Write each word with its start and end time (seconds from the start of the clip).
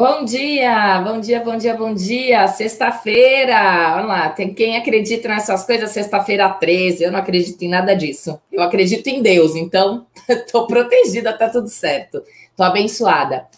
Bom 0.00 0.24
dia, 0.24 1.00
bom 1.00 1.18
dia, 1.18 1.40
bom 1.40 1.56
dia, 1.56 1.74
bom 1.76 1.92
dia. 1.92 2.46
Sexta-feira. 2.46 3.94
Vamos 3.96 4.06
lá, 4.06 4.28
tem 4.28 4.54
quem 4.54 4.76
acredita 4.76 5.26
nessas 5.26 5.66
coisas, 5.66 5.90
sexta-feira 5.90 6.48
13. 6.48 7.02
Eu 7.02 7.10
não 7.10 7.18
acredito 7.18 7.60
em 7.62 7.68
nada 7.68 7.96
disso. 7.96 8.40
Eu 8.52 8.62
acredito 8.62 9.08
em 9.08 9.20
Deus, 9.20 9.56
então 9.56 10.06
estou 10.30 10.68
protegida, 10.68 11.36
tá 11.36 11.48
tudo 11.48 11.68
certo. 11.68 12.22
Estou 12.48 12.64
abençoada. 12.64 13.48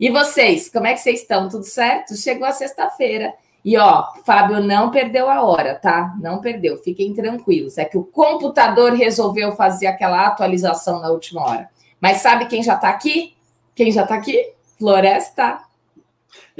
E 0.00 0.08
vocês, 0.08 0.70
como 0.70 0.86
é 0.86 0.94
que 0.94 1.00
vocês 1.00 1.20
estão? 1.20 1.50
Tudo 1.50 1.64
certo? 1.64 2.16
Chegou 2.16 2.46
a 2.46 2.52
sexta-feira. 2.52 3.34
E 3.62 3.76
ó, 3.76 4.06
Fábio 4.24 4.58
não 4.58 4.90
perdeu 4.90 5.28
a 5.28 5.42
hora, 5.42 5.74
tá? 5.74 6.14
Não 6.18 6.40
perdeu, 6.40 6.78
fiquem 6.78 7.12
tranquilos. 7.12 7.76
É 7.76 7.84
que 7.84 7.98
o 7.98 8.04
computador 8.04 8.94
resolveu 8.94 9.52
fazer 9.52 9.88
aquela 9.88 10.26
atualização 10.26 10.98
na 10.98 11.10
última 11.10 11.42
hora. 11.42 11.68
Mas 12.00 12.22
sabe 12.22 12.46
quem 12.46 12.62
já 12.62 12.76
está 12.76 12.88
aqui? 12.88 13.34
Quem 13.74 13.92
já 13.92 14.04
está 14.04 14.14
aqui? 14.14 14.54
Floresta. 14.78 15.68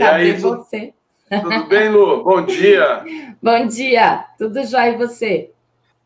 E 0.01 0.03
Cadê 0.03 0.23
aí, 0.23 0.33
você? 0.33 0.95
Tudo 1.29 1.69
bem, 1.69 1.91
Lu? 1.91 2.25
Bom 2.25 2.47
dia. 2.47 3.05
Bom 3.43 3.67
dia. 3.67 4.25
Tudo 4.39 4.65
jóia 4.65 4.93
e 4.93 4.97
você? 4.97 5.51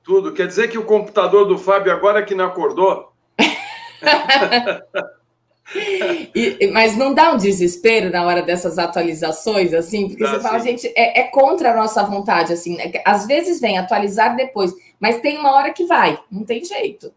Tudo. 0.03 0.33
Quer 0.33 0.49
dizer 0.49 0.67
que 0.67 0.77
o 0.77 0.85
computador 0.85 1.47
do 1.47 1.57
Fábio 1.57 1.93
agora 1.93 2.25
que 2.25 2.35
não 2.35 2.47
acordou? 2.47 3.13
e, 6.35 6.69
mas 6.73 6.97
não 6.97 7.15
dá 7.15 7.31
um 7.31 7.37
desespero 7.37 8.11
na 8.11 8.27
hora 8.27 8.43
dessas 8.43 8.81
atualizações, 8.81 9.73
assim, 9.73 10.09
porque 10.09 10.25
dá, 10.25 10.35
você 10.35 10.41
fala, 10.41 10.59
sim. 10.59 10.71
gente, 10.71 10.93
é, 10.97 11.21
é, 11.21 11.23
contra 11.29 11.71
a 11.71 11.77
nossa 11.77 12.03
vontade, 12.03 12.53
assim, 12.53 12.77
né? 12.77 12.91
às 13.05 13.29
vezes 13.29 13.61
vem 13.61 13.79
atualizar 13.79 14.35
depois, 14.35 14.73
mas 14.99 15.21
tem 15.21 15.39
uma 15.39 15.55
hora 15.55 15.73
que 15.73 15.87
vai, 15.87 16.19
não 16.29 16.45
tem 16.45 16.65
jeito. 16.65 17.13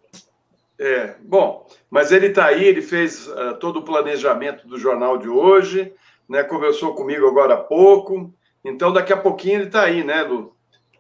É, 0.80 1.16
bom, 1.22 1.66
mas 1.90 2.12
ele 2.12 2.28
está 2.28 2.46
aí, 2.46 2.64
ele 2.64 2.84
fez 2.84 3.28
uh, 3.28 3.56
todo 3.60 3.80
o 3.80 3.84
planejamento 3.84 4.68
do 4.68 4.78
jornal 4.78 5.18
de 5.18 5.28
hoje, 5.28 5.92
né? 6.30 6.44
Conversou 6.44 6.94
comigo 6.94 7.28
agora 7.28 7.56
há 7.56 7.58
pouco. 7.58 8.34
Então, 8.64 8.92
daqui 8.92 9.14
a 9.14 9.18
pouquinho 9.18 9.56
ele 9.56 9.68
está 9.68 9.84
aí, 9.84 10.04
né, 10.04 10.24
Lu? 10.24 10.54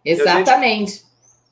Exatamente. 0.03 1.03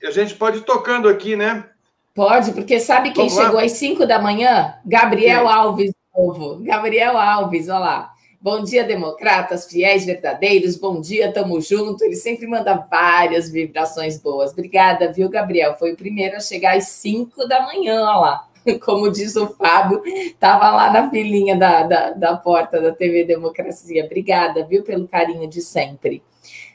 E 0.01 0.07
a, 0.07 0.11
gente, 0.11 0.19
a 0.19 0.23
gente 0.23 0.35
pode 0.35 0.57
ir 0.59 0.63
tocando 0.63 1.09
aqui, 1.09 1.35
né? 1.35 1.65
Pode, 2.13 2.53
porque 2.53 2.79
sabe 2.79 3.11
quem 3.11 3.27
Vamos 3.27 3.43
chegou 3.43 3.59
lá? 3.59 3.65
às 3.65 3.73
5 3.73 4.05
da 4.05 4.19
manhã? 4.19 4.75
Gabriel 4.85 5.49
Alves, 5.49 5.91
novo. 6.15 6.63
Gabriel 6.63 7.17
Alves, 7.17 7.67
olha 7.67 7.79
lá. 7.79 8.11
Bom 8.39 8.63
dia, 8.63 8.83
democratas, 8.83 9.65
fiéis 9.67 10.05
verdadeiros. 10.05 10.77
Bom 10.77 11.01
dia, 11.01 11.33
tamo 11.33 11.59
junto. 11.59 12.03
Ele 12.03 12.15
sempre 12.15 12.47
manda 12.47 12.75
várias 12.75 13.49
vibrações 13.49 14.17
boas. 14.21 14.51
Obrigada, 14.51 15.11
viu, 15.11 15.27
Gabriel? 15.27 15.75
Foi 15.77 15.91
o 15.91 15.97
primeiro 15.97 16.37
a 16.37 16.39
chegar 16.39 16.77
às 16.77 16.87
5 16.89 17.47
da 17.47 17.63
manhã, 17.63 17.95
olha 17.95 18.17
lá. 18.17 18.47
como 18.83 19.11
diz 19.11 19.35
o 19.35 19.47
Fábio, 19.47 20.01
estava 20.05 20.71
lá 20.71 20.91
na 20.91 21.09
filinha 21.09 21.55
da, 21.55 21.83
da, 21.83 22.11
da, 22.11 22.37
porta 22.37 22.81
da 22.81 22.91
TV 22.91 23.23
Democracia. 23.23 24.05
Obrigada, 24.05 24.65
viu, 24.65 24.83
pelo 24.83 25.07
carinho 25.07 25.47
de 25.47 25.61
sempre. 25.61 26.23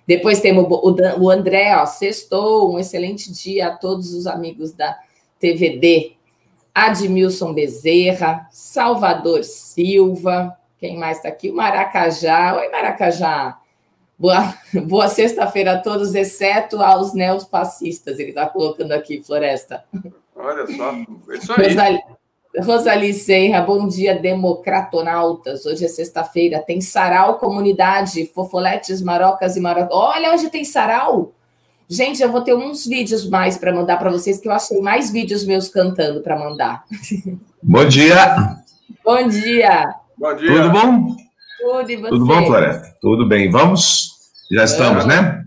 Depois 0.06 0.40
temos 0.40 0.66
o, 0.68 1.30
André, 1.30 1.76
ó, 1.76 1.86
sextou, 1.86 2.72
um 2.72 2.78
excelente 2.78 3.32
dia 3.32 3.68
a 3.68 3.76
todos 3.76 4.12
os 4.12 4.26
amigos 4.26 4.72
da 4.72 4.96
TVD. 5.38 6.12
Admilson 6.74 7.52
Bezerra, 7.52 8.48
Salvador 8.50 9.44
Silva, 9.44 10.56
quem 10.80 10.96
mais 10.96 11.18
está 11.18 11.28
aqui? 11.28 11.50
O 11.50 11.54
Maracajá. 11.54 12.56
Oi, 12.56 12.70
Maracajá. 12.70 13.58
Boa, 14.18 14.54
boa 14.88 15.08
sexta-feira 15.08 15.74
a 15.74 15.78
todos, 15.78 16.14
exceto 16.14 16.82
aos 16.82 17.12
neofascistas. 17.12 18.18
Ele 18.18 18.30
está 18.30 18.46
colocando 18.46 18.92
aqui, 18.92 19.22
Floresta. 19.22 19.84
Olha 20.42 20.66
só, 20.66 20.94
é 21.28 21.36
isso 21.36 21.52
aí. 21.52 21.68
Rosali, 21.68 22.00
Rosali 22.58 23.14
Serra, 23.14 23.60
bom 23.60 23.86
dia, 23.86 24.18
democratonautas. 24.18 25.66
Hoje 25.66 25.84
é 25.84 25.88
sexta-feira, 25.88 26.60
tem 26.60 26.80
sarau 26.80 27.38
comunidade, 27.38 28.30
fofoletes, 28.34 29.02
marocas 29.02 29.56
e 29.56 29.60
marocas. 29.60 29.90
Olha 29.92 30.32
onde 30.32 30.48
tem 30.48 30.64
sarau! 30.64 31.32
Gente, 31.88 32.22
eu 32.22 32.30
vou 32.30 32.40
ter 32.40 32.54
uns 32.54 32.86
vídeos 32.86 33.28
mais 33.28 33.58
para 33.58 33.74
mandar 33.74 33.98
para 33.98 34.10
vocês, 34.10 34.38
que 34.38 34.48
eu 34.48 34.52
achei 34.52 34.80
mais 34.80 35.10
vídeos 35.10 35.44
meus 35.44 35.68
cantando 35.68 36.22
para 36.22 36.38
mandar. 36.38 36.84
Bom 37.62 37.84
dia! 37.84 38.56
Bom 39.04 39.28
dia! 39.28 39.94
Bom 40.16 40.34
dia! 40.34 40.48
Tudo 40.48 40.70
bom? 40.70 41.16
Tudo, 41.60 41.90
e 41.90 41.96
você? 41.96 42.08
Tudo 42.08 42.26
bom, 42.26 42.46
Floresta? 42.46 42.96
Tudo 43.00 43.28
bem. 43.28 43.50
Vamos? 43.50 44.08
Já 44.50 44.64
estamos, 44.64 45.04
né? 45.04 45.44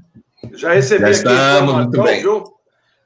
Já 0.54 0.74
recebi 0.74 1.02
Já 1.02 1.10
estamos, 1.10 1.74
muito 1.74 2.04
bem. 2.04 2.22
Viu? 2.22 2.44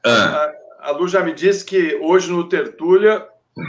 Ah 0.05 0.56
a 0.87 0.91
Lu 0.91 1.05
já 1.05 1.21
me 1.21 1.33
disse 1.33 1.65
que 1.65 1.99
hoje 2.01 2.31
no 2.31 2.47
Tertúlia, 2.47 3.27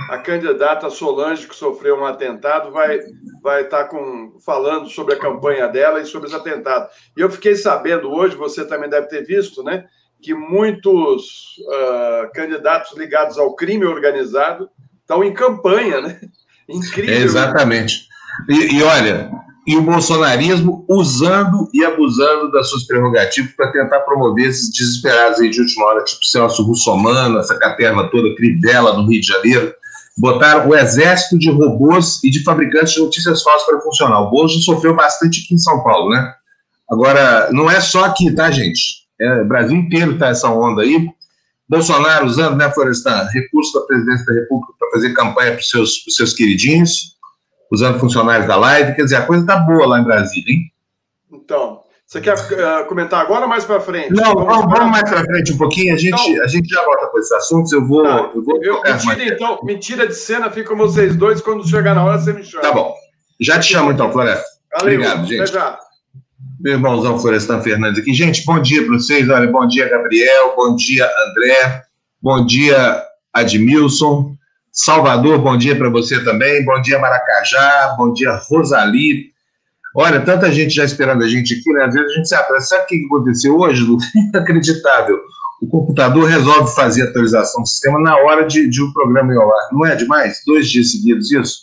a 0.08 0.18
candidata 0.18 0.88
Solange, 0.88 1.48
que 1.48 1.56
sofreu 1.56 1.98
um 1.98 2.06
atentado, 2.06 2.70
vai 2.70 3.00
vai 3.42 3.62
estar 3.62 3.84
tá 3.84 3.88
com, 3.88 4.38
falando 4.46 4.88
sobre 4.88 5.14
a 5.14 5.18
campanha 5.18 5.66
dela 5.66 6.00
e 6.00 6.06
sobre 6.06 6.28
os 6.28 6.34
atentados. 6.34 6.88
E 7.16 7.20
eu 7.20 7.28
fiquei 7.28 7.56
sabendo 7.56 8.08
hoje, 8.08 8.36
você 8.36 8.64
também 8.64 8.88
deve 8.88 9.08
ter 9.08 9.26
visto, 9.26 9.64
né, 9.64 9.86
que 10.22 10.32
muitos 10.32 11.56
uh, 11.66 12.32
candidatos 12.32 12.96
ligados 12.96 13.36
ao 13.36 13.56
crime 13.56 13.84
organizado 13.84 14.70
estão 15.00 15.24
em 15.24 15.34
campanha, 15.34 16.00
né? 16.00 16.20
Incrível. 16.68 17.14
É 17.14 17.18
exatamente. 17.18 18.06
E, 18.48 18.76
e 18.76 18.82
olha, 18.84 19.28
e 19.68 19.76
o 19.76 19.82
bolsonarismo 19.82 20.82
usando 20.88 21.68
e 21.74 21.84
abusando 21.84 22.50
das 22.50 22.70
suas 22.70 22.84
prerrogativas 22.84 23.52
para 23.52 23.70
tentar 23.70 24.00
promover 24.00 24.48
esses 24.48 24.72
desesperados 24.72 25.40
aí 25.40 25.50
de 25.50 25.60
última 25.60 25.84
hora, 25.84 26.04
tipo 26.04 26.24
Celso 26.24 26.62
Russomano, 26.62 27.38
essa 27.38 27.54
caterva 27.54 28.08
toda, 28.10 28.34
Crivella, 28.34 28.94
no 28.94 29.06
Rio 29.06 29.20
de 29.20 29.26
Janeiro, 29.26 29.74
botaram 30.16 30.70
o 30.70 30.74
exército 30.74 31.38
de 31.38 31.50
robôs 31.50 32.18
e 32.24 32.30
de 32.30 32.42
fabricantes 32.42 32.94
de 32.94 33.00
notícias 33.00 33.42
falsas 33.42 33.66
para 33.66 33.80
funcionar. 33.82 34.22
O 34.22 34.30
Bolso 34.30 34.58
sofreu 34.60 34.96
bastante 34.96 35.42
aqui 35.44 35.54
em 35.54 35.58
São 35.58 35.84
Paulo, 35.84 36.08
né? 36.08 36.32
Agora, 36.90 37.50
não 37.52 37.70
é 37.70 37.78
só 37.78 38.06
aqui, 38.06 38.34
tá, 38.34 38.50
gente? 38.50 39.06
É, 39.20 39.42
o 39.42 39.44
Brasil 39.44 39.76
inteiro 39.76 40.12
está 40.12 40.28
essa 40.28 40.48
onda 40.48 40.80
aí. 40.80 41.10
Bolsonaro 41.68 42.24
usando, 42.24 42.56
né, 42.56 42.70
Florestan, 42.72 43.28
recurso 43.34 43.78
da 43.78 43.84
presidência 43.84 44.24
da 44.24 44.32
República 44.32 44.72
para 44.78 44.90
fazer 44.92 45.12
campanha 45.12 45.50
para 45.50 45.60
os 45.60 45.68
seus, 45.68 46.04
seus 46.08 46.32
queridinhos 46.32 47.17
usando 47.70 47.98
funcionários 47.98 48.46
da 48.46 48.56
live. 48.56 48.94
Quer 48.94 49.02
dizer, 49.02 49.16
a 49.16 49.26
coisa 49.26 49.42
está 49.42 49.56
boa 49.56 49.86
lá 49.86 50.00
em 50.00 50.04
Brasília, 50.04 50.54
hein? 50.54 50.72
Então, 51.32 51.80
você 52.08 52.22
quer 52.22 52.34
uh, 52.34 52.86
comentar 52.86 53.20
agora 53.20 53.42
ou 53.42 53.48
mais 53.48 53.66
para 53.66 53.80
frente? 53.80 54.14
Não, 54.14 54.34
vamos, 54.34 54.64
vamos 54.64 54.90
mais 54.90 55.08
para 55.08 55.24
frente 55.24 55.52
um 55.52 55.58
pouquinho. 55.58 55.92
A 55.92 55.98
gente, 55.98 56.30
então, 56.30 56.42
a 56.42 56.46
gente 56.46 56.66
já 56.66 56.82
volta 56.82 57.06
para 57.08 57.20
esses 57.20 57.32
assuntos. 57.32 57.70
Eu 57.70 57.86
vou. 57.86 58.02
Tá. 58.02 58.30
Eu 58.34 58.42
vou 58.42 58.64
eu, 58.64 58.82
mentira, 58.82 59.24
então, 59.24 59.58
mentira 59.62 60.06
de 60.06 60.14
cena, 60.14 60.50
fica 60.50 60.74
vocês 60.74 61.14
dois. 61.14 61.42
Quando 61.42 61.68
chegar 61.68 61.94
na 61.94 62.04
hora, 62.04 62.18
você 62.18 62.32
me 62.32 62.42
chama. 62.42 62.62
Tá 62.62 62.72
bom. 62.72 62.94
Já 63.38 63.58
te 63.58 63.72
chamo 63.72 63.92
então, 63.92 64.10
Floresta. 64.10 64.46
Valeu, 64.72 64.94
Obrigado, 64.94 65.26
gente. 65.26 65.42
Até 65.42 65.52
já. 65.52 65.78
Meu 66.60 66.72
irmãozão 66.72 67.18
Florestan 67.18 67.60
Fernandes 67.60 68.00
aqui. 68.00 68.14
Gente, 68.14 68.42
bom 68.46 68.58
dia 68.58 68.84
para 68.86 68.94
vocês. 68.94 69.28
Olha, 69.28 69.46
bom 69.46 69.66
dia, 69.66 69.88
Gabriel. 69.88 70.54
Bom 70.56 70.74
dia, 70.74 71.06
André. 71.28 71.82
Bom 72.22 72.46
dia, 72.46 73.04
Admilson. 73.34 74.34
Salvador, 74.80 75.40
bom 75.40 75.56
dia 75.56 75.76
para 75.76 75.90
você 75.90 76.22
também. 76.22 76.64
Bom 76.64 76.80
dia, 76.80 77.00
Maracajá. 77.00 77.96
Bom 77.98 78.12
dia, 78.12 78.40
Rosali. 78.48 79.32
Olha, 79.92 80.20
tanta 80.20 80.52
gente 80.52 80.72
já 80.72 80.84
esperando 80.84 81.24
a 81.24 81.28
gente 81.28 81.54
aqui, 81.54 81.72
né? 81.72 81.86
Às 81.86 81.94
vezes 81.94 82.12
a 82.12 82.14
gente 82.14 82.28
se 82.28 82.34
apressa. 82.36 82.66
Sabe 82.68 82.84
o 82.84 82.86
que 82.86 83.04
aconteceu 83.06 83.58
hoje, 83.58 83.82
Lu? 83.82 83.98
Inacreditável. 84.14 85.18
O 85.60 85.66
computador 85.66 86.28
resolve 86.28 86.72
fazer 86.76 87.02
atualização 87.02 87.62
do 87.62 87.68
sistema 87.68 87.98
na 88.00 88.16
hora 88.18 88.46
de, 88.46 88.70
de 88.70 88.80
um 88.80 88.92
programa 88.92 89.32
ir 89.32 89.36
ao 89.36 89.50
ar. 89.50 89.68
Não 89.72 89.84
é 89.84 89.96
demais? 89.96 90.42
Dois 90.46 90.70
dias 90.70 90.92
seguidos 90.92 91.32
isso? 91.32 91.62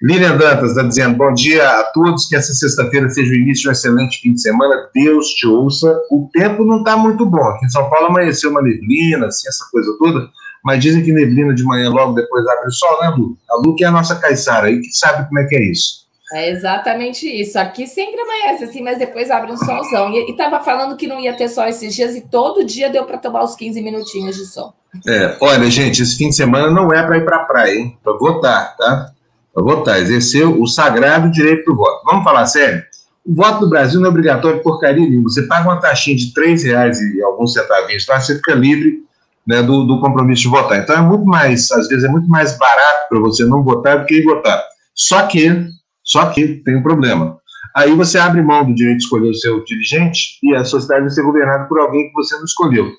Lilian 0.00 0.36
Dantas 0.36 0.70
está 0.70 0.84
dizendo: 0.84 1.16
bom 1.16 1.34
dia 1.34 1.68
a 1.68 1.84
todos, 1.92 2.28
que 2.28 2.36
essa 2.36 2.52
sexta-feira 2.52 3.08
seja 3.08 3.32
o 3.32 3.34
início 3.34 3.62
de 3.62 3.68
um 3.70 3.72
excelente 3.72 4.20
fim 4.20 4.32
de 4.32 4.40
semana. 4.40 4.88
Deus 4.94 5.26
te 5.30 5.44
ouça. 5.44 5.92
O 6.08 6.30
tempo 6.32 6.64
não 6.64 6.78
está 6.78 6.96
muito 6.96 7.26
bom. 7.26 7.42
Aqui 7.42 7.66
em 7.66 7.70
São 7.70 7.90
Paulo 7.90 8.06
amanheceu 8.06 8.52
uma 8.52 8.62
neblina, 8.62 9.26
assim, 9.26 9.48
essa 9.48 9.64
coisa 9.72 9.92
toda 9.98 10.30
mas 10.64 10.82
dizem 10.82 11.02
que 11.02 11.12
neblina 11.12 11.54
de 11.54 11.62
manhã 11.62 11.88
logo 11.90 12.14
depois 12.14 12.46
abre 12.46 12.68
o 12.68 12.72
sol, 12.72 13.00
né, 13.00 13.08
Lu? 13.16 13.36
A 13.50 13.56
Lu 13.56 13.74
que 13.74 13.84
é 13.84 13.88
a 13.88 13.92
nossa 13.92 14.16
caiçara 14.16 14.68
aí, 14.68 14.80
que 14.80 14.92
sabe 14.92 15.26
como 15.28 15.38
é 15.38 15.44
que 15.44 15.56
é 15.56 15.70
isso. 15.70 16.08
É 16.32 16.50
exatamente 16.50 17.26
isso. 17.26 17.58
Aqui 17.58 17.86
sempre 17.86 18.20
amanhece 18.20 18.64
assim, 18.64 18.82
mas 18.82 18.98
depois 18.98 19.30
abre 19.30 19.50
um 19.50 19.56
solzão. 19.56 20.12
E 20.12 20.30
estava 20.30 20.60
falando 20.60 20.96
que 20.96 21.06
não 21.06 21.18
ia 21.18 21.34
ter 21.34 21.48
sol 21.48 21.64
esses 21.64 21.94
dias 21.94 22.14
e 22.14 22.20
todo 22.20 22.64
dia 22.64 22.90
deu 22.90 23.04
para 23.04 23.16
tomar 23.16 23.44
os 23.44 23.56
15 23.56 23.80
minutinhos 23.80 24.36
de 24.36 24.44
sol. 24.44 24.74
É, 25.06 25.36
olha, 25.40 25.70
gente, 25.70 26.02
esse 26.02 26.16
fim 26.16 26.28
de 26.28 26.34
semana 26.34 26.70
não 26.70 26.92
é 26.92 27.02
para 27.02 27.16
ir 27.16 27.24
para 27.24 27.36
a 27.36 27.44
praia, 27.44 27.74
hein? 27.78 27.98
Para 28.02 28.12
votar, 28.14 28.76
tá? 28.76 29.10
Para 29.54 29.62
votar, 29.62 30.00
exercer 30.00 30.46
o 30.46 30.66
sagrado 30.66 31.30
direito 31.30 31.64
do 31.64 31.76
voto. 31.76 32.02
Vamos 32.04 32.24
falar 32.24 32.46
sério? 32.46 32.82
O 33.26 33.34
voto 33.34 33.60
do 33.60 33.68
Brasil 33.68 34.00
não 34.00 34.06
é 34.06 34.10
obrigatório 34.10 34.62
porcaria 34.62 35.06
nenhuma. 35.06 35.30
Você 35.30 35.42
paga 35.42 35.68
uma 35.68 35.80
taxinha 35.80 36.16
de 36.16 36.32
R$ 36.34 36.56
reais 36.62 37.00
e 37.00 37.22
alguns 37.22 37.54
centavinhos 37.54 38.06
lá, 38.06 38.20
você 38.20 38.36
fica 38.36 38.54
livre 38.54 39.02
né, 39.48 39.62
do, 39.62 39.84
do, 39.84 39.98
compromisso 39.98 40.42
de 40.42 40.48
votar. 40.48 40.78
Então 40.78 40.94
é 40.94 41.00
muito 41.00 41.24
mais, 41.24 41.72
às 41.72 41.88
vezes 41.88 42.04
é 42.04 42.08
muito 42.08 42.28
mais 42.28 42.58
barato 42.58 43.08
para 43.08 43.18
você 43.18 43.46
não 43.46 43.64
votar 43.64 43.98
do 43.98 44.04
que 44.04 44.16
ir 44.16 44.24
votar. 44.24 44.62
Só 44.94 45.22
que, 45.26 45.66
só 46.04 46.26
que 46.26 46.62
tem 46.62 46.76
um 46.76 46.82
problema. 46.82 47.38
Aí 47.74 47.94
você 47.94 48.18
abre 48.18 48.42
mão 48.42 48.66
do 48.66 48.74
direito 48.74 48.98
de 48.98 49.04
escolher 49.04 49.30
o 49.30 49.34
seu 49.34 49.64
dirigente 49.64 50.38
e 50.42 50.54
a 50.54 50.64
sociedade 50.64 51.02
vai 51.02 51.10
ser 51.10 51.22
governada 51.22 51.64
por 51.64 51.80
alguém 51.80 52.08
que 52.08 52.12
você 52.12 52.36
não 52.36 52.44
escolheu. 52.44 52.90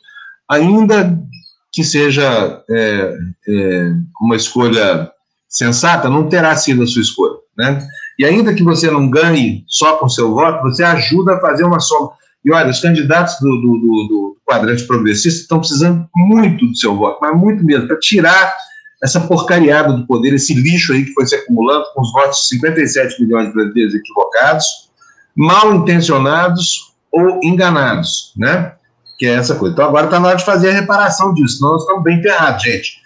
Ainda 0.50 1.20
que 1.72 1.84
seja 1.84 2.64
é, 2.68 3.18
é, 3.48 3.92
uma 4.20 4.36
escolha 4.36 5.12
sensata, 5.48 6.10
não 6.10 6.30
terá 6.30 6.56
sido 6.56 6.82
a 6.82 6.88
sua 6.88 7.04
escolha. 7.04 7.36
Né? 7.56 7.88
E 8.18 8.26
ainda 8.26 8.56
que 8.56 8.64
você 8.64 8.90
não 8.90 9.10
ganhe 9.10 9.64
só 9.68 9.98
com 9.98 10.10
seu 10.10 10.34
voto, 10.34 10.64
você 10.64 10.84
ajuda 10.84 11.36
a 11.36 11.42
fazer 11.42 11.64
uma 11.64 11.80
soma. 11.80 12.12
E 12.44 12.52
olha, 12.52 12.70
os 12.70 12.80
candidatos 12.80 13.36
do, 13.40 13.50
do, 13.50 13.78
do, 13.78 14.08
do 14.08 14.38
quadrante 14.46 14.86
progressista 14.86 15.42
estão 15.42 15.60
precisando 15.60 16.08
muito 16.16 16.66
do 16.66 16.76
seu 16.76 16.96
voto, 16.96 17.20
mas 17.22 17.38
muito 17.38 17.64
mesmo, 17.64 17.88
para 17.88 18.00
tirar 18.00 18.54
essa 19.04 19.22
porcariada 19.22 19.94
do 19.94 20.06
poder, 20.06 20.34
esse 20.34 20.54
lixo 20.54 20.94
aí 20.94 21.06
que 21.06 21.14
foi 21.14 21.26
se 21.26 21.36
acumulando 21.36 21.86
com 21.94 22.02
os 22.02 22.12
votos 22.12 22.40
de 22.40 22.48
57 22.50 23.22
milhões 23.22 23.48
de 23.48 23.54
brasileiros 23.54 23.96
equivocados, 23.96 24.66
mal 25.36 25.74
intencionados 25.74 26.94
ou 27.12 27.40
enganados, 27.44 28.34
né? 28.38 28.74
Que 29.18 29.26
é 29.26 29.36
essa 29.36 29.56
coisa. 29.56 29.74
Então 29.74 29.86
agora 29.86 30.06
está 30.06 30.20
na 30.20 30.30
hora 30.30 30.38
de 30.38 30.46
fazer 30.46 30.70
a 30.70 30.74
reparação 30.74 31.34
disso, 31.34 31.58
senão 31.58 31.74
nós 31.74 31.82
estamos 31.82 32.04
bem 32.04 32.22
ferrados, 32.22 32.64
gente. 32.64 33.00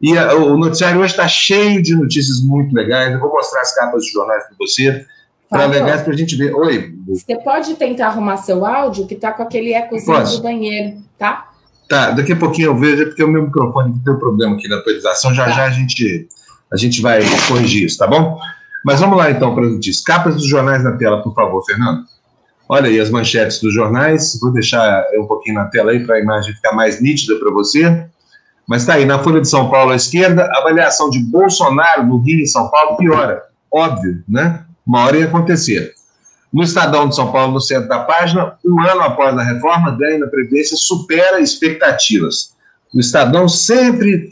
E 0.00 0.16
a, 0.16 0.34
o 0.34 0.56
noticiário 0.56 1.00
hoje 1.00 1.12
está 1.12 1.28
cheio 1.28 1.82
de 1.82 1.94
notícias 1.94 2.40
muito 2.40 2.74
legais. 2.74 3.12
Eu 3.12 3.20
vou 3.20 3.30
mostrar 3.30 3.60
as 3.60 3.74
capas 3.74 4.02
de 4.02 4.10
jornais 4.10 4.44
para 4.44 4.56
você, 4.58 5.06
para 5.52 5.66
legais 5.66 6.02
para 6.02 6.14
a 6.14 6.16
gente 6.16 6.34
ver. 6.34 6.54
Oi. 6.54 6.94
Você 7.06 7.36
pode 7.36 7.74
tentar 7.74 8.06
arrumar 8.06 8.38
seu 8.38 8.64
áudio, 8.64 9.06
que 9.06 9.14
está 9.14 9.32
com 9.32 9.42
aquele 9.42 9.74
ecozinho 9.74 10.18
Posso? 10.18 10.38
do 10.38 10.42
banheiro, 10.42 10.96
tá? 11.18 11.50
Tá, 11.88 12.10
daqui 12.10 12.32
a 12.32 12.36
pouquinho 12.36 12.68
eu 12.68 12.76
vejo, 12.76 13.02
é 13.02 13.04
porque 13.04 13.22
o 13.22 13.28
meu 13.28 13.42
microfone 13.42 13.92
deu 14.02 14.18
problema 14.18 14.54
aqui 14.54 14.66
na 14.66 14.78
atualização, 14.78 15.34
já 15.34 15.44
tá. 15.44 15.50
já 15.50 15.64
a 15.66 15.70
gente, 15.70 16.26
a 16.72 16.76
gente 16.76 17.02
vai 17.02 17.20
corrigir 17.46 17.84
isso, 17.84 17.98
tá 17.98 18.06
bom? 18.06 18.38
Mas 18.82 18.98
vamos 18.98 19.18
lá 19.18 19.30
então 19.30 19.54
para 19.54 19.66
as 19.66 19.72
notícias. 19.72 20.02
Capas 20.02 20.36
dos 20.36 20.46
jornais 20.46 20.82
na 20.82 20.92
tela, 20.92 21.22
por 21.22 21.34
favor, 21.34 21.62
Fernando. 21.64 22.04
Olha 22.66 22.88
aí 22.88 22.98
as 22.98 23.10
manchetes 23.10 23.60
dos 23.60 23.74
jornais, 23.74 24.38
vou 24.40 24.50
deixar 24.50 25.04
um 25.18 25.26
pouquinho 25.26 25.56
na 25.56 25.66
tela 25.66 25.92
aí 25.92 26.04
para 26.04 26.16
a 26.16 26.20
imagem 26.20 26.54
ficar 26.54 26.72
mais 26.72 27.00
nítida 27.00 27.38
para 27.38 27.52
você. 27.52 28.06
Mas 28.66 28.82
está 28.82 28.94
aí, 28.94 29.04
na 29.04 29.18
Folha 29.18 29.42
de 29.42 29.48
São 29.48 29.68
Paulo 29.68 29.92
à 29.92 29.96
esquerda, 29.96 30.48
avaliação 30.54 31.10
de 31.10 31.18
Bolsonaro 31.18 32.06
no 32.06 32.18
Rio 32.18 32.40
e 32.40 32.46
São 32.46 32.70
Paulo 32.70 32.96
piora. 32.96 33.42
Óbvio, 33.70 34.22
né? 34.26 34.64
Uma 34.86 35.04
hora 35.04 35.18
ia 35.18 35.26
acontecer. 35.26 35.94
No 36.52 36.62
Estadão 36.62 37.08
de 37.08 37.16
São 37.16 37.32
Paulo, 37.32 37.54
no 37.54 37.60
centro 37.60 37.88
da 37.88 38.00
página, 38.00 38.54
um 38.64 38.80
ano 38.80 39.00
após 39.00 39.36
a 39.36 39.42
reforma, 39.42 39.96
ganho 39.96 40.20
na 40.20 40.26
Previdência 40.26 40.76
supera 40.76 41.40
expectativas. 41.40 42.54
O 42.94 43.00
Estadão 43.00 43.48
sempre 43.48 44.28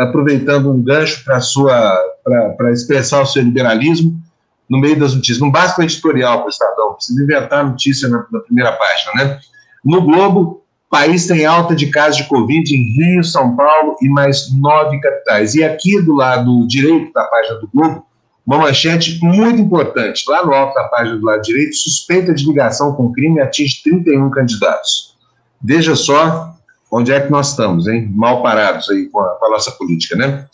aproveitando 0.00 0.70
um 0.72 0.82
gancho 0.82 1.24
para 1.24 2.72
expressar 2.72 3.22
o 3.22 3.26
seu 3.26 3.42
liberalismo 3.42 4.20
no 4.68 4.80
meio 4.80 4.98
das 4.98 5.14
notícias. 5.14 5.40
Não 5.40 5.50
basta 5.50 5.80
o 5.80 5.84
editorial 5.84 6.38
para 6.38 6.46
o 6.46 6.50
Estadão, 6.50 6.94
precisa 6.94 7.22
inventar 7.22 7.64
notícia 7.64 8.08
na, 8.08 8.26
na 8.32 8.40
primeira 8.40 8.72
página. 8.72 9.12
Né? 9.14 9.38
No 9.84 10.02
Globo, 10.02 10.64
país 10.90 11.26
tem 11.26 11.44
alta 11.44 11.74
de 11.74 11.88
casos 11.88 12.18
de 12.18 12.28
Covid 12.28 12.72
em 12.72 12.82
Rio, 12.96 13.24
São 13.24 13.56
Paulo 13.56 13.96
e 14.00 14.08
mais 14.08 14.52
nove 14.56 15.00
capitais. 15.00 15.54
E 15.54 15.64
aqui 15.64 16.00
do 16.00 16.14
lado 16.14 16.66
direito 16.68 17.12
da 17.12 17.24
página 17.24 17.56
do 17.56 17.68
Globo, 17.68 18.06
uma 18.46 18.58
manchete 18.58 19.18
muito 19.22 19.60
importante. 19.60 20.24
Lá 20.28 20.44
no 20.44 20.52
alto 20.52 20.74
da 20.74 20.84
página 20.84 21.16
do 21.16 21.24
lado 21.24 21.42
direito, 21.42 21.74
suspeita 21.76 22.34
de 22.34 22.46
ligação 22.46 22.92
com 22.94 23.12
crime 23.12 23.40
atinge 23.40 23.82
31 23.82 24.30
candidatos. 24.30 25.16
Veja 25.62 25.96
só 25.96 26.54
onde 26.90 27.12
é 27.12 27.20
que 27.20 27.30
nós 27.30 27.50
estamos, 27.50 27.88
hein? 27.88 28.10
Mal 28.14 28.42
parados 28.42 28.88
aí 28.90 29.08
com 29.08 29.18
a, 29.20 29.28
com 29.36 29.46
a 29.46 29.50
nossa 29.50 29.70
política, 29.72 30.14
né? 30.16 30.46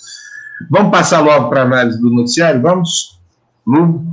Vamos 0.71 0.91
passar 0.91 1.21
logo 1.21 1.49
para 1.49 1.63
a 1.63 1.65
análise 1.65 2.01
do 2.01 2.11
noticiário? 2.11 2.63
Vamos? 2.63 3.19
Lu? 3.67 4.05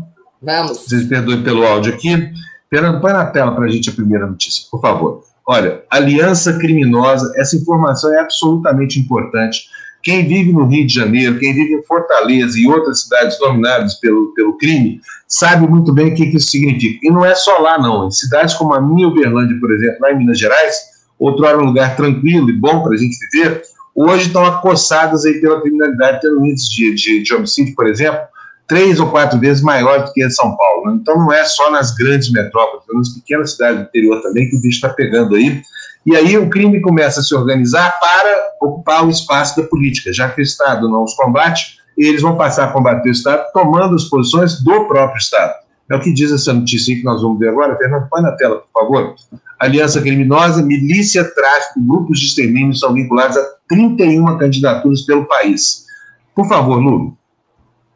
Vamos. 0.42 0.80
Vocês 0.80 1.06
perdoem 1.06 1.44
pelo 1.44 1.66
áudio 1.66 1.94
aqui. 1.94 2.32
Fernando, 2.70 3.00
põe 3.00 3.14
na 3.14 3.26
tela 3.28 3.54
para 3.54 3.66
a 3.66 3.70
gente 3.70 3.90
a 3.90 3.94
primeira 3.94 4.26
notícia, 4.28 4.66
por 4.72 4.82
favor. 4.82 5.24
Olha, 5.48 5.84
aliança 5.90 6.58
criminosa, 6.58 7.32
essa 7.38 7.56
informação 7.56 8.14
é 8.14 8.20
absolutamente 8.20 9.00
importante 9.00 9.70
quem 10.02 10.28
vive 10.28 10.54
no 10.54 10.66
Rio 10.66 10.86
de 10.86 10.94
Janeiro, 10.94 11.40
quem 11.40 11.54
vive 11.54 11.74
em 11.74 11.84
Fortaleza 11.84 12.58
e 12.60 12.68
outras 12.68 13.02
cidades 13.02 13.38
dominadas 13.40 13.96
pelo, 13.96 14.34
pelo 14.34 14.58
crime, 14.58 15.02
sabe 15.28 15.68
muito 15.68 15.94
bem 15.94 16.14
o 16.14 16.16
que, 16.16 16.28
que 16.28 16.38
isso 16.38 16.50
significa. 16.50 17.00
E 17.04 17.10
não 17.10 17.26
é 17.26 17.36
só 17.36 17.58
lá, 17.60 17.78
não. 17.78 18.08
Em 18.08 18.12
cidades 18.12 18.54
como 18.54 18.74
a 18.74 18.82
minha 18.82 19.08
Uberlândia, 19.08 19.58
por 19.60 19.72
exemplo, 19.72 19.98
lá 20.02 20.12
em 20.12 20.18
Minas 20.18 20.40
Gerais, 20.40 20.76
outrora 21.20 21.58
um 21.58 21.66
lugar 21.66 21.96
tranquilo 21.96 22.50
e 22.50 22.54
bom 22.54 22.84
para 22.84 22.94
a 22.94 22.98
gente 22.98 23.18
viver, 23.32 23.62
hoje 23.96 24.28
estão 24.28 24.46
acossadas 24.46 25.26
aí 25.26 25.42
pela 25.42 25.62
criminalidade, 25.62 26.22
tendo 26.22 26.46
índice 26.46 26.70
de, 26.70 26.94
de, 26.94 27.24
de 27.24 27.34
homicídio, 27.34 27.76
por 27.76 27.88
exemplo, 27.88 28.22
três 28.68 29.00
ou 29.00 29.10
quatro 29.10 29.40
vezes 29.40 29.64
maior 29.64 30.06
do 30.06 30.14
que 30.14 30.24
em 30.24 30.30
São 30.30 30.56
Paulo. 30.56 30.92
Então 30.92 31.18
não 31.18 31.32
é 31.34 31.44
só 31.46 31.72
nas 31.72 31.96
grandes 31.96 32.32
metrópoles, 32.32 32.86
nas 32.94 33.10
pequenas 33.10 33.52
cidades 33.52 33.80
do 33.80 33.88
interior 33.88 34.22
também 34.22 34.50
que 34.50 34.56
o 34.56 34.62
bicho 34.62 34.78
está 34.78 34.90
pegando 34.90 35.36
aí. 35.36 35.62
E 36.08 36.16
aí 36.16 36.38
o 36.38 36.50
crime 36.50 36.80
começa 36.80 37.20
a 37.20 37.24
se 37.24 37.36
organizar 37.36 38.00
para 38.00 38.52
ocupar 38.62 39.06
o 39.06 39.10
espaço 39.10 39.62
da 39.62 39.68
política. 39.68 40.14
Já 40.14 40.30
que 40.30 40.40
o 40.40 40.42
Estado 40.42 40.88
não 40.88 41.04
os 41.04 41.14
combate, 41.16 41.80
eles 41.98 42.22
vão 42.22 42.38
passar 42.38 42.64
a 42.64 42.72
combater 42.72 43.10
o 43.10 43.12
Estado 43.12 43.44
tomando 43.52 43.94
as 43.94 44.06
posições 44.06 44.64
do 44.64 44.86
próprio 44.88 45.18
Estado. 45.18 45.56
É 45.92 45.96
o 45.98 46.00
que 46.00 46.14
diz 46.14 46.32
essa 46.32 46.54
notícia 46.54 46.96
que 46.96 47.04
nós 47.04 47.22
vamos 47.22 47.38
ver 47.38 47.50
agora. 47.50 47.76
Fernando, 47.76 48.08
põe 48.10 48.22
na 48.22 48.32
tela, 48.32 48.64
por 48.72 48.82
favor. 48.82 49.16
Aliança 49.60 50.02
criminosa, 50.02 50.64
milícia, 50.64 51.26
tráfico, 51.26 51.82
grupos 51.86 52.22
de 52.22 52.28
extermínio 52.28 52.74
são 52.74 52.94
vinculados 52.94 53.36
a 53.36 53.46
31 53.68 54.38
candidaturas 54.38 55.02
pelo 55.02 55.26
país. 55.26 55.88
Por 56.34 56.48
favor, 56.48 56.78
Lula. 56.78 57.17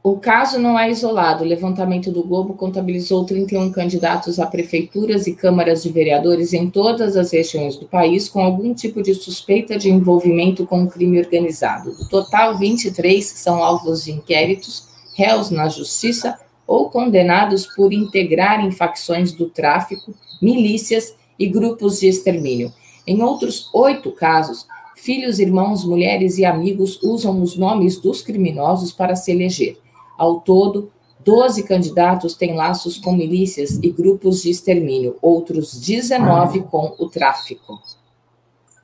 O 0.04 0.18
caso 0.18 0.58
não 0.58 0.80
é 0.80 0.90
isolado. 0.90 1.44
O 1.44 1.48
levantamento 1.48 2.12
do 2.12 2.24
Globo 2.24 2.56
contabilizou 2.56 3.24
31 3.24 3.72
candidatos 3.72 4.40
a 4.40 4.48
prefeituras 4.48 5.28
e 5.28 5.36
câmaras 5.36 5.84
de 5.84 5.92
vereadores 5.92 6.54
em 6.54 6.72
todas 6.72 7.16
as 7.16 7.32
regiões 7.32 7.78
do 7.78 7.86
país 7.86 8.28
com 8.28 8.42
algum 8.42 8.74
tipo 8.74 9.04
de 9.04 9.14
suspeita 9.14 9.78
de 9.78 9.92
envolvimento 9.92 10.66
com 10.66 10.84
o 10.84 10.90
crime 10.90 11.20
organizado. 11.20 11.96
Do 11.96 12.10
total, 12.10 12.58
23 12.58 13.24
são 13.24 13.64
alvos 13.64 14.06
de 14.06 14.12
inquéritos, 14.12 14.88
réus 15.16 15.52
na 15.52 15.70
justiça 15.70 16.36
ou 16.66 16.90
condenados 16.90 17.68
por 17.68 17.94
integrarem 17.94 18.72
facções 18.72 19.32
do 19.32 19.50
tráfico, 19.50 20.16
milícias 20.42 21.14
e 21.38 21.46
grupos 21.46 22.00
de 22.00 22.08
extermínio. 22.08 22.74
Em 23.06 23.22
outros 23.22 23.70
oito 23.72 24.12
casos, 24.12 24.66
filhos, 24.96 25.38
irmãos, 25.38 25.86
mulheres 25.86 26.40
e 26.40 26.46
amigos 26.46 27.00
usam 27.04 27.40
os 27.44 27.56
nomes 27.56 27.98
dos 27.98 28.24
criminosos 28.24 28.92
para 28.92 29.16
se 29.16 29.32
eleger. 29.32 29.78
Ao 30.22 30.40
todo, 30.40 30.92
12 31.26 31.64
candidatos 31.64 32.36
têm 32.36 32.56
laços 32.56 33.00
com 33.00 33.12
milícias 33.12 33.80
e 33.82 33.90
grupos 33.90 34.44
de 34.44 34.52
extermínio, 34.52 35.16
outros 35.20 35.82
19 35.82 36.62
com 36.70 36.96
o 37.00 37.10
tráfico. 37.10 37.80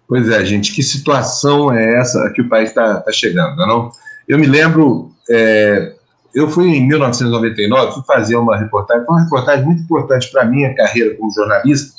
Pois 0.08 0.28
é, 0.30 0.44
gente, 0.44 0.74
que 0.74 0.82
situação 0.82 1.72
é 1.72 2.00
essa 2.00 2.32
que 2.34 2.42
o 2.42 2.50
país 2.50 2.70
está 2.70 3.02
tá 3.02 3.12
chegando, 3.12 3.56
não? 3.68 3.92
Eu 4.28 4.40
me 4.40 4.48
lembro, 4.48 5.12
é, 5.30 5.94
eu 6.34 6.50
fui 6.50 6.70
em 6.70 6.88
1999, 6.88 7.94
fui 7.94 8.04
fazer 8.04 8.36
uma 8.36 8.58
reportagem, 8.58 9.06
foi 9.06 9.14
uma 9.14 9.24
reportagem 9.24 9.64
muito 9.64 9.84
importante 9.84 10.32
para 10.32 10.42
a 10.42 10.46
minha 10.46 10.74
carreira 10.74 11.16
como 11.16 11.32
jornalista. 11.32 11.96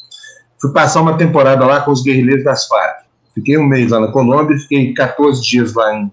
Fui 0.60 0.72
passar 0.72 1.00
uma 1.00 1.16
temporada 1.16 1.64
lá 1.64 1.80
com 1.82 1.92
os 1.92 2.02
guerrilheiros 2.02 2.42
das 2.42 2.66
Farc. 2.66 3.04
Fiquei 3.36 3.56
um 3.56 3.68
mês 3.68 3.92
lá 3.92 4.00
na 4.00 4.08
Colômbia, 4.08 4.58
fiquei 4.58 4.92
14 4.94 5.40
dias 5.40 5.74
lá 5.74 5.94
em, 5.94 6.10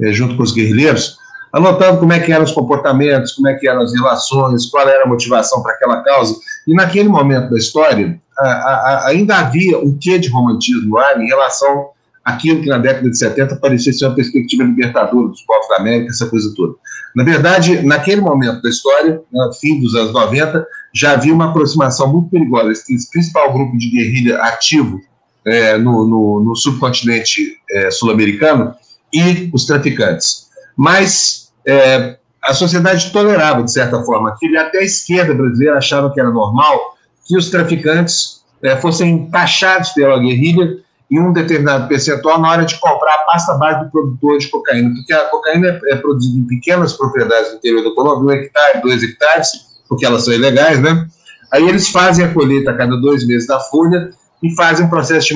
é, 0.00 0.10
junto 0.10 0.38
com 0.38 0.42
os 0.42 0.52
guerrilheiros 0.52 1.20
anotando 1.52 1.98
como 1.98 2.12
é 2.12 2.20
que 2.20 2.32
eram 2.32 2.44
os 2.44 2.52
comportamentos, 2.52 3.32
como 3.32 3.48
é 3.48 3.54
que 3.54 3.68
eram 3.68 3.82
as 3.82 3.92
relações, 3.92 4.66
qual 4.66 4.88
era 4.88 5.04
a 5.04 5.08
motivação 5.08 5.62
para 5.62 5.72
aquela 5.72 6.02
causa. 6.02 6.34
E 6.66 6.74
naquele 6.74 7.08
momento 7.08 7.50
da 7.50 7.58
história, 7.58 8.18
a, 8.38 8.46
a, 8.46 9.08
ainda 9.08 9.36
havia 9.36 9.78
um 9.78 9.96
quê 9.98 10.18
de 10.18 10.28
romantismo 10.28 10.96
lá 10.96 11.18
em 11.20 11.26
relação 11.26 11.90
àquilo 12.24 12.62
que 12.62 12.68
na 12.68 12.78
década 12.78 13.10
de 13.10 13.18
70 13.18 13.56
parecia 13.56 13.92
ser 13.92 14.06
uma 14.06 14.14
perspectiva 14.14 14.62
libertadora 14.62 15.28
dos 15.28 15.42
povos 15.42 15.68
da 15.68 15.76
América, 15.76 16.10
essa 16.10 16.26
coisa 16.26 16.52
toda. 16.56 16.74
Na 17.14 17.24
verdade, 17.24 17.82
naquele 17.82 18.20
momento 18.20 18.62
da 18.62 18.70
história, 18.70 19.20
no 19.30 19.52
fim 19.54 19.80
dos 19.80 19.94
anos 19.94 20.12
90, 20.12 20.66
já 20.94 21.12
havia 21.12 21.34
uma 21.34 21.50
aproximação 21.50 22.10
muito 22.10 22.30
perigosa. 22.30 22.72
Esse 22.72 23.10
principal 23.10 23.52
grupo 23.52 23.76
de 23.76 23.90
guerrilha 23.90 24.38
ativo 24.42 25.00
é, 25.44 25.76
no, 25.76 26.06
no, 26.06 26.40
no, 26.40 26.56
subcontinente 26.56 27.56
é, 27.70 27.90
sul-americano 27.90 28.74
e 29.12 29.50
os 29.52 29.66
traficantes. 29.66 30.46
Mas 30.76 31.41
é, 31.66 32.16
a 32.42 32.54
sociedade 32.54 33.12
tolerava, 33.12 33.62
de 33.62 33.72
certa 33.72 34.02
forma, 34.02 34.30
aquilo, 34.30 34.58
até 34.58 34.78
a 34.78 34.84
esquerda 34.84 35.32
brasileira 35.32 35.78
achava 35.78 36.12
que 36.12 36.20
era 36.20 36.30
normal 36.30 36.96
que 37.26 37.36
os 37.36 37.50
traficantes 37.50 38.42
é, 38.62 38.76
fossem 38.76 39.30
taxados 39.30 39.90
pela 39.90 40.18
guerrilha 40.18 40.76
em 41.10 41.20
um 41.20 41.32
determinado 41.32 41.88
percentual 41.88 42.40
na 42.40 42.50
hora 42.50 42.64
de 42.64 42.78
comprar 42.80 43.14
a 43.14 43.18
pasta 43.18 43.54
base 43.54 43.84
do 43.84 43.90
produtor 43.90 44.38
de 44.38 44.48
cocaína, 44.48 44.90
porque 44.94 45.12
a 45.12 45.28
cocaína 45.28 45.68
é, 45.68 45.92
é 45.92 45.96
produzida 45.96 46.38
em 46.38 46.46
pequenas 46.46 46.94
propriedades 46.94 47.50
do 47.50 47.56
interior 47.58 47.84
da 47.84 47.94
Colômbia, 47.94 48.24
um 48.24 48.30
hectare, 48.30 48.80
dois 48.80 49.02
hectares, 49.02 49.48
porque 49.88 50.06
elas 50.06 50.24
são 50.24 50.32
ilegais, 50.32 50.80
né? 50.80 51.06
Aí 51.52 51.68
eles 51.68 51.88
fazem 51.90 52.24
a 52.24 52.32
colheita 52.32 52.70
a 52.70 52.76
cada 52.76 52.96
dois 52.96 53.26
meses 53.26 53.46
da 53.46 53.60
folha 53.60 54.10
e 54.42 54.54
fazem 54.54 54.86
um 54.86 54.88
processo 54.88 55.28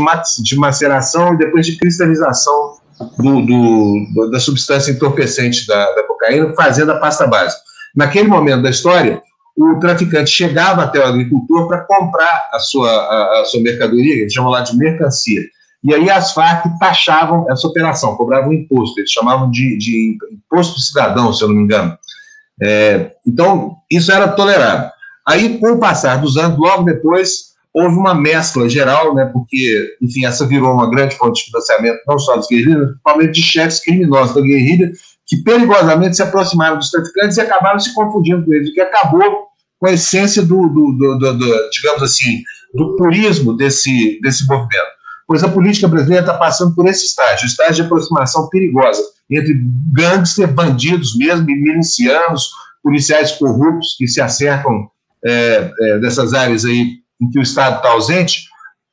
de 0.43 0.57
maceração 0.57 1.35
e 1.35 1.39
depois 1.39 1.67
de 1.67 1.77
cristalização 1.77 2.79
do, 3.19 3.41
do, 3.43 4.31
da 4.31 4.41
substância 4.41 4.91
entorpecente 4.91 5.67
da, 5.67 5.95
da 5.95 6.03
cocaína, 6.05 6.55
fazendo 6.55 6.93
a 6.93 6.99
pasta 6.99 7.27
base. 7.27 7.57
Naquele 7.95 8.29
momento 8.29 8.63
da 8.63 8.71
história, 8.71 9.23
o 9.57 9.79
traficante 9.79 10.31
chegava 10.31 10.83
até 10.83 10.99
o 11.01 11.07
agricultor 11.07 11.67
para 11.67 11.81
comprar 11.81 12.51
a 12.53 12.59
sua, 12.59 12.91
a, 12.91 13.41
a, 13.41 13.45
sua 13.47 13.61
mercadoria, 13.61 14.21
eles 14.21 14.33
chamam 14.33 14.51
lá 14.51 14.61
de 14.61 14.77
mercancia. 14.77 15.43
E 15.83 15.95
aí 15.95 16.11
as 16.11 16.33
Farc 16.33 16.67
taxavam 16.79 17.47
essa 17.51 17.67
operação, 17.67 18.17
cobravam 18.17 18.53
imposto, 18.53 18.99
eles 18.99 19.11
chamavam 19.11 19.51
de, 19.51 19.79
de 19.79 20.19
imposto 20.33 20.81
cidadão, 20.81 21.33
se 21.33 21.43
eu 21.43 21.49
não 21.49 21.57
me 21.57 21.63
engano. 21.63 21.97
É, 22.63 23.13
então, 23.27 23.77
isso 23.91 24.11
era 24.11 24.29
tolerado. 24.29 24.91
Aí, 25.27 25.59
com 25.59 25.73
o 25.73 25.79
passar 25.79 26.21
dos 26.21 26.37
anos, 26.37 26.59
logo 26.59 26.85
depois, 26.85 27.56
houve 27.77 27.95
uma 27.95 28.15
mescla 28.15 28.67
geral, 28.71 29.15
né, 29.15 29.27
porque, 29.27 29.99
enfim, 30.01 30.25
essa 30.25 30.47
virou 30.47 30.73
uma 30.73 30.89
grande 30.89 31.15
fonte 31.15 31.41
de 31.41 31.51
financiamento, 31.51 32.01
não 32.09 32.19
só 32.19 32.35
dos 32.35 32.49
guerrilhas, 32.49 32.79
mas 32.79 32.89
principalmente 32.89 33.33
de 33.33 33.43
chefes 33.43 33.81
criminosos 33.81 34.35
da 34.35 34.41
guerrilha, 34.41 34.91
que 35.27 35.37
perigosamente 35.43 36.17
se 36.17 36.23
aproximaram 36.23 36.79
dos 36.79 36.91
traficantes 36.91 37.37
e 37.37 37.41
acabaram 37.43 37.79
se 37.79 37.95
confundindo 37.95 38.47
com 38.47 38.55
eles, 38.55 38.71
o 38.71 38.73
que 38.73 38.81
acabou 38.81 39.49
com 39.79 39.87
a 39.89 39.93
essência 39.93 40.43
do, 40.43 40.69
do, 40.69 40.93
do, 40.93 41.19
do 41.19 41.71
digamos 41.71 42.03
assim, 42.03 42.43
do 42.73 42.97
purismo 42.97 43.55
desse, 43.55 44.19
desse 44.23 44.47
movimento. 44.47 44.97
Pois 45.27 45.45
a 45.45 45.49
política 45.49 45.87
brasileira 45.87 46.23
está 46.23 46.39
passando 46.39 46.75
por 46.75 46.87
esse 46.87 47.05
estágio, 47.05 47.45
estágio 47.45 47.75
de 47.75 47.83
aproximação 47.83 48.49
perigosa 48.49 49.03
entre 49.31 49.55
gangsters, 49.93 50.51
bandidos 50.51 51.15
mesmo, 51.15 51.51
e 51.51 51.55
milicianos, 51.55 52.49
policiais 52.83 53.33
corruptos 53.33 53.97
que 53.99 54.09
se 54.09 54.23
acercam 54.23 54.89
é, 55.23 55.71
é, 55.79 55.99
dessas 55.99 56.33
áreas 56.33 56.65
aí 56.65 57.05
em 57.21 57.31
que 57.31 57.39
o 57.39 57.43
Estado 57.43 57.77
está 57.77 57.91
ausente, 57.91 58.47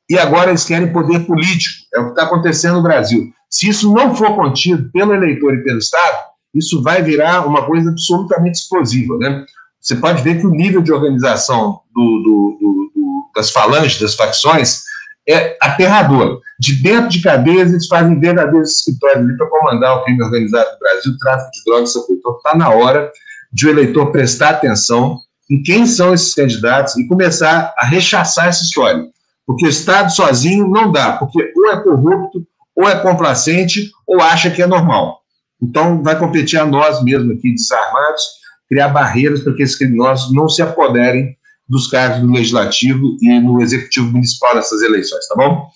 e 0.08 0.18
agora 0.18 0.50
eles 0.50 0.64
querem 0.64 0.92
poder 0.92 1.20
político. 1.26 1.84
É 1.94 2.00
o 2.00 2.04
que 2.04 2.10
está 2.10 2.24
acontecendo 2.24 2.76
no 2.76 2.82
Brasil. 2.82 3.32
Se 3.48 3.68
isso 3.68 3.92
não 3.92 4.14
for 4.14 4.34
contido 4.34 4.90
pelo 4.92 5.14
eleitor 5.14 5.54
e 5.54 5.62
pelo 5.62 5.78
Estado, 5.78 6.18
isso 6.54 6.82
vai 6.82 7.02
virar 7.02 7.46
uma 7.46 7.64
coisa 7.64 7.90
absolutamente 7.90 8.58
explosiva. 8.58 9.16
Né? 9.18 9.44
Você 9.80 9.96
pode 9.96 10.22
ver 10.22 10.40
que 10.40 10.46
o 10.46 10.50
nível 10.50 10.82
de 10.82 10.92
organização 10.92 11.80
do, 11.94 12.02
do, 12.22 12.58
do, 12.60 13.30
das 13.34 13.50
falanges, 13.50 14.00
das 14.00 14.14
facções, 14.14 14.82
é 15.28 15.56
aterrador. 15.60 16.40
De 16.58 16.74
dentro 16.82 17.08
de 17.08 17.22
cadeias, 17.22 17.70
eles 17.70 17.86
fazem 17.86 18.20
verdadeiros 18.20 18.78
escritórios 18.78 19.24
ali 19.24 19.36
para 19.36 19.48
comandar 19.48 19.96
o 19.96 20.04
crime 20.04 20.22
organizado 20.22 20.70
no 20.72 20.78
Brasil, 20.78 21.18
tráfico 21.18 21.50
de 21.50 21.64
drogas, 21.64 21.96
Então, 21.96 22.36
está 22.36 22.56
na 22.56 22.70
hora 22.70 23.10
de 23.52 23.66
o 23.66 23.70
eleitor 23.70 24.10
prestar 24.12 24.50
atenção 24.50 25.18
em 25.50 25.62
quem 25.62 25.86
são 25.86 26.14
esses 26.14 26.34
candidatos 26.34 26.96
e 26.96 27.06
começar 27.06 27.74
a 27.76 27.86
rechaçar 27.86 28.48
essa 28.48 28.62
história. 28.62 29.04
Porque 29.46 29.66
o 29.66 29.68
Estado 29.68 30.10
sozinho 30.10 30.68
não 30.68 30.90
dá, 30.90 31.12
porque 31.12 31.52
ou 31.54 31.70
é 31.70 31.82
corrupto, 31.82 32.46
ou 32.74 32.88
é 32.88 32.98
complacente, 32.98 33.90
ou 34.06 34.20
acha 34.20 34.50
que 34.50 34.62
é 34.62 34.66
normal. 34.66 35.20
Então, 35.62 36.02
vai 36.02 36.18
competir 36.18 36.58
a 36.58 36.66
nós 36.66 37.02
mesmos 37.02 37.36
aqui, 37.36 37.54
desarmados, 37.54 38.22
criar 38.68 38.88
barreiras 38.88 39.40
para 39.40 39.54
que 39.54 39.62
esses 39.62 39.76
criminosos 39.76 40.34
não 40.34 40.48
se 40.48 40.62
apoderem 40.62 41.36
dos 41.68 41.86
cargos 41.86 42.22
no 42.22 42.34
Legislativo 42.34 43.16
e 43.20 43.40
no 43.40 43.62
Executivo 43.62 44.10
Municipal 44.10 44.54
nessas 44.54 44.82
eleições, 44.82 45.26
tá 45.28 45.34
bom? 45.36 45.68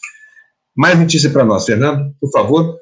Mais 0.76 0.98
notícia 0.98 1.30
para 1.30 1.44
nós, 1.44 1.64
Fernando, 1.64 2.14
por 2.20 2.30
favor. 2.30 2.76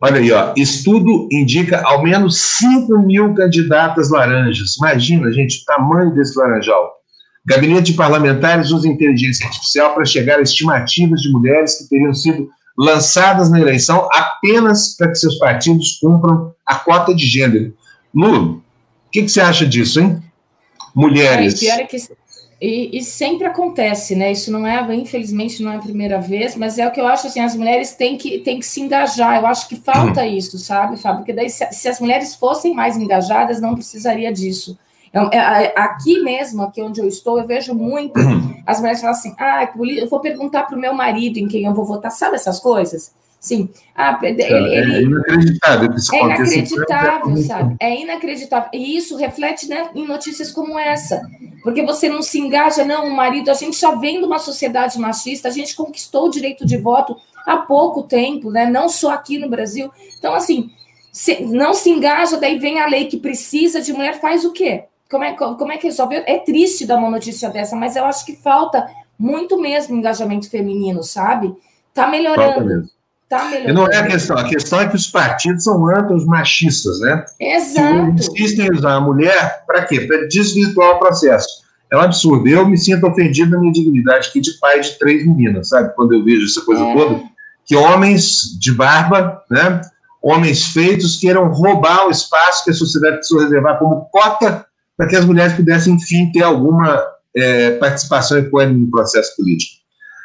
Olha 0.00 0.20
aí, 0.20 0.30
ó. 0.30 0.52
Estudo 0.56 1.28
indica 1.30 1.82
ao 1.84 2.02
menos 2.02 2.40
5 2.58 2.98
mil 3.00 3.34
candidatas 3.34 4.10
laranjas. 4.10 4.76
Imagina, 4.76 5.32
gente, 5.32 5.62
o 5.62 5.64
tamanho 5.64 6.14
desse 6.14 6.38
laranjal. 6.38 6.98
Gabinete 7.44 7.92
de 7.92 7.96
parlamentares 7.96 8.70
usa 8.70 8.88
inteligência 8.88 9.46
artificial 9.46 9.94
para 9.94 10.04
chegar 10.04 10.38
a 10.38 10.42
estimativas 10.42 11.20
de 11.22 11.32
mulheres 11.32 11.78
que 11.78 11.88
teriam 11.88 12.12
sido 12.12 12.48
lançadas 12.76 13.50
na 13.50 13.60
eleição 13.60 14.08
apenas 14.12 14.94
para 14.96 15.08
que 15.08 15.16
seus 15.16 15.36
partidos 15.38 15.98
cumpram 16.00 16.52
a 16.64 16.76
cota 16.76 17.14
de 17.14 17.26
gênero. 17.26 17.74
Lu, 18.14 18.52
o 18.52 18.62
que, 19.10 19.22
que, 19.22 19.28
você 19.28 19.40
acha 19.40 19.66
disso, 19.66 19.98
hein? 19.98 20.22
Mulheres. 20.94 21.54
É, 21.62 21.66
pior 21.66 21.80
é 21.80 21.86
que 21.86 21.96
e, 22.60 22.98
e, 22.98 23.04
sempre 23.04 23.46
acontece, 23.46 24.16
né? 24.16 24.32
Isso 24.32 24.50
não 24.50 24.66
é, 24.66 24.94
infelizmente, 24.96 25.62
não 25.62 25.70
é 25.70 25.76
a 25.76 25.80
primeira 25.80 26.20
vez, 26.20 26.56
mas 26.56 26.76
é 26.76 26.86
o 26.86 26.90
que 26.90 27.00
eu 27.00 27.06
acho 27.06 27.28
assim: 27.28 27.38
as 27.38 27.54
mulheres 27.54 27.92
têm 27.92 28.18
que, 28.18 28.40
têm 28.40 28.58
que 28.58 28.66
se 28.66 28.80
engajar. 28.80 29.36
Eu 29.36 29.46
acho 29.46 29.68
que 29.68 29.76
falta 29.76 30.22
uhum. 30.22 30.36
isso, 30.36 30.58
sabe, 30.58 30.96
Fábio? 30.96 31.20
Porque 31.20 31.32
daí, 31.32 31.48
se, 31.48 31.64
se, 31.72 31.88
as 31.88 32.00
mulheres 32.00 32.34
fossem 32.34 32.74
mais 32.74 32.96
engajadas, 32.96 33.60
não 33.60 33.74
precisaria 33.74 34.32
disso. 34.32 34.76
Eu, 35.12 35.30
é, 35.30 35.72
aqui 35.76 36.20
mesmo, 36.20 36.62
aqui 36.62 36.82
onde 36.82 37.00
eu 37.00 37.06
estou, 37.06 37.38
eu 37.38 37.46
vejo 37.46 37.72
muito 37.74 38.18
uhum. 38.18 38.60
as 38.66 38.80
mulheres 38.80 39.00
falam 39.00 39.16
assim: 39.16 39.34
ah, 39.38 39.70
eu 39.96 40.08
vou 40.08 40.18
perguntar 40.18 40.64
para 40.64 40.76
o 40.76 40.80
meu 40.80 40.92
marido 40.92 41.38
em 41.38 41.46
quem 41.46 41.64
eu 41.64 41.72
vou 41.72 41.84
votar, 41.84 42.10
sabe 42.10 42.34
essas 42.34 42.58
coisas? 42.58 43.12
Sim. 43.40 43.70
Ah, 43.94 44.18
ele, 44.22 44.42
é, 44.42 44.52
ele, 44.52 44.94
é 44.94 45.02
inacreditável. 45.02 45.90
É 46.12 46.24
inacreditável, 46.24 47.36
sabe? 47.38 47.76
É 47.80 48.00
inacreditável. 48.00 48.68
E 48.72 48.96
isso 48.96 49.16
reflete 49.16 49.68
né, 49.68 49.90
em 49.94 50.06
notícias 50.06 50.50
como 50.50 50.78
essa. 50.78 51.22
Porque 51.62 51.82
você 51.82 52.08
não 52.08 52.20
se 52.20 52.38
engaja, 52.40 52.84
não, 52.84 53.06
o 53.06 53.14
marido. 53.14 53.50
A 53.50 53.54
gente 53.54 53.78
já 53.78 53.94
vem 53.94 54.18
de 54.18 54.26
uma 54.26 54.38
sociedade 54.38 54.98
machista, 54.98 55.48
a 55.48 55.52
gente 55.52 55.76
conquistou 55.76 56.26
o 56.26 56.30
direito 56.30 56.66
de 56.66 56.76
voto 56.76 57.16
há 57.46 57.58
pouco 57.58 58.02
tempo, 58.02 58.50
né? 58.50 58.68
Não 58.68 58.88
só 58.88 59.12
aqui 59.12 59.38
no 59.38 59.48
Brasil. 59.48 59.90
Então, 60.18 60.34
assim, 60.34 60.70
se, 61.12 61.40
não 61.44 61.74
se 61.74 61.90
engaja, 61.90 62.36
daí 62.36 62.58
vem 62.58 62.80
a 62.80 62.86
lei 62.86 63.06
que 63.06 63.16
precisa 63.16 63.80
de 63.80 63.92
mulher, 63.92 64.20
faz 64.20 64.44
o 64.44 64.52
quê? 64.52 64.84
Como 65.08 65.24
é, 65.24 65.32
como 65.32 65.72
é 65.72 65.78
que 65.78 65.86
resolve? 65.86 66.16
É 66.26 66.38
triste 66.38 66.84
dar 66.84 66.96
uma 66.96 67.10
notícia 67.10 67.48
dessa, 67.48 67.74
mas 67.74 67.96
eu 67.96 68.04
acho 68.04 68.26
que 68.26 68.36
falta 68.36 68.90
muito 69.18 69.58
mesmo 69.58 69.96
engajamento 69.96 70.50
feminino, 70.50 71.02
sabe? 71.02 71.54
Tá 71.94 72.06
melhorando. 72.06 72.88
Tá 73.28 73.44
melhorando. 73.44 73.74
Não 73.74 73.86
é 73.86 73.96
a 73.96 74.06
questão, 74.06 74.38
a 74.38 74.44
questão 74.48 74.80
é 74.80 74.88
que 74.88 74.96
os 74.96 75.06
partidos 75.06 75.64
são 75.64 75.86
amplos 75.86 76.24
machistas, 76.24 76.98
né? 77.00 77.24
Exato. 77.38 78.10
insistem 78.12 78.66
em 78.66 78.72
usar 78.72 78.94
a 78.94 79.00
mulher 79.00 79.64
para 79.66 79.84
quê? 79.84 80.00
Para 80.00 80.26
desvirtuar 80.26 80.96
o 80.96 80.98
processo. 80.98 81.68
É 81.90 81.96
um 81.96 82.00
absurdo. 82.00 82.48
Eu 82.48 82.66
me 82.66 82.78
sinto 82.78 83.06
ofendido 83.06 83.50
na 83.50 83.60
minha 83.60 83.72
dignidade 83.72 84.28
aqui 84.28 84.40
de 84.40 84.52
pai 84.58 84.80
de 84.80 84.98
três 84.98 85.26
meninas, 85.26 85.68
sabe? 85.68 85.94
Quando 85.94 86.14
eu 86.14 86.24
vejo 86.24 86.46
essa 86.46 86.62
coisa 86.62 86.82
é. 86.82 86.94
toda, 86.94 87.22
que 87.66 87.76
homens 87.76 88.58
de 88.58 88.72
barba, 88.72 89.42
né? 89.50 89.80
Homens 90.22 90.64
feitos 90.72 91.16
queiram 91.16 91.48
roubar 91.48 92.06
o 92.06 92.10
espaço 92.10 92.64
que 92.64 92.70
a 92.70 92.74
sociedade 92.74 93.16
precisou 93.16 93.42
reservar 93.42 93.78
como 93.78 94.08
cota 94.10 94.66
para 94.96 95.06
que 95.06 95.14
as 95.14 95.24
mulheres 95.24 95.52
pudessem, 95.52 95.94
enfim, 95.94 96.32
ter 96.32 96.42
alguma 96.42 97.00
é, 97.36 97.72
participação 97.72 98.38
equânime 98.38 98.80
no 98.80 98.90
processo 98.90 99.36
político. 99.36 99.76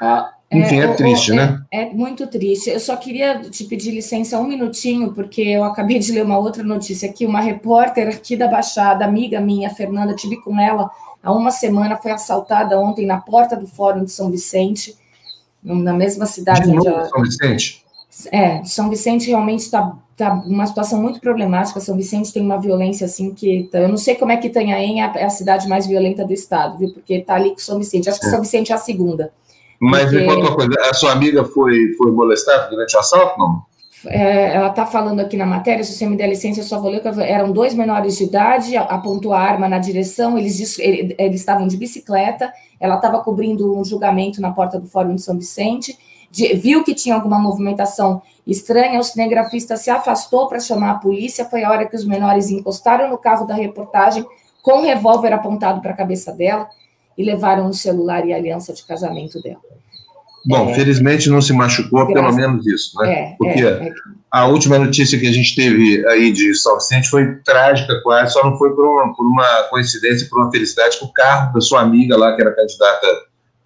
Ah, 0.02 0.32
enfim, 0.58 0.80
é, 0.80 0.84
é 0.84 0.94
triste, 0.94 1.32
é, 1.32 1.36
né? 1.36 1.64
É, 1.72 1.86
muito 1.90 2.28
triste. 2.28 2.70
Eu 2.70 2.80
só 2.80 2.96
queria 2.96 3.40
te 3.42 3.64
pedir 3.66 3.92
licença 3.92 4.40
um 4.40 4.48
minutinho, 4.48 5.14
porque 5.14 5.42
eu 5.42 5.64
acabei 5.64 6.00
de 6.00 6.12
ler 6.12 6.24
uma 6.24 6.38
outra 6.38 6.64
notícia 6.64 7.10
aqui. 7.10 7.26
Uma 7.26 7.42
repórter 7.42 8.08
aqui 8.10 8.36
da 8.36 8.48
Baixada, 8.48 9.06
amiga 9.06 9.40
minha, 9.40 9.70
Fernanda, 9.70 10.16
tive 10.16 10.42
com 10.42 10.60
ela 10.60 10.90
há 11.24 11.32
uma 11.32 11.52
semana, 11.52 11.96
foi 11.96 12.12
assaltada 12.12 12.80
ontem 12.80 13.06
na 13.06 13.20
porta 13.20 13.56
do 13.56 13.66
Fórum 13.66 14.04
de 14.04 14.12
São 14.12 14.30
Vicente, 14.30 14.96
na 15.64 15.94
mesma 15.94 16.26
cidade. 16.26 16.64
De 16.64 16.74
novo, 16.74 16.88
ela... 16.88 17.08
São 17.08 17.22
Vicente? 17.22 17.84
É, 18.32 18.64
São 18.66 18.90
Vicente 18.90 19.28
realmente 19.28 19.62
está 19.62 19.98
tá 20.16 20.34
uma 20.46 20.68
situação 20.68 21.02
muito 21.02 21.20
problemática. 21.20 21.80
São 21.80 21.96
Vicente 21.96 22.34
tem 22.34 22.44
uma 22.44 22.60
violência 22.60 23.06
assim 23.06 23.34
que 23.34 23.70
tá, 23.72 23.80
eu 23.80 23.88
não 23.88 23.98
sei 23.98 24.16
como 24.16 24.32
é 24.32 24.38
que 24.38 24.48
Itanhaém 24.48 25.02
é, 25.02 25.12
é 25.16 25.24
a 25.24 25.30
cidade 25.30 25.68
mais 25.68 25.88
violenta 25.88 26.26
do 26.26 26.34
estado, 26.34 26.78
viu? 26.78 26.94
Porque 26.94 27.16
está 27.16 27.36
ali 27.36 27.52
com 27.52 27.60
São 27.60 27.80
Vicente. 27.80 28.10
Acho 28.10 28.20
que 28.20 28.28
é. 28.28 28.30
São 28.30 28.42
Vicente 28.42 28.72
é 28.72 28.76
a 28.76 28.78
segunda. 28.78 29.32
Mas 29.80 30.04
porque... 30.04 30.18
me 30.18 30.26
conta 30.26 30.40
uma 30.42 30.56
coisa, 30.56 30.74
a 30.90 30.94
sua 30.94 31.12
amiga 31.12 31.44
foi, 31.44 31.94
foi 31.98 32.12
molestada 32.12 32.70
durante 32.70 32.96
o 32.96 33.00
assalto, 33.00 33.38
não? 33.38 33.64
É, 34.06 34.56
ela 34.56 34.68
está 34.68 34.86
falando 34.86 35.22
aqui 35.22 35.38
na 35.38 35.46
matéria, 35.46 35.84
se 35.84 35.94
você 35.94 36.06
me 36.06 36.18
der 36.18 36.28
licença, 36.28 36.60
eu 36.60 36.66
só 36.66 36.80
vou 36.80 36.92
ler 36.92 37.02
que 37.02 37.08
eram 37.22 37.52
dois 37.52 37.74
menores 37.74 38.18
de 38.18 38.26
idade, 38.26 38.76
apontou 38.76 39.34
a 39.34 39.40
arma 39.40 39.70
na 39.70 39.80
direção, 39.80 40.38
eles, 40.38 40.78
eles 40.78 41.40
estavam 41.40 41.68
de 41.68 41.78
bicicleta, 41.78 42.52
ela 42.80 42.96
estava 42.96 43.22
cobrindo 43.22 43.78
um 43.78 43.84
julgamento 43.84 44.42
na 44.42 44.52
porta 44.52 44.78
do 44.78 44.88
Fórum 44.88 45.16
de 45.16 45.22
São 45.22 45.38
Vicente, 45.38 45.98
de, 46.30 46.54
viu 46.56 46.84
que 46.84 46.94
tinha 46.94 47.16
alguma 47.16 47.40
movimentação 47.40 48.22
estranha, 48.46 49.00
o 49.00 49.04
cinegrafista 49.04 49.78
se 49.78 49.90
afastou 49.90 50.50
para 50.50 50.60
chamar 50.60 50.92
a 50.92 50.96
polícia, 50.96 51.46
foi 51.46 51.64
a 51.64 51.72
hora 51.72 51.86
que 51.86 51.96
os 51.96 52.06
menores 52.06 52.50
encostaram 52.50 53.10
no 53.10 53.18
carro 53.18 53.46
da 53.46 53.54
reportagem 53.54 54.26
com 54.62 54.80
um 54.80 54.82
revólver 54.82 55.32
apontado 55.32 55.82
para 55.82 55.92
a 55.92 55.96
cabeça 55.96 56.32
dela, 56.34 56.68
e 57.18 57.24
levaram 57.24 57.68
o 57.68 57.74
celular 57.74 58.26
e 58.26 58.34
a 58.34 58.38
aliança 58.38 58.74
de 58.74 58.84
casamento 58.86 59.42
dela. 59.42 59.62
Bom, 60.46 60.70
é, 60.70 60.74
felizmente 60.74 61.30
não 61.30 61.42
se 61.42 61.54
machucou, 61.54 62.06
pelo 62.08 62.34
menos 62.34 62.68
isso, 62.68 62.98
né? 63.00 63.14
É, 63.14 63.36
Porque 63.38 63.64
é, 63.64 63.88
é, 63.88 63.94
a 64.30 64.46
última 64.46 64.78
notícia 64.78 65.18
que 65.18 65.28
a 65.28 65.32
gente 65.32 65.56
teve 65.56 66.06
aí 66.08 66.34
de 66.34 66.54
São 66.56 66.76
Vicente 66.76 67.10
foi 67.10 67.36
trágica 67.46 68.02
quase, 68.04 68.34
só 68.34 68.44
não 68.44 68.58
foi 68.58 68.76
por 68.76 68.86
uma, 68.86 69.16
por 69.16 69.26
uma 69.26 69.64
coincidência, 69.70 70.28
por 70.30 70.42
uma 70.42 70.52
felicidade, 70.52 70.98
que 70.98 71.06
o 71.06 71.14
carro 71.14 71.54
da 71.54 71.62
sua 71.62 71.82
amiga 71.82 72.18
lá, 72.18 72.36
que 72.36 72.42
era 72.42 72.54
candidata 72.54 73.08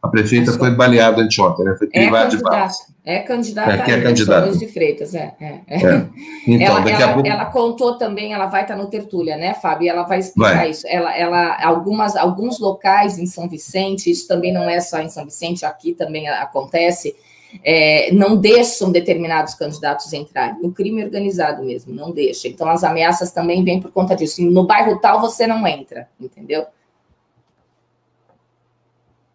a 0.02 0.08
prefeita 0.08 0.54
foi 0.54 0.72
baleada 0.72 1.22
anteontem, 1.22 1.66
né? 1.66 1.76
Foi 1.78 1.90
é 1.92 2.28
de 2.28 2.38
balas. 2.38 2.78
É 3.10 3.20
candidata 3.20 3.72
é, 3.72 3.82
que 3.84 3.90
é 3.90 4.02
candidata. 4.02 4.52
de 4.52 4.68
Freitas, 4.68 5.16
é. 5.16 5.34
é, 5.40 5.60
é. 5.66 5.78
é. 5.78 6.06
Então, 6.46 6.78
ela, 6.78 6.90
ela, 6.90 7.14
pouco... 7.14 7.30
ela, 7.30 7.46
contou 7.46 7.98
também, 7.98 8.34
ela 8.34 8.48
vai 8.48 8.64
estar 8.64 8.76
no 8.76 8.88
Tertúlia, 8.88 9.38
né, 9.38 9.54
Fábio? 9.54 9.90
Ela 9.90 10.04
vai 10.04 10.20
explicar 10.20 10.56
vai. 10.58 10.72
isso. 10.72 10.86
Ela, 10.90 11.16
ela, 11.16 11.58
algumas, 11.64 12.18
alguns 12.18 12.60
locais 12.60 13.18
em 13.18 13.26
São 13.26 13.48
Vicente, 13.48 14.12
isso 14.12 14.28
também 14.28 14.52
não 14.52 14.70
é 14.70 14.82
só 14.82 15.00
em 15.00 15.08
São 15.08 15.24
Vicente, 15.24 15.66
aqui 15.66 15.94
também 15.94 16.28
acontece, 16.28 17.16
é, 17.64 18.12
não 18.12 18.36
deixam 18.36 18.92
determinados 18.92 19.54
candidatos 19.54 20.12
entrarem. 20.12 20.58
O 20.62 20.74
crime 20.74 21.02
organizado 21.02 21.64
mesmo, 21.64 21.96
não 21.96 22.12
deixa. 22.12 22.50
Então, 22.50 22.68
as 22.70 22.84
ameaças 22.84 23.32
também 23.32 23.64
vêm 23.64 23.80
por 23.80 23.90
conta 23.90 24.18
disso. 24.18 24.42
No 24.44 24.68
bairro 24.68 25.00
tal, 25.00 25.22
você 25.22 25.48
não 25.48 25.66
entra, 25.66 26.10
entendeu? 26.20 26.66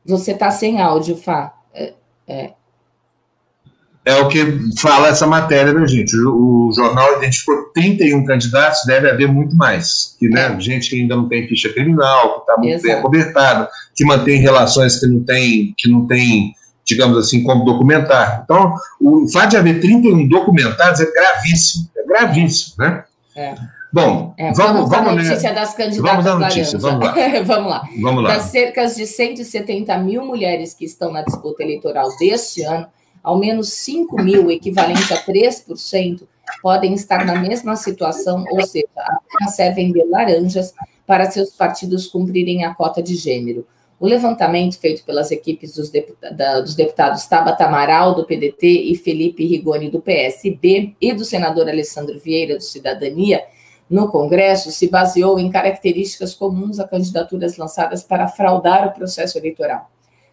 Você 0.04 0.32
está 0.32 0.50
sem 0.50 0.78
áudio, 0.78 1.16
Fá. 1.16 1.54
É, 2.28 2.52
é. 4.04 4.16
O 4.16 4.28
que 4.28 4.44
fala 4.80 5.08
essa 5.08 5.26
matéria 5.26 5.72
da 5.72 5.86
gente. 5.86 6.16
O, 6.16 6.68
o, 6.68 6.72
jornal 6.74 7.18
identificou 7.18 7.70
31 7.74 8.24
candidatos, 8.24 8.80
deve 8.86 9.08
haver 9.08 9.28
muito 9.28 9.56
mais. 9.56 10.16
Que, 10.18 10.28
né, 10.28 10.54
é. 10.56 10.60
Gente 10.60 10.90
que 10.90 11.00
ainda 11.00 11.16
não 11.16 11.28
tem 11.28 11.46
ficha 11.46 11.72
criminal, 11.72 12.34
que 12.34 12.40
está 12.40 12.56
muito 12.56 12.70
Exato. 12.70 12.86
bem 12.86 12.94
acobertada, 12.94 13.68
que 13.94 14.04
mantém 14.04 14.40
relações 14.40 14.98
que 14.98 15.06
não 15.06 15.22
tem, 15.22 15.74
que 15.78 15.88
não 15.88 16.06
tem, 16.06 16.52
digamos 16.84 17.16
assim, 17.18 17.42
como 17.44 17.64
documentar. 17.64 18.42
Então, 18.44 18.74
o 19.00 19.28
fato 19.32 19.50
de 19.50 19.56
haver 19.56 19.80
31 19.80 20.28
documentados 20.28 21.00
é 21.00 21.06
gravíssimo, 21.10 21.88
é 21.96 22.06
gravíssimo, 22.06 22.74
né? 22.78 23.04
É. 23.36 23.54
Bom, 23.92 24.34
é, 24.38 24.52
vamos, 24.54 24.88
vamos, 24.88 24.90
vamos 24.90 25.26
notícia 25.26 25.50
né? 25.50 25.54
das 25.54 25.74
candidatas 25.74 26.24
vamos 26.24 26.24
dar 26.24 26.38
notícia, 26.38 26.78
vamos 26.78 27.06
lá. 27.06 27.14
vamos 27.44 27.70
lá. 27.70 27.88
Vamos 28.00 28.24
lá. 28.24 28.34
Das 28.36 28.44
cerca 28.44 28.86
de 28.86 29.06
170 29.06 29.98
mil 29.98 30.24
mulheres 30.24 30.72
que 30.72 30.86
estão 30.86 31.12
na 31.12 31.20
disputa 31.20 31.62
eleitoral 31.62 32.08
deste 32.18 32.62
ano, 32.62 32.86
ao 33.22 33.38
menos 33.38 33.72
5 33.72 34.22
mil, 34.22 34.50
equivalente 34.50 35.12
a 35.12 35.22
3%, 35.22 36.22
podem 36.62 36.94
estar 36.94 37.24
na 37.24 37.40
mesma 37.40 37.76
situação, 37.76 38.44
ou 38.50 38.62
seja, 38.62 38.86
apenas 38.96 39.54
servem 39.54 39.92
de 39.92 40.04
laranjas 40.04 40.74
para 41.06 41.30
seus 41.30 41.50
partidos 41.50 42.06
cumprirem 42.06 42.64
a 42.64 42.74
cota 42.74 43.02
de 43.02 43.14
gênero. 43.14 43.66
O 44.00 44.06
levantamento 44.06 44.78
feito 44.80 45.04
pelas 45.04 45.30
equipes 45.30 45.76
dos, 45.76 45.88
deputados, 45.88 46.62
dos 46.64 46.74
deputados 46.74 47.26
Tabata 47.26 47.64
Amaral, 47.64 48.14
do 48.14 48.24
PDT, 48.24 48.66
e 48.66 48.96
Felipe 48.96 49.46
Rigoni, 49.46 49.88
do 49.88 50.00
PSB, 50.00 50.96
e 51.00 51.12
do 51.12 51.24
senador 51.24 51.68
Alessandro 51.68 52.18
Vieira, 52.18 52.56
do 52.56 52.64
Cidadania, 52.64 53.44
no 53.88 54.08
Congresso 54.10 54.72
se 54.72 54.88
baseou 54.88 55.38
em 55.38 55.50
características 55.50 56.34
comuns 56.34 56.80
a 56.80 56.88
candidaturas 56.88 57.56
lançadas 57.56 58.02
para 58.02 58.26
fraudar 58.26 58.88
o 58.88 58.92
processo 58.92 59.38
eleitoral. 59.38 59.90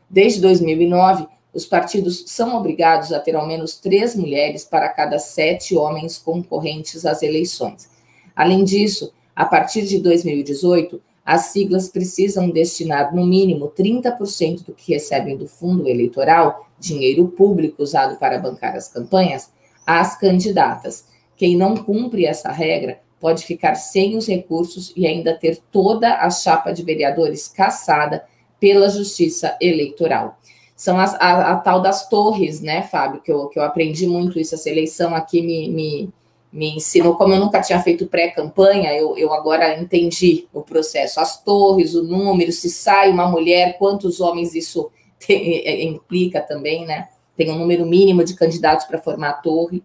Desde 0.09 0.41
2009, 0.41 1.27
os 1.59 1.65
partidos 1.65 2.23
são 2.27 2.55
obrigados 2.55 3.11
a 3.11 3.19
ter 3.19 3.35
ao 3.35 3.45
menos 3.45 3.75
três 3.75 4.15
mulheres 4.15 4.63
para 4.63 4.87
cada 4.87 5.19
sete 5.19 5.75
homens 5.75 6.17
concorrentes 6.17 7.05
às 7.05 7.21
eleições. 7.21 7.89
Além 8.33 8.63
disso, 8.63 9.13
a 9.35 9.43
partir 9.43 9.81
de 9.81 9.99
2018, 9.99 11.01
as 11.25 11.47
siglas 11.47 11.89
precisam 11.89 12.49
destinar 12.49 13.13
no 13.13 13.25
mínimo 13.25 13.73
30% 13.77 14.63
do 14.63 14.73
que 14.73 14.93
recebem 14.93 15.35
do 15.35 15.49
fundo 15.49 15.85
eleitoral, 15.85 16.65
dinheiro 16.79 17.27
público 17.27 17.83
usado 17.83 18.17
para 18.17 18.39
bancar 18.39 18.77
as 18.77 18.87
campanhas, 18.87 19.51
às 19.85 20.17
candidatas. 20.17 21.07
Quem 21.35 21.57
não 21.57 21.75
cumpre 21.75 22.25
essa 22.25 22.53
regra 22.53 23.01
pode 23.19 23.45
ficar 23.45 23.75
sem 23.75 24.15
os 24.15 24.27
recursos 24.27 24.93
e 24.95 25.05
ainda 25.05 25.37
ter 25.37 25.59
toda 25.69 26.19
a 26.19 26.29
chapa 26.29 26.71
de 26.71 26.83
vereadores 26.83 27.49
caçada 27.49 28.23
pela 28.61 28.87
Justiça 28.87 29.57
Eleitoral. 29.59 30.39
São 30.79 30.97
as, 30.97 31.13
a, 31.15 31.51
a, 31.51 31.55
tal 31.57 31.81
das 31.81 32.07
torres, 32.07 32.61
né, 32.61 32.83
Fábio, 32.83 33.19
que 33.19 33.29
eu, 33.29 33.49
que 33.49 33.59
eu 33.59 33.63
aprendi 33.63 34.07
muito 34.07 34.39
isso, 34.39 34.55
essa 34.55 34.69
eleição 34.69 35.13
aqui 35.13 35.41
me, 35.41 35.69
me, 35.69 36.09
me 36.53 36.77
ensinou, 36.77 37.15
como 37.15 37.33
eu 37.33 37.39
nunca 37.41 37.59
tinha 37.59 37.81
feito 37.81 38.07
pré-campanha, 38.07 38.93
eu, 38.93 39.17
eu 39.17 39.33
agora 39.33 39.77
entendi 39.77 40.47
o 40.53 40.61
processo, 40.61 41.19
as 41.19 41.43
torres, 41.43 41.95
o 41.95 42.03
número, 42.03 42.49
se 42.53 42.69
sai 42.69 43.11
uma 43.11 43.27
mulher, 43.27 43.77
quantos 43.77 44.21
homens 44.21 44.55
isso 44.55 44.89
tem, 45.19 45.57
é, 45.67 45.83
implica 45.83 46.39
também, 46.39 46.85
né? 46.85 47.09
Tem 47.35 47.51
um 47.51 47.59
número 47.59 47.85
mínimo 47.85 48.23
de 48.23 48.33
candidatos 48.33 48.85
para 48.85 49.01
formar 49.01 49.31
a 49.31 49.33
torre. 49.33 49.83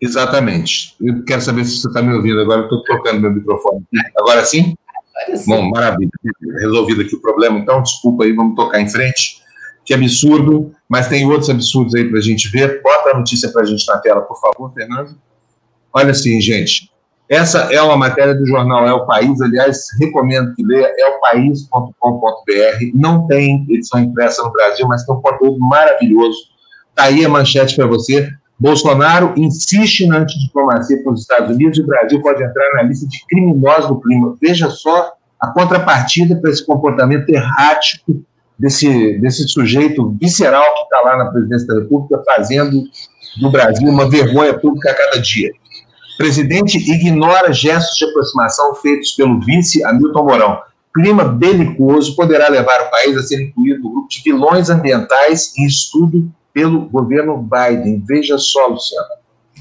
Exatamente. 0.00 0.96
Eu 0.98 1.22
quero 1.22 1.42
saber 1.42 1.66
se 1.66 1.80
você 1.80 1.88
está 1.88 2.00
me 2.00 2.14
ouvindo 2.14 2.40
agora. 2.40 2.62
Estou 2.62 2.82
trocando 2.82 3.20
meu 3.20 3.32
microfone. 3.32 3.84
Agora 4.16 4.42
sim? 4.44 4.74
Bom, 5.46 5.70
maravilha. 5.70 6.10
Resolvido 6.60 7.02
aqui 7.02 7.14
o 7.14 7.20
problema, 7.20 7.58
então, 7.58 7.82
desculpa 7.82 8.24
aí, 8.24 8.32
vamos 8.32 8.54
tocar 8.54 8.80
em 8.80 8.88
frente. 8.88 9.42
Que 9.84 9.94
absurdo, 9.94 10.72
mas 10.88 11.08
tem 11.08 11.26
outros 11.26 11.48
absurdos 11.48 11.94
aí 11.94 12.08
para 12.08 12.18
a 12.18 12.22
gente 12.22 12.48
ver. 12.48 12.82
Bota 12.82 13.10
a 13.10 13.18
notícia 13.18 13.50
para 13.50 13.62
a 13.62 13.64
gente 13.64 13.86
na 13.86 13.98
tela, 13.98 14.20
por 14.20 14.38
favor, 14.40 14.72
Fernando. 14.74 15.16
Olha 15.92 16.10
assim, 16.10 16.40
gente. 16.40 16.90
Essa 17.28 17.72
é 17.72 17.80
uma 17.82 17.96
matéria 17.96 18.34
do 18.34 18.46
jornal 18.46 18.86
É 18.86 18.92
o 18.92 19.04
País, 19.04 19.38
aliás, 19.42 19.86
recomendo 20.00 20.54
que 20.54 20.64
leia, 20.64 20.94
é 20.98 21.06
o 21.08 21.20
país.com.br. 21.20 22.90
Não 22.94 23.26
tem 23.26 23.66
edição 23.68 24.00
impressa 24.00 24.42
no 24.42 24.52
Brasil, 24.52 24.86
mas 24.88 25.04
tem 25.04 25.14
um 25.14 25.20
conteúdo 25.20 25.58
maravilhoso. 25.58 26.38
Está 26.90 27.04
aí 27.04 27.24
a 27.24 27.28
manchete 27.28 27.76
para 27.76 27.86
você. 27.86 28.30
Bolsonaro 28.58 29.34
insiste 29.36 30.06
na 30.06 30.18
antidiplomacia 30.18 31.02
com 31.04 31.12
os 31.12 31.20
Estados 31.20 31.54
Unidos 31.54 31.78
e 31.78 31.82
o 31.82 31.86
Brasil 31.86 32.20
pode 32.20 32.42
entrar 32.42 32.74
na 32.74 32.82
lista 32.82 33.06
de 33.06 33.24
criminosos 33.28 33.88
do 33.88 34.00
clima. 34.00 34.36
Veja 34.40 34.68
só 34.68 35.12
a 35.40 35.46
contrapartida 35.48 36.34
para 36.36 36.50
esse 36.50 36.66
comportamento 36.66 37.28
errático 37.28 38.24
desse, 38.58 39.18
desse 39.20 39.46
sujeito 39.46 40.10
visceral 40.20 40.74
que 40.74 40.82
está 40.82 41.00
lá 41.02 41.16
na 41.16 41.30
presidência 41.30 41.68
da 41.68 41.74
República, 41.74 42.20
fazendo 42.26 42.82
do 43.40 43.50
Brasil 43.50 43.88
uma 43.88 44.10
vergonha 44.10 44.58
pública 44.58 44.90
a 44.90 44.94
cada 44.94 45.20
dia. 45.20 45.50
O 46.14 46.16
presidente 46.18 46.78
ignora 46.78 47.52
gestos 47.52 47.96
de 47.96 48.06
aproximação 48.06 48.74
feitos 48.74 49.12
pelo 49.12 49.38
vice 49.40 49.84
Hamilton 49.84 50.24
Mourão. 50.24 50.60
Clima 50.92 51.22
belicoso 51.22 52.16
poderá 52.16 52.48
levar 52.48 52.80
o 52.80 52.90
país 52.90 53.16
a 53.16 53.22
ser 53.22 53.40
incluído 53.40 53.84
no 53.84 53.90
grupo 53.90 54.08
de 54.08 54.20
vilões 54.24 54.68
ambientais 54.68 55.52
em 55.56 55.64
estudo 55.64 56.28
pelo 56.58 56.88
governo 56.88 57.38
Biden. 57.38 58.02
Veja 58.04 58.36
só, 58.36 58.66
Luciana. 58.66 59.14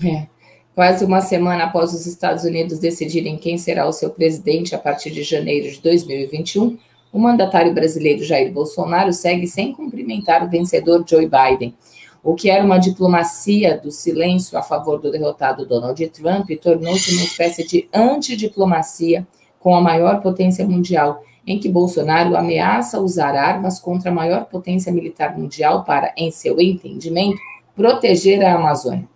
É. 0.04 0.26
Quase 0.74 1.06
uma 1.06 1.22
semana 1.22 1.66
após 1.66 1.94
os 1.94 2.08
Estados 2.08 2.44
Unidos 2.44 2.80
decidirem 2.80 3.38
quem 3.38 3.56
será 3.56 3.88
o 3.88 3.92
seu 3.92 4.10
presidente 4.10 4.74
a 4.74 4.80
partir 4.80 5.12
de 5.12 5.22
janeiro 5.22 5.72
de 5.72 5.80
2021, 5.80 6.76
o 7.14 7.20
mandatário 7.20 7.72
brasileiro 7.72 8.24
Jair 8.24 8.52
Bolsonaro 8.52 9.14
segue 9.14 9.46
sem 9.46 9.74
cumprimentar 9.74 10.44
o 10.44 10.50
vencedor 10.50 11.06
Joe 11.08 11.30
Biden. 11.30 11.76
O 12.24 12.34
que 12.34 12.50
era 12.50 12.66
uma 12.66 12.80
diplomacia 12.80 13.78
do 13.78 13.92
silêncio 13.92 14.58
a 14.58 14.64
favor 14.64 15.00
do 15.00 15.12
derrotado 15.12 15.68
Donald 15.68 16.04
Trump 16.10 16.50
tornou-se 16.60 17.14
uma 17.14 17.24
espécie 17.24 17.66
de 17.66 17.88
antidiplomacia 17.94 19.26
com 19.60 19.76
a 19.76 19.82
maior 19.82 20.20
potência 20.20 20.66
mundial 20.66 21.22
em 21.48 21.58
que 21.58 21.70
Bolsonaro 21.70 22.36
ameaça 22.36 23.00
usar 23.00 23.34
armas 23.34 23.80
contra 23.80 24.12
a 24.12 24.14
maior 24.14 24.46
potência 24.46 24.92
militar 24.92 25.38
mundial 25.38 25.86
para, 25.86 26.14
em 26.18 26.30
seu 26.30 26.60
entendimento, 26.60 27.38
proteger 27.74 28.44
a 28.44 28.56
Amazônia. 28.56 29.08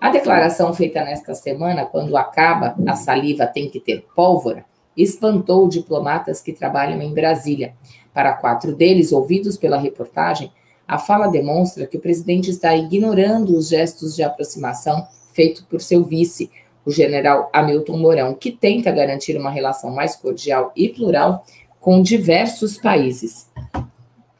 A 0.00 0.08
declaração 0.08 0.72
feita 0.72 1.02
nesta 1.04 1.34
semana, 1.34 1.84
quando 1.84 2.16
acaba 2.16 2.76
a 2.86 2.94
saliva 2.94 3.44
tem 3.44 3.68
que 3.68 3.80
ter 3.80 4.06
pólvora, 4.14 4.64
espantou 4.96 5.68
diplomatas 5.68 6.40
que 6.40 6.52
trabalham 6.52 7.02
em 7.02 7.12
Brasília. 7.12 7.74
Para 8.14 8.34
quatro 8.34 8.74
deles, 8.74 9.10
ouvidos 9.10 9.56
pela 9.56 9.76
reportagem, 9.76 10.52
a 10.86 10.96
fala 10.98 11.28
demonstra 11.28 11.86
que 11.86 11.96
o 11.96 12.00
presidente 12.00 12.50
está 12.50 12.74
ignorando 12.74 13.56
os 13.56 13.68
gestos 13.68 14.14
de 14.14 14.22
aproximação 14.22 15.06
feitos 15.32 15.62
por 15.62 15.80
seu 15.80 16.04
vice, 16.04 16.50
o 16.84 16.90
general 16.90 17.50
Hamilton 17.52 17.96
Mourão, 17.96 18.34
que 18.34 18.50
tenta 18.50 18.90
garantir 18.90 19.36
uma 19.36 19.50
relação 19.50 19.90
mais 19.90 20.16
cordial 20.16 20.72
e 20.74 20.88
plural 20.88 21.44
com 21.80 22.02
diversos 22.02 22.76
países. 22.76 23.48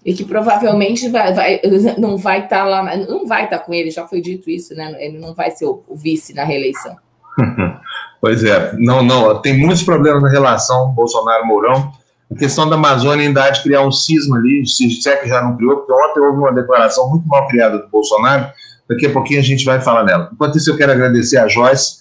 E 0.04 0.14
que 0.14 0.24
provavelmente 0.24 1.08
vai, 1.08 1.34
vai, 1.34 1.60
não 1.98 2.16
vai 2.16 2.44
estar 2.44 2.58
tá 2.58 2.64
lá, 2.64 2.96
não 2.96 3.26
vai 3.26 3.44
estar 3.44 3.58
tá 3.58 3.64
com 3.64 3.74
ele, 3.74 3.90
já 3.90 4.06
foi 4.06 4.20
dito 4.20 4.50
isso, 4.50 4.74
né? 4.74 4.94
Ele 4.98 5.18
não 5.18 5.34
vai 5.34 5.50
ser 5.50 5.66
o, 5.66 5.82
vice 5.94 6.34
na 6.34 6.44
reeleição. 6.44 6.96
Pois 8.22 8.44
é, 8.44 8.74
não, 8.76 9.02
não, 9.02 9.40
tem 9.40 9.58
muitos 9.58 9.82
problemas 9.82 10.22
na 10.22 10.28
relação 10.28 10.90
Bolsonaro-Mourão. 10.90 11.90
A 12.30 12.34
questão 12.34 12.68
da 12.68 12.76
Amazônia 12.76 13.26
ainda 13.26 13.42
há 13.42 13.48
de 13.48 13.62
criar 13.62 13.80
um 13.80 13.90
cisma 13.90 14.36
ali, 14.36 14.66
se 14.66 15.08
é 15.08 15.16
que 15.16 15.26
já 15.26 15.40
não 15.40 15.56
criou, 15.56 15.78
porque 15.78 15.90
ontem 15.90 16.20
houve 16.20 16.36
uma 16.36 16.52
declaração 16.52 17.08
muito 17.08 17.26
mal 17.26 17.48
criada 17.48 17.78
do 17.78 17.88
Bolsonaro, 17.88 18.52
daqui 18.86 19.06
a 19.06 19.10
pouquinho 19.10 19.40
a 19.40 19.42
gente 19.42 19.64
vai 19.64 19.80
falar 19.80 20.04
nela. 20.04 20.28
Enquanto 20.30 20.58
isso, 20.58 20.70
eu 20.70 20.76
quero 20.76 20.92
agradecer 20.92 21.38
a 21.38 21.48
Joyce, 21.48 22.00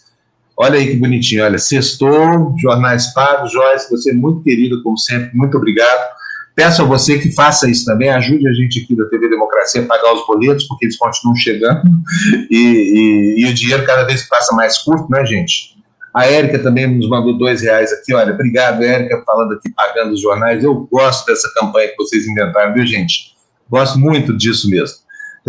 Olha 0.61 0.77
aí 0.77 0.87
que 0.87 0.97
bonitinho, 0.97 1.45
olha, 1.45 1.57
sextou, 1.57 2.53
jornais 2.59 3.13
pagos, 3.13 3.53
Joyce, 3.53 3.89
você 3.89 4.11
é 4.11 4.13
muito 4.13 4.43
querido, 4.43 4.83
como 4.83 4.97
sempre, 4.97 5.29
muito 5.33 5.55
obrigado. 5.55 6.09
Peço 6.53 6.81
a 6.81 6.85
você 6.85 7.17
que 7.17 7.31
faça 7.31 7.69
isso 7.69 7.85
também, 7.85 8.09
ajude 8.09 8.45
a 8.45 8.51
gente 8.51 8.83
aqui 8.83 8.93
da 8.93 9.05
TV 9.05 9.29
Democracia 9.29 9.81
a 9.81 9.85
pagar 9.85 10.13
os 10.13 10.27
boletos, 10.27 10.65
porque 10.65 10.87
eles 10.87 10.97
continuam 10.97 11.33
chegando, 11.37 11.81
e, 12.51 12.57
e, 12.57 13.41
e 13.41 13.49
o 13.49 13.53
dinheiro 13.53 13.85
cada 13.85 14.03
vez 14.03 14.27
passa 14.27 14.53
mais 14.53 14.77
curto, 14.79 15.09
né, 15.09 15.25
gente? 15.25 15.79
A 16.13 16.25
Érica 16.25 16.59
também 16.59 16.87
nos 16.93 17.07
mandou 17.07 17.37
dois 17.37 17.61
reais 17.61 17.93
aqui, 17.93 18.13
olha, 18.13 18.33
obrigado, 18.33 18.83
Érica, 18.83 19.23
falando 19.25 19.53
aqui, 19.53 19.69
pagando 19.73 20.11
os 20.11 20.21
jornais. 20.21 20.61
Eu 20.61 20.75
gosto 20.91 21.25
dessa 21.25 21.49
campanha 21.53 21.87
que 21.87 21.95
vocês 21.95 22.27
inventaram, 22.27 22.73
viu, 22.73 22.85
gente? 22.85 23.33
Gosto 23.69 23.97
muito 23.97 24.35
disso 24.35 24.69
mesmo. 24.69 24.97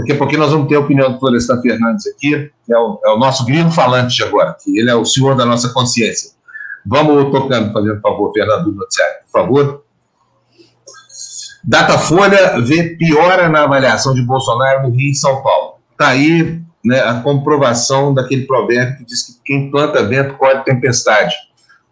Daqui 0.00 0.12
a 0.12 0.16
pouquinho 0.16 0.40
nós 0.40 0.50
vamos 0.50 0.66
ter 0.66 0.76
a 0.76 0.80
opinião 0.80 1.12
do 1.12 1.18
Florestan 1.18 1.60
Fernandes 1.60 2.06
aqui, 2.06 2.50
que 2.64 2.72
é 2.72 2.78
o, 2.78 2.98
é 3.04 3.10
o 3.10 3.18
nosso 3.18 3.44
grilo 3.44 3.70
falante 3.70 4.16
de 4.16 4.22
agora, 4.22 4.56
que 4.58 4.78
ele 4.78 4.90
é 4.90 4.94
o 4.94 5.04
senhor 5.04 5.36
da 5.36 5.44
nossa 5.44 5.68
consciência. 5.74 6.30
Vamos 6.86 7.30
tocando, 7.30 7.70
fazendo 7.70 8.00
favor, 8.00 8.32
Fernando 8.32 8.72
do 8.72 8.78
por 8.78 9.30
favor. 9.30 9.84
Datafolha 11.62 12.58
vê 12.62 12.96
piora 12.96 13.50
na 13.50 13.64
avaliação 13.64 14.14
de 14.14 14.22
Bolsonaro 14.22 14.88
no 14.88 14.96
Rio 14.96 15.10
e 15.10 15.14
São 15.14 15.42
Paulo. 15.42 15.74
Está 15.92 16.08
aí 16.08 16.62
né, 16.82 17.00
a 17.00 17.20
comprovação 17.20 18.14
daquele 18.14 18.46
provérbio 18.46 18.96
que 18.96 19.04
diz 19.04 19.22
que 19.26 19.32
quem 19.44 19.70
planta 19.70 20.02
vento 20.02 20.38
colhe 20.38 20.64
tempestade. 20.64 21.34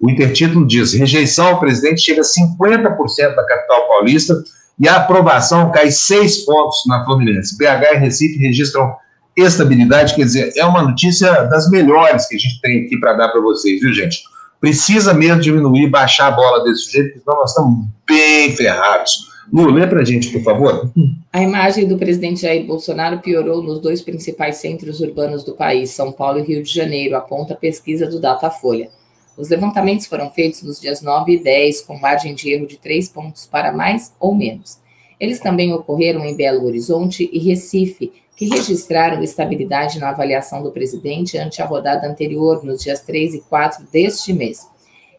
O 0.00 0.08
intertítulo 0.08 0.66
diz: 0.66 0.94
rejeição 0.94 1.48
ao 1.48 1.60
presidente 1.60 2.00
chega 2.00 2.22
a 2.22 2.24
50% 2.24 3.34
da 3.34 3.44
capital 3.44 3.86
paulista 3.86 4.42
e 4.78 4.88
a 4.88 4.96
aprovação 4.96 5.70
cai 5.72 5.90
seis 5.90 6.44
pontos 6.44 6.82
na 6.86 7.04
Fluminense. 7.04 7.56
BH 7.56 7.94
e 7.94 7.98
Recife 7.98 8.38
registram 8.38 8.94
estabilidade, 9.36 10.14
quer 10.14 10.24
dizer, 10.24 10.52
é 10.56 10.64
uma 10.64 10.82
notícia 10.82 11.44
das 11.44 11.70
melhores 11.70 12.26
que 12.26 12.36
a 12.36 12.38
gente 12.38 12.60
tem 12.60 12.84
aqui 12.84 12.98
para 12.98 13.14
dar 13.14 13.28
para 13.28 13.40
vocês, 13.40 13.80
viu, 13.80 13.92
gente? 13.92 14.22
Precisa 14.60 15.14
mesmo 15.14 15.40
diminuir, 15.40 15.88
baixar 15.88 16.28
a 16.28 16.30
bola 16.32 16.64
desse 16.64 16.90
jeito, 16.90 17.14
porque 17.14 17.30
nós 17.30 17.50
estamos 17.50 17.86
bem 18.06 18.56
ferrados. 18.56 19.28
Lu, 19.52 19.70
lê 19.70 19.86
para 19.86 20.00
a 20.00 20.04
gente, 20.04 20.30
por 20.30 20.42
favor. 20.42 20.90
A 21.32 21.42
imagem 21.42 21.86
do 21.86 21.96
presidente 21.96 22.42
Jair 22.42 22.66
Bolsonaro 22.66 23.18
piorou 23.20 23.62
nos 23.62 23.80
dois 23.80 24.02
principais 24.02 24.56
centros 24.56 25.00
urbanos 25.00 25.44
do 25.44 25.54
país, 25.54 25.90
São 25.90 26.12
Paulo 26.12 26.40
e 26.40 26.42
Rio 26.42 26.62
de 26.62 26.72
Janeiro, 26.72 27.16
aponta 27.16 27.54
a 27.54 27.56
pesquisa 27.56 28.06
do 28.06 28.20
Datafolha. 28.20 28.90
Os 29.38 29.48
levantamentos 29.48 30.06
foram 30.06 30.28
feitos 30.30 30.64
nos 30.64 30.80
dias 30.80 31.00
9 31.00 31.34
e 31.34 31.38
10, 31.38 31.82
com 31.82 31.96
margem 31.96 32.34
de 32.34 32.50
erro 32.50 32.66
de 32.66 32.76
3 32.76 33.08
pontos 33.08 33.46
para 33.46 33.70
mais 33.70 34.12
ou 34.18 34.34
menos. 34.34 34.80
Eles 35.20 35.38
também 35.38 35.72
ocorreram 35.72 36.24
em 36.24 36.34
Belo 36.34 36.66
Horizonte 36.66 37.30
e 37.32 37.38
Recife, 37.38 38.12
que 38.36 38.48
registraram 38.48 39.22
estabilidade 39.22 40.00
na 40.00 40.08
avaliação 40.08 40.60
do 40.60 40.72
presidente 40.72 41.38
ante 41.38 41.62
a 41.62 41.66
rodada 41.66 42.08
anterior, 42.08 42.64
nos 42.64 42.82
dias 42.82 43.00
3 43.02 43.34
e 43.34 43.40
4 43.42 43.86
deste 43.92 44.32
mês. 44.32 44.66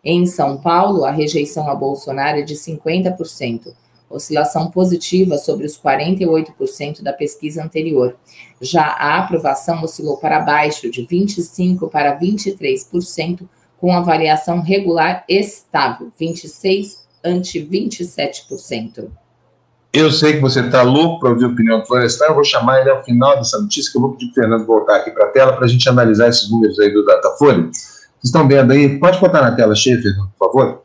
Em 0.03 0.25
São 0.25 0.57
Paulo, 0.57 1.05
a 1.05 1.11
rejeição 1.11 1.69
a 1.69 1.75
Bolsonaro 1.75 2.39
é 2.39 2.41
de 2.41 2.55
50%, 2.55 3.73
oscilação 4.09 4.69
positiva 4.69 5.37
sobre 5.37 5.65
os 5.65 5.79
48% 5.79 7.01
da 7.01 7.13
pesquisa 7.13 7.63
anterior. 7.63 8.17
Já 8.59 8.83
a 8.83 9.19
aprovação 9.19 9.81
oscilou 9.81 10.17
para 10.17 10.41
baixo, 10.41 10.91
de 10.91 11.07
25% 11.07 11.89
para 11.89 12.19
23%, 12.19 13.47
com 13.79 13.93
avaliação 13.93 14.61
regular 14.61 15.23
estável, 15.27 16.11
26% 16.19 16.99
ante 17.23 17.59
27%. 17.59 19.09
Eu 19.91 20.11
sei 20.11 20.33
que 20.33 20.39
você 20.39 20.61
está 20.61 20.83
louco 20.83 21.19
para 21.19 21.29
ouvir 21.29 21.45
a 21.45 21.47
opinião 21.47 21.79
do 21.79 21.85
Florestan, 21.85 22.25
eu 22.25 22.35
vou 22.35 22.43
chamar 22.43 22.81
ele 22.81 22.91
ao 22.91 23.03
final 23.03 23.35
dessa 23.37 23.59
notícia, 23.59 23.91
que 23.91 23.97
eu 23.97 24.01
vou 24.01 24.11
pedir 24.11 24.27
para 24.27 24.31
o 24.31 24.43
Fernando 24.43 24.65
voltar 24.65 24.97
aqui 24.97 25.11
para 25.11 25.25
a 25.25 25.29
tela 25.29 25.53
para 25.53 25.65
a 25.65 25.67
gente 25.67 25.89
analisar 25.89 26.29
esses 26.29 26.49
números 26.49 26.79
aí 26.79 26.93
do 26.93 27.03
Datafolha. 27.03 27.63
Vocês 27.63 28.25
estão 28.25 28.47
vendo 28.47 28.71
aí? 28.71 28.99
Pode 28.99 29.19
botar 29.19 29.41
na 29.41 29.55
tela 29.55 29.73
cheia, 29.73 29.99
Fernando, 29.99 30.29
por 30.37 30.47
favor? 30.47 30.83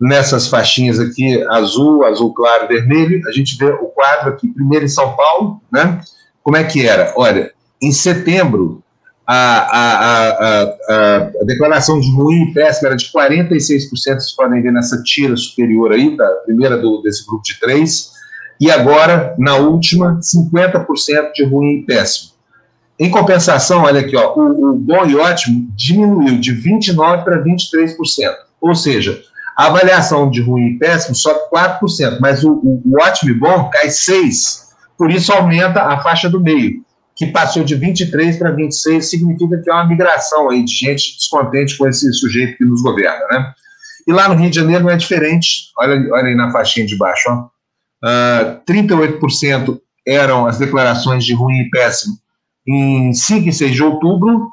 Nessas 0.00 0.48
faixinhas 0.48 0.98
aqui, 0.98 1.42
azul, 1.50 2.04
azul 2.04 2.34
claro, 2.34 2.66
vermelho, 2.66 3.22
a 3.28 3.32
gente 3.32 3.56
vê 3.56 3.66
o 3.66 3.86
quadro 3.86 4.30
aqui, 4.30 4.48
primeiro 4.48 4.84
em 4.84 4.88
São 4.88 5.14
Paulo, 5.14 5.60
né? 5.70 6.00
Como 6.42 6.56
é 6.56 6.64
que 6.64 6.86
era? 6.86 7.12
Olha, 7.16 7.52
em 7.80 7.92
setembro, 7.92 8.82
a, 9.32 9.36
a, 9.36 10.28
a, 10.28 11.16
a, 11.40 11.44
declaração 11.44 12.00
de 12.00 12.10
ruim 12.10 12.42
e 12.42 12.52
péssima 12.52 12.88
era 12.88 12.96
de 12.96 13.04
46%, 13.12 13.90
vocês 13.90 14.34
podem 14.34 14.60
ver 14.60 14.72
nessa 14.72 15.00
tira 15.04 15.36
superior 15.36 15.92
aí, 15.92 16.16
da 16.16 16.26
primeira 16.44 16.76
do, 16.76 17.00
desse 17.00 17.24
grupo 17.24 17.44
de 17.44 17.60
três, 17.60 18.10
e 18.60 18.68
agora, 18.68 19.32
na 19.38 19.54
última, 19.54 20.18
50% 20.18 21.32
de 21.32 21.44
ruim 21.44 21.76
e 21.76 21.82
péssimo. 21.86 22.32
Em 22.98 23.08
compensação, 23.08 23.84
olha 23.84 24.00
aqui, 24.00 24.16
ó, 24.16 24.34
o, 24.34 24.72
o 24.72 24.74
bom 24.74 25.06
e 25.06 25.14
ótimo 25.14 25.68
diminuiu 25.76 26.40
de 26.40 26.52
29% 26.52 27.22
para 27.22 27.40
23%. 27.40 27.96
Ou 28.60 28.74
seja, 28.74 29.22
a 29.56 29.66
avaliação 29.66 30.28
de 30.28 30.42
ruim 30.42 30.70
e 30.70 30.78
péssimo 30.78 31.14
sobe 31.14 31.38
4%, 31.54 32.18
mas 32.20 32.42
o, 32.42 32.50
o, 32.50 32.82
o 32.84 33.00
ótimo 33.00 33.30
e 33.30 33.34
bom 33.34 33.70
cai 33.70 33.86
6%. 33.86 34.70
Por 34.98 35.08
isso 35.08 35.32
aumenta 35.32 35.82
a 35.82 36.02
faixa 36.02 36.28
do 36.28 36.40
meio, 36.40 36.82
que 37.20 37.26
passou 37.26 37.62
de 37.62 37.74
23 37.74 38.38
para 38.38 38.50
26, 38.50 39.10
significa 39.10 39.58
que 39.58 39.68
é 39.68 39.74
uma 39.74 39.86
migração 39.86 40.48
aí 40.48 40.64
de 40.64 40.72
gente 40.72 41.18
descontente 41.18 41.76
com 41.76 41.86
esse 41.86 42.10
sujeito 42.14 42.56
que 42.56 42.64
nos 42.64 42.80
governa, 42.80 43.26
né? 43.30 43.52
E 44.08 44.12
lá 44.12 44.26
no 44.26 44.36
Rio 44.36 44.48
de 44.48 44.56
Janeiro 44.56 44.84
não 44.84 44.90
é 44.90 44.96
diferente. 44.96 45.70
Olha, 45.78 46.02
olha 46.14 46.28
aí 46.28 46.34
na 46.34 46.50
faixinha 46.50 46.86
de 46.86 46.96
baixo, 46.96 47.28
ó 47.28 47.34
uh, 47.34 47.50
ah, 48.02 48.60
38% 48.66 49.78
eram 50.08 50.46
as 50.46 50.58
declarações 50.58 51.22
de 51.22 51.34
ruim 51.34 51.58
e 51.58 51.68
péssimo 51.68 52.14
em 52.66 53.12
5 53.12 53.50
e 53.50 53.52
6 53.52 53.74
de 53.74 53.82
outubro, 53.82 54.48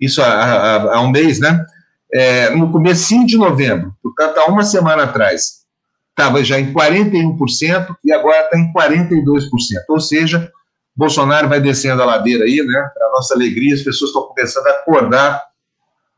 isso 0.00 0.22
há, 0.22 0.26
há, 0.28 0.94
há 0.94 1.00
um 1.00 1.10
mês, 1.10 1.40
né? 1.40 1.66
É, 2.12 2.50
no 2.50 2.70
começo 2.70 3.26
de 3.26 3.36
novembro, 3.36 3.92
portanto, 4.00 4.38
há 4.38 4.46
uma 4.46 4.62
semana 4.62 5.02
atrás, 5.02 5.64
estava 6.10 6.44
já 6.44 6.60
em 6.60 6.72
41% 6.72 7.96
e 8.04 8.12
agora 8.12 8.40
está 8.44 8.56
em 8.56 8.72
42%. 8.72 9.48
Ou 9.88 9.98
seja, 9.98 10.48
Bolsonaro 10.96 11.48
vai 11.48 11.60
descendo 11.60 12.02
a 12.02 12.06
ladeira 12.06 12.44
aí, 12.44 12.62
né? 12.62 12.90
Para 12.94 13.10
nossa 13.10 13.34
alegria, 13.34 13.74
as 13.74 13.82
pessoas 13.82 14.10
estão 14.10 14.22
começando 14.22 14.66
a 14.66 14.70
acordar 14.70 15.42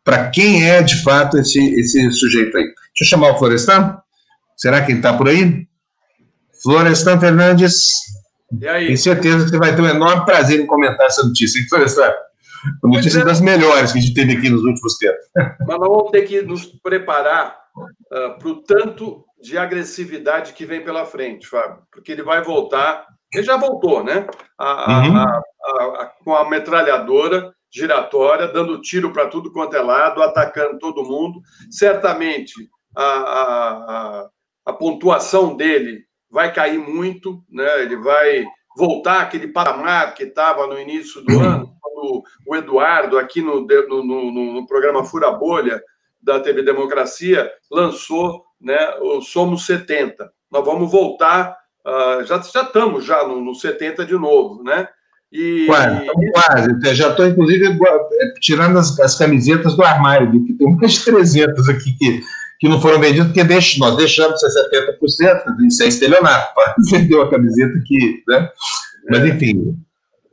para 0.05 0.31
quem 0.31 0.69
é 0.69 0.83
de 0.83 1.03
fato 1.03 1.39
esse, 1.39 1.59
esse 1.75 2.11
sujeito 2.13 2.57
aí. 2.57 2.65
Deixa 2.65 3.03
eu 3.03 3.07
chamar 3.07 3.33
o 3.33 3.39
Florestan. 3.39 3.99
Será 4.57 4.83
que 4.83 4.93
ele 4.93 4.99
está 4.99 5.17
por 5.17 5.29
aí? 5.29 5.67
Florestan 6.63 7.19
Fernandes, 7.19 7.91
tenho 8.61 8.97
certeza 8.97 9.45
que 9.45 9.51
você 9.51 9.59
vai 9.59 9.75
ter 9.75 9.83
um 9.83 9.89
enorme 9.89 10.25
prazer 10.25 10.61
em 10.61 10.67
comentar 10.67 11.07
essa 11.07 11.23
notícia. 11.25 11.59
Hein, 11.59 11.67
Florestan? 11.69 12.13
Uma 12.83 12.97
notícia 12.97 13.21
é. 13.21 13.25
das 13.25 13.41
melhores 13.41 13.93
que 13.93 13.99
a 13.99 14.01
gente 14.01 14.15
teve 14.15 14.33
aqui 14.33 14.49
nos 14.49 14.63
últimos 14.63 14.97
tempos. 14.97 15.25
Mas 15.35 15.79
nós 15.79 15.89
vamos 15.89 16.11
ter 16.11 16.23
que 16.23 16.43
nos 16.43 16.67
preparar 16.67 17.57
uh, 17.77 18.39
para 18.39 18.49
o 18.49 18.63
tanto 18.63 19.25
de 19.41 19.59
agressividade 19.59 20.53
que 20.53 20.65
vem 20.65 20.83
pela 20.83 21.05
frente, 21.05 21.47
Fábio, 21.47 21.83
porque 21.93 22.13
ele 22.13 22.23
vai 22.23 22.43
voltar, 22.43 23.07
ele 23.33 23.43
já 23.43 23.57
voltou, 23.57 24.05
né? 24.05 24.27
A, 24.59 25.01
uhum. 25.01 25.17
a, 25.17 26.03
a, 26.03 26.13
com 26.25 26.35
a 26.35 26.49
metralhadora 26.49 27.53
giratória, 27.71 28.49
dando 28.49 28.81
tiro 28.81 29.13
para 29.13 29.29
tudo 29.29 29.53
quanto 29.53 29.77
é 29.77 29.81
lado, 29.81 30.23
atacando 30.23 30.79
todo 30.79 31.05
mundo. 31.05 31.41
Certamente 31.71 32.55
a, 32.97 34.29
a 34.67 34.73
pontuação 34.73 35.57
dele 35.57 36.05
vai 36.31 36.53
cair 36.53 36.79
muito, 36.79 37.43
né? 37.49 37.83
ele 37.83 37.97
vai 37.97 38.45
voltar 38.77 39.23
aquele 39.23 39.49
patamar 39.49 40.15
que 40.15 40.25
estava 40.25 40.67
no 40.67 40.79
início 40.79 41.23
do 41.23 41.39
ano, 41.41 41.73
quando 41.81 42.23
o 42.47 42.57
Eduardo, 42.57 43.19
aqui 43.19 43.41
no, 43.41 43.61
no, 43.61 44.05
no, 44.05 44.53
no 44.53 44.67
programa 44.67 45.05
Fura 45.05 45.31
Bolha 45.31 45.81
da 46.21 46.41
TV 46.41 46.63
Democracia, 46.63 47.51
lançou 47.71 48.45
né, 48.61 48.97
o 49.01 49.21
Somos 49.23 49.65
70. 49.65 50.31
Nós 50.51 50.65
vamos 50.65 50.91
voltar, 50.91 51.57
uh, 51.87 52.25
já, 52.25 52.39
já 52.41 52.63
estamos 52.63 53.05
já 53.05 53.27
no, 53.27 53.41
no 53.41 53.55
70 53.55 54.05
de 54.05 54.15
novo, 54.15 54.63
né? 54.63 54.89
E, 55.33 55.67
quase, 55.67 56.07
quase. 56.33 56.95
Já 56.95 57.11
estou, 57.11 57.27
inclusive, 57.27 57.67
é, 57.67 58.33
tirando 58.41 58.79
as, 58.79 58.99
as, 59.01 59.19
camisetas 59.19 59.75
do 59.77 59.83
armário, 59.83 60.45
que 60.45 60.55
tem 60.55 60.67
umas 60.67 60.99
300 61.05 61.69
aqui 61.69 61.93
que 61.99 62.23
que 62.59 62.69
não 62.69 62.81
foram 62.81 62.99
vendidos, 63.01 63.27
porque 63.27 63.45
deix, 63.45 63.77
nós 63.79 63.97
deixamos 63.97 64.41
70%, 64.41 65.67
isso 65.67 65.83
é 65.83 65.87
estelionato, 65.87 66.55
vendeu 66.91 67.23
a 67.23 67.31
camiseta 67.31 67.75
que. 67.85 68.23
Né? 68.27 68.51
Mas, 69.11 69.21
é. 69.21 69.29
enfim, 69.29 69.77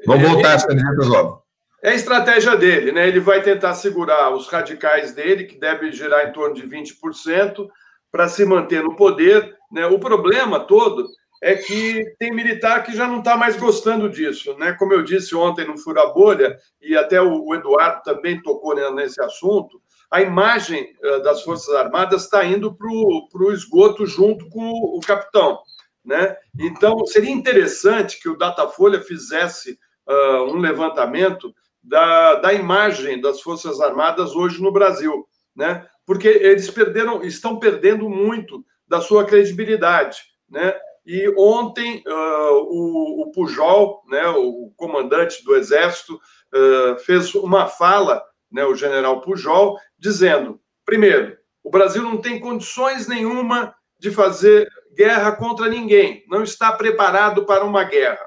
vamos 0.06 0.30
voltar 0.30 0.56
às 0.56 0.66
camisetas 0.66 1.08
logo. 1.08 1.44
É 1.84 1.90
a 1.90 1.96
estratégia 1.96 2.56
dele, 2.56 2.94
né? 2.94 3.10
Ele 3.10 3.20
vai 3.20 3.42
tentar 3.42 3.74
segurar 3.74 4.34
os 4.34 4.48
radicais 4.48 5.14
dele, 5.14 5.44
que 5.44 5.60
devem 5.60 5.92
girar 5.92 6.26
em 6.26 6.32
torno 6.32 6.56
de 6.56 6.64
20%, 6.64 7.68
para 8.10 8.30
se 8.30 8.46
manter 8.46 8.82
no 8.82 8.96
poder. 8.96 9.54
Né? 9.70 9.86
O 9.88 10.00
problema 10.00 10.62
todo 10.62 11.10
é 11.44 11.56
que 11.58 12.16
tem 12.18 12.34
militar 12.34 12.86
que 12.86 12.96
já 12.96 13.06
não 13.06 13.20
está 13.20 13.36
mais 13.36 13.58
gostando 13.58 14.10
disso. 14.10 14.58
Né? 14.58 14.72
Como 14.80 14.94
eu 14.94 15.04
disse 15.04 15.36
ontem 15.36 15.68
no 15.68 15.78
Fura 15.78 16.08
Bolha, 16.08 16.58
e 16.82 16.96
até 16.96 17.22
o 17.22 17.54
Eduardo 17.54 18.02
também 18.02 18.42
tocou 18.42 18.74
nesse 18.94 19.22
assunto, 19.22 19.82
a 20.10 20.22
imagem 20.22 20.96
uh, 21.04 21.22
das 21.22 21.44
Forças 21.44 21.76
Armadas 21.76 22.24
está 22.24 22.46
indo 22.46 22.74
para 22.74 22.88
o 22.88 23.52
esgoto 23.52 24.06
junto 24.06 24.48
com 24.48 24.62
o, 24.62 24.98
o 24.98 25.02
capitão. 25.02 25.60
Né? 26.06 26.34
Então, 26.58 27.06
seria 27.06 27.32
interessante 27.32 28.22
que 28.22 28.30
o 28.30 28.38
Datafolha 28.38 29.02
fizesse 29.02 29.78
uh, 30.08 30.44
um 30.44 30.60
levantamento 30.60 31.54
da, 31.84 32.36
da 32.36 32.54
imagem 32.54 33.20
das 33.20 33.42
Forças 33.42 33.82
Armadas 33.82 34.34
hoje 34.34 34.62
no 34.62 34.72
Brasil, 34.72 35.28
né? 35.54 35.86
porque 36.06 36.30
eles 36.30 36.72
perderam, 36.72 37.22
estão 37.22 37.60
perdendo 37.60 38.10
muito 38.10 38.64
da 38.88 39.02
sua 39.02 39.26
credibilidade. 39.26 40.22
Né? 40.50 40.74
E 41.06 41.28
ontem 41.38 42.02
uh, 42.08 42.54
o, 42.70 43.24
o, 43.24 43.32
Pujol, 43.32 44.04
né, 44.08 44.26
o 44.30 44.72
comandante 44.78 45.44
do 45.44 45.56
Exército, 45.56 46.16
uh, 46.16 46.98
fez 47.00 47.36
uma 47.36 47.68
fala 47.68 48.24
né, 48.52 48.64
o 48.64 48.76
general 48.76 49.20
Pujol, 49.20 49.78
dizendo: 49.98 50.60
primeiro, 50.86 51.36
o 51.64 51.70
Brasil 51.70 52.04
não 52.04 52.18
tem 52.18 52.40
condições 52.40 53.08
nenhuma 53.08 53.74
de 54.00 54.12
fazer 54.12 54.68
guerra 54.96 55.32
contra 55.34 55.68
ninguém, 55.68 56.24
não 56.30 56.44
está 56.44 56.72
preparado 56.72 57.46
para 57.46 57.66
uma 57.66 57.84
guerra. 57.84 58.26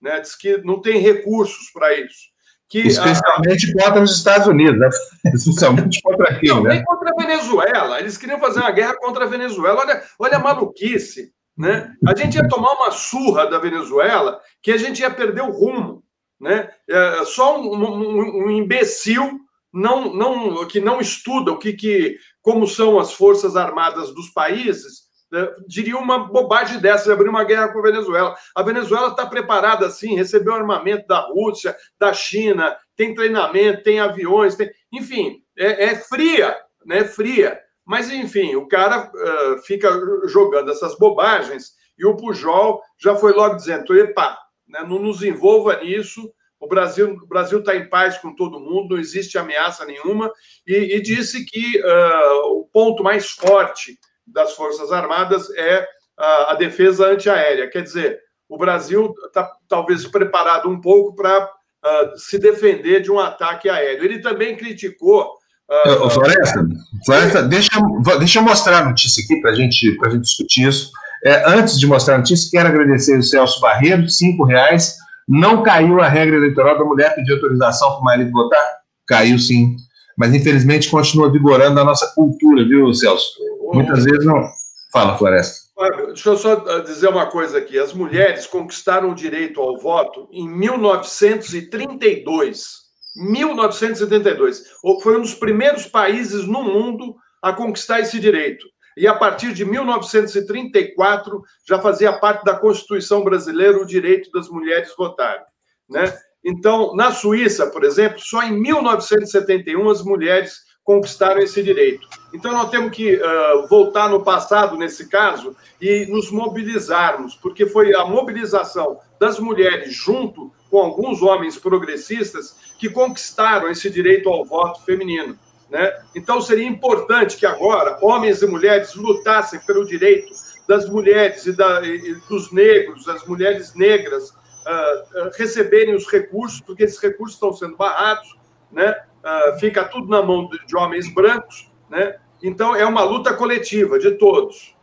Né? 0.00 0.20
Diz 0.20 0.34
que 0.34 0.58
não 0.58 0.80
tem 0.80 0.98
recursos 0.98 1.70
para 1.72 1.94
isso. 1.94 2.28
Que, 2.68 2.80
Especialmente 2.80 3.70
a... 3.70 3.84
contra 3.84 4.02
os 4.02 4.16
Estados 4.16 4.46
Unidos, 4.46 4.78
né? 4.78 4.88
Especialmente 5.32 6.02
contra 6.02 6.38
quem, 6.38 6.50
não, 6.50 6.62
né? 6.62 6.74
Nem 6.74 6.84
contra 6.84 7.10
a 7.10 7.14
Venezuela. 7.14 7.98
Eles 7.98 8.18
queriam 8.18 8.38
fazer 8.38 8.60
uma 8.60 8.70
guerra 8.70 8.94
contra 8.98 9.24
a 9.24 9.28
Venezuela. 9.28 9.80
Olha, 9.80 10.02
olha 10.18 10.36
a 10.36 10.40
maluquice. 10.40 11.32
Né? 11.58 11.92
A 12.06 12.14
gente 12.14 12.36
ia 12.36 12.48
tomar 12.48 12.72
uma 12.74 12.92
surra 12.92 13.46
da 13.46 13.58
Venezuela 13.58 14.40
que 14.62 14.70
a 14.70 14.76
gente 14.76 15.00
ia 15.00 15.10
perder 15.10 15.42
o 15.42 15.50
rumo. 15.50 16.04
Né? 16.40 16.70
É, 16.88 17.24
só 17.24 17.60
um, 17.60 17.74
um, 17.74 18.44
um 18.44 18.50
imbecil 18.50 19.40
não, 19.72 20.14
não, 20.14 20.66
que 20.68 20.80
não 20.80 21.00
estuda 21.00 21.50
o 21.50 21.58
que, 21.58 21.72
que, 21.72 22.16
como 22.40 22.66
são 22.66 22.98
as 22.98 23.12
forças 23.12 23.56
armadas 23.56 24.14
dos 24.14 24.30
países, 24.30 25.08
né, 25.30 25.46
diriam 25.66 26.00
uma 26.00 26.26
bobagem 26.26 26.78
dessa, 26.78 27.12
abrir 27.12 27.28
uma 27.28 27.44
guerra 27.44 27.68
com 27.68 27.80
a 27.80 27.82
Venezuela. 27.82 28.34
A 28.54 28.62
Venezuela 28.62 29.08
está 29.08 29.26
preparada 29.26 29.86
assim, 29.86 30.14
recebeu 30.14 30.54
armamento 30.54 31.06
da 31.06 31.20
Rússia, 31.20 31.76
da 31.98 32.12
China, 32.14 32.76
tem 32.96 33.14
treinamento, 33.14 33.82
tem 33.82 34.00
aviões, 34.00 34.56
tem... 34.56 34.70
enfim, 34.92 35.42
é, 35.58 35.86
é 35.86 35.94
fria, 35.96 36.56
né? 36.86 37.04
Fria. 37.04 37.60
Mas, 37.88 38.10
enfim, 38.10 38.54
o 38.54 38.68
cara 38.68 39.10
uh, 39.10 39.62
fica 39.62 39.88
jogando 40.26 40.70
essas 40.70 40.94
bobagens 40.98 41.72
e 41.98 42.04
o 42.04 42.14
Pujol 42.14 42.82
já 42.98 43.16
foi 43.16 43.32
logo 43.32 43.56
dizendo: 43.56 43.98
epa, 43.98 44.38
né, 44.68 44.84
não 44.86 44.98
nos 44.98 45.22
envolva 45.22 45.80
nisso. 45.80 46.30
O 46.60 46.68
Brasil 46.68 47.14
o 47.14 47.26
Brasil 47.26 47.60
está 47.60 47.74
em 47.74 47.88
paz 47.88 48.18
com 48.18 48.34
todo 48.34 48.60
mundo, 48.60 48.90
não 48.90 49.00
existe 49.00 49.38
ameaça 49.38 49.86
nenhuma, 49.86 50.30
e, 50.66 50.96
e 50.96 51.00
disse 51.00 51.46
que 51.46 51.80
uh, 51.80 52.58
o 52.58 52.68
ponto 52.70 53.02
mais 53.02 53.30
forte 53.30 53.98
das 54.26 54.54
Forças 54.54 54.92
Armadas 54.92 55.48
é 55.56 55.86
a, 56.14 56.52
a 56.52 56.54
defesa 56.56 57.06
antiaérea. 57.06 57.70
Quer 57.70 57.84
dizer, 57.84 58.20
o 58.46 58.58
Brasil 58.58 59.14
está 59.24 59.50
talvez 59.66 60.06
preparado 60.06 60.68
um 60.68 60.78
pouco 60.78 61.14
para 61.14 61.44
uh, 61.46 62.18
se 62.18 62.38
defender 62.38 63.00
de 63.00 63.10
um 63.10 63.18
ataque 63.18 63.70
aéreo. 63.70 64.04
Ele 64.04 64.20
também 64.20 64.56
criticou. 64.56 65.37
Uh, 65.70 66.08
Floresta, 66.08 66.66
Floresta 67.04 67.42
deixa, 67.42 67.70
deixa 68.18 68.38
eu 68.38 68.42
mostrar 68.42 68.78
a 68.78 68.84
notícia 68.86 69.22
aqui 69.22 69.38
para 69.42 69.54
gente, 69.54 69.98
a 70.02 70.08
gente 70.08 70.22
discutir 70.22 70.66
isso. 70.66 70.90
É, 71.24 71.50
antes 71.50 71.78
de 71.78 71.86
mostrar 71.86 72.14
a 72.14 72.18
notícia, 72.18 72.50
quero 72.50 72.68
agradecer 72.68 73.18
o 73.18 73.22
Celso 73.22 73.60
Barreiro, 73.60 74.08
cinco 74.08 74.44
reais. 74.44 74.96
Não 75.28 75.62
caiu 75.62 76.00
a 76.00 76.08
regra 76.08 76.36
eleitoral 76.36 76.78
da 76.78 76.84
mulher 76.84 77.14
pedir 77.14 77.32
autorização 77.32 77.90
para 77.90 78.00
o 78.00 78.04
marido 78.04 78.30
votar? 78.30 78.66
Caiu 79.06 79.38
sim. 79.38 79.76
Mas 80.16 80.34
infelizmente 80.34 80.88
continua 80.88 81.30
vigorando 81.30 81.78
a 81.78 81.84
nossa 81.84 82.06
cultura, 82.14 82.64
viu, 82.64 82.92
Celso? 82.94 83.34
Muitas 83.72 84.04
vezes 84.04 84.24
não. 84.24 84.42
Fala, 84.90 85.18
Floresta. 85.18 85.68
Deixa 86.06 86.30
eu 86.30 86.36
só 86.36 86.64
ah, 86.66 86.80
dizer 86.80 87.08
uma 87.08 87.26
coisa 87.26 87.58
aqui. 87.58 87.78
As 87.78 87.92
mulheres 87.92 88.46
conquistaram 88.46 89.10
o 89.10 89.14
direito 89.14 89.60
ao 89.60 89.78
voto 89.78 90.26
em 90.32 90.48
1932. 90.48 92.87
1972. 93.18 94.64
Foi 95.02 95.18
um 95.18 95.22
dos 95.22 95.34
primeiros 95.34 95.86
países 95.86 96.46
no 96.46 96.62
mundo 96.62 97.16
a 97.42 97.52
conquistar 97.52 98.00
esse 98.00 98.18
direito. 98.20 98.66
E 98.96 99.06
a 99.06 99.14
partir 99.14 99.52
de 99.52 99.64
1934 99.64 101.42
já 101.66 101.78
fazia 101.78 102.12
parte 102.12 102.44
da 102.44 102.58
Constituição 102.58 103.22
brasileira 103.22 103.80
o 103.80 103.86
direito 103.86 104.30
das 104.32 104.48
mulheres 104.48 104.92
votarem, 104.96 105.44
né? 105.88 106.12
Então, 106.44 106.94
na 106.94 107.12
Suíça, 107.12 107.66
por 107.66 107.84
exemplo, 107.84 108.18
só 108.20 108.42
em 108.42 108.52
1971 108.52 109.90
as 109.90 110.02
mulheres 110.02 110.60
conquistaram 110.82 111.40
esse 111.40 111.62
direito. 111.62 112.08
Então, 112.32 112.52
nós 112.52 112.70
temos 112.70 112.90
que 112.96 113.16
uh, 113.16 113.68
voltar 113.68 114.08
no 114.08 114.24
passado, 114.24 114.76
nesse 114.76 115.08
caso, 115.08 115.54
e 115.80 116.06
nos 116.06 116.30
mobilizarmos, 116.30 117.34
porque 117.36 117.66
foi 117.66 117.94
a 117.94 118.04
mobilização 118.06 118.98
das 119.20 119.38
mulheres, 119.38 119.92
junto 119.92 120.50
com 120.70 120.78
alguns 120.78 121.22
homens 121.22 121.56
progressistas, 121.56 122.56
que 122.78 122.88
conquistaram 122.88 123.70
esse 123.70 123.90
direito 123.90 124.28
ao 124.28 124.44
voto 124.44 124.84
feminino. 124.84 125.38
Né? 125.70 125.92
Então, 126.14 126.40
seria 126.40 126.66
importante 126.66 127.36
que 127.36 127.46
agora 127.46 127.98
homens 128.02 128.42
e 128.42 128.46
mulheres 128.46 128.94
lutassem 128.94 129.60
pelo 129.60 129.84
direito 129.84 130.32
das 130.66 130.88
mulheres 130.88 131.46
e, 131.46 131.52
da, 131.52 131.82
e 131.82 132.14
dos 132.28 132.52
negros, 132.52 133.04
das 133.06 133.26
mulheres 133.26 133.74
negras, 133.74 134.30
uh, 134.30 135.30
receberem 135.36 135.94
os 135.94 136.06
recursos, 136.10 136.60
porque 136.60 136.84
esses 136.84 136.98
recursos 136.98 137.36
estão 137.36 137.52
sendo 137.52 137.76
barrados, 137.76 138.36
né? 138.70 138.94
uh, 139.24 139.58
fica 139.58 139.84
tudo 139.84 140.08
na 140.08 140.22
mão 140.22 140.48
de, 140.48 140.64
de 140.66 140.76
homens 140.76 141.12
brancos, 141.12 141.70
né? 141.88 142.16
Então 142.42 142.74
é 142.74 142.84
uma 142.84 143.02
luta 143.02 143.34
coletiva 143.34 143.98
de 143.98 144.12
todos. 144.12 144.76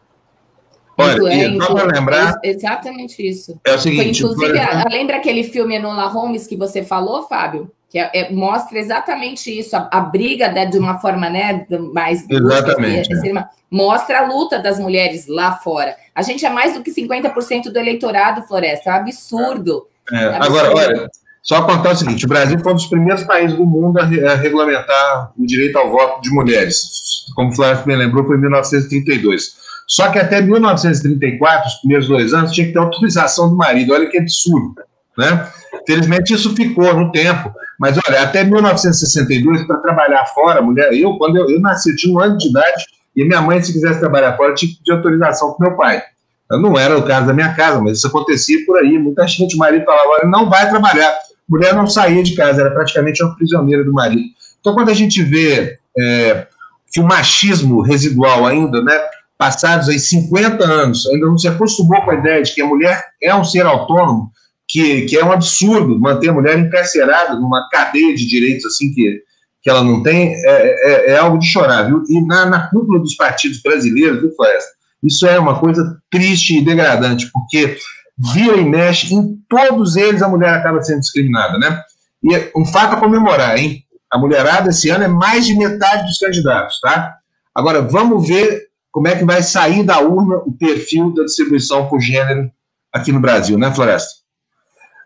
Olha, 0.98 1.34
é, 1.34 1.58
só 1.62 1.74
para 1.74 1.94
lembrar. 1.94 2.40
Exatamente 2.44 3.28
isso. 3.28 3.60
É 3.66 3.74
o 3.74 3.80
seguinte. 3.80 4.22
Foi, 4.22 4.30
inclusive, 4.30 4.58
exemplo... 4.58 4.90
lembra 4.90 5.18
aquele 5.18 5.44
filme 5.44 5.76
Enola 5.76 6.08
Holmes 6.08 6.48
que 6.48 6.56
você 6.56 6.84
falou, 6.84 7.28
Fábio? 7.28 7.72
Que 7.90 8.00
é, 8.00 8.12
é, 8.14 8.32
mostra 8.32 8.80
exatamente 8.80 9.58
isso, 9.58 9.76
a, 9.76 9.90
a 9.92 10.02
briga 10.02 10.52
né, 10.52 10.66
de 10.66 10.78
uma 10.78 11.00
forma 11.00 11.30
né, 11.30 11.66
mais. 11.94 12.26
Exatamente. 12.30 13.14
Assim, 13.14 13.38
é. 13.38 13.46
Mostra 13.70 14.20
a 14.20 14.28
luta 14.28 14.60
das 14.60 14.80
mulheres 14.80 15.28
lá 15.28 15.54
fora. 15.54 15.96
A 16.14 16.22
gente 16.22 16.46
é 16.46 16.50
mais 16.50 16.74
do 16.74 16.82
que 16.82 16.92
50% 16.92 17.72
do 17.72 17.80
eleitorado, 17.80 18.44
Floresta. 18.44 18.90
É 18.90 18.94
um 18.94 18.96
absurdo. 18.98 19.88
É. 20.12 20.16
É 20.16 20.36
absurdo. 20.36 20.60
Agora, 20.60 20.76
olha, 20.76 21.10
só 21.46 21.62
contar 21.64 21.92
o 21.92 21.96
seguinte: 21.96 22.26
o 22.26 22.30
Brasil 22.30 22.58
foi 22.60 22.72
um 22.72 22.76
dos 22.76 22.88
primeiros 22.88 23.24
países 23.24 23.56
do 23.58 23.66
mundo 23.66 24.00
a, 24.00 24.04
a 24.04 24.36
regulamentar 24.36 25.32
o 25.38 25.46
direito 25.46 25.78
ao 25.78 25.92
voto 25.92 26.22
de 26.22 26.30
mulheres. 26.32 27.26
Como 27.36 27.50
o 27.50 27.56
Flávio 27.56 27.86
me 27.86 27.96
lembrou, 27.96 28.26
foi 28.26 28.38
em 28.38 28.42
1932. 28.42 29.65
Só 29.88 30.10
que 30.10 30.20
até 30.20 30.42
1934, 30.42 31.68
os 31.68 31.76
primeiros 31.76 32.08
dois 32.08 32.34
anos, 32.34 32.52
tinha 32.52 32.68
que 32.68 32.74
ter 32.74 32.80
autorização 32.80 33.50
do 33.50 33.56
marido. 33.56 33.94
Olha 33.94 34.10
que 34.10 34.18
absurdo. 34.18 34.76
Né? 35.18 35.48
Felizmente 35.88 36.34
isso 36.34 36.56
ficou 36.56 36.94
no 36.94 37.12
tempo. 37.12 37.54
Mas 37.80 37.98
olha, 38.08 38.24
até 38.24 38.44
1962, 38.44 39.68
para 39.68 39.78
trabalhar 39.78 40.26
fora, 40.28 40.62
mulher, 40.62 40.94
eu, 40.94 41.18
quando 41.18 41.38
eu, 41.38 41.50
eu 41.50 41.60
nasci, 41.60 41.92
eu 41.92 41.96
tinha 41.96 42.14
um 42.14 42.20
ano 42.20 42.38
de 42.38 42.48
idade, 42.48 42.86
e 43.16 43.26
minha 43.26 43.42
mãe, 43.42 43.62
se 43.62 43.74
quisesse 43.74 44.00
trabalhar 44.00 44.36
fora, 44.36 44.54
tinha 44.54 44.72
que 44.72 44.78
pedir 44.78 44.92
autorização 44.92 45.54
para 45.54 45.70
meu 45.70 45.78
pai. 45.78 46.02
Não 46.50 46.78
era 46.78 46.98
o 46.98 47.04
caso 47.04 47.28
da 47.28 47.34
minha 47.34 47.54
casa, 47.54 47.82
mas 47.82 47.98
isso 47.98 48.08
acontecia 48.08 48.66
por 48.66 48.78
aí. 48.78 48.98
Muita 48.98 49.28
gente, 49.28 49.56
o 49.56 49.58
marido 49.58 49.84
falava, 49.84 50.26
não 50.26 50.50
vai 50.50 50.70
trabalhar 50.70 51.14
mulher 51.48 51.74
não 51.74 51.88
saía 51.88 52.24
de 52.24 52.36
casa, 52.36 52.62
era 52.62 52.72
praticamente 52.72 53.24
uma 53.24 53.36
prisioneira 53.36 53.84
do 53.84 53.94
marido. 53.94 54.24
Então, 54.60 54.74
quando 54.74 54.90
a 54.90 54.94
gente 54.94 55.22
vê 55.24 55.78
é, 55.98 56.48
que 56.92 57.00
o 57.00 57.04
machismo 57.04 57.82
residual 57.82 58.46
ainda, 58.46 58.82
né, 58.82 59.00
passados 59.38 59.90
aí 59.90 60.00
50 60.00 60.64
anos, 60.64 61.06
ainda 61.08 61.26
não 61.26 61.38
se 61.38 61.48
acostumou 61.48 62.02
com 62.02 62.12
a 62.12 62.16
ideia 62.16 62.42
de 62.42 62.54
que 62.54 62.62
a 62.62 62.66
mulher 62.66 63.04
é 63.22 63.36
um 63.36 63.44
ser 63.44 63.66
autônomo, 63.66 64.32
que, 64.68 65.02
que 65.04 65.18
é 65.18 65.24
um 65.24 65.32
absurdo 65.32 66.00
manter 66.00 66.30
a 66.30 66.34
mulher 66.34 66.58
encarcerada 66.58 67.36
numa 67.36 67.70
cadeia 67.70 68.16
de 68.16 68.26
direitos 68.26 68.66
assim 68.66 68.94
que, 68.94 69.22
que 69.62 69.70
ela 69.70 69.84
não 69.84 70.02
tem, 70.02 70.34
é, 70.34 70.48
é, 70.48 71.12
é 71.12 71.18
algo 71.18 71.38
de 71.38 71.48
chorar, 71.48 71.84
viu? 71.84 72.04
E 72.08 72.22
na, 72.26 72.46
na 72.46 72.68
cúpula 72.68 73.00
dos 73.00 73.16
partidos 73.16 73.62
brasileiros, 73.62 74.22
viu, 74.22 74.34
Floresta? 74.36 74.72
Isso 75.04 75.28
é 75.28 75.38
uma 75.38 75.60
coisa 75.60 75.98
triste 76.10 76.58
e 76.58 76.66
degradante, 76.66 77.30
porque 77.32 77.78
vira 78.18 78.58
e 78.58 78.66
mexe, 78.66 79.14
em 79.14 79.38
todos 79.48 79.96
eles 79.96 80.22
a 80.22 80.28
mulher 80.28 80.54
acaba 80.54 80.82
sendo 80.82 81.02
discriminada, 81.02 81.58
né? 81.60 81.82
E 82.24 82.34
é 82.34 82.52
um 82.56 82.66
fato 82.66 82.94
a 82.94 83.00
comemorar, 83.00 83.58
hein? 83.58 83.84
A 84.12 84.18
mulherada 84.18 84.70
esse 84.70 84.90
ano 84.90 85.04
é 85.04 85.08
mais 85.08 85.46
de 85.46 85.56
metade 85.56 86.08
dos 86.08 86.18
candidatos, 86.18 86.80
tá? 86.80 87.14
Agora, 87.54 87.82
vamos 87.82 88.28
ver 88.28 88.65
como 88.96 89.10
é 89.10 89.16
que 89.18 89.26
vai 89.26 89.44
sair 89.44 89.84
da 89.84 90.00
urna 90.00 90.38
o 90.38 90.54
perfil 90.54 91.14
da 91.14 91.26
distribuição 91.26 91.86
por 91.90 92.00
gênero 92.00 92.50
aqui 92.94 93.12
no 93.12 93.20
Brasil, 93.20 93.58
né, 93.58 93.70
Floresta? 93.70 94.22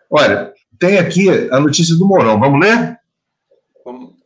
Olha, 0.08 0.52
tem 0.78 0.96
aqui 0.96 1.28
a 1.50 1.58
notícia 1.58 1.96
do 1.96 2.06
Mourão. 2.06 2.38
Vamos 2.38 2.60
ler? 2.60 2.96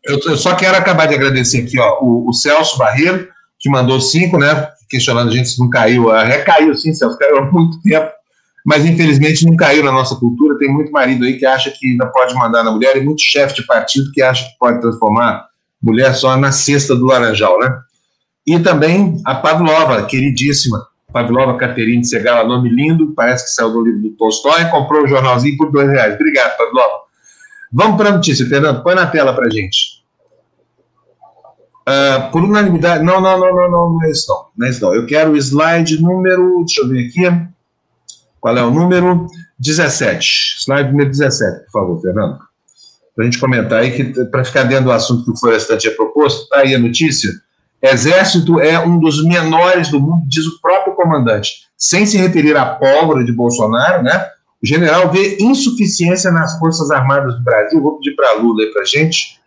Eu, 0.04 0.20
eu 0.26 0.36
só 0.36 0.54
quero 0.54 0.76
acabar 0.76 1.06
de 1.06 1.14
agradecer 1.14 1.62
aqui, 1.62 1.80
ó, 1.80 1.98
o, 2.02 2.28
o 2.28 2.32
Celso 2.34 2.76
Barreiro, 2.76 3.26
que 3.58 3.70
mandou 3.70 3.98
cinco, 4.02 4.36
né? 4.36 4.68
Questionando 4.86 5.30
a 5.30 5.32
gente 5.34 5.48
se 5.48 5.58
não 5.58 5.70
caiu. 5.70 6.10
Recaiu 6.10 6.76
sim, 6.76 6.92
Celso, 6.92 7.16
caiu 7.16 7.38
há 7.38 7.50
muito 7.50 7.80
tempo 7.80 8.12
mas 8.66 8.86
infelizmente 8.86 9.44
não 9.44 9.54
caiu 9.56 9.84
na 9.84 9.92
nossa 9.92 10.16
cultura. 10.16 10.58
Tem 10.58 10.72
muito 10.72 10.90
marido 10.90 11.24
aí 11.24 11.38
que 11.38 11.44
acha 11.44 11.70
que 11.70 11.86
ainda 11.86 12.06
pode 12.06 12.34
mandar 12.34 12.62
na 12.62 12.70
mulher 12.70 12.96
e 12.96 13.02
muito 13.02 13.20
chefe 13.20 13.56
de 13.56 13.66
partido 13.66 14.10
que 14.10 14.22
acha 14.22 14.42
que 14.44 14.58
pode 14.58 14.80
transformar 14.80 15.46
mulher 15.82 16.14
só 16.14 16.34
na 16.34 16.50
cesta 16.50 16.96
do 16.96 17.04
laranjal, 17.04 17.60
né? 17.60 17.78
E 18.46 18.58
também 18.58 19.20
a 19.24 19.34
Pavlova, 19.36 20.04
queridíssima, 20.04 20.86
Pavlova 21.12 21.56
Caterine 21.56 22.04
Segala, 22.04 22.46
nome 22.46 22.68
lindo, 22.68 23.12
parece 23.14 23.44
que 23.44 23.50
saiu 23.50 23.72
do 23.72 23.82
livro 23.82 24.02
do 24.02 24.10
Tolstói, 24.10 24.64
comprou 24.66 25.02
o 25.02 25.04
um 25.04 25.08
jornalzinho 25.08 25.56
por 25.56 25.70
dois 25.70 25.88
reais. 25.88 26.14
Obrigado, 26.14 26.56
Pavlova. 26.56 27.04
Vamos 27.72 27.96
para 27.96 28.10
a 28.10 28.12
notícia, 28.12 28.46
Fernando, 28.46 28.82
põe 28.82 28.94
na 28.94 29.06
tela 29.06 29.32
para 29.34 29.50
gente. 29.50 30.04
Uh, 31.86 32.30
por 32.32 32.42
unanimidade, 32.42 33.04
não, 33.04 33.20
não, 33.20 33.38
não, 33.38 33.54
não, 33.54 33.70
não, 33.70 33.92
não 33.92 34.04
é 34.04 34.10
isso 34.10 34.26
não, 34.28 34.46
não 34.56 34.66
é 34.66 34.70
isso 34.70 34.80
não. 34.80 34.94
Eu 34.94 35.06
quero 35.06 35.32
o 35.32 35.36
slide 35.36 36.00
número, 36.00 36.64
deixa 36.64 36.80
eu 36.80 36.88
ver 36.88 37.06
aqui, 37.06 37.22
qual 38.40 38.56
é 38.56 38.62
o 38.62 38.70
número? 38.70 39.26
17. 39.58 40.56
Slide 40.60 40.90
número 40.90 41.10
17, 41.10 41.64
por 41.66 41.72
favor, 41.72 42.00
Fernando. 42.00 42.38
Para 43.14 43.22
a 43.22 43.24
gente 43.24 43.38
comentar 43.38 43.80
aí, 43.80 44.12
para 44.30 44.44
ficar 44.44 44.64
dentro 44.64 44.84
do 44.84 44.92
assunto 44.92 45.24
que 45.24 45.30
o 45.30 45.36
Florestan 45.36 45.76
tinha 45.76 45.94
proposto, 45.94 46.42
está 46.42 46.60
aí 46.60 46.74
a 46.74 46.78
notícia. 46.78 47.30
Exército 47.86 48.60
é 48.60 48.78
um 48.78 48.98
dos 48.98 49.24
menores 49.24 49.90
do 49.90 50.00
mundo, 50.00 50.22
diz 50.26 50.46
o 50.46 50.60
próprio 50.60 50.94
comandante. 50.94 51.68
Sem 51.76 52.06
se 52.06 52.16
referir 52.16 52.56
à 52.56 52.64
pólvora 52.66 53.24
de 53.24 53.32
Bolsonaro, 53.32 54.02
né? 54.02 54.28
O 54.62 54.66
general 54.66 55.10
vê 55.10 55.36
insuficiência 55.40 56.30
nas 56.30 56.58
Forças 56.58 56.90
Armadas 56.90 57.34
do 57.34 57.42
Brasil. 57.42 57.82
Vou 57.82 57.96
pedir 57.96 58.16
para 58.16 58.30
a 58.30 58.34
Lula 58.34 58.62
aí 58.62 58.72
para 58.72 58.84
gente 58.84 59.38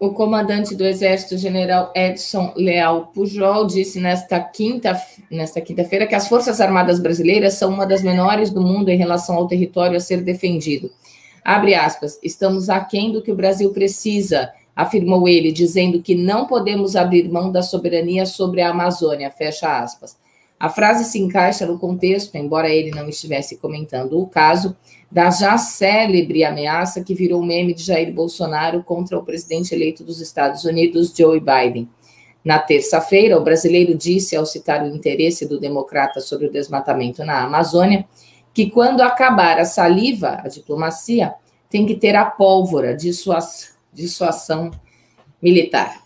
o 0.00 0.10
comandante 0.10 0.76
do 0.76 0.84
Exército, 0.84 1.36
general 1.36 1.92
Edson 1.94 2.52
Leal 2.56 3.10
Pujol, 3.12 3.66
disse 3.66 3.98
nesta 3.98 4.38
quinta 4.38 4.96
nesta 5.28 5.60
quinta-feira 5.60 6.06
que 6.06 6.14
as 6.14 6.28
Forças 6.28 6.60
Armadas 6.60 7.00
brasileiras 7.00 7.54
são 7.54 7.70
uma 7.70 7.84
das 7.84 8.02
menores 8.02 8.50
do 8.50 8.60
mundo 8.60 8.90
em 8.90 8.96
relação 8.96 9.34
ao 9.34 9.48
território 9.48 9.96
a 9.96 10.00
ser 10.00 10.22
defendido. 10.22 10.90
Abre 11.44 11.74
aspas, 11.74 12.18
estamos 12.22 12.70
aquém 12.70 13.10
do 13.10 13.22
que 13.22 13.32
o 13.32 13.36
Brasil 13.36 13.72
precisa, 13.72 14.50
afirmou 14.78 15.28
ele, 15.28 15.50
dizendo 15.50 16.00
que 16.00 16.14
não 16.14 16.46
podemos 16.46 16.94
abrir 16.94 17.28
mão 17.28 17.50
da 17.50 17.62
soberania 17.62 18.24
sobre 18.24 18.60
a 18.60 18.70
Amazônia, 18.70 19.28
fecha 19.28 19.76
aspas. 19.76 20.16
A 20.56 20.68
frase 20.68 21.04
se 21.04 21.18
encaixa 21.18 21.66
no 21.66 21.80
contexto, 21.80 22.36
embora 22.36 22.68
ele 22.68 22.92
não 22.92 23.08
estivesse 23.08 23.56
comentando 23.56 24.20
o 24.20 24.28
caso, 24.28 24.76
da 25.10 25.30
já 25.30 25.58
célebre 25.58 26.44
ameaça 26.44 27.02
que 27.02 27.12
virou 27.12 27.44
meme 27.44 27.74
de 27.74 27.82
Jair 27.82 28.12
Bolsonaro 28.12 28.84
contra 28.84 29.18
o 29.18 29.24
presidente 29.24 29.74
eleito 29.74 30.04
dos 30.04 30.20
Estados 30.20 30.64
Unidos, 30.64 31.12
Joe 31.12 31.40
Biden. 31.40 31.88
Na 32.44 32.60
terça-feira, 32.60 33.36
o 33.36 33.42
brasileiro 33.42 33.96
disse, 33.96 34.36
ao 34.36 34.46
citar 34.46 34.84
o 34.84 34.94
interesse 34.94 35.44
do 35.44 35.58
democrata 35.58 36.20
sobre 36.20 36.46
o 36.46 36.52
desmatamento 36.52 37.24
na 37.24 37.42
Amazônia, 37.42 38.06
que 38.54 38.70
quando 38.70 39.00
acabar 39.00 39.58
a 39.58 39.64
saliva, 39.64 40.40
a 40.44 40.46
diplomacia, 40.46 41.34
tem 41.68 41.84
que 41.84 41.96
ter 41.96 42.14
a 42.14 42.24
pólvora 42.24 42.94
de 42.94 43.12
sua, 43.12 43.40
de 43.98 44.08
sua 44.08 44.28
ação 44.28 44.70
militar. 45.42 45.98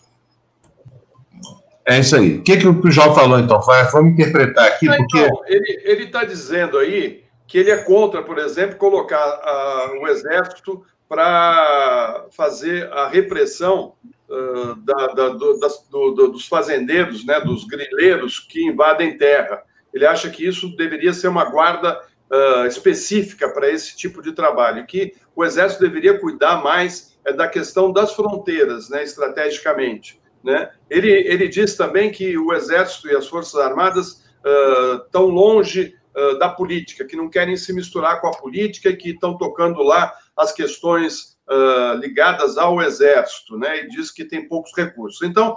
É 1.85 1.99
isso 1.99 2.17
aí. 2.17 2.39
O 2.39 2.43
que, 2.43 2.57
que 2.57 2.67
o 2.67 2.91
João 2.91 3.15
falou, 3.15 3.39
então? 3.39 3.61
Vamos 3.93 4.13
interpretar 4.13 4.67
aqui, 4.67 4.87
porque... 4.87 5.19
Então, 5.19 5.41
ele 5.47 6.05
está 6.05 6.25
dizendo 6.25 6.79
aí 6.79 7.25
que 7.47 7.59
ele 7.59 7.71
é 7.71 7.77
contra, 7.77 8.23
por 8.23 8.39
exemplo, 8.39 8.77
colocar 8.77 9.27
uh, 9.27 10.01
o 10.01 10.09
exército 10.09 10.85
para 11.09 12.27
fazer 12.31 12.91
a 12.93 13.09
repressão 13.09 13.95
uh, 14.29 14.75
da, 14.77 15.07
da, 15.09 15.29
do, 15.31 15.59
das, 15.59 15.87
do, 15.91 16.13
do, 16.13 16.29
dos 16.29 16.47
fazendeiros, 16.47 17.27
né, 17.27 17.41
dos 17.41 17.67
grileiros 17.67 18.39
que 18.39 18.65
invadem 18.65 19.19
terra. 19.19 19.63
Ele 19.93 20.07
acha 20.07 20.31
que 20.31 20.47
isso 20.47 20.75
deveria 20.77 21.13
ser 21.13 21.29
uma 21.29 21.45
guarda 21.45 22.01
uh, 22.31 22.67
específica 22.67 23.49
para 23.51 23.69
esse 23.69 23.97
tipo 23.97 24.23
de 24.23 24.33
trabalho, 24.33 24.87
que 24.87 25.13
o 25.37 25.45
exército 25.45 25.83
deveria 25.83 26.19
cuidar 26.19 26.63
mais 26.63 27.12
da 27.31 27.47
questão 27.47 27.93
das 27.93 28.15
fronteiras, 28.15 28.89
né, 28.89 29.03
estrategicamente. 29.03 30.21
Né? 30.43 30.71
Ele, 30.91 31.11
ele 31.11 31.49
diz 31.49 31.77
também 31.77 32.11
que 32.11 32.37
o 32.37 32.53
Exército 32.53 33.09
e 33.09 33.15
as 33.15 33.29
Forças 33.29 33.61
Armadas 33.61 34.25
uh, 34.45 35.05
estão 35.05 35.27
longe 35.27 35.95
uh, 36.17 36.39
da 36.39 36.49
política, 36.49 37.05
que 37.05 37.17
não 37.17 37.31
querem 37.31 37.57
se 37.57 37.73
misturar 37.73 38.21
com 38.21 38.27
a 38.27 38.37
política 38.37 38.89
e 38.89 38.97
que 38.97 39.11
estão 39.11 39.37
tocando 39.37 39.83
lá 39.83 40.13
as 40.37 40.53
questões 40.53 41.39
uh, 41.49 41.97
ligadas 41.99 42.59
ao 42.59 42.83
Exército, 42.83 43.57
né? 43.57 43.83
e 43.85 43.89
diz 43.89 44.11
que 44.11 44.25
tem 44.25 44.49
poucos 44.49 44.73
recursos. 44.77 45.23
Então, 45.23 45.57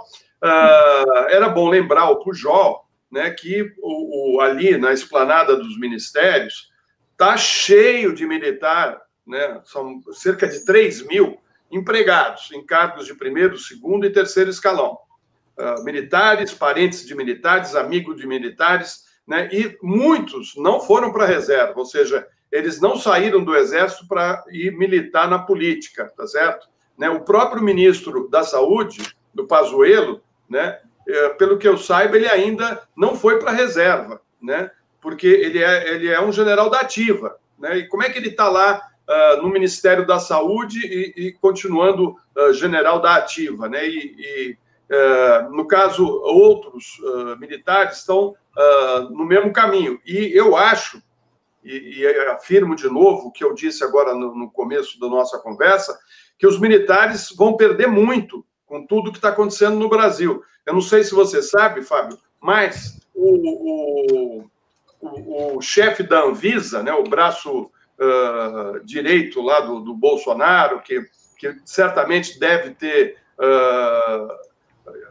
era 1.30 1.48
bom 1.48 1.68
lembrar 1.68 2.10
o 2.10 2.20
Pujol 2.20 2.86
né, 3.10 3.30
que 3.30 3.72
o, 3.78 4.36
o, 4.36 4.40
ali 4.40 4.76
na 4.76 4.92
esplanada 4.92 5.56
dos 5.56 5.78
ministérios 5.80 6.70
está 7.12 7.36
cheio 7.36 8.14
de 8.14 8.26
militar, 8.26 9.00
né? 9.26 9.60
são 9.64 10.00
cerca 10.12 10.46
de 10.46 10.64
3 10.64 11.06
mil 11.06 11.40
empregados 11.70 12.50
em 12.52 12.64
cargos 12.64 13.06
de 13.06 13.14
primeiro, 13.14 13.58
segundo 13.58 14.06
e 14.06 14.12
terceiro 14.12 14.50
escalão. 14.50 14.98
Uh, 15.58 15.82
militares, 15.84 16.52
parentes 16.52 17.06
de 17.06 17.14
militares, 17.14 17.74
amigos 17.74 18.16
de 18.16 18.26
militares, 18.26 19.04
né? 19.26 19.48
e 19.50 19.76
muitos 19.82 20.54
não 20.56 20.80
foram 20.80 21.12
para 21.12 21.24
a 21.24 21.28
reserva, 21.28 21.74
ou 21.76 21.86
seja, 21.86 22.26
eles 22.52 22.80
não 22.80 22.96
saíram 22.96 23.42
do 23.42 23.56
exército 23.56 24.06
para 24.06 24.44
ir 24.50 24.72
militar 24.72 25.28
na 25.28 25.38
política, 25.38 26.12
tá 26.16 26.26
certo? 26.26 26.68
Né? 26.96 27.08
O 27.10 27.20
próprio 27.20 27.62
ministro 27.62 28.28
da 28.28 28.42
Saúde, 28.42 29.16
do 29.34 29.46
Pazuello, 29.46 30.22
né? 30.48 30.78
Eh, 31.08 31.28
pelo 31.30 31.58
que 31.58 31.68
eu 31.68 31.78
saiba, 31.78 32.16
ele 32.16 32.28
ainda 32.28 32.82
não 32.96 33.14
foi 33.14 33.38
para 33.38 33.50
a 33.50 33.54
reserva, 33.54 34.20
né? 34.42 34.70
porque 35.00 35.26
ele 35.26 35.62
é, 35.62 35.94
ele 35.94 36.08
é 36.08 36.20
um 36.20 36.32
general 36.32 36.68
da 36.68 36.80
ativa. 36.80 37.38
Né? 37.56 37.78
E 37.78 37.88
como 37.88 38.02
é 38.02 38.10
que 38.10 38.18
ele 38.18 38.30
está 38.30 38.48
lá 38.48 38.82
uh, 39.08 39.42
no 39.42 39.48
Ministério 39.48 40.06
da 40.06 40.18
Saúde 40.18 40.80
e, 40.84 41.26
e 41.26 41.32
continuando 41.32 42.16
uh, 42.36 42.52
general 42.52 43.00
da 43.00 43.16
ativa, 43.16 43.68
né? 43.68 43.86
E, 43.86 44.16
e 44.18 44.58
uh, 44.90 45.54
no 45.54 45.66
caso, 45.66 46.04
outros 46.04 46.98
militares 47.38 47.98
estão 47.98 48.34
no 49.10 49.26
mesmo 49.26 49.52
caminho. 49.52 50.00
E 50.06 50.32
eu 50.34 50.56
acho, 50.56 51.02
e, 51.62 52.00
e, 52.00 52.06
afirmo 52.28 52.74
de 52.74 52.88
novo 52.88 53.28
o 53.28 53.30
que 53.30 53.44
eu 53.44 53.52
disse 53.52 53.84
agora 53.84 54.14
no, 54.14 54.34
no 54.34 54.50
começo 54.50 54.98
da 54.98 55.08
nossa 55.08 55.38
conversa, 55.38 55.98
que 56.38 56.46
os 56.46 56.58
militares 56.58 57.34
vão 57.36 57.56
perder 57.56 57.86
muito 57.86 58.44
com 58.64 58.86
tudo 58.86 59.10
que 59.12 59.18
está 59.18 59.28
acontecendo 59.28 59.76
no 59.76 59.88
Brasil. 59.88 60.42
Eu 60.64 60.72
não 60.72 60.80
sei 60.80 61.04
se 61.04 61.14
você 61.14 61.42
sabe, 61.42 61.82
Fábio, 61.82 62.18
mas 62.40 62.98
o, 63.14 64.40
o, 64.40 64.50
o, 65.00 65.56
o 65.56 65.60
chefe 65.60 66.02
da 66.02 66.22
Anvisa, 66.22 66.82
né, 66.82 66.92
o 66.92 67.04
braço 67.04 67.70
uh, 67.98 68.84
direito 68.84 69.40
lá 69.40 69.60
do, 69.60 69.80
do, 69.80 69.94
Bolsonaro, 69.94 70.80
que, 70.80 71.02
que 71.38 71.56
certamente 71.64 72.38
deve 72.38 72.70
ter 72.70 73.16
uh, 73.38 74.28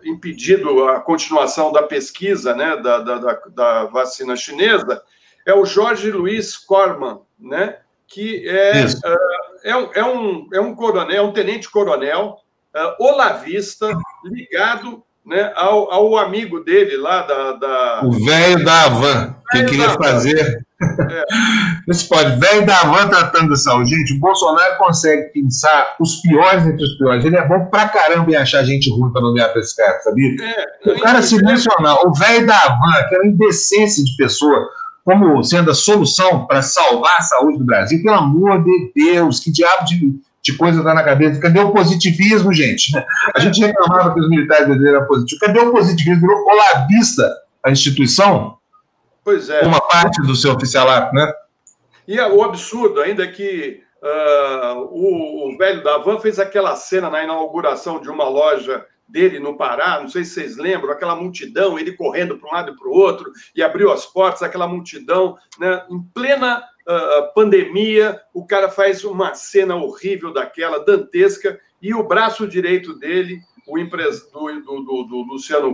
impedido 0.03 0.87
a 0.87 0.99
continuação 0.99 1.71
da 1.71 1.83
pesquisa 1.83 2.55
né, 2.55 2.77
da, 2.77 2.99
da, 2.99 3.41
da, 3.49 3.83
vacina 3.85 4.35
chinesa, 4.35 5.01
é 5.45 5.53
o 5.53 5.65
Jorge 5.65 6.11
Luiz 6.11 6.57
Corman, 6.57 7.21
né, 7.39 7.77
que 8.07 8.47
é, 8.47 8.85
uh, 8.85 9.63
é, 9.63 9.75
um, 9.75 9.91
é, 9.93 10.03
um, 10.03 10.47
é 10.53 10.61
um 10.61 10.75
coronel, 10.75 11.17
é 11.17 11.21
um 11.21 11.33
tenente-coronel 11.33 12.37
olavista 12.99 13.97
ligado 14.25 15.01
né, 15.25 15.51
ao, 15.55 15.91
ao, 15.91 16.17
amigo 16.17 16.59
dele 16.59 16.97
lá 16.97 17.21
da. 17.21 17.51
da... 17.53 18.01
O 18.03 18.11
velho 18.11 18.63
da 18.63 18.83
Havan, 18.83 19.35
que 19.51 19.63
queria 19.63 19.89
fazer. 19.91 20.64
É. 21.11 21.25
Você 21.87 22.07
pode, 22.07 22.39
velho 22.39 22.65
da 22.65 22.81
Havan 22.81 23.07
tratando 23.07 23.55
saúde. 23.55 23.89
Gente, 23.89 24.13
o 24.13 24.19
Bolsonaro 24.19 24.77
consegue 24.77 25.31
pensar 25.33 25.95
os 25.99 26.17
piores 26.21 26.65
entre 26.65 26.83
os 26.83 26.97
piores. 26.97 27.23
Ele 27.23 27.37
é 27.37 27.47
bom 27.47 27.65
pra 27.65 27.87
caramba 27.87 28.31
em 28.31 28.35
achar 28.35 28.63
gente 28.63 28.89
ruim 28.89 29.11
pra 29.11 29.21
nomear 29.21 29.51
pra 29.51 29.61
esse 29.61 29.75
cara, 29.75 29.99
sabia? 30.01 30.35
É, 30.41 30.91
o 30.91 30.99
cara 30.99 31.21
se 31.21 31.41
mencionar, 31.43 31.97
o 32.05 32.13
velho 32.13 32.45
da 32.45 32.57
Havan, 32.57 32.99
aquela 32.99 33.25
indecência 33.25 34.03
de 34.03 34.15
pessoa, 34.15 34.67
como 35.03 35.43
sendo 35.43 35.71
a 35.71 35.75
solução 35.75 36.45
para 36.45 36.61
salvar 36.61 37.17
a 37.19 37.21
saúde 37.21 37.59
do 37.59 37.65
Brasil, 37.65 38.01
pelo 38.01 38.15
amor 38.15 38.63
de 38.63 38.91
Deus, 38.95 39.39
que 39.39 39.51
diabo 39.51 39.85
de 39.85 40.25
de 40.45 40.53
coisa 40.53 40.83
tá 40.83 40.93
na 40.93 41.03
cabeça. 41.03 41.39
Cadê 41.39 41.59
o 41.59 41.71
positivismo, 41.71 42.53
gente? 42.53 42.91
A 43.35 43.39
gente 43.39 43.59
reclamava 43.59 44.13
que 44.13 44.19
os 44.19 44.29
militares 44.29 44.69
eram 44.69 45.07
positivos. 45.07 45.39
Cadê 45.39 45.59
o 45.59 45.71
positivismo? 45.71 46.21
Virou 46.21 46.45
olavista 46.45 47.27
a 47.63 47.71
instituição? 47.71 48.55
Pois 49.25 49.49
é. 49.49 49.61
Uma 49.61 49.81
parte 49.81 50.21
do 50.21 50.35
seu 50.35 50.53
oficialato, 50.53 51.13
né? 51.15 51.33
E 52.07 52.19
o 52.19 52.43
absurdo 52.43 53.01
ainda 53.01 53.23
é 53.23 53.27
que 53.27 53.81
uh, 54.03 54.81
o, 54.91 55.49
o, 55.49 55.57
velho 55.57 55.83
da 55.83 55.97
Van 55.97 56.19
fez 56.19 56.37
aquela 56.37 56.75
cena 56.75 57.09
na 57.09 57.23
inauguração 57.23 57.99
de 57.99 58.07
uma 58.07 58.29
loja 58.29 58.85
dele 59.09 59.39
no 59.39 59.57
Pará, 59.57 59.99
não 59.99 60.07
sei 60.07 60.23
se 60.23 60.35
vocês 60.35 60.57
lembram, 60.57 60.91
aquela 60.91 61.15
multidão, 61.15 61.77
ele 61.77 61.93
correndo 61.93 62.37
para 62.37 62.49
um 62.49 62.53
lado 62.53 62.71
e 62.71 62.75
para 62.75 62.87
o 62.87 62.93
outro, 62.93 63.31
e 63.55 63.63
abriu 63.63 63.91
as 63.91 64.05
portas, 64.05 64.43
aquela 64.43 64.67
multidão, 64.67 65.37
né, 65.59 65.83
em 65.89 66.01
plena 66.13 66.59
uh, 66.59 67.33
pandemia, 67.33 68.19
o 68.33 68.45
cara 68.45 68.69
faz 68.69 69.03
uma 69.03 69.33
cena 69.33 69.75
horrível 69.75 70.33
daquela, 70.33 70.83
dantesca, 70.83 71.59
e 71.81 71.93
o 71.93 72.03
braço 72.03 72.47
direito 72.47 72.97
dele, 72.97 73.39
o 73.67 73.77
empres... 73.77 74.29
do, 74.31 74.61
do, 74.61 74.81
do, 74.83 75.03
do 75.03 75.17
Luciano 75.21 75.71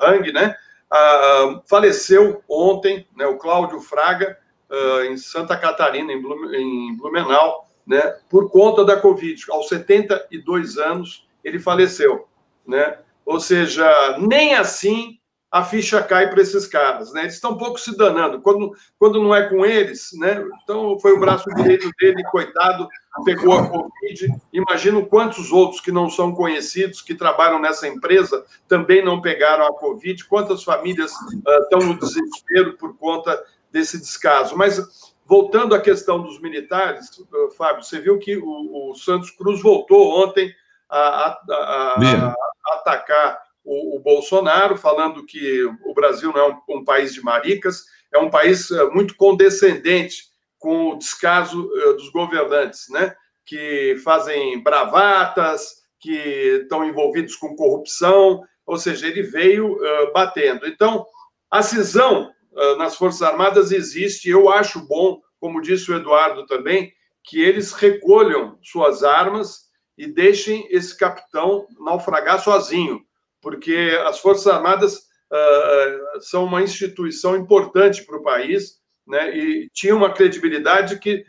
Hang, 0.00 0.32
né, 0.32 0.54
uh, 0.92 1.62
faleceu 1.66 2.42
ontem, 2.48 3.06
né, 3.16 3.26
o 3.26 3.38
Cláudio 3.38 3.80
Fraga, 3.80 4.38
uh, 4.70 5.04
em 5.04 5.16
Santa 5.16 5.56
Catarina, 5.56 6.12
em 6.12 6.96
Blumenau, 6.96 7.66
né, 7.86 8.00
por 8.28 8.50
conta 8.50 8.84
da 8.84 9.00
Covid. 9.00 9.44
Aos 9.50 9.68
72 9.68 10.78
anos, 10.78 11.26
ele 11.42 11.58
faleceu. 11.58 12.28
Né? 12.66 12.98
Ou 13.24 13.40
seja, 13.40 14.18
nem 14.18 14.54
assim 14.54 15.18
a 15.52 15.62
ficha 15.62 16.02
cai 16.02 16.30
para 16.30 16.40
esses 16.40 16.66
caras, 16.66 17.12
né? 17.12 17.24
Eles 17.24 17.34
estão 17.34 17.50
um 17.52 17.58
pouco 17.58 17.78
se 17.78 17.94
danando. 17.94 18.40
Quando, 18.40 18.74
quando 18.98 19.22
não 19.22 19.34
é 19.34 19.50
com 19.50 19.66
eles, 19.66 20.08
né? 20.14 20.42
Então 20.62 20.98
foi 20.98 21.12
o 21.12 21.20
braço 21.20 21.44
direito 21.54 21.90
dele, 22.00 22.24
coitado, 22.30 22.88
pegou 23.22 23.58
a 23.58 23.68
Covid. 23.68 24.34
Imagino 24.50 25.04
quantos 25.04 25.52
outros 25.52 25.82
que 25.82 25.92
não 25.92 26.08
são 26.08 26.34
conhecidos, 26.34 27.02
que 27.02 27.14
trabalham 27.14 27.60
nessa 27.60 27.86
empresa, 27.86 28.46
também 28.66 29.04
não 29.04 29.20
pegaram 29.20 29.66
a 29.66 29.74
Covid. 29.74 30.24
Quantas 30.24 30.64
famílias 30.64 31.12
uh, 31.12 31.62
estão 31.64 31.80
no 31.80 31.98
desespero 31.98 32.78
por 32.78 32.96
conta 32.96 33.38
desse 33.70 33.98
descaso. 33.98 34.56
Mas 34.56 35.12
voltando 35.26 35.74
à 35.74 35.80
questão 35.80 36.22
dos 36.22 36.40
militares, 36.40 37.10
uh, 37.18 37.50
Fábio, 37.58 37.82
você 37.82 38.00
viu 38.00 38.18
que 38.18 38.38
o, 38.38 38.90
o 38.90 38.94
Santos 38.94 39.30
Cruz 39.30 39.60
voltou 39.60 40.24
ontem 40.24 40.50
a, 40.88 40.98
a, 40.98 41.40
a, 41.50 41.94
a 42.00 42.34
atacar 42.76 43.51
o, 43.64 43.96
o, 43.96 44.00
Bolsonaro, 44.00 44.76
falando 44.76 45.24
que 45.24 45.64
o 45.84 45.94
Brasil 45.94 46.32
não 46.32 46.40
é 46.40 46.48
um, 46.48 46.78
um, 46.78 46.84
país 46.84 47.14
de 47.14 47.22
maricas, 47.22 47.84
é 48.12 48.18
um 48.18 48.30
país 48.30 48.70
eh, 48.70 48.84
muito 48.90 49.16
condescendente 49.16 50.24
com 50.58 50.90
o 50.90 50.98
descaso 50.98 51.64
uh, 51.64 51.94
dos 51.94 52.10
governantes, 52.10 52.88
né? 52.90 53.14
que 53.44 53.96
fazem 54.04 54.62
bravatas, 54.62 55.82
que 56.00 56.60
estão 56.62 56.84
envolvidos 56.84 57.36
com 57.36 57.56
corrupção, 57.56 58.42
ou 58.66 58.76
seja, 58.76 59.06
ele 59.06 59.22
veio 59.22 59.74
uh, 59.74 60.12
batendo. 60.12 60.66
Então, 60.66 61.04
a 61.50 61.62
cisão 61.62 62.30
uh, 62.52 62.76
nas 62.76 62.96
Forças 62.96 63.22
Armadas 63.22 63.72
existe, 63.72 64.28
eu 64.28 64.50
acho 64.50 64.86
bom, 64.86 65.20
como 65.40 65.60
disse 65.60 65.90
o 65.90 65.96
Eduardo 65.96 66.46
também, 66.46 66.92
que 67.24 67.40
eles 67.40 67.72
recolham 67.72 68.58
suas 68.62 69.02
armas 69.02 69.70
e 69.96 70.06
deixem 70.06 70.66
esse 70.70 70.96
capitão 70.96 71.66
naufragar 71.78 72.42
sozinho, 72.42 73.00
porque 73.42 73.98
as 74.06 74.20
Forças 74.20 74.46
Armadas 74.46 74.94
uh, 74.96 76.20
são 76.20 76.44
uma 76.44 76.62
instituição 76.62 77.36
importante 77.36 78.06
para 78.06 78.16
o 78.16 78.22
país, 78.22 78.80
né? 79.06 79.36
E 79.36 79.68
tinha 79.74 79.94
uma 79.94 80.12
credibilidade 80.12 80.98
que 80.98 81.24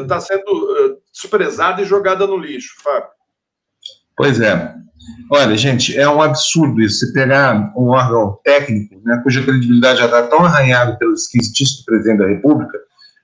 está 0.00 0.18
uh, 0.18 0.20
sendo 0.20 0.52
uh, 0.52 0.98
desprezada 1.12 1.82
e 1.82 1.84
jogada 1.84 2.26
no 2.26 2.36
lixo, 2.36 2.76
Fábio. 2.82 3.10
Pois 4.16 4.40
é. 4.40 4.74
Olha, 5.30 5.56
gente, 5.56 5.96
é 5.96 6.08
um 6.08 6.22
absurdo 6.22 6.80
isso. 6.80 7.06
Você 7.06 7.12
pegar 7.12 7.72
um 7.76 7.88
órgão 7.88 8.38
técnico, 8.44 9.00
né, 9.04 9.20
cuja 9.22 9.42
credibilidade 9.42 9.98
já 10.00 10.06
está 10.06 10.26
tão 10.26 10.44
arranhada 10.44 10.96
pelos 10.96 11.24
esquisitíssimos 11.24 11.80
do 11.80 11.84
presidente 11.84 12.18
da 12.18 12.26
República, 12.26 12.78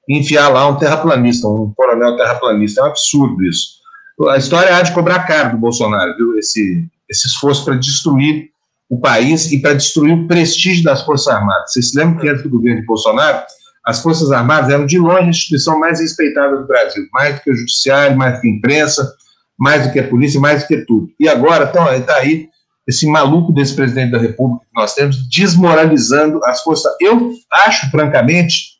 enfiar 0.09 0.49
lá 0.49 0.67
um 0.69 0.77
terraplanista, 0.77 1.49
um 1.49 1.73
coronel 1.75 2.17
terraplanista. 2.17 2.81
É 2.81 2.85
um 2.85 2.89
absurdo 2.89 3.43
isso. 3.45 3.83
A 4.29 4.37
história 4.37 4.77
há 4.77 4.83
de 4.83 4.93
cobrar 4.93 5.27
caro 5.27 5.53
do 5.53 5.59
Bolsonaro, 5.59 6.17
viu? 6.17 6.39
Esse, 6.39 6.87
esse 7.09 7.27
esforço 7.27 7.65
para 7.65 7.77
destruir 7.77 8.51
o 8.89 8.99
país 8.99 9.51
e 9.51 9.61
para 9.61 9.75
destruir 9.75 10.13
o 10.13 10.27
prestígio 10.27 10.85
das 10.85 11.03
Forças 11.03 11.29
Armadas. 11.29 11.73
Vocês 11.73 11.91
se 11.91 11.99
lembram 11.99 12.21
que 12.21 12.29
antes 12.29 12.43
do 12.43 12.51
governo 12.51 12.81
de 12.81 12.87
Bolsonaro, 12.87 13.43
as 13.85 14.01
Forças 14.01 14.31
Armadas 14.33 14.71
eram 14.71 14.87
de 14.87 14.99
longe 14.99 15.25
a 15.25 15.29
instituição 15.29 15.79
mais 15.79 16.01
respeitada 16.01 16.57
do 16.57 16.67
Brasil, 16.67 17.05
mais 17.13 17.37
do 17.37 17.43
que 17.43 17.51
o 17.51 17.57
judiciário, 17.57 18.17
mais 18.17 18.37
do 18.37 18.41
que 18.41 18.49
a 18.49 18.51
imprensa, 18.51 19.15
mais 19.59 19.87
do 19.87 19.93
que 19.93 20.01
a 20.01 20.09
polícia, 20.09 20.41
mais 20.41 20.63
do 20.63 20.69
que 20.69 20.79
tudo. 20.85 21.09
E 21.19 21.29
agora 21.29 21.65
está 21.65 22.01
tá 22.01 22.17
aí 22.17 22.49
esse 22.87 23.07
maluco 23.07 23.53
desse 23.53 23.75
presidente 23.75 24.13
da 24.13 24.19
República 24.19 24.65
que 24.65 24.81
nós 24.81 24.95
temos 24.95 25.29
desmoralizando 25.29 26.41
as 26.45 26.63
forças. 26.63 26.95
Eu 27.01 27.33
acho, 27.51 27.91
francamente, 27.91 28.75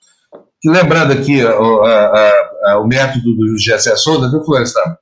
que 0.61 0.71
lembrando 0.71 1.13
aqui 1.13 1.41
a, 1.43 1.51
a, 1.51 2.81
o 2.81 2.87
método 2.87 3.35
do 3.35 3.59
Gessé 3.59 3.97
Souza, 3.97 4.31
viu, 4.31 4.45
Florestan? 4.45 4.97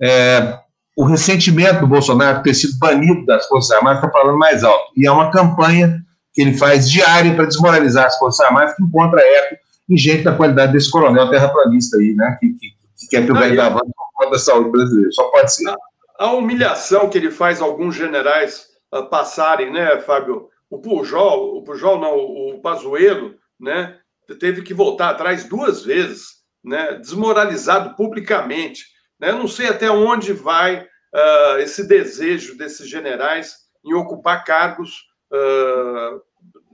É, 0.00 0.58
o 0.96 1.04
ressentimento 1.04 1.80
do 1.80 1.86
Bolsonaro 1.86 2.42
ter 2.42 2.54
sido 2.54 2.78
banido 2.78 3.24
das 3.26 3.46
Forças 3.46 3.72
Armadas 3.72 3.98
está 3.98 4.10
falando 4.10 4.38
mais 4.38 4.62
alto. 4.62 4.92
E 4.96 5.06
é 5.06 5.10
uma 5.10 5.30
campanha 5.30 6.00
que 6.32 6.42
ele 6.42 6.56
faz 6.56 6.90
diária 6.90 7.34
para 7.34 7.46
desmoralizar 7.46 8.06
as 8.06 8.18
Forças 8.18 8.44
Armadas, 8.46 8.74
que 8.74 8.82
encontra 8.82 9.20
eco 9.20 9.56
em 9.88 9.96
gente 9.96 10.22
da 10.22 10.34
qualidade 10.34 10.72
desse 10.72 10.90
coronel 10.90 11.30
terraplanista 11.30 11.96
aí, 11.96 12.14
né? 12.14 12.36
Que, 12.40 12.52
que, 12.54 12.68
que 12.96 13.06
quer 13.10 13.26
que 13.26 13.32
o 13.32 13.34
velho 13.34 13.56
da 13.56 14.38
saúde 14.38 14.70
brasileira. 14.70 15.10
Só 15.12 15.24
pode 15.30 15.52
ser. 15.52 15.68
A, 15.68 15.76
a, 16.18 16.32
humilhação 16.32 17.08
que 17.08 17.18
ele 17.18 17.30
faz 17.30 17.60
alguns 17.60 17.94
generais 17.94 18.66
uh, 18.92 19.04
passarem, 19.08 19.72
né, 19.72 20.00
Fábio? 20.00 20.48
O 20.70 20.78
Pujol, 20.78 21.58
o 21.58 21.62
Pujol 21.62 22.00
não, 22.00 22.16
o 22.16 22.60
Pazuello, 22.60 23.34
né? 23.60 23.96
Teve 24.40 24.62
que 24.62 24.72
voltar 24.72 25.10
atrás 25.10 25.44
duas 25.44 25.84
vezes, 25.84 26.28
né? 26.64 26.94
Desmoralizado 26.94 27.94
publicamente? 27.94 28.93
Eu 29.28 29.38
não 29.38 29.48
sei 29.48 29.68
até 29.68 29.90
onde 29.90 30.32
vai 30.32 30.80
uh, 30.80 31.58
esse 31.58 31.86
desejo 31.86 32.56
desses 32.56 32.88
generais 32.88 33.64
em 33.84 33.94
ocupar 33.94 34.44
cargos 34.44 35.08
uh, 35.30 36.20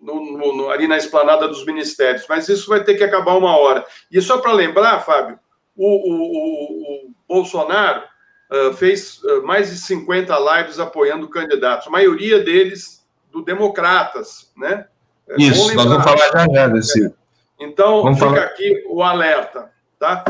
no, 0.01 0.39
no, 0.39 0.57
no, 0.57 0.71
ali 0.71 0.89
na 0.89 0.97
esplanada 0.97 1.47
dos 1.47 1.65
ministérios, 1.67 2.25
mas 2.29 2.49
isso 2.49 2.69
vai 2.69 2.83
ter 2.83 2.95
que 2.95 3.05
acabar 3.05 3.37
uma 3.37 3.57
hora. 3.57 3.85
E 4.11 4.21
só 4.21 4.39
para 4.39 4.53
lembrar, 4.53 5.01
Fábio, 5.01 5.39
o, 5.77 5.87
o, 5.87 7.07
o 7.07 7.15
Bolsonaro 7.29 8.03
uh, 8.51 8.73
fez 8.75 9.21
mais 9.45 9.71
de 9.71 9.77
50 9.77 10.37
lives 10.39 10.79
apoiando 10.79 11.29
candidatos, 11.29 11.87
a 11.87 11.91
maioria 11.91 12.43
deles 12.43 13.07
do 13.31 13.43
Democratas, 13.43 14.51
né? 14.57 14.87
É 15.29 15.37
isso, 15.39 15.75
nós 15.75 15.87
vamos 15.87 16.05
falar 16.05 16.29
já 16.33 16.53
já 16.53 16.69
desse. 16.69 17.15
Então, 17.59 18.03
vamos 18.03 18.19
fica 18.19 18.31
falar... 18.31 18.45
aqui 18.47 18.85
o 18.89 19.03
alerta, 19.03 19.71
tá? 19.99 20.25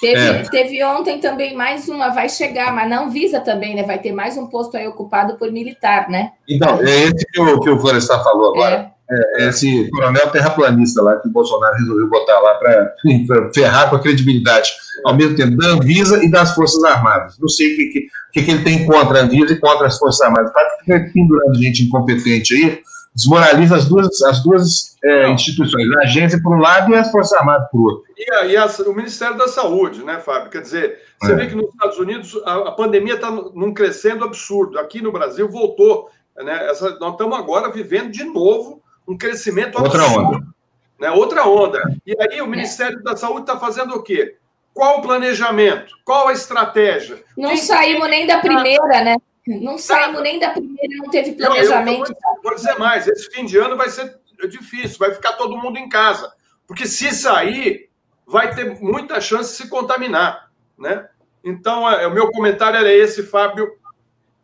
Teve, 0.00 0.20
é. 0.20 0.42
teve 0.44 0.84
ontem 0.84 1.18
também 1.18 1.56
mais 1.56 1.88
uma, 1.88 2.10
vai 2.10 2.28
chegar, 2.28 2.72
mas 2.72 2.88
não 2.88 3.10
visa 3.10 3.40
também, 3.40 3.74
né? 3.74 3.82
Vai 3.82 3.98
ter 3.98 4.12
mais 4.12 4.36
um 4.36 4.46
posto 4.46 4.76
aí 4.76 4.86
ocupado 4.86 5.36
por 5.36 5.50
militar, 5.50 6.08
né? 6.08 6.30
Então, 6.48 6.80
é 6.80 7.04
esse 7.04 7.26
que 7.26 7.40
o, 7.40 7.60
que 7.60 7.68
o 7.68 7.80
Florestar 7.80 8.22
falou 8.22 8.54
agora. 8.54 8.92
É. 9.10 9.44
é. 9.44 9.48
esse 9.48 9.90
coronel 9.90 10.30
terraplanista 10.30 11.02
lá 11.02 11.16
que 11.16 11.26
o 11.26 11.32
Bolsonaro 11.32 11.74
resolveu 11.76 12.08
botar 12.08 12.38
lá 12.38 12.54
para 12.54 12.94
ferrar 13.52 13.90
com 13.90 13.96
a 13.96 14.00
credibilidade, 14.00 14.70
ao 15.04 15.16
mesmo 15.16 15.34
tempo 15.36 15.56
da 15.56 15.68
Anvisa 15.68 16.22
e 16.24 16.30
das 16.30 16.54
Forças 16.54 16.82
Armadas. 16.84 17.36
Não 17.40 17.48
sei 17.48 17.72
o 17.72 17.76
que, 17.76 18.08
que, 18.32 18.42
que 18.44 18.50
ele 18.50 18.62
tem 18.62 18.86
contra 18.86 19.18
a 19.18 19.22
Anvisa 19.24 19.52
e 19.52 19.58
contra 19.58 19.88
as 19.88 19.98
Forças 19.98 20.20
Armadas. 20.20 20.50
Está 20.50 21.10
pendurando 21.12 21.60
gente 21.60 21.82
incompetente 21.82 22.54
aí, 22.54 22.80
desmoraliza 23.18 23.74
as 23.76 23.84
duas, 23.86 24.22
as 24.22 24.42
duas 24.44 24.96
é, 25.02 25.28
instituições, 25.28 25.90
a 25.96 26.02
agência 26.02 26.40
por 26.40 26.56
um 26.56 26.60
lado 26.60 26.92
e 26.92 26.94
as 26.94 27.10
Forças 27.10 27.36
Armadas 27.36 27.68
por 27.68 27.80
outro. 27.80 28.12
E, 28.16 28.32
a, 28.32 28.44
e 28.46 28.56
a, 28.56 28.66
o 28.86 28.94
Ministério 28.94 29.36
da 29.36 29.48
Saúde, 29.48 30.04
né, 30.04 30.20
Fábio? 30.20 30.50
Quer 30.50 30.62
dizer, 30.62 31.02
você 31.20 31.32
é. 31.32 31.34
vê 31.34 31.46
que 31.48 31.56
nos 31.56 31.68
Estados 31.68 31.98
Unidos 31.98 32.40
a, 32.44 32.68
a 32.68 32.72
pandemia 32.72 33.14
está 33.14 33.28
num 33.28 33.74
crescendo 33.74 34.24
absurdo. 34.24 34.78
Aqui 34.78 35.02
no 35.02 35.10
Brasil 35.10 35.48
voltou. 35.48 36.08
Né? 36.36 36.68
Essa, 36.70 36.96
nós 37.00 37.12
estamos 37.12 37.36
agora 37.36 37.72
vivendo 37.72 38.12
de 38.12 38.22
novo 38.22 38.80
um 39.06 39.18
crescimento 39.18 39.78
absurdo. 39.78 40.04
Outra 40.04 40.20
onda. 40.20 40.46
Né? 41.00 41.10
Outra 41.10 41.48
onda. 41.48 41.82
E 42.06 42.14
aí 42.22 42.40
o 42.40 42.46
Ministério 42.46 43.02
da 43.02 43.16
Saúde 43.16 43.40
está 43.40 43.58
fazendo 43.58 43.96
o 43.96 44.02
quê? 44.02 44.36
Qual 44.72 44.98
o 44.98 45.02
planejamento? 45.02 45.92
Qual 46.04 46.28
a 46.28 46.32
estratégia? 46.32 47.18
Não 47.36 47.48
Quem 47.48 47.58
saímos 47.58 48.08
nem 48.08 48.28
da 48.28 48.38
primeira, 48.38 49.02
né? 49.02 49.16
Não 49.56 49.78
saímos 49.78 50.22
nem 50.22 50.38
da 50.38 50.50
primeira, 50.50 50.96
não 50.98 51.10
teve 51.10 51.32
planejamento. 51.32 52.10
Eu, 52.10 52.16
eu 52.16 52.34
vou, 52.34 52.42
vou, 52.42 52.54
dizer 52.54 52.78
mais: 52.78 53.06
esse 53.06 53.30
fim 53.30 53.46
de 53.46 53.56
ano 53.56 53.76
vai 53.76 53.88
ser 53.88 54.18
difícil, 54.48 54.98
vai 54.98 55.12
ficar 55.12 55.32
todo 55.32 55.56
mundo 55.56 55.78
em 55.78 55.88
casa. 55.88 56.32
Porque 56.66 56.86
se 56.86 57.12
sair, 57.12 57.88
vai 58.26 58.54
ter 58.54 58.78
muita 58.80 59.20
chance 59.20 59.50
de 59.50 59.56
se 59.56 59.68
contaminar. 59.68 60.50
Né? 60.78 61.08
Então, 61.42 61.88
é, 61.88 62.06
o 62.06 62.12
meu 62.12 62.30
comentário 62.30 62.78
era 62.78 62.92
esse, 62.92 63.22
Fábio. 63.22 63.66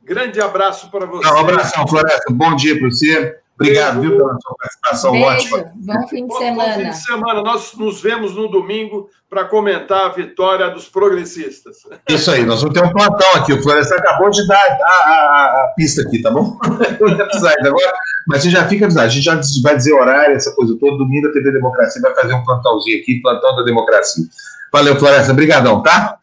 Grande 0.02 0.40
abraço 0.40 0.90
para 0.90 1.06
você. 1.06 1.28
Um 1.28 1.38
abração, 1.38 1.86
Floresta. 1.86 2.32
Bom 2.32 2.56
dia 2.56 2.78
para 2.78 2.90
você. 2.90 3.38
Obrigado, 3.54 4.00
viu, 4.00 4.16
pela 4.16 4.36
sua 4.40 4.56
participação 4.58 5.12
Beijo. 5.12 5.26
ótima. 5.26 5.72
Bom 5.76 6.08
fim 6.08 6.26
de 6.26 6.36
semana. 6.36 6.74
Bom 6.74 6.80
fim 6.80 6.90
de 6.90 6.96
semana. 6.96 7.42
Nós 7.42 7.74
nos 7.74 8.02
vemos 8.02 8.34
no 8.34 8.48
domingo 8.48 9.08
para 9.30 9.44
comentar 9.44 10.06
a 10.06 10.08
vitória 10.08 10.68
dos 10.70 10.88
progressistas. 10.88 11.78
Isso 12.08 12.30
aí, 12.32 12.44
nós 12.44 12.62
vamos 12.62 12.78
ter 12.78 12.84
um 12.84 12.92
plantão 12.92 13.28
aqui. 13.34 13.52
O 13.52 13.62
Floresta 13.62 13.94
acabou 13.94 14.28
de 14.30 14.44
dar 14.46 14.56
a, 14.56 14.86
a, 14.86 15.64
a 15.64 15.72
pista 15.76 16.02
aqui, 16.02 16.20
tá 16.20 16.32
bom? 16.32 16.58
agora, 16.64 17.94
mas 18.26 18.42
você 18.42 18.50
já 18.50 18.66
fica 18.68 18.86
avisado. 18.86 19.06
A 19.06 19.10
gente 19.10 19.24
já 19.24 19.40
vai 19.62 19.76
dizer 19.76 19.92
horário, 19.92 20.34
essa 20.34 20.52
coisa 20.52 20.76
toda. 20.78 20.98
Domingo 20.98 21.28
a 21.28 21.32
TV 21.32 21.52
Democracia 21.52 22.02
vai 22.02 22.14
fazer 22.14 22.34
um 22.34 22.44
plantãozinho 22.44 23.00
aqui, 23.00 23.20
plantão 23.20 23.54
da 23.54 23.62
democracia. 23.62 24.24
Valeu, 24.72 24.96
Floresta. 24.96 25.32
Obrigadão, 25.32 25.80
tá? 25.80 26.18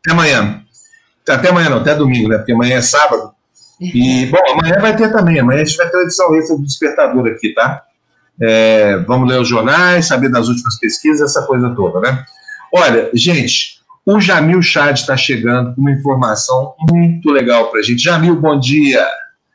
Até 0.00 0.12
amanhã. 0.12 0.62
Até 1.28 1.48
amanhã 1.48 1.70
não, 1.70 1.78
até 1.78 1.94
domingo, 1.94 2.28
né? 2.28 2.38
Porque 2.38 2.52
amanhã 2.52 2.78
é 2.78 2.82
sábado. 2.82 3.31
E, 3.82 4.26
bom, 4.26 4.38
amanhã 4.52 4.78
vai 4.80 4.96
ter 4.96 5.10
também, 5.10 5.40
amanhã 5.40 5.62
a 5.62 5.64
gente 5.64 5.76
vai 5.76 5.88
ter 5.88 5.96
uma 5.96 6.04
edição 6.04 6.34
extra 6.36 6.56
do 6.56 6.62
Despertador 6.62 7.26
aqui, 7.26 7.52
tá? 7.52 7.82
É, 8.40 8.96
vamos 8.98 9.28
ler 9.28 9.40
os 9.40 9.48
jornais, 9.48 10.06
saber 10.06 10.30
das 10.30 10.48
últimas 10.48 10.78
pesquisas, 10.78 11.30
essa 11.30 11.46
coisa 11.46 11.70
toda, 11.70 12.00
né? 12.00 12.24
Olha, 12.72 13.10
gente, 13.12 13.80
o 14.06 14.20
Jamil 14.20 14.62
Chad 14.62 14.96
está 14.96 15.16
chegando 15.16 15.74
com 15.74 15.80
uma 15.80 15.92
informação 15.92 16.74
muito 16.90 17.30
legal 17.30 17.70
para 17.70 17.80
a 17.80 17.82
gente. 17.82 18.02
Jamil, 18.02 18.36
bom 18.36 18.58
dia. 18.58 19.06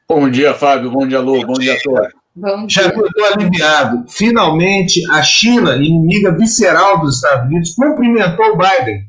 Bom 0.07 0.29
dia, 0.29 0.53
Fábio. 0.53 0.91
Bom 0.91 1.07
dia, 1.07 1.19
Lu. 1.19 1.41
Bom, 1.41 1.47
bom 1.47 1.53
dia 1.53 1.73
a 1.73 1.79
todos. 1.81 2.13
Bom 2.35 2.67
dia. 2.67 2.83
Jamil, 2.83 3.05
estou 3.07 3.25
aliviado. 3.25 4.05
Finalmente, 4.09 5.01
a 5.11 5.21
China, 5.23 5.75
inimiga 5.75 6.31
visceral 6.31 6.99
dos 7.01 7.15
Estados 7.15 7.47
Unidos, 7.47 7.75
cumprimentou 7.75 8.45
o 8.53 8.57
Biden. 8.57 9.05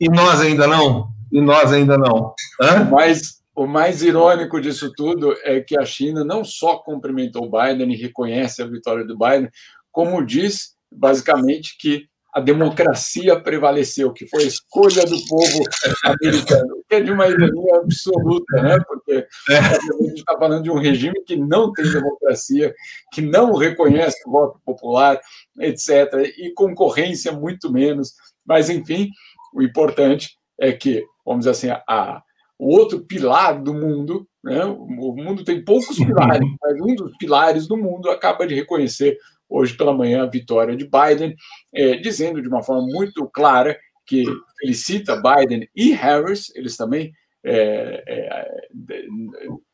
E 0.00 0.08
nós 0.08 0.40
ainda 0.40 0.66
não? 0.66 1.08
E 1.32 1.40
nós 1.40 1.72
ainda 1.72 1.96
não. 1.96 2.34
Hã? 2.60 2.84
Mas 2.90 3.42
o 3.54 3.66
mais 3.66 4.02
irônico 4.02 4.60
disso 4.60 4.92
tudo 4.92 5.34
é 5.44 5.60
que 5.60 5.78
a 5.78 5.84
China 5.84 6.24
não 6.24 6.44
só 6.44 6.78
cumprimentou 6.78 7.50
Biden 7.50 7.92
e 7.92 7.96
reconhece 7.96 8.62
a 8.62 8.66
vitória 8.66 9.04
do 9.04 9.16
Biden, 9.16 9.48
como 9.92 10.24
diz, 10.24 10.74
basicamente, 10.90 11.76
que 11.78 12.08
a 12.34 12.40
democracia 12.40 13.38
prevaleceu, 13.38 14.12
que 14.12 14.26
foi 14.26 14.42
a 14.42 14.48
escolha 14.48 15.04
do 15.04 15.16
povo 15.28 15.62
americano, 16.04 16.82
que 16.88 16.96
é 16.96 17.00
de 17.00 17.12
uma 17.12 17.28
ironia 17.28 17.76
absoluta, 17.76 18.60
né? 18.60 18.76
porque 18.88 19.24
a 19.48 20.02
gente 20.02 20.18
está 20.18 20.36
falando 20.36 20.64
de 20.64 20.70
um 20.70 20.80
regime 20.80 21.22
que 21.24 21.36
não 21.36 21.72
tem 21.72 21.88
democracia, 21.88 22.74
que 23.12 23.22
não 23.22 23.54
reconhece 23.54 24.16
o 24.26 24.32
voto 24.32 24.60
popular, 24.64 25.20
etc., 25.60 26.34
e 26.36 26.52
concorrência 26.54 27.30
muito 27.30 27.70
menos. 27.70 28.14
Mas, 28.44 28.68
enfim, 28.68 29.10
o 29.52 29.62
importante 29.62 30.36
é 30.58 30.72
que, 30.72 31.04
vamos 31.24 31.46
dizer 31.46 31.50
assim, 31.50 31.82
a, 31.88 32.20
o 32.58 32.72
outro 32.74 33.00
pilar 33.00 33.62
do 33.62 33.74
mundo, 33.74 34.26
né? 34.42 34.64
o 34.64 35.14
mundo 35.14 35.44
tem 35.44 35.64
poucos 35.64 35.96
pilares, 35.96 36.48
mas 36.62 36.80
um 36.80 36.94
dos 36.94 37.16
pilares 37.18 37.66
do 37.66 37.76
mundo 37.76 38.10
acaba 38.10 38.46
de 38.46 38.54
reconhecer 38.54 39.18
hoje 39.48 39.76
pela 39.76 39.92
manhã 39.92 40.22
a 40.22 40.30
vitória 40.30 40.76
de 40.76 40.88
Biden, 40.88 41.34
é, 41.74 41.96
dizendo 41.96 42.40
de 42.40 42.48
uma 42.48 42.62
forma 42.62 42.86
muito 42.86 43.28
clara 43.28 43.78
que 44.06 44.24
felicita 44.60 45.20
Biden 45.20 45.68
e 45.74 45.92
Harris, 45.92 46.54
eles 46.54 46.76
também 46.76 47.12
é, 47.44 48.02
é, 48.06 48.48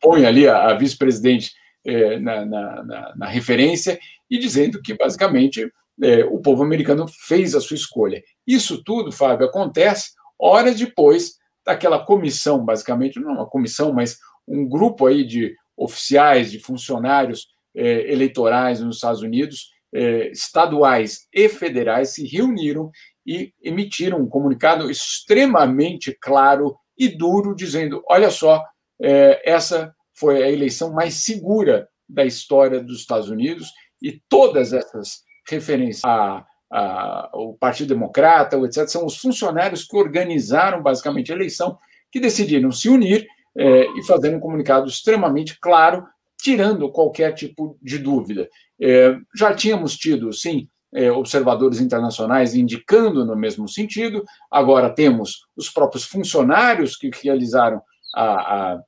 põem 0.00 0.24
ali 0.26 0.48
a, 0.48 0.70
a 0.70 0.74
vice-presidente 0.74 1.52
é, 1.84 2.18
na, 2.18 2.44
na, 2.44 2.84
na, 2.84 3.16
na, 3.16 3.26
referência 3.26 3.98
e 4.28 4.38
dizendo 4.38 4.82
que 4.82 4.94
basicamente 4.94 5.70
é, 6.02 6.24
o 6.24 6.38
povo 6.38 6.62
americano 6.62 7.06
fez 7.08 7.54
a 7.54 7.60
sua 7.60 7.76
escolha. 7.76 8.22
Isso 8.46 8.82
tudo, 8.84 9.12
Fábio, 9.12 9.46
acontece 9.46 10.10
horas 10.38 10.78
depois 10.78 11.39
daquela 11.64 12.04
comissão, 12.04 12.64
basicamente, 12.64 13.20
não 13.20 13.32
uma 13.32 13.46
comissão, 13.46 13.92
mas 13.92 14.18
um 14.46 14.68
grupo 14.68 15.06
aí 15.06 15.24
de 15.24 15.54
oficiais, 15.76 16.50
de 16.50 16.58
funcionários 16.58 17.48
é, 17.74 18.12
eleitorais 18.12 18.80
nos 18.80 18.96
Estados 18.96 19.22
Unidos, 19.22 19.70
é, 19.92 20.28
estaduais 20.30 21.26
e 21.32 21.48
federais, 21.48 22.10
se 22.10 22.26
reuniram 22.26 22.90
e 23.26 23.52
emitiram 23.62 24.18
um 24.18 24.28
comunicado 24.28 24.90
extremamente 24.90 26.16
claro 26.20 26.76
e 26.98 27.08
duro, 27.08 27.54
dizendo: 27.54 28.02
olha 28.08 28.30
só, 28.30 28.64
é, 29.00 29.50
essa 29.50 29.94
foi 30.14 30.42
a 30.42 30.50
eleição 30.50 30.92
mais 30.92 31.14
segura 31.24 31.88
da 32.08 32.24
história 32.24 32.82
dos 32.82 33.00
Estados 33.00 33.30
Unidos 33.30 33.68
e 34.02 34.20
todas 34.28 34.72
essas 34.72 35.22
referências 35.48 36.04
a, 36.04 36.44
a, 36.70 37.30
ao 37.32 37.54
Partido 37.54 37.88
Democrata, 37.88 38.56
etc., 38.58 38.86
são 38.86 39.04
os 39.04 39.16
funcionários 39.16 39.84
que 39.84 39.96
organizaram 39.96 40.82
basicamente 40.82 41.32
a 41.32 41.34
eleição, 41.34 41.78
que 42.10 42.20
decidiram 42.20 42.70
se 42.70 42.88
unir 42.88 43.26
é, 43.56 43.86
e 43.98 44.04
fazer 44.06 44.34
um 44.34 44.40
comunicado 44.40 44.88
extremamente 44.88 45.58
claro, 45.58 46.06
tirando 46.40 46.90
qualquer 46.90 47.34
tipo 47.34 47.76
de 47.82 47.98
dúvida. 47.98 48.48
É, 48.80 49.16
já 49.34 49.54
tínhamos 49.54 49.96
tido, 49.96 50.32
sim, 50.32 50.68
é, 50.92 51.10
observadores 51.10 51.80
internacionais 51.80 52.54
indicando 52.54 53.24
no 53.24 53.36
mesmo 53.36 53.68
sentido, 53.68 54.24
agora 54.50 54.90
temos 54.90 55.46
os 55.56 55.68
próprios 55.68 56.04
funcionários 56.04 56.96
que 56.96 57.10
realizaram 57.22 57.80
a, 58.14 58.24
a, 58.24 58.82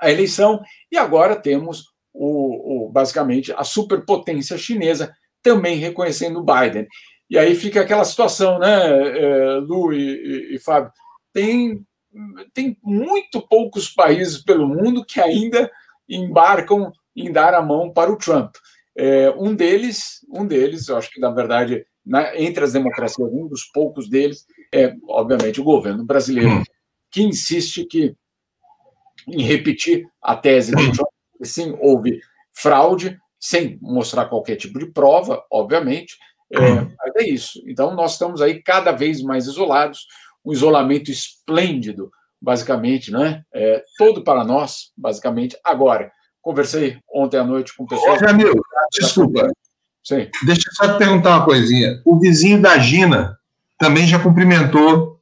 a 0.00 0.10
eleição, 0.10 0.60
e 0.90 0.96
agora 0.96 1.36
temos 1.36 1.84
o, 2.12 2.86
o, 2.86 2.90
basicamente 2.90 3.52
a 3.52 3.62
superpotência 3.62 4.58
chinesa 4.58 5.14
também 5.48 5.78
reconhecendo 5.78 6.40
o 6.40 6.44
Biden. 6.44 6.86
E 7.30 7.38
aí 7.38 7.54
fica 7.54 7.80
aquela 7.80 8.04
situação, 8.04 8.58
né, 8.58 9.18
é, 9.18 9.54
Lu 9.60 9.94
e, 9.94 9.96
e, 9.98 10.56
e 10.56 10.58
Fábio? 10.58 10.92
Tem, 11.32 11.82
tem 12.52 12.76
muito 12.82 13.40
poucos 13.40 13.88
países 13.88 14.42
pelo 14.42 14.68
mundo 14.68 15.04
que 15.04 15.20
ainda 15.20 15.70
embarcam 16.06 16.92
em 17.16 17.32
dar 17.32 17.54
a 17.54 17.62
mão 17.62 17.90
para 17.90 18.12
o 18.12 18.16
Trump. 18.16 18.54
É, 18.94 19.30
um 19.38 19.54
deles, 19.54 20.20
um 20.30 20.46
deles, 20.46 20.88
eu 20.88 20.96
acho 20.98 21.10
que 21.10 21.20
na 21.20 21.30
verdade, 21.30 21.86
na, 22.04 22.36
entre 22.38 22.64
as 22.64 22.74
democracias, 22.74 23.28
um 23.32 23.46
dos 23.46 23.64
poucos 23.64 24.08
deles 24.08 24.44
é, 24.74 24.94
obviamente, 25.08 25.60
o 25.60 25.64
governo 25.64 26.04
brasileiro, 26.04 26.50
hum. 26.50 26.62
que 27.10 27.22
insiste 27.22 27.86
que 27.86 28.14
em 29.26 29.42
repetir 29.42 30.06
a 30.20 30.36
tese 30.36 30.72
do 30.72 30.82
Trump, 30.92 31.08
sim, 31.42 31.74
houve 31.80 32.20
fraude, 32.52 33.18
sem 33.38 33.78
mostrar 33.80 34.26
qualquer 34.26 34.56
tipo 34.56 34.78
de 34.78 34.86
prova, 34.86 35.44
obviamente, 35.50 36.16
é, 36.52 36.60
hum. 36.60 36.90
mas 36.98 37.16
é 37.16 37.28
isso. 37.28 37.62
Então, 37.66 37.94
nós 37.94 38.12
estamos 38.12 38.40
aí 38.40 38.62
cada 38.62 38.92
vez 38.92 39.22
mais 39.22 39.46
isolados, 39.46 40.06
um 40.44 40.52
isolamento 40.52 41.10
esplêndido, 41.10 42.10
basicamente, 42.40 43.10
né? 43.10 43.42
É, 43.52 43.82
todo 43.98 44.22
para 44.22 44.44
nós, 44.44 44.90
basicamente. 44.96 45.56
Agora, 45.62 46.10
conversei 46.40 46.98
ontem 47.12 47.36
à 47.36 47.44
noite 47.44 47.76
com 47.76 47.86
pessoas. 47.86 48.22
Ô, 48.22 48.26
Jamil, 48.26 48.54
desculpa. 48.92 49.50
Sim. 50.02 50.28
Deixa 50.44 50.68
eu 50.68 50.74
só 50.74 50.92
te 50.94 50.98
perguntar 50.98 51.36
uma 51.36 51.44
coisinha. 51.44 52.00
O 52.04 52.18
vizinho 52.18 52.62
da 52.62 52.78
Gina 52.78 53.38
também 53.78 54.06
já 54.06 54.18
cumprimentou 54.18 55.20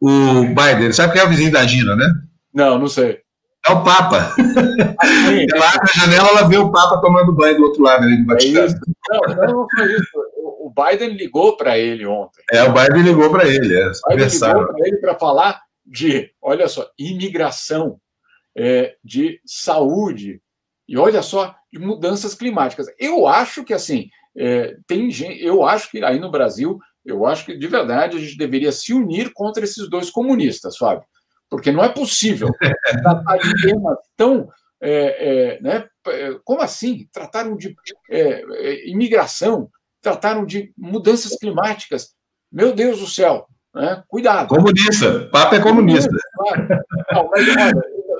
o 0.00 0.42
Biden. 0.46 0.92
Sabe 0.92 1.12
quem 1.12 1.22
é 1.22 1.24
o 1.24 1.28
vizinho 1.28 1.52
da 1.52 1.64
Gina, 1.64 1.94
né? 1.94 2.06
Não, 2.52 2.78
não 2.78 2.88
sei. 2.88 3.20
É 3.68 3.72
o 3.72 3.84
Papa. 3.84 4.34
Assim, 4.98 5.46
ela 5.54 5.68
abre 5.68 5.90
a 5.90 6.00
janela, 6.00 6.28
ela 6.28 6.48
vê 6.48 6.56
o 6.56 6.72
Papa 6.72 7.00
tomando 7.02 7.34
banho 7.34 7.58
do 7.58 7.64
outro 7.64 7.82
lado 7.82 8.04
ali 8.04 8.16
do 8.16 8.26
Vaticano. 8.26 8.68
É 8.68 9.14
não, 9.14 9.36
não, 9.36 9.52
não 9.52 9.66
foi 9.68 9.92
isso. 9.92 10.10
O 10.38 10.72
Biden 10.74 11.10
ligou 11.10 11.56
para 11.56 11.78
ele 11.78 12.06
ontem. 12.06 12.42
É, 12.50 12.62
o 12.64 12.72
Biden 12.72 13.02
ligou 13.02 13.30
para 13.30 13.46
ele. 13.46 13.74
É, 13.74 13.86
o 13.86 14.16
Biden 14.16 14.28
ligou 14.28 14.66
para 14.66 14.86
ele 14.86 14.96
para 14.96 15.18
falar 15.18 15.60
de, 15.84 16.30
olha 16.40 16.66
só, 16.66 16.88
imigração, 16.98 18.00
é, 18.56 18.96
de 19.04 19.40
saúde 19.44 20.40
e 20.88 20.96
olha 20.96 21.20
só, 21.20 21.54
de 21.70 21.78
mudanças 21.78 22.34
climáticas. 22.34 22.86
Eu 22.98 23.26
acho 23.26 23.64
que 23.64 23.74
assim 23.74 24.08
é, 24.36 24.76
tem 24.86 25.10
gente, 25.10 25.44
eu 25.44 25.62
acho 25.62 25.90
que 25.90 26.02
aí 26.02 26.18
no 26.18 26.30
Brasil, 26.30 26.78
eu 27.04 27.26
acho 27.26 27.44
que 27.44 27.56
de 27.56 27.66
verdade 27.66 28.16
a 28.16 28.20
gente 28.20 28.38
deveria 28.38 28.72
se 28.72 28.94
unir 28.94 29.30
contra 29.34 29.62
esses 29.62 29.88
dois 29.90 30.10
comunistas, 30.10 30.76
Fábio 30.76 31.06
porque 31.50 31.72
não 31.72 31.82
é 31.82 31.88
possível 31.88 32.48
tratar 33.02 33.36
de 33.38 33.62
temas 33.62 33.98
tão. 34.16 34.48
É, 34.80 35.56
é, 35.56 35.60
né, 35.60 35.88
é, 36.06 36.38
como 36.44 36.60
assim? 36.60 37.08
Trataram 37.12 37.56
de 37.56 37.74
é, 38.10 38.44
é, 38.48 38.88
imigração, 38.88 39.68
trataram 40.00 40.46
de 40.46 40.72
mudanças 40.76 41.36
climáticas. 41.36 42.14
Meu 42.50 42.72
Deus 42.72 43.00
do 43.00 43.06
céu, 43.06 43.46
né? 43.74 44.02
cuidado. 44.06 44.48
Comunista, 44.48 45.28
Papa 45.32 45.56
é 45.56 45.60
comunista. 45.60 46.10
Claro. 46.34 46.68
Não, 47.12 47.28
mas, 47.28 47.48
olha, 47.48 47.72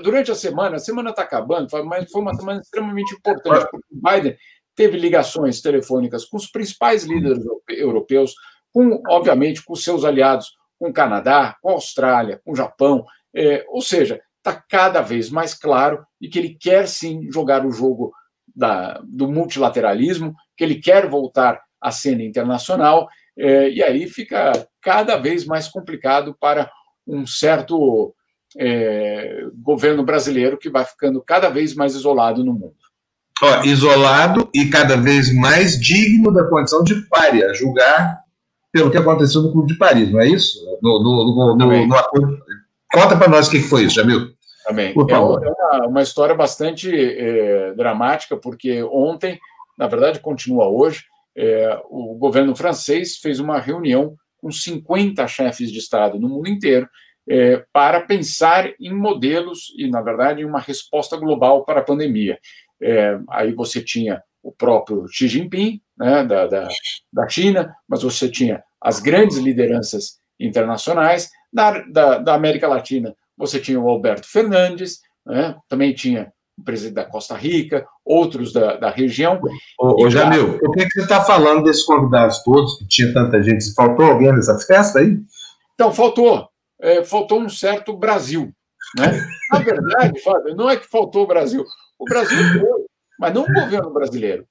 durante 0.03 0.31
a 0.31 0.35
semana, 0.35 0.76
a 0.76 0.81
semana 0.81 1.11
está 1.11 1.22
acabando, 1.22 1.68
mas 1.85 2.11
foi 2.11 2.20
uma 2.20 2.35
semana 2.35 2.61
extremamente 2.61 3.14
importante, 3.14 3.66
porque 3.70 3.87
o 3.93 4.11
Biden 4.11 4.37
teve 4.74 4.97
ligações 4.97 5.61
telefônicas 5.61 6.24
com 6.24 6.37
os 6.37 6.51
principais 6.51 7.05
líderes 7.05 7.45
europeus, 7.68 8.35
com, 8.72 9.03
obviamente, 9.09 9.64
com 9.64 9.74
seus 9.74 10.05
aliados, 10.05 10.53
com 10.79 10.91
o 10.91 10.93
Canadá, 10.93 11.57
com 11.61 11.70
a 11.70 11.72
Austrália, 11.72 12.41
com 12.45 12.53
o 12.53 12.57
Japão, 12.57 13.05
é, 13.39 13.64
ou 13.68 13.80
seja, 13.80 14.20
está 14.39 14.53
cada 14.68 15.01
vez 15.01 15.30
mais 15.30 15.55
claro 15.55 16.05
e 16.20 16.28
que 16.28 16.39
ele 16.39 16.57
quer 16.59 16.89
sim 16.89 17.30
jogar 17.30 17.64
o 17.64 17.70
jogo 17.70 18.12
da, 18.55 19.01
do 19.05 19.28
multilateralismo, 19.28 20.34
que 20.57 20.64
ele 20.64 20.76
quer 20.76 21.09
voltar 21.09 21.61
à 21.80 21.93
cena 21.93 22.24
internacional, 22.24 23.09
é, 23.39 23.70
e 23.70 23.80
aí 23.80 24.09
fica 24.09 24.53
cada 24.82 25.16
vez 25.16 25.47
mais 25.47 25.68
complicado 25.68 26.36
para 26.41 26.68
um 27.07 27.24
certo 27.24 28.12
é, 28.57 29.43
governo 29.62 30.03
brasileiro 30.03 30.59
que 30.59 30.68
vai 30.68 30.84
ficando 30.84 31.22
cada 31.22 31.49
vez 31.49 31.74
mais 31.74 31.95
isolado 31.95 32.45
no 32.45 32.53
mundo. 32.53 32.74
Ó, 33.41 33.62
isolado 33.62 34.51
e 34.53 34.66
cada 34.66 34.97
vez 34.97 35.32
mais 35.32 35.80
digno 35.80 36.32
da 36.32 36.49
condição 36.49 36.82
de 36.82 37.01
párea, 37.09 37.55
julgar 37.55 38.18
pelo 38.72 38.91
que 38.91 38.97
aconteceu 38.99 39.43
no 39.43 39.53
Clube 39.53 39.72
de 39.72 39.78
Paris, 39.78 40.11
não 40.11 40.20
é 40.20 40.26
isso? 40.26 40.59
No, 40.82 41.03
no, 41.03 41.57
no, 41.57 41.57
no, 41.57 41.86
no 41.86 41.97
acordo 41.97 42.36
Conta 43.01 43.17
para 43.17 43.29
nós 43.29 43.47
o 43.47 43.51
que 43.51 43.61
foi 43.61 43.85
isso, 43.85 43.95
Jamil. 43.95 44.33
Também. 44.67 44.89
É, 44.89 45.13
é 45.13 45.19
uma, 45.19 45.87
uma, 45.87 46.03
história 46.03 46.35
bastante 46.35 46.91
é, 46.93 47.73
dramática, 47.75 48.37
porque 48.37 48.83
ontem, 48.83 49.39
na 49.79 49.87
verdade, 49.87 50.21
continua 50.21 50.69
hoje, 50.69 51.05
é, 51.37 51.81
o 51.89 52.17
governo 52.17 52.55
francês 52.57 53.17
fez 53.17 53.39
uma 53.39 53.61
reunião 53.61 54.17
com 54.39 54.51
50 54.51 55.27
chefes 55.29 55.71
de 55.71 55.79
Estado 55.79 56.19
no 56.19 56.29
mundo 56.29 56.49
inteiro 56.49 56.89
é, 57.29 57.65
para 57.73 58.01
pensar 58.01 58.73
em 58.81 58.93
modelos 58.93 59.73
e, 59.77 59.89
na 59.89 60.01
verdade, 60.01 60.43
em 60.43 60.45
uma 60.45 60.61
resposta 60.61 61.17
global 61.17 61.65
para 61.65 61.81
a 61.81 61.85
pandemia. 61.85 62.39
É, 62.83 63.19
aí 63.31 63.53
você 63.53 63.83
tinha 63.83 64.23
o 64.43 64.51
próprio 64.51 65.07
Xi 65.09 65.29
Jinping, 65.29 65.81
né, 65.97 66.25
da, 66.25 66.47
da, 66.47 66.69
da 67.13 67.29
China, 67.29 67.75
mas 67.89 68.03
você 68.03 68.29
tinha 68.29 68.63
as 68.81 69.01
grandes 69.01 69.37
lideranças 69.39 70.19
internacionais, 70.39 71.31
da, 71.53 71.83
da, 71.83 72.19
da 72.19 72.35
América 72.35 72.69
Latina, 72.69 73.15
você 73.37 73.61
tinha 73.61 73.81
o 73.81 73.89
Alberto 73.89 74.29
Fernandes, 74.29 75.01
né? 75.25 75.57
também 75.69 75.95
tinha 75.95 76.33
o 76.59 76.65
presidente 76.65 76.95
da 76.95 77.05
Costa 77.05 77.37
Rica, 77.37 77.87
outros 78.05 78.53
da, 78.53 78.77
da 78.77 78.91
região. 78.91 79.41
Ô, 79.79 80.05
ô 80.05 80.11
Jamil, 80.11 80.59
por 80.59 80.75
que, 80.75 80.85
que 80.85 80.93
você 80.93 81.03
está 81.03 81.23
falando 81.23 81.63
desses 81.63 81.85
convidados 81.85 82.43
todos, 82.43 82.79
que 82.79 82.89
tinha 82.89 83.15
tanta 83.15 83.41
gente? 83.43 83.73
Faltou 83.75 84.07
alguém 84.07 84.33
nessa 84.33 84.59
festa 84.59 84.99
aí? 84.99 85.19
Então, 85.75 85.93
faltou. 85.93 86.49
É, 86.81 87.05
faltou 87.05 87.41
um 87.41 87.49
certo 87.49 87.97
Brasil. 87.97 88.53
Né? 88.99 89.21
Na 89.53 89.59
verdade, 89.61 90.21
Fábio, 90.21 90.57
não 90.57 90.69
é 90.69 90.77
que 90.77 90.89
faltou 90.89 91.25
o 91.25 91.27
Brasil. 91.27 91.65
O 91.99 92.05
Brasil 92.05 92.39
foi, 92.61 92.85
mas 93.19 93.35
não 93.35 93.43
o 93.43 93.53
governo 93.53 93.93
brasileiro. 93.93 94.47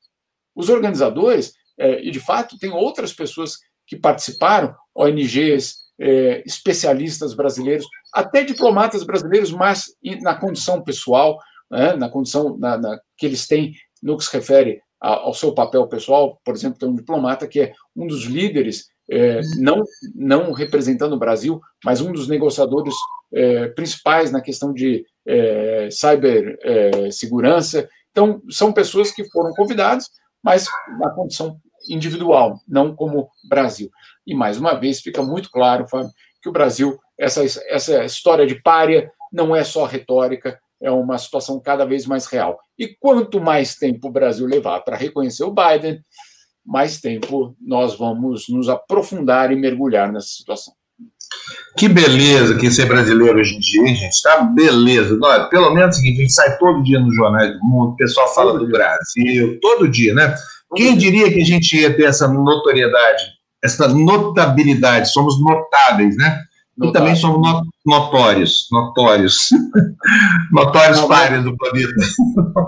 Os 0.56 0.70
organizadores, 0.70 1.54
é, 1.78 2.02
e 2.02 2.12
de 2.12 2.20
fato 2.20 2.58
tem 2.58 2.72
outras 2.72 3.14
pessoas 3.14 3.58
que 3.86 3.96
participaram, 3.96 4.76
ONGs, 4.96 5.87
é, 6.00 6.44
especialistas 6.46 7.34
brasileiros, 7.34 7.88
até 8.14 8.44
diplomatas 8.44 9.04
brasileiros, 9.04 9.52
mas 9.52 9.86
na 10.22 10.36
condição 10.36 10.82
pessoal, 10.82 11.40
né, 11.70 11.94
na 11.94 12.10
condição 12.10 12.58
na, 12.58 12.78
na, 12.78 13.00
que 13.18 13.26
eles 13.26 13.48
têm 13.48 13.74
no 14.02 14.18
que 14.18 14.24
se 14.24 14.34
refere 14.34 14.82
a, 15.02 15.10
ao 15.10 15.34
seu 15.34 15.54
papel 15.54 15.88
pessoal. 15.88 16.40
Por 16.44 16.54
exemplo, 16.54 16.80
tem 16.80 16.90
um 16.90 16.96
diplomata 16.96 17.48
que 17.48 17.62
é 17.62 17.74
um 17.96 18.08
dos 18.08 18.26
líderes, 18.26 18.88
é, 19.10 19.40
não, 19.58 19.84
não 20.16 20.52
representando 20.52 21.14
o 21.14 21.20
Brasil, 21.20 21.62
mas 21.84 22.02
um 22.02 22.12
dos 22.12 22.28
negociadores 22.28 22.96
é, 23.34 23.68
principais 23.70 24.32
na 24.32 24.42
questão 24.42 24.74
de 24.74 25.06
é, 25.26 25.90
cibersegurança. 25.92 27.80
É, 27.80 27.88
então, 28.12 28.42
são 28.50 28.74
pessoas 28.74 29.12
que 29.12 29.30
foram 29.30 29.52
convidadas, 29.54 30.10
mas 30.44 30.66
na 31.00 31.10
condição 31.12 31.60
individual, 31.88 32.60
não 32.68 32.96
como 32.96 33.30
Brasil. 33.48 33.90
E, 34.26 34.36
mais 34.36 34.58
uma 34.58 34.74
vez, 34.74 35.02
fica 35.02 35.22
muito 35.22 35.50
claro, 35.50 35.88
Fábio, 35.88 36.12
que 36.42 36.50
o 36.50 36.52
Brasil, 36.52 36.98
essa, 37.18 37.44
essa 37.70 38.04
história 38.06 38.46
de 38.46 38.62
párea, 38.62 39.12
não 39.32 39.56
é 39.56 39.64
só 39.64 39.86
retórica, 39.86 40.60
é 40.82 40.92
uma 40.92 41.18
situação 41.18 41.60
cada 41.60 41.86
vez 41.86 42.06
mais 42.06 42.26
real. 42.28 42.60
E 42.78 42.88
quanto 43.00 43.42
mais 43.42 43.76
tempo 43.76 44.08
o 44.08 44.12
Brasil 44.12 44.46
levar 44.46 44.82
para 44.82 44.96
reconhecer 44.96 45.44
o 45.44 45.54
Biden, 45.54 46.00
mais 46.66 47.00
tempo 47.00 47.56
nós 47.60 47.98
vamos 47.98 48.46
nos 48.50 48.70
aprofundar 48.70 49.52
e 49.52 49.56
mergulhar 49.56 50.12
nessa 50.12 50.28
situação. 50.28 50.74
Que 51.78 51.88
beleza 51.88 52.58
que 52.58 52.72
ser 52.72 52.86
brasileiro 52.86 53.40
hoje 53.40 53.56
em 53.56 53.60
dia, 53.60 53.88
hein, 53.88 53.96
gente? 53.96 54.22
Tá 54.22 54.42
beleza. 54.42 55.18
Olha, 55.22 55.46
pelo 55.46 55.70
menos 55.74 55.96
é 55.96 56.00
o 56.00 56.02
seguinte, 56.02 56.18
a 56.18 56.22
gente 56.22 56.34
sai 56.34 56.58
todo 56.58 56.84
dia 56.84 57.00
nos 57.00 57.16
jornais 57.16 57.54
do 57.54 57.64
mundo, 57.64 57.92
o 57.92 57.96
pessoal 57.96 58.34
fala 58.34 58.58
do. 58.58 58.68
Brasil, 58.68 59.60
todo 59.62 59.90
dia, 59.90 60.14
né? 60.14 60.34
Quem 60.76 60.98
diria 60.98 61.32
que 61.32 61.42
a 61.42 61.46
gente 61.46 61.78
ia 61.78 61.96
ter 61.96 62.06
essa 62.06 62.28
notoriedade, 62.28 63.24
essa 63.64 63.88
notabilidade? 63.88 65.12
Somos 65.12 65.40
notáveis, 65.42 66.16
né? 66.18 66.42
E 66.82 66.92
também 66.92 67.16
somos 67.16 67.66
notórios, 67.84 68.68
notórios, 68.72 69.50
notórios 70.52 71.02
pares 71.06 71.44
do 71.44 71.58
planeta. 71.58 71.92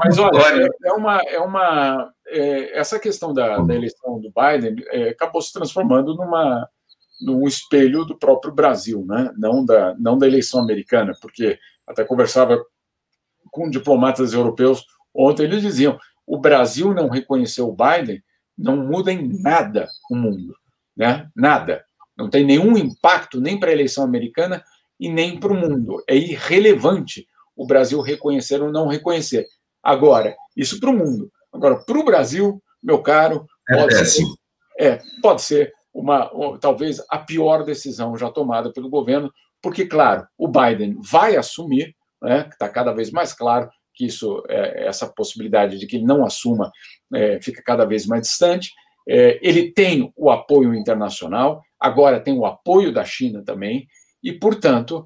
Mas 0.04 0.18
olha, 0.18 0.64
é, 0.64 0.70
é 0.86 0.94
uma, 0.94 1.18
é 1.18 1.40
uma 1.40 2.12
é, 2.28 2.80
essa 2.80 2.98
questão 2.98 3.34
da, 3.34 3.60
da 3.60 3.76
eleição 3.76 4.20
do 4.20 4.32
Biden 4.32 4.84
é, 4.88 5.10
acabou 5.10 5.42
se 5.42 5.54
transformando 5.54 6.16
numa 6.16 6.68
num 7.22 7.46
espelho 7.46 8.06
do 8.06 8.18
próprio 8.18 8.54
Brasil, 8.54 9.06
né? 9.06 9.30
não, 9.38 9.66
da, 9.66 9.94
não 10.00 10.18
da 10.18 10.26
eleição 10.26 10.62
americana, 10.62 11.14
porque 11.22 11.60
até 11.86 12.04
conversava 12.04 12.64
com 13.52 13.70
diplomatas 13.70 14.34
europeus 14.34 14.86
ontem, 15.14 15.44
eles 15.44 15.62
diziam 15.62 16.00
o 16.30 16.38
Brasil 16.38 16.94
não 16.94 17.10
reconheceu 17.10 17.68
o 17.68 17.76
Biden, 17.76 18.24
não 18.56 18.78
muda 18.78 19.12
em 19.12 19.42
nada 19.42 19.90
o 20.12 20.16
mundo, 20.16 20.56
né? 20.96 21.28
nada. 21.36 21.84
Não 22.16 22.30
tem 22.30 22.46
nenhum 22.46 22.78
impacto 22.78 23.42
nem 23.42 23.60
para 23.60 23.70
a 23.70 23.74
eleição 23.74 24.04
americana 24.04 24.64
e 25.00 25.10
nem 25.10 25.40
para 25.40 25.52
o 25.52 25.56
mundo. 25.56 26.04
É 26.08 26.16
irrelevante 26.16 27.28
o 27.56 27.66
Brasil 27.66 28.00
reconhecer 28.00 28.62
ou 28.62 28.72
não 28.72 28.88
reconhecer. 28.88 29.48
Agora, 29.82 30.36
isso 30.56 30.80
para 30.80 30.92
o 30.92 30.94
mundo. 30.94 31.32
Agora, 31.52 31.84
para 31.84 31.98
o 31.98 32.06
Brasil, 32.06 32.62
meu 32.84 33.02
caro, 33.02 33.48
é 33.68 33.76
pode 33.76 33.96
é 33.96 34.06
ser, 34.06 34.26
é, 34.78 35.00
pode 35.24 35.42
ser 35.42 35.74
uma, 35.92 36.30
talvez 36.60 37.02
a 37.10 37.18
pior 37.18 37.64
decisão 37.64 38.16
já 38.16 38.30
tomada 38.30 38.72
pelo 38.72 38.90
governo, 38.90 39.34
porque, 39.64 39.88
claro, 39.88 40.28
o 40.38 40.48
Biden 40.48 40.96
vai 41.02 41.36
assumir, 41.36 41.96
né, 42.22 42.48
está 42.52 42.70
cada 42.70 42.94
vez 42.94 43.10
mais 43.10 43.34
claro 43.34 43.68
que 44.00 44.06
isso, 44.06 44.42
é, 44.48 44.88
essa 44.88 45.06
possibilidade 45.08 45.78
de 45.78 45.86
que 45.86 45.98
ele 45.98 46.06
não 46.06 46.26
assuma 46.26 46.72
é, 47.14 47.38
fica 47.42 47.62
cada 47.62 47.84
vez 47.84 48.06
mais 48.06 48.22
distante. 48.22 48.72
É, 49.06 49.38
ele 49.42 49.74
tem 49.74 50.14
o 50.16 50.32
apoio 50.32 50.74
internacional, 50.74 51.62
agora 51.78 52.22
tem 52.22 52.34
o 52.34 52.46
apoio 52.46 52.94
da 52.94 53.04
China 53.04 53.44
também, 53.44 53.86
e, 54.24 54.32
portanto, 54.32 55.06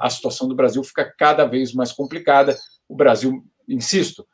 a 0.00 0.10
situação 0.10 0.48
do 0.48 0.54
Brasil 0.54 0.82
fica 0.84 1.12
cada 1.18 1.44
vez 1.46 1.72
mais 1.72 1.90
complicada. 1.90 2.56
O 2.88 2.94
Brasil, 2.94 3.42
insisto, 3.68 4.26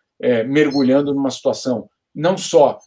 mergulhando 0.47 1.15
numa 1.15 1.31
situação 1.31 1.89
não 2.15 2.37
só 2.37 2.79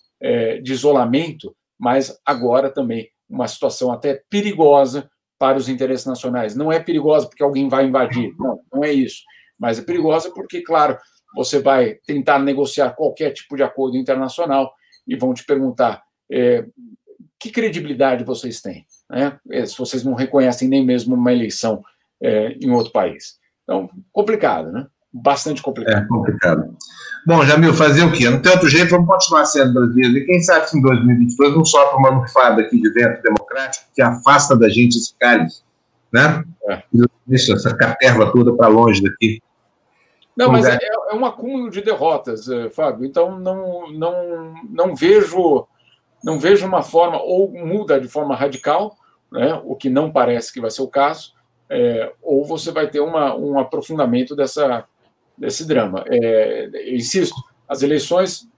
de 0.61 0.73
isolamento, 0.73 1.55
mas 1.79 2.19
agora 2.25 2.69
também 2.69 3.09
uma 3.27 3.47
situação 3.47 3.91
até 3.91 4.21
perigosa 4.29 5.09
para 5.39 5.57
os 5.57 5.67
interesses 5.67 6.05
nacionais. 6.05 6.55
Não 6.55 6.71
é 6.71 6.79
perigosa 6.79 7.27
porque 7.27 7.43
alguém 7.43 7.69
vai 7.69 7.85
invadir, 7.85 8.33
não, 8.37 8.59
não 8.71 8.83
é 8.83 8.91
isso. 8.91 9.23
Mas 9.59 9.79
é 9.79 9.81
perigosa 9.81 10.31
porque, 10.31 10.61
claro, 10.61 10.97
você 11.35 11.59
vai 11.59 11.95
tentar 12.05 12.39
negociar 12.39 12.91
qualquer 12.91 13.31
tipo 13.31 13.55
de 13.55 13.63
acordo 13.63 13.97
internacional 13.97 14.73
e 15.07 15.15
vão 15.15 15.33
te 15.33 15.45
perguntar 15.45 16.01
é, 16.31 16.65
que 17.39 17.51
credibilidade 17.51 18.23
vocês 18.23 18.61
têm, 18.61 18.85
né? 19.09 19.37
É, 19.51 19.65
se 19.65 19.77
vocês 19.77 20.03
não 20.03 20.13
reconhecem 20.13 20.67
nem 20.67 20.83
mesmo 20.83 21.15
uma 21.15 21.31
eleição 21.31 21.83
é, 22.21 22.57
em 22.61 22.71
outro 22.71 22.91
país. 22.91 23.37
Então, 23.63 23.89
complicado, 24.11 24.71
né? 24.71 24.87
Bastante 25.13 25.61
complicado. 25.61 26.03
É 26.03 26.07
complicado. 26.07 26.75
Bom, 27.25 27.43
Jamil, 27.45 27.73
fazer 27.73 28.03
o 28.03 28.11
quê? 28.11 28.29
Não 28.29 28.41
tem 28.41 28.51
outro 28.51 28.67
jeito, 28.67 28.91
vamos 28.91 29.07
continuar 29.07 29.45
sendo 29.45 29.73
brasileiros. 29.73 30.17
E 30.17 30.25
quem 30.25 30.41
sabe 30.41 30.69
se 30.69 30.77
em 30.77 30.81
2022 30.81 31.55
não 31.55 31.65
sopra 31.65 31.97
uma 31.97 32.11
nufada 32.11 32.61
aqui 32.61 32.79
de 32.79 32.89
vento 32.91 33.21
democrático 33.21 33.85
que 33.93 34.01
afasta 34.01 34.57
da 34.57 34.69
gente 34.69 34.97
esse 34.97 35.13
cálice, 35.19 35.61
né? 36.11 36.43
É. 36.69 36.83
Deixa 37.25 37.53
essa 37.53 37.75
caterva 37.75 38.31
toda 38.31 38.53
para 38.55 38.67
longe 38.67 39.01
daqui. 39.01 39.41
Não, 40.35 40.51
mas 40.51 40.65
é, 40.65 40.77
é, 40.81 41.15
um 41.15 41.25
acúmulo 41.25 41.69
de 41.69 41.81
derrotas, 41.81 42.49
eh, 42.49 42.69
Fábio. 42.69 43.05
Então 43.05 43.39
não, 43.39 43.91
não, 43.91 44.53
não 44.69 44.95
vejo 44.95 45.65
não 46.23 46.39
vejo 46.39 46.65
uma 46.65 46.81
forma 46.81 47.21
ou 47.21 47.51
muda 47.51 47.99
de 47.99 48.07
forma 48.07 48.35
radical, 48.35 48.97
né? 49.31 49.61
O 49.63 49.75
que 49.75 49.89
não 49.89 50.11
parece 50.11 50.51
que 50.51 50.59
vai 50.59 50.71
ser 50.71 50.81
o 50.81 50.87
caso, 50.87 51.33
é, 51.69 52.11
ou 52.21 52.43
você 52.43 52.71
vai 52.71 52.89
ter 52.89 52.99
uma, 52.99 53.35
um 53.35 53.59
aprofundamento 53.59 54.35
dessa 54.35 54.85
desse 55.37 55.67
drama. 55.67 56.03
É, 56.07 56.95
insisto, 56.95 57.35
as 57.67 57.81
eleições 57.81 58.49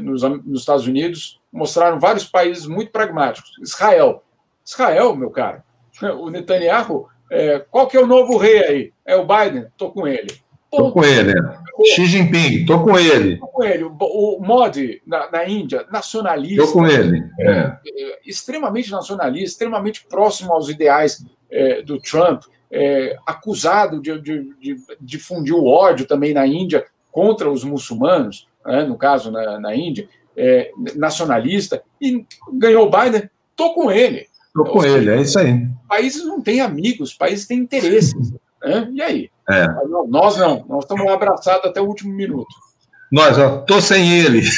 nos, 0.00 0.22
nos, 0.22 0.60
Estados 0.60 0.86
Unidos 0.86 1.40
mostraram 1.52 1.98
vários 1.98 2.24
países 2.24 2.66
muito 2.66 2.92
pragmáticos. 2.92 3.50
Israel. 3.60 4.22
Israel, 4.64 5.16
meu 5.16 5.30
caro, 5.30 5.62
o 6.18 6.30
Netanyahu, 6.30 7.08
é, 7.30 7.58
qual 7.58 7.86
que 7.86 7.96
é 7.96 8.00
o 8.00 8.06
novo 8.06 8.36
rei 8.36 8.64
aí? 8.64 8.92
É 9.04 9.16
o 9.16 9.26
Biden? 9.26 9.66
Estou 9.66 9.92
com 9.92 10.06
ele. 10.06 10.45
Estou 10.72 10.92
com 10.92 11.04
ele. 11.04 11.32
Xi 11.94 12.06
Jinping, 12.06 12.60
estou 12.60 12.82
com 12.82 12.98
ele. 12.98 13.34
Estou 13.34 13.48
com 13.48 13.64
ele. 13.64 13.84
O, 13.84 14.40
Modi, 14.40 15.02
na, 15.06 15.30
na 15.30 15.48
Índia, 15.48 15.86
nacionalista. 15.90 16.64
Estou 16.64 16.82
com 16.82 16.86
ele. 16.86 17.22
É. 17.40 17.50
é. 17.50 18.18
extremamente 18.26 18.90
nacionalista, 18.90 19.46
extremamente 19.46 20.04
próximo 20.08 20.52
aos 20.52 20.68
ideais 20.68 21.24
é, 21.50 21.82
do 21.82 22.00
Trump 22.00 22.42
é, 22.70 23.16
acusado 23.26 24.00
de, 24.00 24.20
de, 24.20 24.54
de, 24.60 24.76
difundir 25.00 25.54
o 25.54 25.66
ódio 25.66 26.06
também 26.06 26.34
na 26.34 26.46
Índia 26.46 26.84
contra 27.10 27.50
os 27.50 27.64
muçulmanos, 27.64 28.48
né, 28.64 28.84
no 28.84 28.96
caso 28.96 29.30
na, 29.30 29.58
na 29.58 29.74
Índia, 29.74 30.08
é, 30.36 30.70
nacionalista, 30.94 31.82
e 32.00 32.24
ganhou 32.52 32.86
o 32.86 32.90
Biden, 32.90 33.30
estou 33.50 33.74
com 33.74 33.90
ele. 33.90 34.26
Estou 34.46 34.64
com 34.66 34.84
ele, 34.84 35.10
é 35.10 35.20
isso 35.20 35.38
aí. 35.38 35.66
Países 35.88 36.24
não 36.24 36.40
têm 36.40 36.60
amigos, 36.60 37.14
países 37.14 37.46
têm 37.46 37.58
interesses. 37.58 38.32
Né? 38.62 38.90
E 38.92 39.02
aí? 39.02 39.30
É. 39.48 39.66
Nós 40.08 40.36
não, 40.36 40.64
nós 40.68 40.84
estamos 40.84 41.10
abraçados 41.10 41.66
até 41.66 41.80
o 41.80 41.86
último 41.86 42.12
minuto. 42.12 42.54
Nós, 43.10 43.38
ó, 43.38 43.58
tô 43.58 43.80
sem 43.80 44.18
ele. 44.18 44.42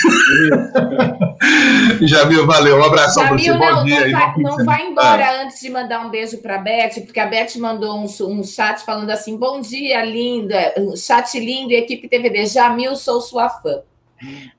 Jamil, 2.00 2.46
valeu. 2.46 2.78
Um 2.78 2.84
abração 2.84 3.26
para 3.26 3.36
você. 3.36 3.52
Bom 3.52 3.58
não, 3.58 3.84
dia. 3.84 4.08
Não, 4.08 4.18
vai, 4.18 4.34
não 4.38 4.64
vai 4.64 4.86
embora 4.86 5.26
ah. 5.26 5.42
antes 5.42 5.60
de 5.60 5.68
mandar 5.68 6.06
um 6.06 6.10
beijo 6.10 6.38
para 6.38 6.54
a 6.54 6.58
Beth, 6.58 7.02
porque 7.04 7.20
a 7.20 7.26
Beth 7.26 7.56
mandou 7.58 7.98
um, 7.98 8.06
um 8.26 8.42
chat 8.42 8.82
falando 8.84 9.10
assim: 9.10 9.36
bom 9.36 9.60
dia, 9.60 10.02
linda. 10.02 10.72
Um 10.78 10.96
chat 10.96 11.38
lindo 11.38 11.72
e 11.72 11.76
equipe 11.76 12.08
TVD. 12.08 12.46
Jamil, 12.46 12.96
sou 12.96 13.20
sua 13.20 13.50
fã. 13.50 13.82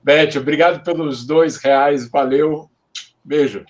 Beth, 0.03 0.38
obrigado 0.38 0.84
pelos 0.84 1.25
dois 1.25 1.57
reais. 1.57 2.07
Valeu. 2.09 2.69
Beijo. 3.25 3.65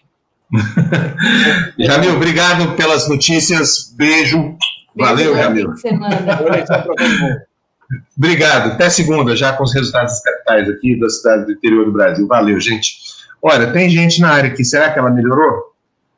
Jamil, 1.79 2.15
obrigado 2.15 2.75
pelas 2.75 3.07
notícias. 3.07 3.93
Beijo. 3.95 4.57
Valeu, 4.99 5.35
Jamil. 5.35 5.73
Obrigado. 8.17 8.73
Até 8.73 8.89
segunda, 8.89 9.35
já 9.35 9.53
com 9.53 9.63
os 9.63 9.73
resultados 9.73 10.13
das 10.13 10.21
capitais 10.21 10.69
aqui, 10.69 10.99
das 10.99 11.17
cidades 11.17 11.45
do 11.45 11.53
interior 11.53 11.85
do 11.85 11.91
Brasil. 11.91 12.27
Valeu, 12.27 12.59
gente. 12.59 12.97
Olha, 13.41 13.71
tem 13.71 13.89
gente 13.89 14.21
na 14.21 14.31
área 14.31 14.51
aqui, 14.51 14.63
será 14.63 14.91
que 14.91 14.99
ela 14.99 15.09
melhorou? 15.09 15.69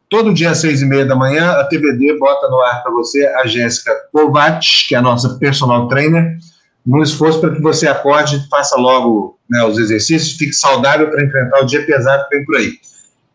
Todo 0.10 0.34
dia 0.34 0.50
às 0.50 0.58
seis 0.58 0.82
e 0.82 0.86
meia 0.86 1.06
da 1.06 1.16
manhã, 1.16 1.52
a 1.52 1.64
TVD 1.64 2.18
bota 2.20 2.50
no 2.50 2.60
ar 2.60 2.84
para 2.84 2.92
você 2.92 3.26
a 3.28 3.48
Jéssica 3.48 3.94
Kovac, 4.12 4.66
que 4.88 4.96
é 4.96 4.98
a 4.98 5.02
nossa 5.02 5.38
personal 5.38 5.88
trainer, 5.88 6.38
num 6.86 7.02
esforço 7.02 7.40
para 7.40 7.52
que 7.52 7.62
você 7.62 7.88
acorde, 7.88 8.46
faça 8.50 8.76
logo 8.76 9.40
né, 9.50 9.64
os 9.64 9.78
exercícios, 9.78 10.36
fique 10.36 10.52
saudável 10.52 11.10
para 11.10 11.24
enfrentar 11.24 11.62
o 11.62 11.66
dia 11.66 11.86
pesado 11.86 12.28
que 12.28 12.36
vem 12.36 12.46
por 12.46 12.58
aí. 12.58 12.74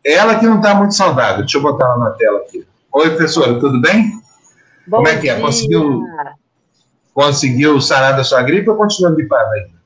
Ela 0.04 0.34
que 0.34 0.46
não 0.46 0.56
está 0.56 0.74
muito 0.74 0.94
saudável, 0.94 1.38
deixa 1.38 1.56
eu 1.56 1.62
botar 1.62 1.86
ela 1.86 1.98
na 1.98 2.10
tela 2.10 2.40
aqui. 2.40 2.66
Oi, 2.92 3.10
professora, 3.10 3.58
tudo 3.58 3.80
bem? 3.80 4.12
Bom 4.86 4.98
Como 4.98 5.08
é 5.08 5.20
que 5.20 5.28
é? 5.28 5.40
Conseguiu 5.40 6.02
Conseguiu 7.16 7.80
sarar 7.80 8.14
da 8.14 8.22
sua 8.22 8.42
gripe 8.42 8.68
ou 8.68 8.76
continua 8.76 9.10
gripada 9.10 9.50
ainda? 9.54 9.76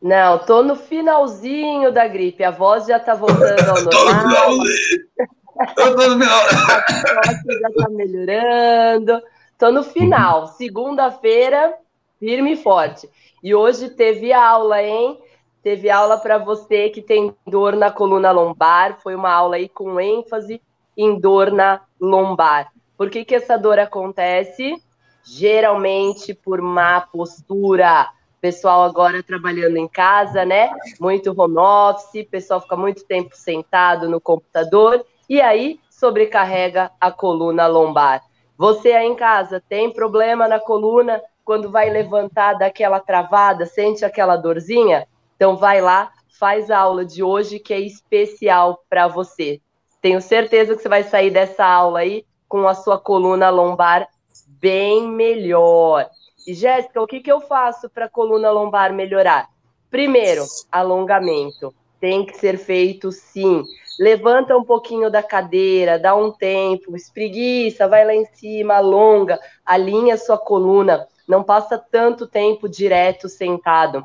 Não, 0.00 0.38
tô 0.38 0.62
no 0.62 0.76
finalzinho 0.76 1.92
da 1.92 2.08
gripe. 2.08 2.42
A 2.42 2.50
voz 2.50 2.86
já 2.86 2.98
tá 2.98 3.14
voltando 3.14 3.68
ao 3.68 3.76
normal. 3.84 4.50
tô 5.74 5.90
no 5.90 6.12
final. 6.12 6.40
A 6.48 7.42
voz 7.44 7.60
já 7.60 7.70
tá 7.76 7.90
melhorando. 7.90 9.20
Tô 9.58 9.70
no 9.70 9.82
final. 9.82 10.46
Segunda-feira, 10.46 11.74
firme 12.18 12.52
e 12.52 12.56
forte. 12.56 13.10
E 13.42 13.54
hoje 13.54 13.90
teve 13.90 14.32
aula, 14.32 14.82
hein? 14.82 15.18
Teve 15.62 15.90
aula 15.90 16.16
para 16.16 16.38
você 16.38 16.88
que 16.88 17.02
tem 17.02 17.34
dor 17.46 17.76
na 17.76 17.90
coluna 17.90 18.30
lombar. 18.30 18.98
Foi 19.02 19.14
uma 19.14 19.30
aula 19.30 19.56
aí 19.56 19.68
com 19.68 20.00
ênfase 20.00 20.62
em 20.96 21.20
dor 21.20 21.52
na 21.52 21.82
lombar. 22.00 22.72
Por 22.98 23.08
que, 23.08 23.24
que 23.24 23.34
essa 23.34 23.56
dor 23.56 23.78
acontece? 23.78 24.82
geralmente 25.28 26.32
por 26.32 26.60
má 26.62 27.00
postura. 27.00 28.08
Pessoal 28.40 28.84
agora 28.84 29.22
trabalhando 29.22 29.76
em 29.76 29.88
casa, 29.88 30.44
né? 30.44 30.70
Muito 31.00 31.34
home 31.36 31.58
office, 31.58 32.26
pessoal 32.30 32.60
fica 32.60 32.76
muito 32.76 33.04
tempo 33.04 33.36
sentado 33.36 34.08
no 34.08 34.20
computador 34.20 35.04
e 35.28 35.40
aí 35.40 35.80
sobrecarrega 35.90 36.90
a 37.00 37.10
coluna 37.10 37.66
lombar. 37.66 38.22
Você 38.56 38.92
aí 38.92 39.06
em 39.06 39.16
casa 39.16 39.62
tem 39.68 39.92
problema 39.92 40.46
na 40.46 40.60
coluna 40.60 41.20
quando 41.44 41.70
vai 41.70 41.90
levantar 41.90 42.54
daquela 42.54 43.00
travada, 43.00 43.66
sente 43.66 44.04
aquela 44.04 44.36
dorzinha? 44.36 45.06
Então 45.34 45.56
vai 45.56 45.80
lá, 45.80 46.12
faz 46.38 46.70
a 46.70 46.78
aula 46.78 47.04
de 47.04 47.22
hoje 47.22 47.58
que 47.58 47.74
é 47.74 47.80
especial 47.80 48.84
para 48.88 49.08
você. 49.08 49.60
Tenho 50.00 50.20
certeza 50.20 50.76
que 50.76 50.82
você 50.82 50.88
vai 50.88 51.02
sair 51.02 51.30
dessa 51.30 51.66
aula 51.66 52.00
aí 52.00 52.24
com 52.48 52.66
a 52.66 52.74
sua 52.74 52.98
coluna 52.98 53.50
lombar 53.50 54.08
bem 54.46 55.06
melhor. 55.08 56.08
E 56.46 56.54
Jéssica, 56.54 57.02
o 57.02 57.06
que, 57.06 57.20
que 57.20 57.30
eu 57.30 57.40
faço 57.40 57.90
para 57.90 58.06
a 58.06 58.08
coluna 58.08 58.50
lombar 58.50 58.92
melhorar? 58.92 59.48
Primeiro, 59.90 60.44
alongamento. 60.70 61.74
Tem 62.00 62.24
que 62.24 62.36
ser 62.36 62.58
feito 62.58 63.10
sim. 63.12 63.62
Levanta 63.98 64.56
um 64.56 64.64
pouquinho 64.64 65.10
da 65.10 65.22
cadeira, 65.22 65.98
dá 65.98 66.14
um 66.14 66.30
tempo, 66.30 66.94
espreguiça, 66.94 67.88
vai 67.88 68.04
lá 68.04 68.14
em 68.14 68.24
cima, 68.26 68.76
alonga, 68.76 69.38
alinha 69.66 70.16
sua 70.16 70.38
coluna. 70.38 71.06
Não 71.26 71.42
passa 71.42 71.76
tanto 71.76 72.26
tempo 72.26 72.68
direto 72.68 73.28
sentado. 73.28 74.04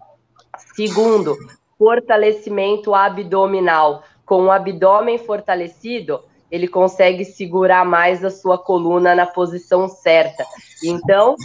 Segundo, 0.75 1.37
fortalecimento 1.77 2.93
abdominal. 2.93 4.03
Com 4.25 4.45
o 4.45 4.51
abdômen 4.51 5.17
fortalecido, 5.17 6.23
ele 6.53 6.67
consegue 6.67 7.25
segurar 7.25 7.83
mais 7.83 8.23
a 8.23 8.29
sua 8.29 8.59
coluna 8.59 9.15
na 9.15 9.25
posição 9.25 9.87
certa. 9.87 10.45
Então, 10.83 11.35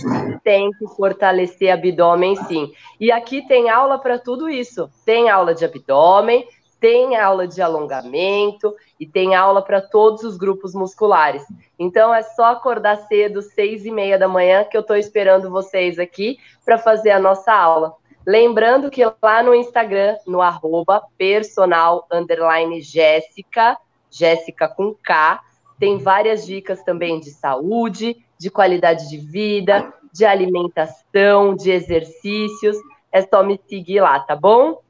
tem 0.45 0.71
que 0.73 0.87
fortalecer 0.89 1.73
abdômen 1.73 2.37
sim. 2.45 2.71
E 3.01 3.11
aqui 3.11 3.41
tem 3.49 3.71
aula 3.71 3.99
para 3.99 4.19
tudo 4.19 4.51
isso. 4.51 4.91
Tem 5.07 5.31
aula 5.31 5.55
de 5.55 5.65
abdômen, 5.65 6.47
tem 6.79 7.17
aula 7.17 7.49
de 7.49 7.63
alongamento 7.63 8.77
e 9.01 9.07
tem 9.07 9.35
aula 9.35 9.63
para 9.63 9.81
todos 9.81 10.25
os 10.25 10.37
grupos 10.37 10.75
musculares. 10.75 11.43
Então 11.79 12.15
é 12.15 12.23
só 12.23 12.53
acordar 12.53 12.99
cedo, 13.07 13.41
seis 13.41 13.87
e 13.87 13.91
meia 13.91 14.19
da 14.19 14.29
manhã, 14.29 14.63
que 14.63 14.77
eu 14.77 14.83
estou 14.83 14.95
esperando 14.95 15.51
vocês 15.51 15.99
aqui 15.99 16.37
para 16.67 16.77
fazer 16.77 17.13
a 17.13 17.19
nossa 17.19 17.55
aula. 17.55 17.95
Lembrando 18.27 18.91
que 18.91 19.03
lá 19.23 19.43
no 19.43 19.55
Instagram, 19.55 20.19
no 20.27 20.43
arroba 20.43 21.03
personal 21.17 22.07
underline 22.13 22.83
Jéssica, 22.83 23.75
Jéssica 24.11 24.69
com 24.69 24.95
K. 24.95 25.41
Tem 25.79 25.99
várias 25.99 26.45
dicas 26.45 26.83
também 26.83 27.21
de 27.21 27.31
saúde, 27.31 28.17
de 28.39 28.51
qualidade 28.51 29.09
de 29.09 29.19
vida, 29.19 29.93
de 30.13 30.25
alimentação, 30.25 31.55
de 31.55 31.71
exercícios. 31.71 32.77
É 33.13 33.23
só 33.23 33.43
me 33.43 33.61
seguir 33.69 34.01
lá, 34.01 34.19
tá 34.21 34.35
bom? 34.35 34.81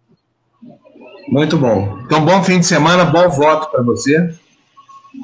Muito 1.29 1.57
bom. 1.57 1.99
Então, 2.05 2.25
bom 2.25 2.43
fim 2.43 2.59
de 2.59 2.67
semana, 2.67 3.05
bom 3.05 3.29
voto 3.29 3.71
para 3.71 3.83
você. 3.83 4.35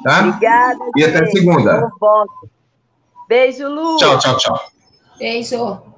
Tá? 0.03 0.27
Obrigada. 0.27 0.79
E 0.95 1.03
até 1.03 1.25
segunda. 1.27 1.81
Bom 1.81 1.89
voto. 1.99 2.49
Beijo, 3.27 3.67
Lu. 3.67 3.97
Tchau, 3.97 4.19
tchau, 4.19 4.37
tchau. 4.37 4.59
Beijo. 5.17 5.94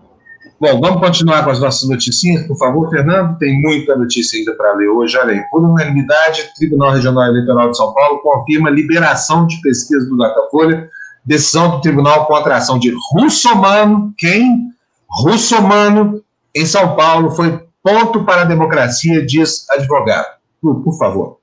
Bom, 0.59 0.81
vamos 0.81 0.99
continuar 0.99 1.43
com 1.43 1.51
as 1.51 1.59
nossas 1.59 1.87
notícias, 1.87 2.47
por 2.47 2.57
favor, 2.57 2.89
Fernando. 2.89 3.37
Tem 3.37 3.61
muita 3.61 3.95
notícia 3.95 4.39
ainda 4.39 4.55
para 4.55 4.73
ler 4.73 4.87
hoje. 4.87 5.15
Olha 5.15 5.33
aí, 5.33 5.41
por 5.51 5.63
unanimidade, 5.63 6.49
Tribunal 6.55 6.93
Regional 6.93 7.25
Eleitoral 7.25 7.69
de 7.69 7.77
São 7.77 7.93
Paulo 7.93 8.19
confirma 8.21 8.71
liberação 8.71 9.45
de 9.45 9.61
pesquisa 9.61 10.09
do 10.09 10.17
Datafolha, 10.17 10.89
decisão 11.23 11.69
do 11.69 11.81
tribunal 11.81 12.25
contra 12.25 12.55
a 12.55 12.57
ação 12.57 12.79
de 12.79 12.91
Russomano. 13.11 14.11
Quem? 14.17 14.71
Russomano, 15.07 16.23
em 16.55 16.65
São 16.65 16.95
Paulo, 16.95 17.29
foi 17.31 17.63
ponto 17.83 18.25
para 18.25 18.41
a 18.41 18.45
democracia, 18.45 19.23
diz 19.23 19.69
advogado. 19.69 20.25
Por, 20.59 20.81
por 20.81 20.97
favor. 20.97 21.37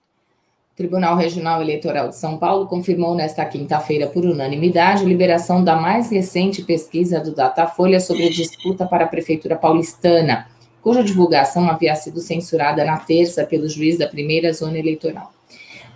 Tribunal 0.77 1.17
Regional 1.17 1.63
Eleitoral 1.63 2.09
de 2.09 2.17
São 2.17 2.37
Paulo 2.37 2.67
confirmou 2.67 3.15
nesta 3.15 3.45
quinta-feira, 3.45 4.09
por 4.09 4.25
unanimidade, 4.25 5.05
a 5.05 5.07
liberação 5.07 5.63
da 5.63 5.77
mais 5.77 6.11
recente 6.11 6.63
pesquisa 6.63 7.21
do 7.21 7.33
Datafolha 7.33 8.01
sobre 8.01 8.27
a 8.27 8.31
disputa 8.31 8.85
para 8.85 9.05
a 9.05 9.09
Prefeitura 9.09 9.55
paulistana, 9.55 10.49
cuja 10.83 11.05
divulgação 11.05 11.71
havia 11.71 11.95
sido 11.95 12.19
censurada 12.19 12.85
na 12.85 12.97
terça 12.97 13.47
pelo 13.47 13.69
juiz 13.69 13.99
da 13.99 14.09
primeira 14.09 14.53
zona 14.53 14.77
eleitoral. 14.77 15.33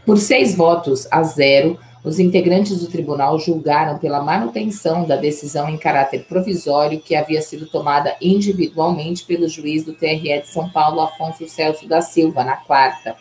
Por 0.07 0.17
seis 0.17 0.55
votos 0.55 1.09
a 1.11 1.25
zero, 1.25 1.77
os 2.05 2.21
integrantes 2.21 2.79
do 2.79 2.87
tribunal 2.87 3.37
julgaram 3.37 3.99
pela 3.99 4.23
manutenção 4.23 5.05
da 5.05 5.17
decisão 5.17 5.69
em 5.69 5.77
caráter 5.77 6.25
provisório 6.29 7.01
que 7.01 7.17
havia 7.17 7.43
sido 7.43 7.67
tomada 7.67 8.15
individualmente 8.23 9.25
pelo 9.25 9.49
juiz 9.49 9.85
do 9.85 9.93
TRE 9.93 10.41
de 10.41 10.47
São 10.47 10.71
Paulo, 10.71 11.01
Afonso 11.01 11.49
Celso 11.49 11.89
da 11.89 12.01
Silva, 12.01 12.45
na 12.45 12.57
quarta 12.57 13.17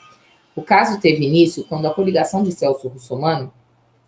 o 0.57 0.63
caso 0.63 0.99
teve 0.99 1.23
início 1.23 1.63
quando 1.65 1.85
a 1.85 1.93
coligação 1.93 2.41
de 2.41 2.51
Celso 2.51 2.87
Russomano, 2.87 3.53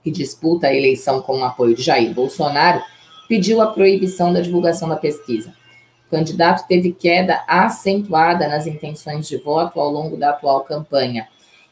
que 0.03 0.09
disputa 0.09 0.65
a 0.65 0.73
eleição 0.73 1.21
com 1.21 1.37
o 1.37 1.43
apoio 1.43 1.75
de 1.75 1.83
Jair 1.83 2.11
Bolsonaro, 2.11 2.81
pediu 3.27 3.61
a 3.61 3.67
proibição 3.67 4.33
da 4.33 4.41
divulgação 4.41 4.89
da 4.89 4.95
pesquisa. 4.95 5.53
O 6.07 6.09
candidato 6.09 6.67
teve 6.67 6.91
queda 6.91 7.43
acentuada 7.47 8.47
nas 8.47 8.65
intenções 8.65 9.27
de 9.27 9.37
voto 9.37 9.79
ao 9.79 9.91
longo 9.91 10.17
da 10.17 10.31
atual 10.31 10.61
campanha. 10.61 11.27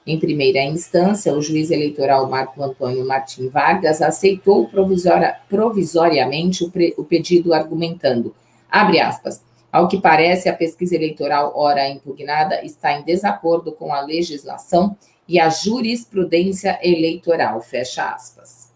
Em 0.06 0.20
primeira 0.20 0.62
instância, 0.62 1.34
o 1.34 1.42
juiz 1.42 1.72
eleitoral 1.72 2.30
Marco 2.30 2.62
Antônio 2.62 3.04
Martim 3.04 3.50
Vargas 3.50 4.00
aceitou 4.00 4.70
provisoriamente 4.70 6.64
o, 6.64 6.72
o 6.98 7.04
pedido, 7.04 7.52
argumentando, 7.52 8.36
abre 8.70 9.00
aspas, 9.00 9.44
ao 9.72 9.88
que 9.88 10.00
parece, 10.00 10.50
a 10.50 10.54
pesquisa 10.54 10.96
eleitoral, 10.96 11.54
ora 11.56 11.88
impugnada, 11.90 12.64
está 12.64 12.94
em 12.94 13.04
desacordo 13.04 13.72
com 13.72 13.94
a 13.94 14.02
legislação 14.02 14.96
e 15.28 15.40
a 15.40 15.50
jurisprudência 15.50 16.80
eleitoral. 16.82 17.62
Fecha 17.62 18.10
aspas. 18.10 18.72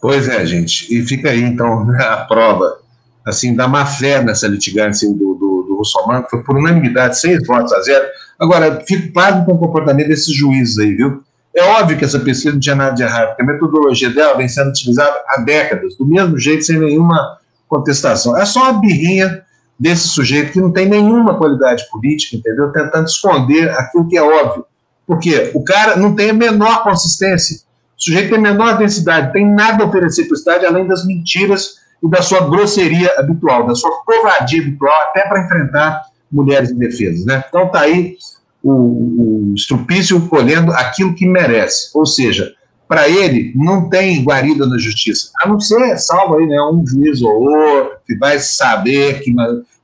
Pois 0.00 0.28
é, 0.28 0.44
gente. 0.44 0.92
E 0.94 1.04
fica 1.06 1.30
aí, 1.30 1.42
então, 1.42 1.90
a 2.00 2.24
prova 2.24 2.80
assim, 3.24 3.54
da 3.54 3.68
má 3.68 3.84
fé 3.84 4.22
nessa 4.22 4.48
litigância 4.48 5.08
do, 5.08 5.34
do, 5.34 5.64
do 5.68 5.76
Russomano, 5.76 6.24
que 6.24 6.30
foi 6.30 6.42
por 6.42 6.56
unanimidade, 6.56 7.18
seis 7.20 7.46
votos 7.46 7.72
a 7.72 7.82
zero. 7.82 8.06
Agora, 8.38 8.82
fico 8.86 9.12
claro 9.12 9.44
com 9.44 9.52
o 9.52 9.58
comportamento 9.58 10.08
desses 10.08 10.34
juízes 10.34 10.78
aí, 10.78 10.94
viu? 10.94 11.22
É 11.54 11.62
óbvio 11.62 11.98
que 11.98 12.04
essa 12.04 12.20
pesquisa 12.20 12.52
não 12.52 12.60
tinha 12.60 12.74
nada 12.74 12.94
de 12.94 13.02
errado, 13.02 13.28
porque 13.28 13.42
a 13.42 13.46
metodologia 13.46 14.10
dela 14.10 14.36
vem 14.36 14.48
sendo 14.48 14.70
utilizada 14.70 15.22
há 15.28 15.40
décadas, 15.40 15.96
do 15.96 16.06
mesmo 16.06 16.38
jeito, 16.38 16.64
sem 16.64 16.78
nenhuma 16.78 17.38
contestação. 17.68 18.36
É 18.36 18.44
só 18.44 18.70
uma 18.70 18.80
birrinha 18.80 19.42
desse 19.78 20.08
sujeito 20.08 20.52
que 20.52 20.60
não 20.60 20.72
tem 20.72 20.88
nenhuma 20.88 21.36
qualidade 21.36 21.88
política, 21.90 22.36
entendeu? 22.36 22.72
Tentando 22.72 23.06
esconder 23.06 23.70
aquilo 23.70 24.08
que 24.08 24.16
é 24.16 24.22
óbvio. 24.22 24.64
Porque 25.06 25.52
o 25.54 25.62
cara 25.62 25.96
não 25.96 26.14
tem 26.14 26.30
a 26.30 26.34
menor 26.34 26.82
consistência. 26.82 27.58
O 27.96 28.02
sujeito 28.02 28.30
tem 28.30 28.38
a 28.38 28.42
menor 28.42 28.76
densidade, 28.76 29.32
tem 29.32 29.46
nada 29.46 29.84
a 29.84 29.86
oferecer 29.86 30.24
para 30.24 30.34
o 30.34 30.38
Estado 30.38 30.66
além 30.66 30.86
das 30.86 31.06
mentiras 31.06 31.78
e 32.02 32.08
da 32.08 32.22
sua 32.22 32.48
grosseria 32.48 33.12
habitual, 33.18 33.66
da 33.66 33.74
sua 33.74 33.90
covardia 34.04 34.62
habitual, 34.62 34.94
até 35.02 35.26
para 35.26 35.44
enfrentar 35.44 36.02
mulheres 36.30 36.70
indefesas. 36.70 37.24
Né? 37.24 37.42
Então 37.48 37.66
está 37.66 37.80
aí 37.80 38.16
o, 38.62 39.54
o 39.54 40.28
colhendo 40.28 40.72
aquilo 40.72 41.14
que 41.14 41.26
merece. 41.26 41.90
Ou 41.94 42.06
seja, 42.06 42.52
para 42.88 43.08
ele, 43.08 43.52
não 43.54 43.88
tem 43.90 44.24
guarida 44.24 44.66
na 44.66 44.78
justiça, 44.78 45.30
a 45.42 45.48
não 45.48 45.60
ser, 45.60 45.98
salvo 45.98 46.38
aí, 46.38 46.46
né, 46.46 46.60
um 46.62 46.84
juiz 46.86 47.20
ou 47.20 47.42
outro, 47.42 47.98
que 48.06 48.16
vai 48.16 48.38
saber 48.38 49.20
que, 49.20 49.32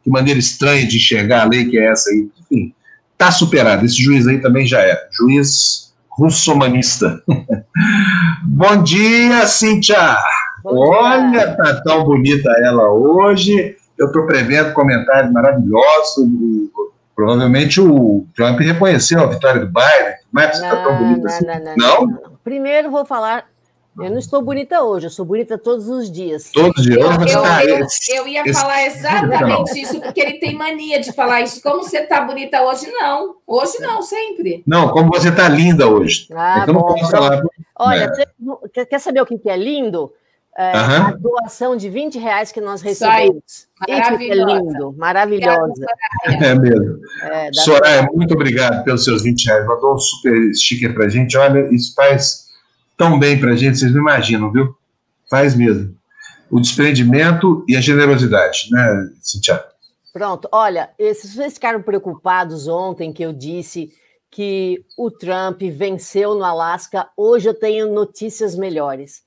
que 0.03 0.11
maneira 0.11 0.41
estranha 0.41 0.87
de 0.87 0.97
enxergar 0.97 1.43
a 1.43 1.49
lei 1.49 1.67
que 1.67 1.79
é 1.79 1.91
essa 1.91 2.09
aí. 2.11 2.29
Enfim, 2.41 2.75
está 3.13 3.31
superado. 3.31 3.85
Esse 3.85 4.03
juiz 4.03 4.27
aí 4.27 4.41
também 4.41 4.67
já 4.67 4.81
é. 4.81 4.99
Juiz 5.13 5.93
russomanista. 6.11 7.23
Bom 8.43 8.83
dia, 8.83 9.47
Cíntia! 9.47 10.17
Bom 10.63 10.89
Olha, 10.89 11.31
dia. 11.31 11.57
tá 11.57 11.83
tão 11.83 12.05
bonita 12.05 12.51
ela 12.63 12.91
hoje. 12.91 13.77
Eu 13.99 14.07
estou 14.07 14.27
prevendo 14.27 14.73
comentários 14.73 15.33
maravilhosos. 15.33 16.27
Provavelmente 17.15 17.81
o 17.81 18.27
Trump 18.35 18.59
reconheceu 18.61 19.21
a 19.23 19.27
vitória 19.27 19.61
do 19.61 19.67
Biden. 19.67 20.15
Mas 20.33 20.57
você 20.57 20.65
está 20.65 20.83
tão 20.83 20.99
bonita 20.99 21.29
assim. 21.29 21.47
Não, 21.47 21.55
não, 21.55 21.77
não, 21.77 22.07
não? 22.07 22.23
Primeiro 22.43 22.91
vou 22.91 23.05
falar 23.05 23.47
eu 23.97 24.11
não 24.11 24.19
estou 24.19 24.43
bonita 24.43 24.83
hoje, 24.83 25.07
eu 25.07 25.11
sou 25.11 25.25
bonita 25.25 25.57
todos 25.57 25.89
os 25.89 26.11
dias. 26.11 26.51
Todos 26.53 26.79
os 26.79 26.85
dias. 26.85 26.99
Eu, 26.99 27.07
eu, 27.07 27.79
eu, 27.79 27.87
eu 28.17 28.29
ia 28.29 28.43
esse, 28.43 28.53
falar 28.53 28.87
exatamente 28.87 29.81
isso, 29.81 30.01
porque 30.01 30.21
ele 30.21 30.39
tem 30.41 30.53
mania 30.57 31.01
de 31.01 31.13
falar 31.13 31.43
isso. 31.43 31.63
Como 31.63 31.85
você 31.85 31.99
está 31.99 32.21
bonita 32.23 32.61
hoje? 32.63 32.91
Não. 32.91 33.37
Hoje 33.47 33.79
não, 33.79 34.03
sempre. 34.03 34.65
Não, 34.67 34.89
como 34.89 35.13
você 35.13 35.29
está 35.29 35.49
linda 35.49 35.89
hoje. 35.89 36.27
Ah, 36.35 36.65
é 36.69 36.73
bom, 36.73 36.97
não 37.01 37.09
falar. 37.09 37.41
Olha, 37.79 38.11
é. 38.75 38.85
quer 38.85 38.99
saber 38.99 39.21
o 39.21 39.27
que 39.27 39.39
é 39.49 39.57
lindo? 39.57 40.13
É, 40.57 40.71
A 40.71 41.11
doação 41.11 41.77
de 41.77 41.89
20 41.89 42.19
reais 42.19 42.53
que 42.53 42.61
nós 42.61 42.81
recebemos. 42.81 43.43
Isso 43.47 43.69
é 43.89 44.35
lindo, 44.35 44.95
maravilhosa. 44.97 45.85
É 46.27 46.55
mesmo. 46.55 47.01
É, 47.23 47.53
Soraya, 47.53 48.09
muito 48.15 48.35
obrigado 48.35 48.85
pelos 48.85 49.05
seus 49.05 49.25
20 49.25 49.47
reais. 49.47 49.67
Mandou 49.67 49.95
um 49.95 49.99
super 49.99 50.55
sticker 50.55 50.95
para 50.95 51.07
a 51.07 51.09
gente. 51.09 51.37
Olha, 51.37 51.69
isso 51.75 51.93
faz 51.95 52.45
tão 52.97 53.19
bem 53.19 53.39
para 53.39 53.51
a 53.51 53.57
gente, 53.57 53.79
vocês 53.79 53.93
não 53.93 54.01
imaginam, 54.01 54.53
viu? 54.53 54.77
Faz 55.29 55.57
mesmo. 55.57 55.97
O 56.49 56.61
desprendimento 56.61 57.65
e 57.69 57.77
a 57.77 57.81
generosidade, 57.81 58.69
né, 58.71 59.11
Cintia? 59.21 59.65
Pronto, 60.13 60.49
olha, 60.53 60.91
se 60.99 61.27
vocês 61.27 61.55
ficaram 61.55 61.83
preocupados 61.83 62.69
ontem 62.69 63.13
que 63.13 63.25
eu 63.25 63.33
disse 63.33 63.93
que 64.31 64.85
o 64.97 65.11
Trump 65.11 65.61
venceu 65.63 66.37
no 66.37 66.45
Alasca, 66.45 67.09
hoje 67.17 67.49
eu 67.49 67.55
tenho 67.55 67.93
notícias 67.93 68.55
melhores 68.55 69.24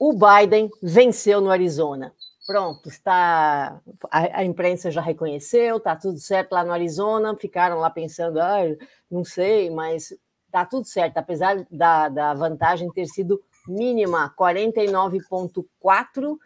o 0.00 0.12
Biden 0.14 0.68
venceu 0.82 1.40
no 1.42 1.50
Arizona. 1.50 2.14
Pronto, 2.46 2.88
está 2.88 3.78
a, 4.10 4.40
a 4.40 4.44
imprensa 4.44 4.90
já 4.90 5.02
reconheceu, 5.02 5.76
está 5.76 5.94
tudo 5.94 6.18
certo 6.18 6.52
lá 6.52 6.64
no 6.64 6.72
Arizona. 6.72 7.36
Ficaram 7.36 7.78
lá 7.78 7.90
pensando, 7.90 8.40
ah, 8.40 8.62
não 9.10 9.22
sei, 9.22 9.68
mas 9.68 10.16
está 10.46 10.64
tudo 10.64 10.86
certo, 10.86 11.18
apesar 11.18 11.66
da, 11.70 12.08
da 12.08 12.32
vantagem 12.32 12.90
ter 12.90 13.04
sido 13.06 13.42
mínima 13.68 14.34
49,4 14.36 16.38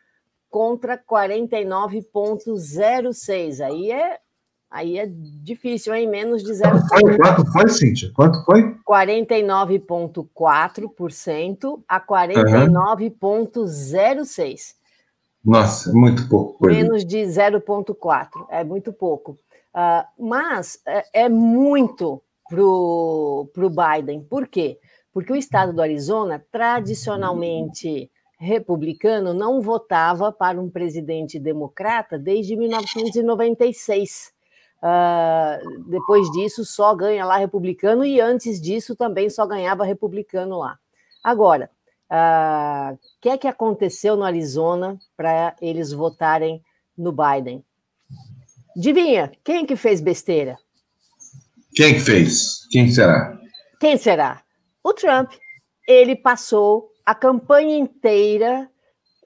contra 0.50 0.98
49,06. 0.98 3.64
Aí 3.64 3.92
é 3.92 4.18
Aí 4.74 4.98
é 4.98 5.08
difícil, 5.08 5.94
hein? 5.94 6.06
Menos 6.08 6.42
de 6.42 6.50
0,5%. 6.50 6.88
Quanto 6.88 7.06
foi, 7.06 7.16
quanto 7.16 7.52
foi 7.52 7.68
Cíntia? 7.68 8.10
Quanto 8.12 8.44
foi? 8.44 8.74
49,4% 8.84 11.80
a 11.86 12.00
49,06%. 12.00 13.54
Uhum. 13.54 13.62
Nossa, 15.44 15.90
é 15.90 15.92
muito 15.92 16.28
pouco. 16.28 16.58
Coisa. 16.58 16.76
Menos 16.76 17.04
de 17.04 17.18
0,4%. 17.18 18.46
É 18.50 18.64
muito 18.64 18.92
pouco. 18.92 19.38
Uh, 19.72 20.02
mas 20.18 20.80
é, 20.84 21.04
é 21.12 21.28
muito 21.28 22.20
para 22.50 22.64
o 22.64 23.48
Biden. 23.54 24.24
Por 24.24 24.48
quê? 24.48 24.80
Porque 25.12 25.32
o 25.32 25.36
estado 25.36 25.72
do 25.72 25.82
Arizona, 25.82 26.44
tradicionalmente 26.50 28.10
republicano, 28.40 29.32
não 29.32 29.60
votava 29.60 30.32
para 30.32 30.60
um 30.60 30.68
presidente 30.68 31.38
democrata 31.38 32.18
desde 32.18 32.56
1996. 32.56 34.33
Uh, 34.84 35.80
depois 35.86 36.30
disso, 36.32 36.62
só 36.62 36.94
ganha 36.94 37.24
lá 37.24 37.38
republicano, 37.38 38.04
e 38.04 38.20
antes 38.20 38.60
disso 38.60 38.94
também 38.94 39.30
só 39.30 39.46
ganhava 39.46 39.82
republicano 39.82 40.58
lá. 40.58 40.78
Agora, 41.22 41.70
o 42.10 42.92
uh, 42.92 42.98
que 43.18 43.30
é 43.30 43.38
que 43.38 43.48
aconteceu 43.48 44.14
no 44.14 44.24
Arizona 44.24 44.98
para 45.16 45.56
eles 45.58 45.90
votarem 45.90 46.62
no 46.98 47.12
Biden? 47.12 47.64
Adivinha, 48.76 49.32
quem 49.42 49.64
que 49.64 49.74
fez 49.74 50.02
besteira? 50.02 50.58
Quem 51.74 51.94
que 51.94 52.00
fez? 52.00 52.66
Quem 52.70 52.90
será? 52.90 53.40
Quem 53.80 53.96
será? 53.96 54.42
O 54.82 54.92
Trump. 54.92 55.32
Ele 55.88 56.14
passou 56.14 56.90
a 57.04 57.14
campanha 57.14 57.76
inteira 57.76 58.70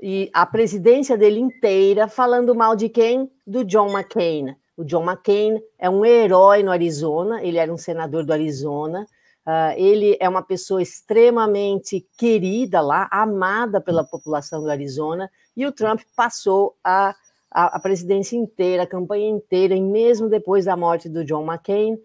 e 0.00 0.30
a 0.32 0.44
presidência 0.46 1.16
dele 1.16 1.40
inteira 1.40 2.08
falando 2.08 2.54
mal 2.54 2.76
de 2.76 2.88
quem? 2.88 3.30
Do 3.46 3.64
John 3.64 3.90
McCain. 3.90 4.56
O 4.78 4.84
John 4.84 5.02
McCain 5.02 5.60
é 5.76 5.90
um 5.90 6.04
herói 6.04 6.62
no 6.62 6.70
Arizona, 6.70 7.42
ele 7.42 7.58
era 7.58 7.72
um 7.74 7.76
senador 7.76 8.24
do 8.24 8.32
Arizona. 8.32 9.04
Uh, 9.44 9.74
ele 9.76 10.16
é 10.20 10.28
uma 10.28 10.42
pessoa 10.42 10.80
extremamente 10.80 12.06
querida 12.16 12.80
lá, 12.80 13.08
amada 13.10 13.80
pela 13.80 14.04
população 14.04 14.62
do 14.62 14.70
Arizona, 14.70 15.28
e 15.56 15.66
o 15.66 15.72
Trump 15.72 16.02
passou 16.14 16.76
a, 16.84 17.12
a, 17.50 17.76
a 17.76 17.80
presidência 17.80 18.36
inteira, 18.36 18.84
a 18.84 18.86
campanha 18.86 19.28
inteira, 19.28 19.74
e 19.74 19.82
mesmo 19.82 20.28
depois 20.28 20.66
da 20.66 20.76
morte 20.76 21.08
do 21.08 21.24
John 21.24 21.44
McCain, 21.44 21.98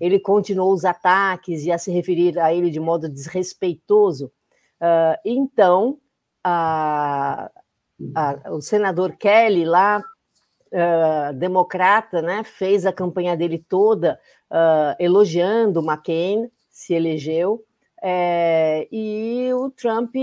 ele 0.00 0.18
continuou 0.18 0.72
os 0.72 0.84
ataques 0.84 1.64
e 1.64 1.70
a 1.70 1.78
se 1.78 1.92
referir 1.92 2.40
a 2.40 2.52
ele 2.52 2.70
de 2.70 2.80
modo 2.80 3.08
desrespeitoso. 3.08 4.32
Uh, 4.80 5.16
então, 5.24 5.98
a, 6.42 7.52
o 8.50 8.60
senador 8.60 9.16
Kelly 9.16 9.64
lá 9.64 10.02
uh, 10.76 11.32
democrata, 11.32 12.20
né, 12.20 12.44
fez 12.44 12.84
a 12.84 12.92
campanha 12.92 13.36
dele 13.36 13.58
toda 13.58 14.20
uh, 14.50 14.94
elogiando 14.98 15.80
McCain, 15.80 16.50
se 16.70 16.92
elegeu, 16.94 17.64
é, 18.02 18.86
e 18.92 19.50
o 19.54 19.70
Trump 19.70 20.14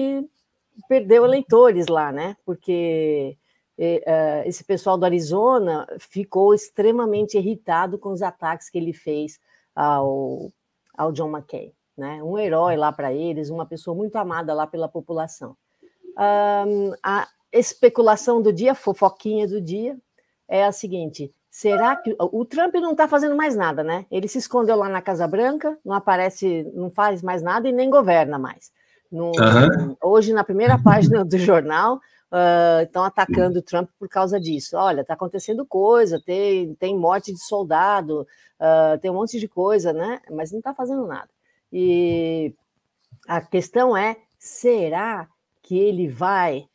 perdeu 0.87 1.25
eleitores 1.25 1.87
lá, 1.87 2.11
né, 2.11 2.37
porque 2.45 3.35
uh, 3.79 4.47
esse 4.47 4.63
pessoal 4.63 4.97
do 4.97 5.05
Arizona 5.05 5.87
ficou 5.97 6.53
extremamente 6.53 7.37
irritado 7.37 7.97
com 7.97 8.09
os 8.09 8.21
ataques 8.21 8.69
que 8.69 8.77
ele 8.77 8.93
fez 8.93 9.39
ao, 9.75 10.51
ao 10.95 11.11
John 11.11 11.29
McCain, 11.29 11.73
né, 11.97 12.21
um 12.21 12.37
herói 12.37 12.77
lá 12.77 12.91
para 12.91 13.11
eles, 13.11 13.49
uma 13.49 13.65
pessoa 13.65 13.95
muito 13.95 14.15
amada 14.15 14.53
lá 14.53 14.67
pela 14.67 14.87
população. 14.87 15.57
Um, 16.15 16.93
a 17.01 17.27
especulação 17.51 18.39
do 18.39 18.53
dia, 18.53 18.75
fofoquinha 18.75 19.47
do 19.47 19.59
dia, 19.59 19.97
é 20.47 20.65
a 20.65 20.71
seguinte: 20.71 21.33
será 21.49 21.95
que 21.95 22.15
o 22.19 22.45
Trump 22.45 22.73
não 22.75 22.91
está 22.91 23.07
fazendo 23.07 23.35
mais 23.35 23.55
nada, 23.55 23.83
né? 23.83 24.05
Ele 24.11 24.27
se 24.27 24.37
escondeu 24.37 24.75
lá 24.75 24.89
na 24.89 25.01
Casa 25.01 25.27
Branca, 25.27 25.77
não 25.85 25.95
aparece, 25.95 26.69
não 26.73 26.89
faz 26.89 27.21
mais 27.21 27.41
nada 27.41 27.67
e 27.67 27.71
nem 27.71 27.89
governa 27.89 28.39
mais. 28.39 28.71
No, 29.11 29.27
uhum. 29.27 29.95
Hoje, 30.01 30.33
na 30.33 30.43
primeira 30.43 30.77
página 30.81 31.23
do 31.23 31.37
jornal, 31.37 31.99
uh, 32.31 32.81
estão 32.83 33.03
atacando 33.03 33.59
o 33.59 33.61
Trump 33.61 33.89
por 33.99 34.09
causa 34.09 34.39
disso. 34.39 34.75
Olha, 34.75 35.01
está 35.01 35.13
acontecendo 35.13 35.65
coisa, 35.65 36.19
tem, 36.19 36.73
tem 36.75 36.97
morte 36.97 37.31
de 37.31 37.39
soldado, 37.39 38.21
uh, 38.59 38.97
tem 38.99 39.11
um 39.11 39.15
monte 39.15 39.39
de 39.39 39.47
coisa, 39.47 39.93
né? 39.93 40.19
Mas 40.31 40.51
não 40.51 40.57
está 40.57 40.73
fazendo 40.73 41.05
nada. 41.05 41.29
E 41.71 42.55
a 43.27 43.39
questão 43.39 43.95
é: 43.95 44.17
será 44.39 45.27
que 45.61 45.77
ele 45.77 46.07
vai 46.07 46.67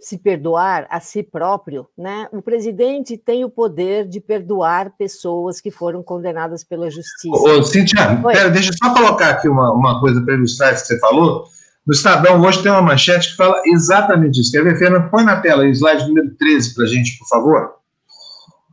se 0.00 0.18
perdoar 0.18 0.86
a 0.90 1.00
si 1.00 1.22
próprio, 1.22 1.86
né? 1.96 2.28
O 2.32 2.40
presidente 2.40 3.16
tem 3.16 3.44
o 3.44 3.50
poder 3.50 4.06
de 4.06 4.20
perdoar 4.20 4.92
pessoas 4.96 5.60
que 5.60 5.70
foram 5.70 6.02
condenadas 6.02 6.62
pela 6.62 6.90
justiça. 6.90 7.36
Ô, 7.36 7.62
Cintia, 7.62 8.20
pera, 8.22 8.48
deixa 8.48 8.70
eu 8.70 8.76
só 8.76 8.94
colocar 8.94 9.30
aqui 9.30 9.48
uma, 9.48 9.72
uma 9.72 10.00
coisa 10.00 10.20
para 10.20 10.34
ilustrar 10.34 10.74
isso 10.74 10.82
que 10.82 10.94
você 10.94 11.00
falou. 11.00 11.44
No 11.86 11.92
Estadão 11.92 12.40
hoje 12.42 12.62
tem 12.62 12.70
uma 12.70 12.82
manchete 12.82 13.30
que 13.30 13.36
fala 13.36 13.60
exatamente 13.64 14.40
isso. 14.40 14.52
Quer 14.52 14.62
ver, 14.62 14.78
Fernando? 14.78 15.10
Põe 15.10 15.24
na 15.24 15.40
tela 15.40 15.64
o 15.64 15.66
slide 15.66 16.06
número 16.06 16.30
13 16.38 16.74
para 16.74 16.84
a 16.84 16.86
gente, 16.86 17.18
por 17.18 17.26
favor. 17.26 17.70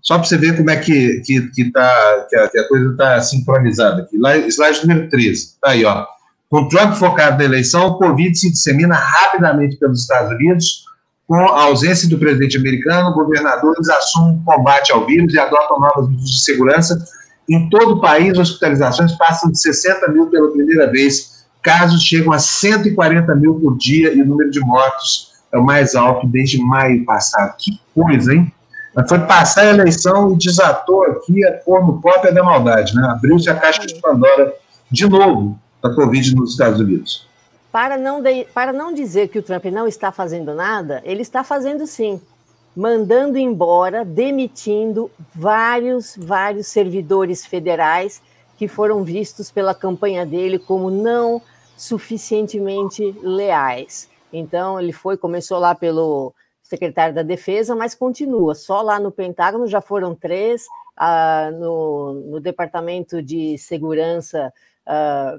Só 0.01 0.19
para 0.19 0.27
você 0.27 0.37
ver 0.37 0.55
como 0.55 0.69
é 0.69 0.75
que, 0.75 1.21
que, 1.25 1.49
que, 1.51 1.71
tá, 1.71 2.27
que, 2.29 2.35
a, 2.35 2.47
que 2.49 2.59
a 2.59 2.67
coisa 2.67 2.91
está 2.91 3.21
sincronizada 3.21 4.03
aqui. 4.03 4.17
Slide 4.49 4.85
número 4.85 5.09
13. 5.09 5.31
Está 5.31 5.69
aí, 5.69 5.83
ó. 5.85 6.05
Com 6.49 6.67
Trump 6.67 6.93
focado 6.93 7.37
na 7.37 7.45
eleição, 7.45 7.87
o 7.87 7.97
Covid 7.97 8.37
se 8.37 8.51
dissemina 8.51 8.95
rapidamente 8.95 9.77
pelos 9.77 10.01
Estados 10.01 10.31
Unidos 10.31 10.85
com 11.27 11.35
a 11.35 11.63
ausência 11.63 12.07
do 12.07 12.19
presidente 12.19 12.57
americano, 12.57 13.13
governadores 13.13 13.89
assumem 13.89 14.41
combate 14.45 14.91
ao 14.91 15.05
vírus 15.05 15.33
e 15.33 15.39
adotam 15.39 15.79
novas 15.79 16.07
medidas 16.07 16.29
de 16.29 16.43
segurança. 16.43 17.05
Em 17.49 17.69
todo 17.69 17.95
o 17.95 18.01
país, 18.01 18.37
hospitalizações 18.37 19.11
passam 19.13 19.51
de 19.51 19.59
60 19.59 20.11
mil 20.11 20.27
pela 20.27 20.51
primeira 20.51 20.91
vez, 20.91 21.45
casos 21.61 22.03
chegam 22.03 22.31
a 22.31 22.37
140 22.37 23.33
mil 23.35 23.55
por 23.55 23.75
dia 23.77 24.13
e 24.13 24.21
o 24.21 24.25
número 24.25 24.51
de 24.51 24.59
mortos 24.59 25.33
é 25.51 25.57
o 25.57 25.63
mais 25.63 25.95
alto 25.95 26.27
desde 26.27 26.59
maio 26.59 27.03
passado. 27.05 27.55
Que 27.57 27.79
coisa, 27.93 28.33
hein? 28.33 28.51
Foi 29.09 29.19
passar 29.19 29.61
a 29.61 29.69
eleição 29.71 30.33
e 30.33 30.37
desatou 30.37 31.03
aqui 31.03 31.45
a 31.45 31.53
cornucópia 31.53 32.31
da 32.31 32.43
maldade, 32.43 32.95
né? 32.95 33.05
Abriu-se 33.09 33.49
a 33.49 33.55
caixa 33.55 33.85
de 33.85 33.95
Pandora 33.95 34.53
de 34.91 35.09
novo 35.09 35.59
da 35.83 35.93
Covid 35.93 36.35
nos 36.35 36.51
Estados 36.51 36.79
Unidos. 36.79 37.27
Para 37.75 37.97
não, 37.97 38.21
de, 38.21 38.45
para 38.53 38.71
não 38.71 38.93
dizer 38.93 39.27
que 39.27 39.37
o 39.37 39.43
Trump 39.43 39.65
não 39.65 39.85
está 39.85 40.09
fazendo 40.09 40.55
nada, 40.55 41.01
ele 41.03 41.21
está 41.21 41.43
fazendo 41.43 41.85
sim, 41.85 42.21
mandando 42.73 43.37
embora, 43.37 44.05
demitindo 44.05 45.11
vários, 45.35 46.15
vários 46.15 46.67
servidores 46.67 47.45
federais 47.45 48.21
que 48.55 48.69
foram 48.69 49.03
vistos 49.03 49.51
pela 49.51 49.75
campanha 49.75 50.25
dele 50.25 50.57
como 50.57 50.89
não 50.89 51.41
suficientemente 51.75 53.11
leais. 53.21 54.09
Então, 54.31 54.79
ele 54.79 54.93
foi, 54.93 55.17
começou 55.17 55.59
lá 55.59 55.75
pelo 55.75 56.33
secretário 56.63 57.13
da 57.13 57.23
Defesa, 57.23 57.75
mas 57.75 57.93
continua. 57.93 58.55
Só 58.55 58.81
lá 58.81 59.01
no 59.01 59.11
Pentágono 59.11 59.67
já 59.67 59.81
foram 59.81 60.15
três, 60.15 60.63
ah, 60.95 61.51
no, 61.51 62.13
no 62.25 62.39
Departamento 62.39 63.21
de 63.21 63.57
Segurança 63.57 64.53
ah, 64.85 65.37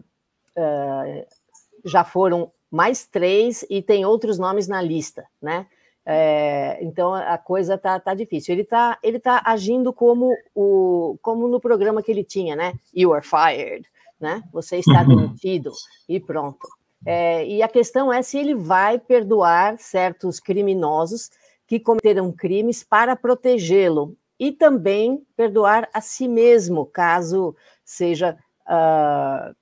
ah, 0.55 1.05
já 1.87 2.05
foram 2.05 2.51
mais 2.71 3.07
três 3.07 3.65
e 3.71 3.81
tem 3.81 4.05
outros 4.05 4.39
nomes 4.39 4.67
na 4.69 4.83
lista, 4.83 5.25
né? 5.41 5.67
É, 6.09 6.79
então 6.83 7.15
a 7.15 7.37
coisa 7.37 7.77
tá, 7.79 7.99
tá 7.99 8.15
difícil. 8.15 8.55
Ele 8.55 8.65
tá, 8.65 8.99
ele 9.03 9.19
tá 9.19 9.43
agindo 9.45 9.93
como 9.93 10.33
o 10.55 11.19
como 11.21 11.49
no 11.49 11.61
programa 11.61 12.03
que 12.03 12.11
ele 12.11 12.23
tinha, 12.23 12.55
né? 12.55 12.75
You 12.95 13.13
are 13.13 13.27
fired, 13.27 13.89
né? 14.21 14.43
Você 14.53 14.77
está 14.77 15.03
uhum. 15.03 15.17
demitido 15.17 15.73
e 16.09 16.21
pronto. 16.21 16.69
É, 17.05 17.47
e 17.47 17.63
a 17.63 17.69
questão 17.69 18.13
é 18.13 18.23
se 18.23 18.39
ele 18.39 18.55
vai 18.55 18.99
perdoar 18.99 19.79
certos 19.79 20.41
criminosos 20.41 21.31
que 21.67 21.81
cometeram 21.81 22.33
crimes 22.33 22.85
para 22.85 23.17
protegê-lo 23.17 24.17
e 24.39 24.53
também 24.53 25.25
perdoar 25.37 25.89
a 25.93 26.01
si 26.01 26.29
mesmo, 26.29 26.87
caso 26.87 27.57
seja 27.85 28.37
uh, 28.67 29.55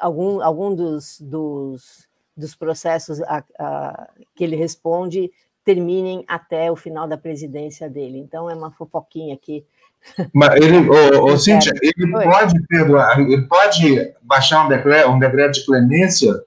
algum, 0.00 0.42
algum 0.42 0.74
dos, 0.74 1.20
dos, 1.20 2.08
dos 2.36 2.54
processos 2.54 3.20
a, 3.22 3.44
a, 3.58 4.08
que 4.34 4.44
ele 4.44 4.56
responde 4.56 5.30
terminem 5.64 6.24
até 6.26 6.70
o 6.72 6.76
final 6.76 7.06
da 7.06 7.16
presidência 7.16 7.88
dele. 7.88 8.18
Então, 8.18 8.50
é 8.50 8.54
uma 8.54 8.70
fofoquinha 8.70 9.34
aqui. 9.34 9.64
Mas 10.32 10.56
ele, 10.56 10.88
ô, 10.88 11.24
ô, 11.24 11.36
Cíntia, 11.38 11.72
ele 11.82 12.16
Oi. 12.16 12.24
pode 12.24 12.66
perdoar, 12.66 13.20
ele 13.20 13.42
pode 13.42 14.14
baixar 14.22 14.64
um 14.64 14.68
decreto, 14.68 15.10
um 15.10 15.18
decreto 15.18 15.52
de 15.52 15.66
clemência 15.66 16.42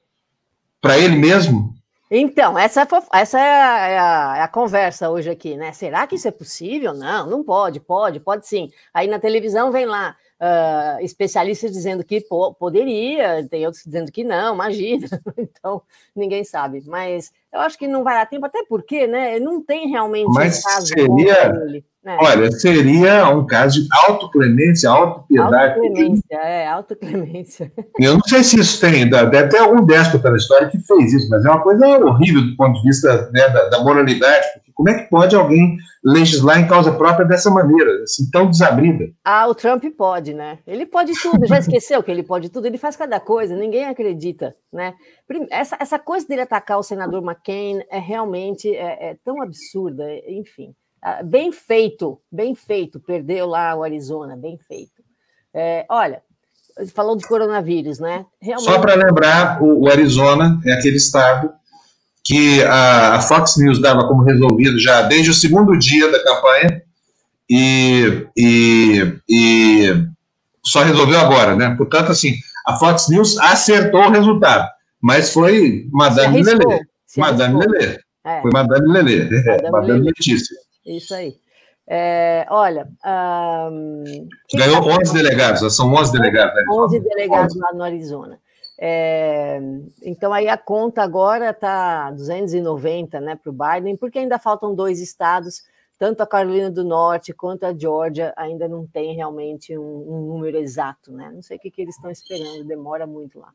para 0.82 0.98
ele 0.98 1.16
mesmo? 1.16 1.74
Então, 2.16 2.60
essa, 2.60 2.82
é 2.82 2.88
essa 3.14 3.40
é 3.40 3.42
a, 3.42 3.88
é, 3.88 3.98
a, 3.98 4.38
é 4.38 4.42
a, 4.42 4.48
conversa 4.48 5.10
hoje 5.10 5.30
aqui, 5.30 5.56
né? 5.56 5.72
Será 5.72 6.06
que 6.06 6.16
isso 6.16 6.28
é 6.28 6.32
possível? 6.32 6.94
Não, 6.94 7.26
não 7.28 7.44
pode, 7.44 7.80
pode, 7.80 8.20
pode 8.20 8.48
sim. 8.48 8.70
Aí 8.94 9.08
na 9.08 9.18
televisão 9.18 9.72
vem 9.72 9.86
lá, 9.86 10.16
uh, 10.44 11.02
especialistas 11.02 11.72
dizendo 11.72 12.04
que 12.04 12.20
pô, 12.20 12.54
poderia, 12.54 13.48
tem 13.50 13.66
outros 13.66 13.84
dizendo 13.84 14.12
que 14.12 14.24
não, 14.24 14.54
imagina. 14.54 15.08
Então, 15.38 15.82
ninguém 16.16 16.44
sabe. 16.44 16.84
Mas 16.86 17.32
eu 17.54 17.62
acho 17.62 17.78
que 17.78 17.88
não 17.88 18.04
vai 18.04 18.16
dar 18.16 18.26
tempo, 18.26 18.46
até 18.46 18.64
porque 18.68 19.08
né, 19.08 19.40
não 19.40 19.64
tem 19.64 19.90
realmente 19.90 20.28
Mas 20.34 20.60
um 20.60 20.62
caso 20.62 20.88
seria, 20.88 21.50
dele. 21.50 21.86
Né? 22.04 22.18
Olha, 22.20 22.52
seria 22.52 23.30
um 23.30 23.46
caso 23.46 23.82
de 23.82 23.88
autoclemência, 23.92 24.90
autopiedade. 24.90 25.80
Autoclemência, 25.80 26.24
é, 26.32 26.68
autoclemência. 26.68 27.72
Eu 28.00 28.14
não 28.14 28.24
sei 28.26 28.44
se 28.44 28.60
isso 28.60 28.82
tem, 28.82 29.10
deve 29.10 29.48
ter 29.48 29.60
algum 29.60 29.86
déspota 29.86 30.30
na 30.30 30.38
história 30.38 30.70
que 30.70 30.80
fez 30.80 31.14
isso, 31.14 31.30
mas 31.30 31.46
é 31.46 31.50
uma 31.50 31.62
coisa 31.62 31.86
horrível 32.00 32.42
do 32.42 32.56
ponto 32.58 32.82
de 32.82 32.88
vista 32.88 33.30
né, 33.32 33.48
da, 33.50 33.70
da 33.70 33.84
moralidade, 33.84 34.48
como 34.74 34.90
é 34.90 35.04
que 35.04 35.10
pode 35.10 35.36
alguém 35.36 35.78
legislar 36.04 36.60
em 36.60 36.68
causa 36.68 36.92
própria 36.92 37.26
dessa 37.26 37.50
maneira, 37.50 38.04
assim, 38.04 38.30
tão 38.32 38.50
desabrida? 38.50 39.06
Ah, 39.24 39.48
o 39.48 39.56
Trump 39.56 39.84
pode, 39.98 40.34
né? 40.34 40.60
Ele 40.66 40.86
pode 40.86 41.14
tudo, 41.22 41.46
já 41.46 41.60
esqueceu 41.60 42.04
que 42.04 42.12
ele 42.12 42.24
pode 42.24 42.50
tudo, 42.50 42.66
ele 42.66 42.78
faz 42.78 42.96
cada 42.96 43.20
coisa, 43.20 43.56
ninguém 43.56 43.86
acredita, 43.86 44.56
né? 44.72 44.94
Essa, 45.50 45.78
essa 45.80 46.00
coisa 46.00 46.28
dele 46.28 46.42
atacar 46.42 46.78
o 46.78 46.84
senador 46.84 47.24
McCain 47.24 47.82
é 47.90 48.00
realmente 48.00 48.74
é, 48.76 49.12
é 49.12 49.18
tão 49.24 49.42
absurda, 49.42 50.06
enfim. 50.28 50.74
Ah, 51.02 51.22
bem 51.22 51.52
feito, 51.52 52.18
bem 52.32 52.56
feito. 52.56 52.98
Perdeu 52.98 53.46
lá 53.46 53.76
o 53.76 53.84
Arizona, 53.84 54.38
bem 54.38 54.58
feito. 54.58 55.04
É, 55.54 55.86
olha, 55.90 56.22
falou 56.94 57.18
de 57.18 57.28
coronavírus, 57.28 58.00
né? 58.00 58.26
Realmente... 58.42 58.72
Só 58.72 58.80
para 58.80 58.96
lembrar, 58.96 59.62
o, 59.62 59.82
o, 59.82 59.90
Arizona 59.90 60.60
é 60.66 60.74
aquele 60.74 60.96
estado 60.96 61.54
que 62.24 62.64
a, 62.64 63.20
Fox 63.22 63.58
News 63.58 63.82
dava 63.82 64.08
como 64.08 64.24
resolvido 64.24 64.80
já 64.80 65.02
desde 65.02 65.32
o 65.32 65.34
segundo 65.34 65.78
dia 65.78 66.10
da 66.12 66.24
campanha 66.24 66.82
e, 67.50 68.28
e, 68.38 69.14
e 69.30 70.08
só 70.66 70.84
resolveu 70.84 71.20
agora, 71.20 71.56
né? 71.56 71.76
Portanto, 71.76 72.12
assim, 72.12 72.36
a 72.66 72.76
Fox 72.76 73.10
News 73.10 73.38
acertou 73.38 74.02
o 74.02 74.12
resultado, 74.12 74.70
mas 75.02 75.34
foi 75.34 75.88
Madame 75.92 76.42
Lelê. 76.42 76.80
Madame 77.18 77.60
Lelê. 77.60 78.00
É. 78.26 78.42
Foi 78.42 78.52
Madame 78.52 78.88
Lelê, 78.88 79.26
Madame, 79.26 79.72
Madame 79.72 80.02
Letícia. 80.06 80.56
Isso 80.86 81.14
aí. 81.14 81.36
É, 81.86 82.46
olha. 82.50 82.88
Um, 83.06 84.28
Ganhou 84.56 84.82
tá... 84.82 84.98
11 85.02 85.14
delegados, 85.14 85.76
são 85.76 85.94
11 85.94 86.14
delegados. 86.14 86.56
Né? 86.56 86.64
11 86.72 87.00
delegados 87.02 87.56
11. 87.56 87.60
lá 87.60 87.74
no 87.74 87.84
Arizona. 87.84 88.40
É, 88.86 89.62
então, 90.02 90.34
aí 90.34 90.50
a 90.50 90.58
conta 90.58 91.02
agora 91.02 91.52
está 91.52 92.12
290 92.12 93.22
né, 93.22 93.34
para 93.34 93.50
o 93.50 93.54
Biden, 93.54 93.96
porque 93.96 94.20
ainda 94.20 94.38
faltam 94.38 94.76
dois 94.76 95.00
estados, 95.00 95.64
tanto 95.98 96.20
a 96.20 96.28
Carolina 96.28 96.70
do 96.70 96.84
Norte 96.84 97.32
quanto 97.32 97.66
a 97.66 97.74
Georgia, 97.74 98.34
ainda 98.36 98.68
não 98.68 98.86
tem 98.86 99.16
realmente 99.16 99.78
um, 99.78 99.82
um 99.82 100.28
número 100.28 100.58
exato. 100.58 101.14
Né? 101.14 101.32
Não 101.34 101.42
sei 101.42 101.56
o 101.56 101.60
que, 101.62 101.72
que 101.72 101.82
eles 101.82 101.96
estão 101.96 102.12
esperando, 102.12 102.66
demora 102.66 103.08
muito 103.08 103.40
lá. 103.40 103.54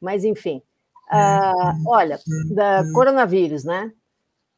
Mas, 0.00 0.24
enfim. 0.24 0.62
Uh, 1.10 1.90
olha, 1.90 2.20
da 2.54 2.84
coronavírus, 2.92 3.64
né? 3.64 3.92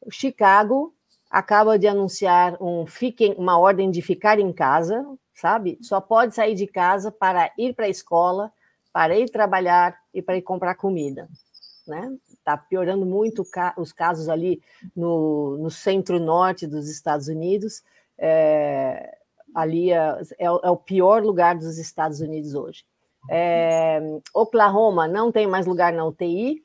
O 0.05 0.11
Chicago 0.11 0.93
acaba 1.31 1.79
de 1.79 1.87
anunciar 1.87 2.61
um 2.61 2.85
fiquem, 2.85 3.33
uma 3.39 3.57
ordem 3.57 3.89
de 3.89 4.03
ficar 4.03 4.37
em 4.37 4.53
casa, 4.53 5.03
sabe? 5.33 5.79
Só 5.81 5.99
pode 5.99 6.35
sair 6.35 6.53
de 6.53 6.67
casa 6.67 7.11
para 7.11 7.51
ir 7.57 7.73
para 7.73 7.85
a 7.85 7.89
escola, 7.89 8.51
para 8.93 9.17
ir 9.17 9.29
trabalhar 9.29 9.97
e 10.13 10.21
para 10.21 10.37
ir 10.37 10.41
comprar 10.41 10.75
comida, 10.75 11.29
né? 11.87 12.15
Está 12.29 12.57
piorando 12.57 13.05
muito 13.05 13.45
os 13.77 13.93
casos 13.93 14.27
ali 14.27 14.61
no, 14.95 15.57
no 15.57 15.69
centro-norte 15.69 16.65
dos 16.65 16.89
Estados 16.89 17.27
Unidos. 17.27 17.83
É, 18.17 19.17
ali 19.53 19.91
é, 19.91 19.97
é, 20.39 20.45
é, 20.45 20.49
o 20.49 20.77
pior 20.77 21.23
lugar 21.23 21.55
dos 21.55 21.77
Estados 21.77 22.19
Unidos 22.19 22.55
hoje. 22.55 22.83
É, 23.29 23.99
Oklahoma 24.33 25.07
não 25.07 25.31
tem 25.31 25.45
mais 25.45 25.67
lugar 25.67 25.93
na 25.93 26.03
UTI, 26.05 26.63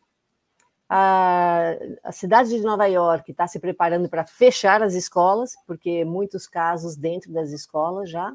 a, 0.88 1.72
a 2.04 2.12
cidade 2.12 2.50
de 2.50 2.60
Nova 2.60 2.86
York 2.86 3.30
está 3.30 3.46
se 3.46 3.58
preparando 3.58 4.08
para 4.08 4.24
fechar 4.24 4.82
as 4.82 4.94
escolas, 4.94 5.54
porque 5.66 6.04
muitos 6.04 6.46
casos 6.46 6.96
dentro 6.96 7.32
das 7.32 7.50
escolas 7.50 8.08
já. 8.08 8.32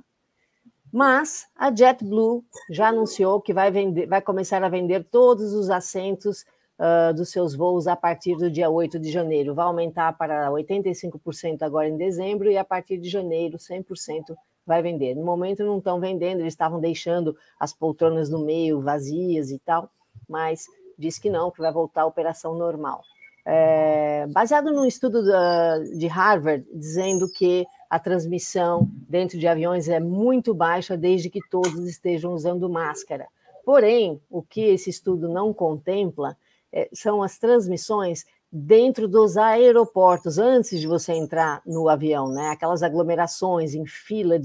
Mas 0.91 1.47
a 1.55 1.73
JetBlue 1.73 2.43
já 2.69 2.89
anunciou 2.89 3.39
que 3.39 3.53
vai, 3.53 3.71
vender, 3.71 4.07
vai 4.07 4.21
começar 4.21 4.61
a 4.63 4.69
vender 4.69 5.05
todos 5.09 5.53
os 5.53 5.69
assentos 5.69 6.45
uh, 6.77 7.13
dos 7.13 7.29
seus 7.29 7.55
voos 7.55 7.87
a 7.87 7.95
partir 7.95 8.35
do 8.35 8.51
dia 8.51 8.69
8 8.69 8.99
de 8.99 9.09
janeiro. 9.09 9.53
Vai 9.53 9.65
aumentar 9.65 10.17
para 10.17 10.49
85% 10.49 11.61
agora 11.61 11.87
em 11.87 11.95
dezembro 11.95 12.51
e 12.51 12.57
a 12.57 12.65
partir 12.65 12.97
de 12.97 13.09
janeiro 13.09 13.57
100% 13.57 14.35
vai 14.65 14.81
vender. 14.81 15.15
No 15.15 15.23
momento 15.23 15.63
não 15.63 15.77
estão 15.77 15.99
vendendo, 15.99 16.41
eles 16.41 16.53
estavam 16.53 16.79
deixando 16.79 17.37
as 17.59 17.73
poltronas 17.73 18.29
no 18.29 18.39
meio 18.39 18.81
vazias 18.81 19.49
e 19.49 19.59
tal, 19.59 19.89
mas 20.27 20.65
diz 20.97 21.17
que 21.17 21.29
não, 21.29 21.51
que 21.51 21.61
vai 21.61 21.71
voltar 21.71 22.01
à 22.01 22.05
operação 22.05 22.55
normal. 22.55 23.01
É, 23.45 24.27
baseado 24.27 24.71
num 24.71 24.85
estudo 24.85 25.25
da, 25.25 25.79
de 25.79 26.05
Harvard, 26.07 26.65
dizendo 26.73 27.27
que 27.31 27.65
a 27.91 27.99
transmissão 27.99 28.89
dentro 28.89 29.37
de 29.37 29.45
aviões 29.45 29.89
é 29.89 29.99
muito 29.99 30.53
baixa 30.53 30.95
desde 30.95 31.29
que 31.29 31.41
todos 31.49 31.85
estejam 31.85 32.31
usando 32.33 32.69
máscara. 32.69 33.27
Porém, 33.65 34.17
o 34.29 34.41
que 34.41 34.61
esse 34.61 34.89
estudo 34.89 35.27
não 35.27 35.53
contempla 35.53 36.37
é, 36.71 36.87
são 36.93 37.21
as 37.21 37.37
transmissões 37.37 38.25
dentro 38.49 39.09
dos 39.09 39.35
aeroportos, 39.35 40.37
antes 40.37 40.79
de 40.79 40.87
você 40.87 41.11
entrar 41.11 41.61
no 41.65 41.89
avião, 41.89 42.29
né? 42.29 42.47
Aquelas 42.47 42.81
aglomerações 42.81 43.75
em 43.75 43.85
fila 43.85 44.37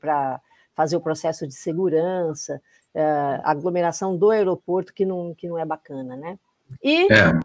para 0.00 0.40
fazer 0.72 0.94
o 0.96 1.00
processo 1.00 1.48
de 1.48 1.54
segurança, 1.54 2.62
uh, 2.94 3.40
aglomeração 3.42 4.16
do 4.16 4.30
aeroporto 4.30 4.94
que 4.94 5.04
não, 5.04 5.34
que 5.34 5.48
não 5.48 5.58
é 5.58 5.64
bacana, 5.64 6.16
né? 6.16 6.38
E 6.80 7.12
é. 7.12 7.40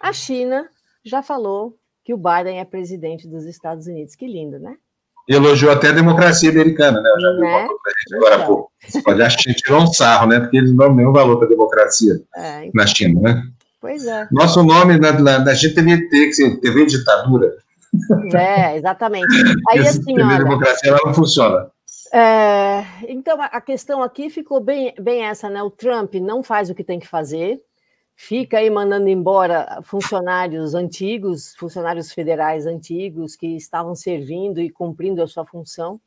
a 0.00 0.12
China 0.12 0.68
já 1.04 1.20
falou 1.20 1.76
que 2.04 2.14
o 2.14 2.16
Biden 2.16 2.60
é 2.60 2.64
presidente 2.64 3.26
dos 3.26 3.44
Estados 3.44 3.88
Unidos. 3.88 4.14
Que 4.14 4.28
lindo, 4.28 4.60
né? 4.60 4.78
Elogiou 5.26 5.72
até 5.72 5.88
a 5.88 5.92
democracia 5.92 6.50
americana, 6.50 7.00
né? 7.00 7.10
Eu 7.10 7.20
já 7.20 7.32
vi 7.32 7.40
né? 7.40 7.46
uma 7.46 7.62
gente 7.62 8.16
agora 8.16 8.36
há 8.36 8.46
pouco. 8.46 8.70
Achar 9.06 9.36
que 9.38 9.54
tirou 9.54 9.82
um 9.82 9.86
sarro, 9.86 10.26
né? 10.26 10.40
Porque 10.40 10.58
eles 10.58 10.70
não 10.70 10.76
dão 10.76 10.94
nenhum 10.94 11.12
valor 11.12 11.38
para 11.38 11.46
a 11.46 11.50
democracia 11.50 12.20
é, 12.36 12.58
então. 12.66 12.70
na 12.74 12.86
China, 12.86 13.20
né? 13.20 13.42
Pois 13.80 14.06
é. 14.06 14.28
Nosso 14.30 14.62
nome 14.62 14.98
na, 14.98 15.12
na, 15.12 15.38
na 15.38 15.54
gente 15.54 15.74
teria 15.74 15.98
que 15.98 16.32
ser 16.32 16.60
TV 16.60 16.86
ditadura. 16.86 17.52
É, 18.34 18.76
exatamente. 18.76 19.26
Aí 19.68 19.80
assim, 19.80 20.14
olha, 20.14 20.34
a 20.34 20.38
democracia 20.38 20.90
ela 20.90 21.00
não 21.04 21.14
funciona. 21.14 21.70
É, 22.12 22.84
então, 23.08 23.38
a 23.40 23.60
questão 23.60 24.02
aqui 24.02 24.30
ficou 24.30 24.60
bem, 24.60 24.94
bem 25.00 25.24
essa, 25.24 25.50
né? 25.50 25.62
O 25.62 25.70
Trump 25.70 26.14
não 26.14 26.42
faz 26.42 26.70
o 26.70 26.74
que 26.74 26.84
tem 26.84 26.98
que 26.98 27.08
fazer, 27.08 27.60
fica 28.16 28.58
aí 28.58 28.70
mandando 28.70 29.08
embora 29.08 29.80
funcionários 29.82 30.74
antigos, 30.74 31.54
funcionários 31.56 32.12
federais 32.12 32.66
antigos 32.66 33.36
que 33.36 33.56
estavam 33.56 33.94
servindo 33.94 34.60
e 34.60 34.70
cumprindo 34.70 35.22
a 35.22 35.26
sua 35.26 35.44
função. 35.44 36.00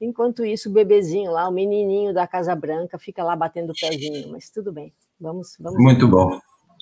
Enquanto 0.00 0.44
isso, 0.44 0.68
o 0.68 0.72
bebezinho 0.72 1.30
lá, 1.30 1.48
o 1.48 1.52
menininho 1.52 2.12
da 2.12 2.26
Casa 2.26 2.54
Branca, 2.54 2.98
fica 2.98 3.22
lá 3.22 3.34
batendo 3.36 3.70
o 3.70 3.74
pezinho. 3.74 4.28
Mas 4.30 4.50
tudo 4.50 4.72
bem, 4.72 4.92
vamos. 5.20 5.56
vamos 5.58 5.82
Muito 5.82 6.08
bom. 6.08 6.38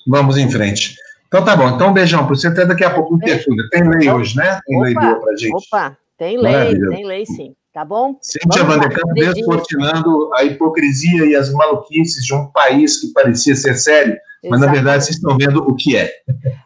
Vamos 0.06 0.36
em 0.36 0.50
frente. 0.50 0.96
Então 1.28 1.44
tá 1.44 1.56
bom. 1.56 1.68
Então 1.68 1.88
um 1.90 1.92
beijão 1.92 2.26
para 2.26 2.34
você. 2.34 2.48
Até 2.48 2.66
daqui 2.66 2.84
a 2.84 2.92
pouco 2.92 3.14
um 3.14 3.18
tertúlio. 3.18 3.68
Tem 3.70 3.88
lei 3.88 4.10
hoje, 4.10 4.36
né? 4.36 4.60
Tem 4.66 4.76
opa, 4.76 4.84
lei 4.84 4.94
boa 4.94 5.20
para 5.20 5.36
gente. 5.36 5.54
Opa, 5.54 5.96
tem 6.16 6.38
lei, 6.38 6.78
tem 6.88 7.06
lei 7.06 7.24
sim. 7.24 7.54
Tá 7.72 7.86
bom? 7.86 8.18
Cíntia 8.20 8.64
Vanderkamp 8.64 9.14
descortinando 9.14 10.32
a 10.34 10.44
hipocrisia 10.44 11.24
e 11.24 11.34
as 11.34 11.50
maluquices 11.50 12.22
de 12.22 12.34
um 12.34 12.46
país 12.48 13.00
que 13.00 13.12
parecia 13.14 13.56
ser 13.56 13.74
sério, 13.76 14.12
Exatamente. 14.12 14.50
mas 14.50 14.60
na 14.60 14.70
verdade 14.70 15.04
vocês 15.04 15.16
estão 15.16 15.38
vendo 15.38 15.62
o 15.62 15.74
que 15.74 15.96
é. 15.96 16.12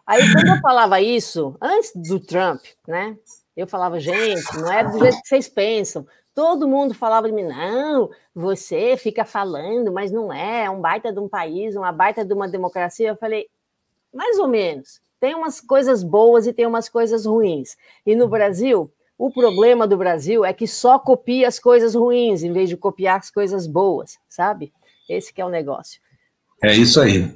Aí 0.05 0.21
quando 0.33 0.47
eu 0.47 0.61
falava 0.61 0.99
isso, 0.99 1.55
antes 1.61 1.93
do 1.95 2.19
Trump, 2.19 2.61
né? 2.85 3.15
Eu 3.55 3.65
falava, 3.65 3.99
gente, 3.99 4.55
não 4.57 4.71
é 4.71 4.83
do 4.83 4.99
jeito 4.99 5.21
que 5.21 5.27
vocês 5.29 5.47
pensam. 5.47 6.05
Todo 6.35 6.67
mundo 6.67 6.93
falava 6.93 7.27
de 7.27 7.33
mim, 7.33 7.45
não, 7.45 8.09
você 8.35 8.95
fica 8.97 9.23
falando, 9.23 9.91
mas 9.91 10.11
não 10.11 10.31
é, 10.31 10.65
é 10.65 10.69
um 10.69 10.81
baita 10.81 11.11
de 11.11 11.19
um 11.19 11.27
país, 11.27 11.75
uma 11.75 11.91
baita 11.91 12.23
de 12.23 12.33
uma 12.33 12.49
democracia. 12.49 13.07
Eu 13.07 13.15
falei, 13.15 13.47
mais 14.13 14.37
ou 14.37 14.47
menos. 14.47 14.99
Tem 15.19 15.33
umas 15.33 15.59
coisas 15.59 16.03
boas 16.03 16.45
e 16.45 16.53
tem 16.53 16.67
umas 16.67 16.87
coisas 16.87 17.25
ruins. 17.25 17.75
E 18.05 18.15
no 18.15 18.27
Brasil, 18.27 18.91
o 19.17 19.31
problema 19.31 19.87
do 19.87 19.97
Brasil 19.97 20.45
é 20.45 20.53
que 20.53 20.67
só 20.67 20.99
copia 20.99 21.47
as 21.47 21.57
coisas 21.57 21.95
ruins 21.95 22.43
em 22.43 22.53
vez 22.53 22.69
de 22.69 22.77
copiar 22.77 23.17
as 23.17 23.31
coisas 23.31 23.65
boas, 23.65 24.17
sabe? 24.29 24.71
Esse 25.09 25.33
que 25.33 25.41
é 25.41 25.45
o 25.45 25.49
negócio. 25.49 25.99
É 26.63 26.75
isso 26.75 27.01
aí. 27.01 27.33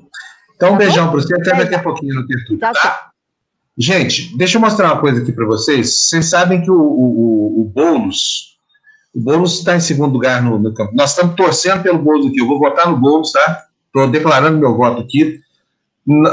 Então, 0.56 0.70
tá 0.70 0.72
um 0.72 0.78
beijão 0.78 1.10
para 1.10 1.20
você, 1.20 1.34
até 1.36 1.56
daqui 1.56 1.74
a 1.74 1.82
pouquinho 1.82 2.16
no 2.16 2.28
Tertudo, 2.28 2.60
tá? 2.60 2.72
tá? 2.74 3.12
Gente, 3.78 4.38
deixa 4.38 4.58
eu 4.58 4.62
mostrar 4.62 4.94
uma 4.94 5.02
coisa 5.02 5.22
aqui 5.22 5.32
para 5.32 5.46
vocês. 5.46 6.08
Vocês 6.08 6.30
sabem 6.30 6.62
que 6.62 6.70
o, 6.70 6.80
o, 6.80 7.62
o 7.62 7.64
Boulos, 7.64 8.58
o 9.16 9.20
Boulos 9.20 9.58
está 9.58 9.76
em 9.76 9.80
segundo 9.80 10.14
lugar 10.14 10.44
no, 10.44 10.60
no 10.60 10.74
campo. 10.74 10.94
Nós 10.94 11.12
estamos 11.12 11.36
torcendo 11.36 11.82
pelo 11.82 11.98
Boulos 11.98 12.28
aqui. 12.28 12.40
Eu 12.40 12.48
vou 12.48 12.60
votar 12.60 12.90
no 12.90 12.98
Boulos, 12.98 13.32
tá? 13.32 13.66
Estou 13.88 14.08
declarando 14.08 14.60
meu 14.60 14.76
voto 14.76 15.02
aqui 15.02 15.40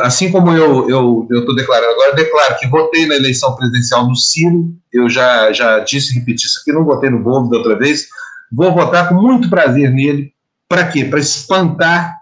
assim 0.02 0.30
como 0.30 0.52
eu 0.52 0.88
eu 0.88 1.26
estou 1.30 1.54
declarando 1.54 1.92
agora, 1.92 2.14
declaro 2.14 2.58
que 2.58 2.66
votei 2.66 3.06
na 3.06 3.16
eleição 3.16 3.54
presidencial 3.54 4.06
no 4.06 4.16
Ciro, 4.16 4.72
eu 4.92 5.08
já, 5.08 5.52
já 5.52 5.80
disse 5.80 6.12
e 6.12 6.18
repeti 6.18 6.46
isso 6.46 6.60
aqui, 6.60 6.72
não 6.72 6.84
votei 6.84 7.10
no 7.10 7.18
Boulos 7.18 7.50
da 7.50 7.58
outra 7.58 7.78
vez, 7.78 8.08
Vou 8.50 8.72
votar 8.72 9.08
com 9.08 9.14
muito 9.14 9.50
prazer 9.50 9.90
nele. 9.90 10.32
Para 10.68 10.88
quê? 10.88 11.04
Para 11.04 11.18
espantar 11.18 12.16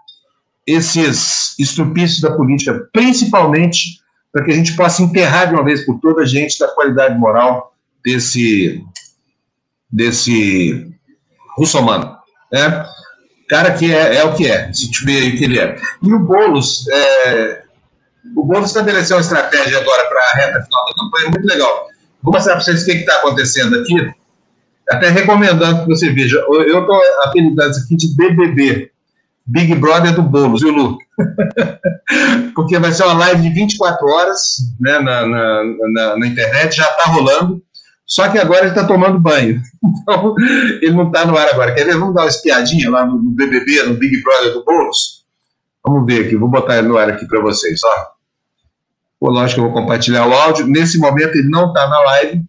esses 0.65 1.57
estrupícios 1.57 2.21
da 2.21 2.35
política, 2.35 2.87
principalmente 2.91 4.01
para 4.31 4.43
que 4.43 4.51
a 4.51 4.55
gente 4.55 4.75
possa 4.75 5.01
enterrar 5.01 5.47
de 5.47 5.53
uma 5.53 5.63
vez 5.63 5.85
por 5.85 5.99
todas 5.99 6.23
a 6.23 6.27
gente 6.27 6.59
da 6.59 6.67
qualidade 6.67 7.17
moral 7.17 7.73
desse 8.03 8.83
desse 9.89 10.93
russomano, 11.57 12.17
né? 12.51 12.85
Cara 13.47 13.71
que 13.71 13.93
é, 13.93 14.17
é 14.17 14.23
o 14.25 14.33
que 14.33 14.45
é, 14.45 14.71
se 14.73 14.91
tiver 14.91 15.19
aí 15.21 15.29
o 15.29 15.37
que 15.37 15.43
ele 15.45 15.59
é. 15.59 15.77
E 16.03 16.13
o 16.13 16.19
Boulos, 16.19 16.85
é, 16.89 17.63
o 18.35 18.43
Boulos 18.43 18.67
estabeleceu 18.69 19.15
uma 19.15 19.21
estratégia 19.21 19.79
agora 19.79 20.03
para 20.09 20.19
a 20.19 20.35
reta 20.35 20.63
final 20.63 20.85
da 20.85 20.93
campanha 20.93 21.29
muito 21.29 21.45
legal. 21.45 21.87
Vou 22.21 22.33
mostrar 22.33 22.55
para 22.55 22.63
vocês 22.63 22.81
o 22.81 22.85
que 22.85 22.91
está 22.91 23.15
acontecendo 23.15 23.79
aqui, 23.79 24.11
até 24.89 25.09
recomendando 25.09 25.83
que 25.83 25.87
você 25.87 26.09
veja. 26.09 26.37
Eu 26.49 26.81
estou 26.81 26.99
apelidando 27.23 27.71
isso 27.71 27.85
aqui 27.85 27.95
de 27.95 28.15
BBB, 28.15 28.91
Big 29.45 29.75
Brother 29.75 30.13
do 30.13 30.23
Boulos, 30.23 30.61
viu, 30.61 30.73
Lu? 30.73 30.97
Porque 32.53 32.77
vai 32.77 32.91
ser 32.91 33.03
uma 33.03 33.13
live 33.13 33.43
de 33.43 33.49
24 33.49 34.05
horas 34.07 34.57
né, 34.77 34.99
na, 34.99 35.25
na, 35.25 35.63
na, 35.93 36.17
na 36.17 36.27
internet, 36.27 36.75
já 36.75 36.85
está 36.85 37.03
rolando. 37.05 37.61
Só 38.07 38.29
que 38.29 38.39
agora 38.39 38.61
ele 38.61 38.69
está 38.69 38.87
tomando 38.87 39.19
banho. 39.19 39.61
Então, 40.07 40.35
ele 40.81 40.91
não 40.91 41.07
está 41.07 41.25
no 41.25 41.37
ar 41.37 41.49
agora. 41.49 41.73
Quer 41.73 41.83
ver? 41.83 41.97
Vamos 41.97 42.15
dar 42.15 42.21
uma 42.21 42.29
espiadinha 42.29 42.89
lá 42.89 43.05
no, 43.05 43.19
BBB, 43.19 43.83
no 43.83 43.95
Big 43.95 44.23
Brother 44.23 44.53
do 44.53 44.63
Boulos? 44.63 45.25
Vamos 45.85 46.05
ver 46.05 46.25
aqui. 46.25 46.35
Vou 46.35 46.49
botar 46.49 46.77
ele 46.77 46.87
no 46.87 46.97
ar 46.97 47.09
aqui 47.09 47.25
para 47.25 47.41
vocês. 47.41 47.79
Ó. 47.83 48.05
Pô, 49.19 49.29
lógico 49.29 49.59
que 49.59 49.65
eu 49.65 49.71
vou 49.71 49.81
compartilhar 49.81 50.25
o 50.25 50.33
áudio. 50.33 50.65
Nesse 50.65 50.97
momento 50.97 51.35
ele 51.35 51.49
não 51.49 51.67
está 51.67 51.87
na 51.89 51.99
live 51.99 52.43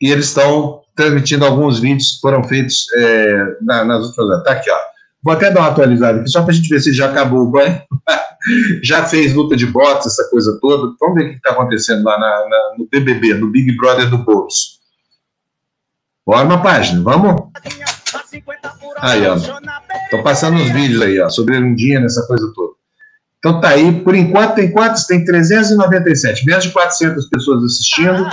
e 0.00 0.10
eles 0.10 0.26
estão 0.26 0.80
transmitindo 0.96 1.44
alguns 1.44 1.78
vídeos 1.78 2.14
que 2.14 2.20
foram 2.20 2.42
feitos 2.42 2.86
é, 2.96 3.56
na, 3.60 3.84
nas 3.84 4.06
últimas. 4.06 4.38
Está 4.38 4.52
aqui, 4.52 4.70
ó. 4.70 4.78
Vou 5.22 5.32
até 5.32 5.50
dar 5.50 5.60
uma 5.60 5.68
atualizada 5.68 6.20
aqui, 6.20 6.30
só 6.30 6.42
para 6.42 6.50
a 6.50 6.54
gente 6.54 6.68
ver 6.68 6.80
se 6.80 6.92
já 6.92 7.08
acabou 7.08 7.42
o 7.42 7.50
banho. 7.50 7.80
já 8.82 9.04
fez 9.04 9.34
luta 9.34 9.56
de 9.56 9.66
boxe, 9.66 10.08
essa 10.08 10.28
coisa 10.28 10.58
toda. 10.60 10.94
Vamos 11.00 11.14
ver 11.14 11.26
o 11.26 11.30
que 11.30 11.36
está 11.36 11.50
acontecendo 11.50 12.02
lá 12.02 12.18
na, 12.18 12.48
na, 12.48 12.74
no 12.78 12.88
BBB, 12.90 13.34
no 13.34 13.50
Big 13.50 13.76
Brother 13.76 14.10
do 14.10 14.18
Bolso. 14.18 14.80
Bora 16.26 16.44
uma 16.44 16.60
página, 16.60 17.02
vamos? 17.02 17.42
Aí, 18.98 19.26
ó. 19.26 19.36
Estou 19.36 20.22
passando 20.22 20.56
uns 20.56 20.70
vídeos 20.70 21.02
aí, 21.02 21.20
ó, 21.20 21.28
sobre 21.28 21.74
dia 21.74 22.00
nessa 22.00 22.26
coisa 22.26 22.52
toda. 22.54 22.72
Então 23.38 23.60
tá 23.60 23.70
aí, 23.70 24.00
por 24.02 24.14
enquanto 24.14 24.54
tem 24.54 24.70
quantos? 24.70 25.04
Tem 25.04 25.24
397, 25.24 26.46
menos 26.46 26.64
de 26.64 26.70
400 26.70 27.26
pessoas 27.26 27.64
assistindo. 27.64 28.28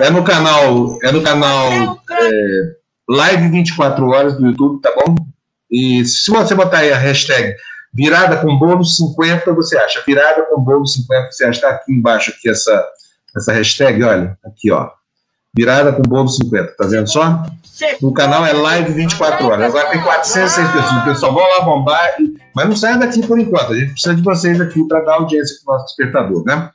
É 0.00 0.10
no 0.10 0.22
canal, 0.22 0.96
é 1.02 1.10
no 1.10 1.22
canal 1.22 1.98
é, 2.10 2.76
Live 3.08 3.48
24 3.48 4.06
horas 4.06 4.36
do 4.36 4.46
YouTube, 4.46 4.80
tá 4.80 4.94
bom? 4.94 5.16
E 5.74 6.04
se 6.04 6.30
você 6.30 6.54
botar 6.54 6.78
aí 6.78 6.92
a 6.92 6.96
hashtag 6.96 7.56
virada 7.92 8.36
com 8.36 8.56
bolo 8.56 8.84
50, 8.84 9.52
você 9.52 9.76
acha. 9.76 10.00
Virada 10.06 10.44
com 10.44 10.60
bolo 10.60 10.86
50, 10.86 11.32
você 11.32 11.44
acha. 11.44 11.58
Está 11.58 11.70
aqui 11.70 11.92
embaixo 11.92 12.30
aqui 12.30 12.48
essa, 12.48 12.86
essa 13.36 13.52
hashtag, 13.52 14.04
olha, 14.04 14.38
aqui, 14.44 14.70
ó. 14.70 14.88
Virada 15.52 15.92
com 15.92 16.02
bolo 16.02 16.28
50, 16.28 16.76
tá 16.76 16.86
vendo 16.86 17.10
só? 17.10 17.44
No 18.00 18.12
canal 18.12 18.46
é 18.46 18.52
live 18.52 18.92
24 18.92 19.46
horas. 19.46 19.66
Agora 19.66 19.90
tem 19.90 20.00
406 20.00 20.68
pessoas. 20.68 20.92
O 20.92 21.04
pessoal 21.04 21.34
vão 21.34 21.42
lá 21.42 21.60
bombar, 21.62 22.16
mas 22.54 22.68
não 22.68 22.76
saia 22.76 22.96
daqui 22.96 23.26
por 23.26 23.38
enquanto. 23.38 23.72
A 23.72 23.76
gente 23.76 23.92
precisa 23.92 24.14
de 24.14 24.22
vocês 24.22 24.60
aqui 24.60 24.86
para 24.86 25.00
dar 25.00 25.14
audiência 25.14 25.56
com 25.64 25.72
o 25.72 25.74
nosso 25.74 25.86
despertador, 25.86 26.44
né? 26.44 26.70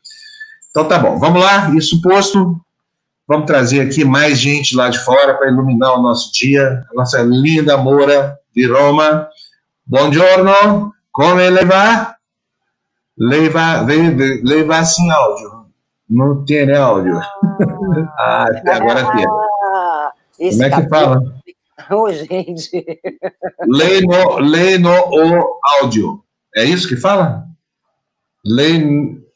Então 0.72 0.86
tá 0.86 1.00
bom, 1.00 1.18
vamos 1.18 1.42
lá. 1.42 1.74
Isso 1.74 2.02
posto, 2.02 2.60
vamos 3.26 3.46
trazer 3.46 3.80
aqui 3.80 4.04
mais 4.04 4.38
gente 4.38 4.76
lá 4.76 4.90
de 4.90 5.00
fora 5.00 5.36
para 5.36 5.50
iluminar 5.50 5.98
o 5.98 6.02
nosso 6.02 6.34
dia. 6.34 6.84
A 6.92 6.94
nossa 6.94 7.22
linda 7.22 7.78
Moura 7.78 8.39
di 8.54 8.66
Roma. 8.66 9.30
Buongiorno, 9.84 10.96
come 11.10 11.50
le 11.50 11.66
va? 11.66 12.18
Lei 13.16 13.50
va, 13.50 13.84
lei, 13.88 14.42
lei 14.44 14.64
va 14.64 14.84
sem 14.84 15.10
áudio. 15.12 15.68
Não 16.10 16.44
tem 16.44 16.76
áudio. 16.76 17.20
Ah, 18.18 18.46
até 18.46 18.74
agora 18.74 19.12
tem. 19.12 19.26
Como 20.50 20.64
é 20.64 20.70
que 20.70 20.90
fala? 20.90 21.22
Oh, 21.92 22.12
gente. 22.12 22.86
Lei 23.68 24.02
no, 24.02 24.40
lei 24.40 24.78
no 24.78 24.92
o 24.92 25.60
áudio. 25.82 26.24
É 26.56 26.64
isso 26.64 26.88
que 26.88 26.96
fala? 26.96 27.46
Lei 28.44 28.80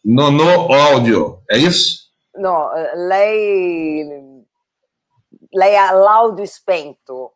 no, 0.03 0.31
no 0.31 0.73
áudio. 0.73 1.41
É 1.49 1.57
isso? 1.57 2.09
Não, 2.35 2.69
lei. 3.07 4.07
Lei 5.53 5.75
a 5.75 5.91
laudo 5.91 6.41
spento. 6.47 7.31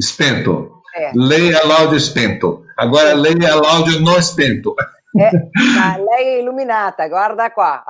Spento. 0.00 0.82
É. 0.96 1.12
Leia 1.14 1.64
Laudio 1.64 1.98
Spento. 1.98 2.64
Agora 2.76 3.14
leia 3.14 3.54
Laudio 3.54 4.00
no 4.00 4.20
Spento. 4.22 4.74
É, 5.16 5.30
a 5.80 5.96
lei 5.96 6.40
iluminata, 6.40 7.08
guarda 7.08 7.48
qua. 7.50 7.84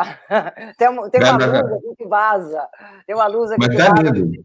Tem, 0.77 0.89
tem 1.11 1.23
uma 1.23 1.37
luz 1.37 1.55
aqui 1.55 1.95
que 1.97 2.07
vaza. 2.07 2.69
Tem 3.07 3.17
uma 3.17 3.27
luz 3.27 3.51
aqui 3.51 3.67
Mas 3.67 3.69
que 3.69 3.83
tá 3.83 3.91
vaza. 3.91 4.11
Lindo. 4.11 4.45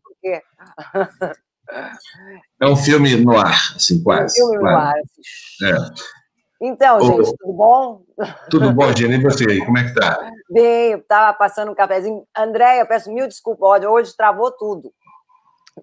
É 2.61 2.67
um 2.67 2.75
filme 2.75 3.15
no 3.17 3.37
ar, 3.37 3.73
assim, 3.75 4.01
quase. 4.01 4.41
Um 4.41 4.47
filme 4.47 4.59
quase. 4.59 4.73
no 4.73 4.79
ar. 4.79 4.93
Assim. 4.95 5.75
É. 5.75 6.19
Então, 6.61 6.99
gente, 7.01 7.37
tudo 7.37 7.53
bom? 7.53 8.01
Tudo 8.49 8.73
bom, 8.73 8.91
Gina? 8.95 9.15
E 9.15 9.21
você 9.21 9.49
aí, 9.49 9.65
como 9.65 9.77
é 9.77 9.85
que 9.85 9.93
tá? 9.93 10.29
Bem, 10.49 10.91
eu 10.91 11.03
tava 11.03 11.37
passando 11.37 11.71
um 11.71 11.75
cafezinho. 11.75 12.25
André, 12.35 12.81
eu 12.81 12.85
peço 12.85 13.13
mil 13.13 13.27
desculpas, 13.27 13.83
hoje 13.85 14.15
travou 14.15 14.51
tudo 14.51 14.91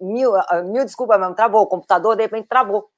mil, 0.00 0.34
ah, 0.34 0.62
mil 0.62 0.84
desculpas 0.84 1.18
mesmo, 1.18 1.34
travou. 1.34 1.62
O 1.62 1.66
computador, 1.66 2.16
de 2.16 2.22
repente, 2.22 2.48
travou. 2.48 2.88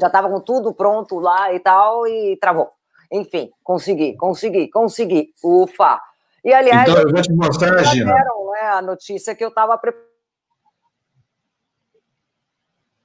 Já 0.00 0.06
estava 0.06 0.28
com 0.28 0.40
tudo 0.40 0.72
pronto 0.72 1.18
lá 1.18 1.52
e 1.52 1.60
tal, 1.60 2.06
e 2.06 2.36
travou. 2.36 2.70
Enfim, 3.10 3.50
consegui, 3.62 4.16
consegui, 4.16 4.68
consegui. 4.68 5.34
Ufa! 5.42 6.00
E, 6.44 6.52
aliás, 6.52 6.88
então, 6.88 7.02
eu 7.02 7.10
vou 7.10 7.22
te 7.22 7.32
mostrar, 7.32 7.82
Gina. 7.84 8.14
Deram, 8.14 8.50
né, 8.52 8.60
a 8.68 8.82
notícia 8.82 9.34
que 9.34 9.44
eu 9.44 9.48
estava 9.48 9.76
preparando. 9.76 10.10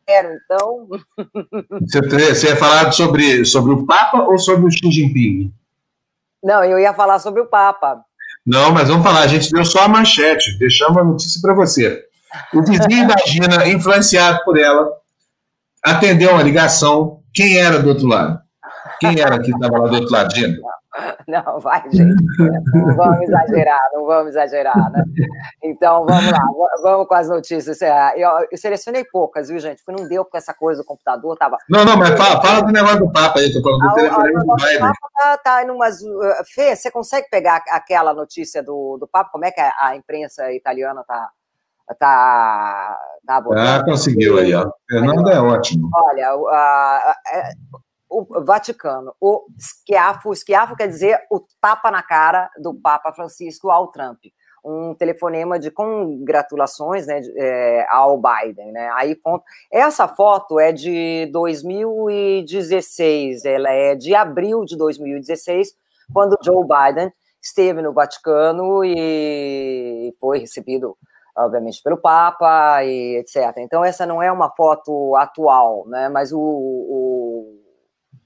Então. 0.08 0.88
Você, 1.82 2.02
você 2.36 2.48
ia 2.50 2.56
falar 2.56 2.92
sobre, 2.92 3.44
sobre 3.44 3.74
o 3.74 3.86
Papa 3.88 4.22
ou 4.22 4.38
sobre 4.38 4.68
o 4.68 4.72
Xi 4.72 4.92
Jinping? 4.92 5.52
Não, 6.44 6.64
eu 6.64 6.78
ia 6.78 6.94
falar 6.94 7.18
sobre 7.18 7.42
o 7.42 7.48
Papa. 7.48 8.06
Não, 8.46 8.72
mas 8.72 8.88
vamos 8.88 9.04
falar. 9.04 9.22
A 9.22 9.28
gente 9.28 9.50
deu 9.52 9.66
só 9.66 9.80
a 9.80 9.88
manchete, 9.88 10.60
deixamos 10.60 10.98
a 10.98 11.04
notícia 11.04 11.42
para 11.42 11.56
você. 11.56 12.06
O 12.54 12.62
vizinho 12.62 13.08
da 13.08 13.16
Gina, 13.26 13.68
influenciado 13.68 14.44
por 14.44 14.58
ela, 14.58 14.90
atendeu 15.84 16.32
uma 16.32 16.44
ligação. 16.44 17.22
Quem 17.34 17.58
era 17.58 17.80
do 17.80 17.90
outro 17.90 18.08
lado? 18.08 18.40
Quem 19.00 19.20
era 19.20 19.40
que 19.40 19.52
estava 19.52 19.78
lá 19.78 19.88
do 19.88 19.96
outro 19.96 20.12
lado, 20.12 20.34
Gina? 20.34 20.58
Não, 21.28 21.60
vai, 21.60 21.84
gente. 21.92 22.16
Não 22.74 22.96
vamos 22.96 23.22
exagerar, 23.24 23.82
não 23.92 24.06
vamos 24.06 24.30
exagerar, 24.30 24.92
né? 24.92 25.04
Então, 25.62 26.06
vamos 26.06 26.32
lá, 26.32 26.40
vamos 26.82 27.06
com 27.06 27.14
as 27.16 27.28
notícias. 27.28 27.82
É, 27.82 28.14
eu, 28.16 28.30
eu 28.50 28.58
selecionei 28.58 29.04
poucas, 29.12 29.50
viu, 29.50 29.60
gente? 29.60 29.84
Porque 29.84 30.02
não 30.02 30.08
deu 30.08 30.24
com 30.24 30.38
essa 30.38 30.54
coisa 30.54 30.82
do 30.82 30.86
computador, 30.86 31.36
tava... 31.36 31.58
Não, 31.70 31.84
não, 31.84 31.98
mas 31.98 32.12
fala, 32.18 32.42
fala 32.42 32.62
do 32.62 32.72
negócio 32.72 33.00
do 33.00 33.12
Papa 33.12 33.40
aí, 33.40 33.52
tô 33.52 33.62
falando 33.62 33.90
do 33.90 33.94
telefone 33.94 34.32
do 34.32 34.56
Biden. 34.56 34.80
Papa 34.80 35.10
tá, 35.14 35.38
tá 35.38 35.64
em 35.64 35.70
umas... 35.70 36.02
Uh, 36.02 36.46
Fê, 36.54 36.74
você 36.74 36.90
consegue 36.90 37.28
pegar 37.30 37.62
aquela 37.72 38.14
notícia 38.14 38.64
do, 38.64 38.98
do 38.98 39.06
Papa? 39.06 39.32
Como 39.32 39.44
é 39.44 39.52
que 39.52 39.60
a 39.60 39.98
imprensa 39.98 40.50
italiana 40.54 41.04
tá 41.06 41.30
tá, 41.94 42.98
tá 43.26 43.44
Ah, 43.56 43.84
conseguiu 43.84 44.40
aí, 44.40 44.54
ó. 44.54 44.72
Fernando 44.90 45.30
é 45.30 45.40
ótimo. 45.40 45.90
Olha, 45.94 46.30
a, 46.30 46.34
a, 46.34 47.12
a, 47.12 47.16
é, 47.38 47.52
o 48.10 48.44
Vaticano, 48.44 49.14
o 49.20 49.46
esquiafo, 49.58 50.32
esquiafo 50.32 50.76
quer 50.76 50.88
dizer 50.88 51.20
o 51.30 51.42
tapa 51.60 51.92
na 51.92 52.02
cara 52.02 52.50
do 52.58 52.74
Papa 52.74 53.12
Francisco 53.12 53.70
ao 53.70 53.92
Trump. 53.92 54.20
Um 54.64 54.96
telefonema 54.96 55.60
de 55.60 55.70
congratulações 55.70 57.06
né, 57.06 57.22
é, 57.36 57.86
ao 57.90 58.20
Biden. 58.20 58.72
Né? 58.72 58.90
Aí, 58.96 59.14
ponto. 59.16 59.44
Essa 59.72 60.08
foto 60.08 60.60
é 60.60 60.72
de 60.72 61.30
2016, 61.32 63.46
ela 63.46 63.70
é 63.70 63.94
de 63.96 64.16
abril 64.16 64.66
de 64.66 64.76
2016, 64.76 65.76
quando 66.12 66.36
Joe 66.44 66.66
Biden 66.66 67.14
esteve 67.44 67.80
no 67.82 67.94
Vaticano 67.94 68.84
e 68.84 70.16
foi 70.20 70.40
recebido 70.40 70.98
obviamente 71.38 71.82
pelo 71.84 71.98
Papa 71.98 72.84
e 72.84 73.18
etc. 73.18 73.58
Então 73.58 73.84
essa 73.84 74.06
não 74.06 74.22
é 74.22 74.32
uma 74.32 74.50
foto 74.50 75.16
atual, 75.16 75.86
né? 75.88 76.10
Mas 76.10 76.32
o, 76.32 76.40
o 76.40 77.62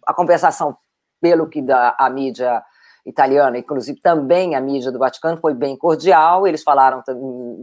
a 0.05 0.13
compensação 0.13 0.75
pelo 1.21 1.47
que 1.47 1.61
da 1.61 1.95
a 1.97 2.09
mídia 2.09 2.63
italiana, 3.05 3.57
inclusive 3.57 3.99
também 4.01 4.55
a 4.55 4.61
mídia 4.61 4.91
do 4.91 4.99
Vaticano, 4.99 5.37
foi 5.37 5.53
bem 5.53 5.75
cordial. 5.75 6.47
Eles 6.47 6.63
falaram 6.63 7.01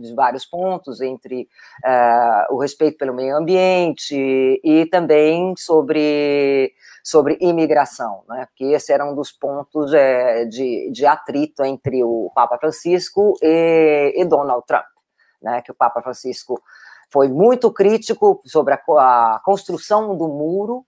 de 0.01 0.15
vários 0.15 0.45
pontos, 0.45 1.01
entre 1.01 1.49
uh, 1.85 2.55
o 2.55 2.59
respeito 2.59 2.99
pelo 2.99 3.15
meio 3.15 3.37
ambiente 3.37 4.61
e 4.63 4.87
também 4.87 5.55
sobre, 5.57 6.73
sobre 7.05 7.39
imigração, 7.41 8.23
né? 8.29 8.47
porque 8.47 8.65
esse 8.65 8.93
era 8.93 9.05
um 9.05 9.15
dos 9.15 9.31
pontos 9.31 9.93
é, 9.93 10.45
de, 10.47 10.91
de 10.91 11.07
atrito 11.07 11.65
entre 11.65 12.03
o 12.03 12.31
Papa 12.35 12.59
Francisco 12.59 13.35
e, 13.43 14.15
e 14.17 14.25
Donald 14.25 14.65
Trump 14.67 14.96
né, 15.43 15.63
que 15.63 15.71
o 15.71 15.75
Papa 15.75 16.03
Francisco 16.03 16.61
foi 17.13 17.29
muito 17.29 17.73
crítico 17.73 18.41
sobre 18.45 18.75
a, 18.75 18.77
a 18.77 19.41
construção 19.45 20.17
do 20.17 20.29
muro 20.29 20.85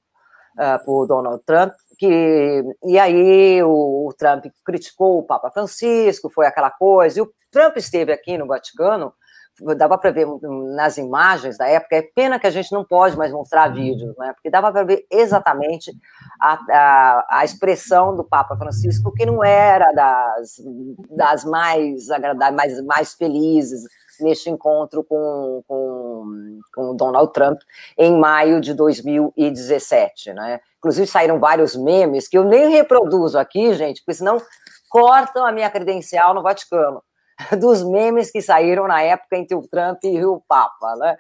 uh, 0.57 0.85
por 0.85 1.07
Donald 1.07 1.43
Trump, 1.45 1.73
que, 1.99 2.65
e 2.85 2.99
aí 2.99 3.63
o, 3.63 4.09
o, 4.09 4.15
Trump 4.17 4.47
criticou 4.65 5.19
o 5.19 5.23
Papa 5.25 5.51
Francisco, 5.51 6.31
foi 6.31 6.47
aquela 6.47 6.71
coisa, 6.71 7.19
e 7.19 7.23
o 7.23 7.33
Trump 7.51 7.77
esteve 7.77 8.13
aqui 8.13 8.39
no 8.39 8.47
Vaticano, 8.47 9.13
dava 9.77 9.99
para 9.99 10.13
ver 10.13 10.27
nas 10.75 10.99
imagens 10.99 11.59
da 11.59 11.67
época, 11.67 11.97
é 11.97 12.03
pena 12.03 12.39
que 12.39 12.47
a 12.47 12.51
gente 12.51 12.71
não 12.71 12.85
pode 12.85 13.17
mais 13.17 13.33
mostrar 13.33 13.69
vídeos, 13.69 14.15
né? 14.17 14.33
Porque 14.33 14.51
dava 14.51 14.71
para 14.71 14.85
ver 14.85 15.05
exatamente 15.11 15.91
a, 16.41 16.59
a, 16.71 17.27
a, 17.41 17.45
expressão 17.45 18.15
do 18.15 18.23
Papa 18.23 18.57
Francisco, 18.57 19.13
que 19.13 19.27
não 19.27 19.43
era 19.43 19.91
das, 19.93 20.63
das 21.11 21.45
mais 21.45 22.09
agradáveis, 22.11 22.55
mais, 22.57 22.85
mais 22.85 23.15
felizes 23.15 23.83
neste 24.21 24.51
encontro 24.51 25.05
com, 25.05 25.63
com, 25.67 26.61
com 26.75 26.97
Donald 26.97 27.33
Trump 27.33 27.61
em 27.97 28.19
maio 28.19 28.61
de 28.61 28.75
2017, 28.75 30.33
né? 30.33 30.61
Inclusive 30.79 31.07
saíram 31.07 31.39
vários 31.39 31.75
memes 31.75 32.29
que 32.29 32.39
eu 32.39 32.45
nem 32.45 32.71
reproduzo 32.71 33.39
aqui, 33.39 33.75
gente, 33.75 34.03
porque 34.03 34.15
senão 34.15 34.41
cortam 34.89 35.45
a 35.45 35.53
minha 35.53 35.71
credencial 35.71 36.35
no 36.35 36.43
Vaticano. 36.43 37.03
dos 37.59 37.83
memes 37.85 38.31
que 38.31 38.43
saíram 38.43 38.87
na 38.87 39.01
época 39.03 39.37
entre 39.37 39.55
o 39.55 39.67
Trump 39.69 40.03
e 40.05 40.25
o 40.25 40.43
Papa, 40.49 40.97
né? 40.97 41.17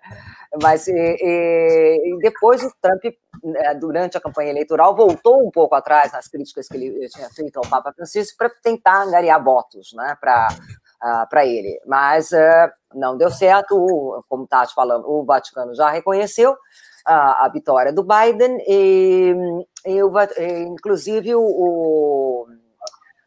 Mas 0.62 0.88
e, 0.88 0.92
e, 0.92 2.18
depois 2.20 2.62
o 2.62 2.72
Trump, 2.80 3.04
né, 3.44 3.74
durante 3.74 4.16
a 4.16 4.20
campanha 4.20 4.50
eleitoral, 4.50 4.96
voltou 4.96 5.46
um 5.46 5.50
pouco 5.50 5.74
atrás 5.74 6.12
nas 6.12 6.26
críticas 6.26 6.66
que 6.66 6.76
ele 6.76 7.08
tinha 7.08 7.28
feito 7.30 7.58
ao 7.58 7.68
Papa 7.68 7.92
Francisco 7.92 8.36
para 8.36 8.50
tentar 8.62 9.02
angariar 9.02 9.42
votos, 9.42 9.92
né? 9.94 10.16
Para 10.20 10.48
uh, 11.02 11.28
para 11.28 11.46
ele. 11.46 11.80
Mas 11.86 12.30
uh, 12.32 12.70
não 12.94 13.16
deu 13.16 13.30
certo, 13.30 14.24
como 14.28 14.44
está 14.44 14.66
te 14.66 14.74
falando, 14.74 15.08
o 15.08 15.24
Vaticano 15.24 15.74
já 15.74 15.90
reconheceu 15.90 16.56
a, 17.04 17.48
vitória 17.52 17.92
do 17.92 18.04
Biden 18.04 18.58
e, 18.68 19.34
e 19.86 20.02
o, 20.02 20.12
inclusive 20.66 21.34
o, 21.34 22.46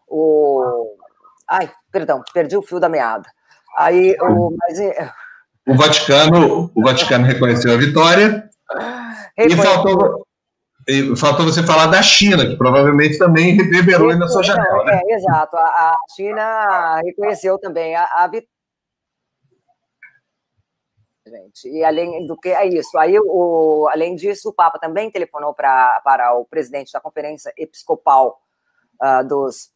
o 0.07 0.97
Ai, 1.51 1.69
perdão, 1.91 2.23
perdi 2.33 2.55
o 2.55 2.61
fio 2.61 2.79
da 2.79 2.87
meada. 2.87 3.27
Aí, 3.77 4.15
o, 4.21 4.55
mas, 4.57 4.79
é, 4.79 5.11
o 5.67 5.75
Vaticano, 5.75 6.71
o 6.73 6.81
Vaticano 6.81 7.25
reconheceu 7.25 7.73
a 7.73 7.77
vitória. 7.77 8.49
E 9.37 9.55
faltou, 9.55 10.25
faltou 11.15 11.45
você 11.45 11.63
falar 11.63 11.87
da 11.87 12.01
China, 12.01 12.47
que 12.47 12.55
provavelmente 12.55 13.17
também 13.17 13.55
reverberou 13.55 14.09
aí 14.09 14.17
na 14.17 14.27
sua 14.27 14.43
janela. 14.43 14.83
Né? 14.83 15.01
É, 15.03 15.15
exato. 15.15 15.57
A, 15.57 15.61
a, 15.61 15.95
China 16.15 17.01
reconheceu 17.03 17.57
também 17.57 17.95
a, 17.95 18.03
a 18.15 18.27
vitória. 18.27 18.47
Gente, 21.25 21.69
e 21.69 21.83
além 21.83 22.27
do 22.27 22.35
que 22.35 22.49
é 22.49 22.67
isso, 22.67 22.97
aí 22.97 23.17
o, 23.17 23.87
além 23.89 24.15
disso, 24.15 24.49
o 24.49 24.53
Papa 24.53 24.77
também 24.77 25.09
telefonou 25.09 25.53
pra, 25.53 26.01
para 26.03 26.33
o 26.33 26.43
presidente 26.43 26.91
da 26.91 26.99
Conferência 26.99 27.53
Episcopal 27.57 28.41
uh, 29.01 29.25
dos 29.25 29.69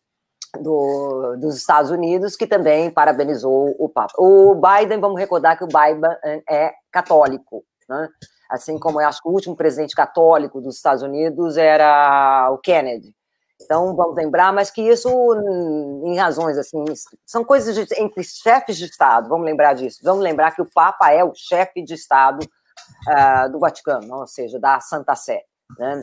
do, 0.62 1.36
dos 1.38 1.58
Estados 1.58 1.92
Unidos, 1.92 2.36
que 2.36 2.48
também 2.48 2.90
parabenizou 2.90 3.76
o 3.78 3.88
Papa. 3.90 4.14
O 4.18 4.56
Biden, 4.56 5.00
vamos 5.00 5.20
recordar 5.20 5.58
que 5.58 5.64
o 5.64 5.68
Biden 5.68 6.10
é 6.50 6.74
católico, 6.92 7.64
né? 7.88 8.10
Assim 8.50 8.78
como 8.78 9.02
eu 9.02 9.08
acho 9.08 9.22
que 9.22 9.28
o 9.28 9.32
último 9.32 9.56
presidente 9.56 9.96
católico 9.96 10.62
dos 10.62 10.76
Estados 10.76 11.04
Unidos 11.04 11.58
era 11.58 12.50
o 12.52 12.58
Kennedy. 12.58 13.14
Então, 13.62 13.96
vamos 13.96 14.16
lembrar, 14.16 14.52
mas 14.52 14.70
que 14.70 14.82
isso, 14.82 15.10
em 16.04 16.18
razões 16.18 16.58
assim, 16.58 16.84
são 17.26 17.44
coisas 17.44 17.74
de, 17.74 18.02
entre 18.02 18.22
chefes 18.24 18.78
de 18.78 18.86
Estado, 18.86 19.30
vamos 19.30 19.46
lembrar 19.46 19.74
disso. 19.74 20.00
Vamos 20.04 20.24
lembrar 20.24 20.52
que 20.52 20.62
o 20.62 20.70
Papa 20.70 21.12
é 21.12 21.24
o 21.24 21.34
chefe 21.34 21.82
de 21.82 21.94
Estado 21.94 22.44
uh, 22.44 23.52
do 23.52 23.60
Vaticano, 23.60 24.14
ou 24.14 24.28
seja, 24.28 24.60
da 24.60 24.82
Santa 24.82 25.16
Sé. 25.16 25.44
Né? 25.80 26.02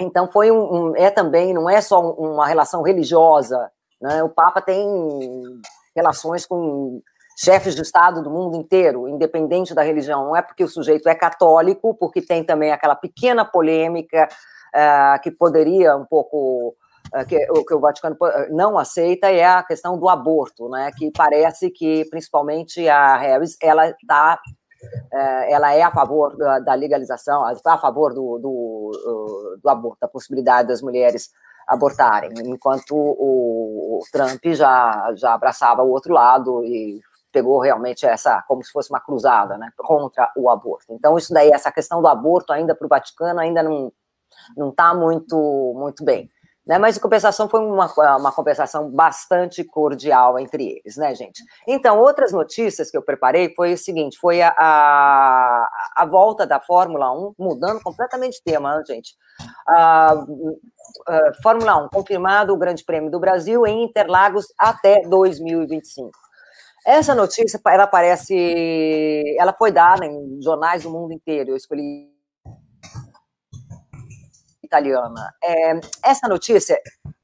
Então, 0.00 0.28
foi 0.30 0.50
um, 0.50 0.90
um, 0.90 0.96
é 0.96 1.08
também, 1.08 1.54
não 1.54 1.70
é 1.70 1.80
só 1.80 2.00
uma 2.00 2.46
relação 2.46 2.82
religiosa 2.82 3.70
né? 4.00 4.22
O 4.22 4.28
Papa 4.28 4.60
tem 4.60 4.86
relações 5.94 6.46
com 6.46 7.02
chefes 7.38 7.76
de 7.76 7.82
Estado 7.82 8.20
do 8.20 8.30
mundo 8.30 8.56
inteiro, 8.56 9.08
independente 9.08 9.72
da 9.72 9.82
religião. 9.82 10.24
Não 10.24 10.36
é 10.36 10.42
porque 10.42 10.64
o 10.64 10.68
sujeito 10.68 11.08
é 11.08 11.14
católico, 11.14 11.94
porque 11.94 12.20
tem 12.20 12.42
também 12.42 12.72
aquela 12.72 12.96
pequena 12.96 13.44
polêmica 13.44 14.28
uh, 14.74 15.22
que 15.22 15.30
poderia 15.30 15.96
um 15.96 16.04
pouco 16.04 16.74
uh, 17.14 17.26
que, 17.28 17.38
que 17.38 17.74
o 17.74 17.80
Vaticano 17.80 18.16
não 18.50 18.76
aceita 18.76 19.30
é 19.30 19.46
a 19.46 19.62
questão 19.62 19.96
do 19.96 20.08
aborto, 20.08 20.68
né? 20.68 20.90
Que 20.96 21.12
parece 21.12 21.70
que 21.70 22.04
principalmente 22.10 22.88
a 22.88 23.16
Harris 23.16 23.56
ela 23.62 23.88
está 23.88 24.40
eh, 25.12 25.52
ela 25.52 25.74
é 25.74 25.82
a 25.82 25.90
favor 25.90 26.36
da, 26.36 26.74
legalização, 26.74 27.50
está 27.50 27.74
a 27.74 27.78
favor 27.78 28.14
do, 28.14 28.38
do, 28.38 29.58
do, 29.60 29.68
aborto, 29.68 29.98
da 30.00 30.06
possibilidade 30.06 30.68
das 30.68 30.80
mulheres 30.80 31.30
abortarem, 31.66 32.30
enquanto 32.46 32.94
o 32.94 34.00
Trump 34.12 34.40
já, 34.46 35.12
já 35.16 35.34
abraçava 35.34 35.82
o 35.82 35.90
outro 35.90 36.14
lado 36.14 36.64
e 36.64 37.00
pegou 37.32 37.60
realmente 37.60 38.06
essa, 38.06 38.42
como 38.48 38.64
se 38.64 38.72
fosse 38.72 38.90
uma 38.90 39.00
cruzada, 39.00 39.56
né, 39.58 39.70
contra 39.76 40.32
o 40.36 40.48
aborto. 40.48 40.86
Então, 40.90 41.16
isso 41.18 41.32
daí, 41.32 41.50
essa 41.50 41.70
questão 41.70 42.00
do 42.00 42.08
aborto 42.08 42.52
ainda 42.52 42.74
para 42.74 42.86
o 42.86 42.88
Vaticano 42.88 43.40
ainda 43.40 43.62
não 43.62 43.92
não 44.56 44.70
está 44.70 44.94
muito, 44.94 45.74
muito 45.76 46.04
bem. 46.04 46.30
Né? 46.66 46.78
Mas, 46.78 46.98
em 46.98 47.00
compensação, 47.00 47.48
foi 47.48 47.60
uma, 47.60 47.90
uma 48.16 48.30
conversação 48.30 48.90
bastante 48.90 49.64
cordial 49.64 50.38
entre 50.38 50.68
eles, 50.68 50.98
né, 50.98 51.14
gente? 51.14 51.42
Então, 51.66 51.98
outras 51.98 52.30
notícias 52.30 52.90
que 52.90 52.96
eu 52.96 53.02
preparei 53.02 53.54
foi 53.54 53.72
o 53.72 53.78
seguinte, 53.78 54.18
foi 54.18 54.42
a, 54.42 54.54
a, 54.58 55.68
a 55.96 56.06
volta 56.06 56.46
da 56.46 56.60
Fórmula 56.60 57.10
1, 57.10 57.34
mudando 57.38 57.80
completamente 57.80 58.34
de 58.34 58.42
tema, 58.42 58.76
né, 58.76 58.84
gente? 58.86 59.16
A, 59.66 60.26
Fórmula 61.42 61.84
1, 61.84 61.88
confirmado 61.88 62.52
o 62.52 62.58
Grande 62.58 62.84
Prêmio 62.84 63.10
do 63.10 63.18
Brasil 63.18 63.66
em 63.66 63.84
Interlagos 63.84 64.52
até 64.58 65.00
2025. 65.02 66.10
Essa 66.86 67.14
notícia, 67.14 67.60
ela 67.66 67.84
aparece, 67.84 69.24
ela 69.38 69.52
foi 69.52 69.70
dada 69.70 70.06
em 70.06 70.40
jornais 70.42 70.82
do 70.82 70.90
mundo 70.90 71.12
inteiro, 71.12 71.50
eu 71.50 71.56
escolhi 71.56 72.08
italiana. 74.62 75.34
É, 75.42 75.80
essa 76.04 76.28
notícia 76.28 76.80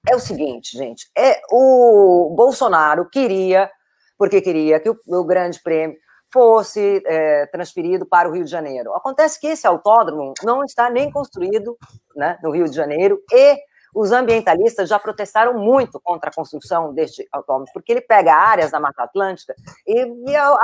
é 0.08 0.16
o 0.16 0.18
seguinte, 0.20 0.76
gente: 0.76 1.08
é 1.16 1.40
o 1.50 2.34
Bolsonaro 2.36 3.08
queria, 3.08 3.70
porque 4.18 4.40
queria 4.40 4.80
que 4.80 4.90
o, 4.90 4.96
o 5.06 5.24
Grande 5.24 5.62
Prêmio 5.62 5.96
fosse 6.32 7.00
é, 7.06 7.46
transferido 7.46 8.04
para 8.04 8.28
o 8.28 8.32
Rio 8.32 8.44
de 8.44 8.50
Janeiro. 8.50 8.92
Acontece 8.94 9.38
que 9.38 9.46
esse 9.46 9.66
autódromo 9.66 10.34
não 10.42 10.64
está 10.64 10.90
nem 10.90 11.10
construído 11.12 11.76
né, 12.16 12.36
no 12.42 12.50
Rio 12.50 12.68
de 12.68 12.74
Janeiro 12.74 13.22
e 13.30 13.56
os 13.94 14.10
ambientalistas 14.10 14.88
já 14.88 14.98
protestaram 14.98 15.54
muito 15.54 16.00
contra 16.00 16.28
a 16.28 16.34
construção 16.34 16.92
deste 16.92 17.26
autódromo, 17.30 17.70
porque 17.72 17.92
ele 17.92 18.00
pega 18.00 18.34
áreas 18.34 18.72
da 18.72 18.80
Mata 18.80 19.04
Atlântica 19.04 19.54
e 19.86 20.30
ia 20.30 20.58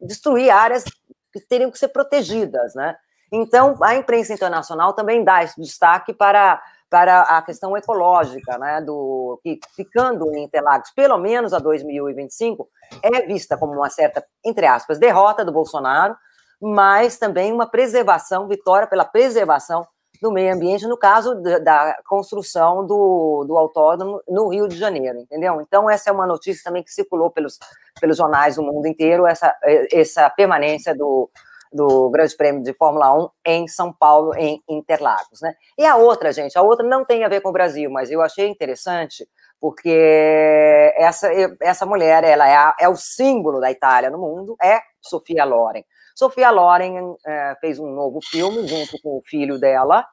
destruir 0.00 0.50
áreas 0.50 0.84
que 1.32 1.40
teriam 1.40 1.70
que 1.70 1.78
ser 1.78 1.88
protegidas, 1.88 2.74
né? 2.74 2.96
Então, 3.32 3.76
a 3.82 3.94
imprensa 3.94 4.32
internacional 4.32 4.94
também 4.94 5.22
dá 5.22 5.42
esse 5.42 5.60
destaque 5.60 6.14
para, 6.14 6.62
para 6.88 7.22
a 7.22 7.42
questão 7.42 7.76
ecológica, 7.76 8.56
né, 8.56 8.80
do, 8.80 9.38
que 9.42 9.60
ficando 9.76 10.34
em 10.34 10.44
Interlagos 10.44 10.90
pelo 10.92 11.18
menos 11.18 11.52
a 11.52 11.58
2025, 11.58 12.66
é 13.02 13.26
vista 13.26 13.58
como 13.58 13.74
uma 13.74 13.90
certa, 13.90 14.24
entre 14.42 14.64
aspas, 14.66 14.98
derrota 14.98 15.44
do 15.44 15.52
Bolsonaro, 15.52 16.16
mas 16.60 17.18
também 17.18 17.52
uma 17.52 17.66
preservação, 17.66 18.48
vitória 18.48 18.88
pela 18.88 19.04
preservação 19.04 19.86
do 20.20 20.32
meio 20.32 20.54
ambiente, 20.54 20.86
no 20.86 20.96
caso 20.96 21.34
da, 21.62 21.96
construção 22.06 22.86
do, 22.86 23.44
do 23.46 23.56
autódromo 23.56 24.20
no 24.28 24.48
Rio 24.48 24.68
de 24.68 24.76
Janeiro, 24.76 25.18
entendeu? 25.18 25.60
Então, 25.60 25.88
essa 25.88 26.10
é 26.10 26.12
uma 26.12 26.26
notícia 26.26 26.62
também 26.64 26.82
que 26.82 26.92
circulou 26.92 27.30
pelos, 27.30 27.58
pelos 28.00 28.16
jornais 28.16 28.56
do 28.56 28.62
mundo 28.62 28.86
inteiro, 28.86 29.26
essa, 29.26 29.54
essa 29.92 30.28
permanência 30.30 30.94
do, 30.94 31.30
do 31.72 32.10
Grande 32.10 32.36
Prêmio 32.36 32.62
de 32.62 32.72
Fórmula 32.72 33.12
1 33.12 33.28
em 33.46 33.68
São 33.68 33.92
Paulo, 33.92 34.34
em 34.34 34.62
Interlagos. 34.68 35.40
Né? 35.40 35.54
E 35.76 35.84
a 35.84 35.96
outra, 35.96 36.32
gente, 36.32 36.58
a 36.58 36.62
outra 36.62 36.86
não 36.86 37.04
tem 37.04 37.24
a 37.24 37.28
ver 37.28 37.40
com 37.40 37.50
o 37.50 37.52
Brasil, 37.52 37.90
mas 37.90 38.10
eu 38.10 38.20
achei 38.20 38.48
interessante 38.48 39.28
porque 39.60 40.94
essa, 40.96 41.28
essa 41.60 41.84
mulher 41.84 42.22
ela 42.22 42.48
é, 42.48 42.54
a, 42.54 42.76
é 42.80 42.88
o 42.88 42.96
símbolo 42.96 43.60
da 43.60 43.70
Itália 43.70 44.10
no 44.10 44.18
mundo, 44.18 44.56
é 44.62 44.80
Sofia 45.00 45.44
Loren. 45.44 45.82
Sofia 46.18 46.50
Loren 46.50 47.14
é, 47.24 47.54
fez 47.60 47.78
um 47.78 47.86
novo 47.92 48.18
filme 48.20 48.66
junto 48.66 49.00
com 49.00 49.18
o 49.18 49.22
filho 49.24 49.56
dela. 49.56 50.04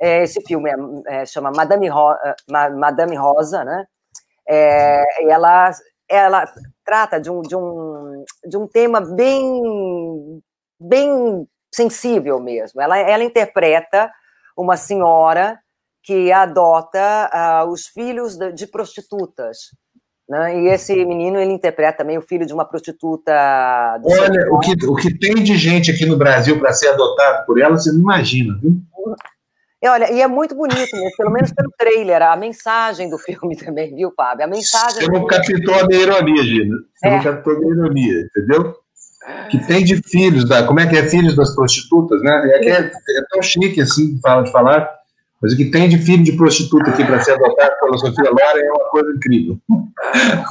É, 0.00 0.24
esse 0.24 0.40
filme 0.40 0.68
é, 0.68 1.20
é 1.20 1.26
chama 1.26 1.52
Madame, 1.54 1.88
Ro, 1.88 2.10
é, 2.10 2.34
Madame 2.70 3.14
Rosa, 3.14 3.62
né? 3.62 3.86
É, 4.48 5.30
ela, 5.30 5.70
ela 6.08 6.52
trata 6.84 7.20
de 7.20 7.30
um, 7.30 7.40
de, 7.40 7.54
um, 7.54 8.24
de 8.44 8.56
um 8.56 8.66
tema 8.66 9.00
bem 9.00 10.42
bem 10.80 11.48
sensível 11.72 12.40
mesmo. 12.40 12.82
Ela, 12.82 12.98
ela 12.98 13.22
interpreta 13.22 14.10
uma 14.56 14.76
senhora 14.76 15.60
que 16.02 16.32
adota 16.32 17.30
uh, 17.32 17.70
os 17.70 17.86
filhos 17.86 18.36
de, 18.36 18.50
de, 18.50 18.66
prostitutas. 18.66 19.70
Né? 20.28 20.62
E 20.62 20.68
esse 20.68 20.94
menino, 21.04 21.38
ele 21.38 21.52
interpreta 21.52 21.98
também 21.98 22.16
o 22.16 22.22
filho 22.22 22.46
de 22.46 22.54
uma 22.54 22.64
prostituta. 22.64 23.32
Olha, 24.02 24.52
o 24.52 24.58
que, 24.58 24.72
o 24.86 24.94
que 24.94 25.18
tem 25.18 25.34
de 25.34 25.56
gente 25.56 25.90
aqui 25.90 26.06
no 26.06 26.16
Brasil 26.16 26.58
para 26.58 26.72
ser 26.72 26.88
adotado 26.88 27.44
por 27.46 27.60
ela, 27.60 27.76
você 27.76 27.92
não 27.92 28.00
imagina, 28.00 28.58
viu? 28.60 28.80
E 29.82 29.88
olha, 29.88 30.10
e 30.10 30.22
é 30.22 30.26
muito 30.26 30.54
bonito, 30.54 30.96
né? 30.96 31.10
pelo 31.18 31.30
menos 31.30 31.52
pelo 31.52 31.70
trailer, 31.78 32.22
a 32.22 32.34
mensagem 32.36 33.10
do 33.10 33.18
filme 33.18 33.54
também, 33.62 33.94
viu, 33.94 34.10
Fábio? 34.16 34.46
A 34.46 34.48
mensagem. 34.48 35.02
Você 35.02 35.12
não 35.12 35.26
captou 35.26 35.74
a 35.74 35.86
minha 35.86 36.00
ironia, 36.00 36.42
Gina. 36.42 36.76
Você 36.94 37.06
é. 37.06 37.10
não 37.10 37.22
captou 37.22 37.52
a 37.52 37.60
minha 37.60 37.72
ironia, 37.74 38.20
entendeu? 38.20 38.74
Que 39.50 39.58
tem 39.66 39.84
de 39.84 39.96
filhos, 40.08 40.48
da, 40.48 40.66
como 40.66 40.80
é 40.80 40.86
que 40.86 40.96
é 40.96 41.06
filhos 41.08 41.36
das 41.36 41.54
prostitutas, 41.54 42.22
né? 42.22 42.42
É, 42.46 42.68
é, 42.68 42.80
é 42.80 43.22
tão 43.30 43.42
chique 43.42 43.80
assim, 43.80 44.18
fala 44.22 44.42
de 44.42 44.52
falar 44.52 44.90
mas 45.44 45.52
o 45.52 45.56
que 45.58 45.70
tem 45.70 45.90
de 45.90 45.98
filho 45.98 46.24
de 46.24 46.32
prostituta 46.32 46.90
aqui 46.90 47.04
para 47.04 47.20
ser 47.20 47.32
adotado 47.32 47.74
pela 47.78 47.98
Sofia 47.98 48.30
Loren 48.30 48.64
é 48.64 48.72
uma 48.72 48.88
coisa 48.88 49.10
incrível. 49.14 49.58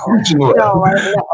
Continua. 0.06 0.54
Não, 0.56 0.76
não. 0.76 1.28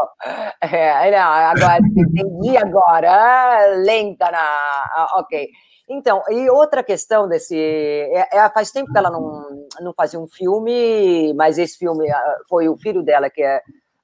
É, 0.62 1.10
não, 1.10 1.30
agora 1.30 1.78
entendi 1.78 2.56
agora. 2.56 3.76
Lenta 3.84 4.30
na. 4.30 4.38
Ah, 4.40 5.12
ok. 5.16 5.46
Então, 5.90 6.22
e 6.30 6.48
outra 6.48 6.82
questão 6.82 7.28
desse. 7.28 7.54
É, 7.54 8.38
é, 8.38 8.48
faz 8.48 8.70
tempo 8.70 8.90
que 8.90 8.96
ela 8.96 9.10
não, 9.10 9.66
não 9.82 9.92
fazia 9.92 10.18
um 10.18 10.26
filme, 10.26 11.34
mas 11.34 11.58
esse 11.58 11.76
filme 11.76 12.10
ah, 12.10 12.36
foi 12.48 12.66
o 12.66 12.78
filho 12.78 13.02
dela 13.02 13.28
que 13.28 13.42
é 13.42 13.60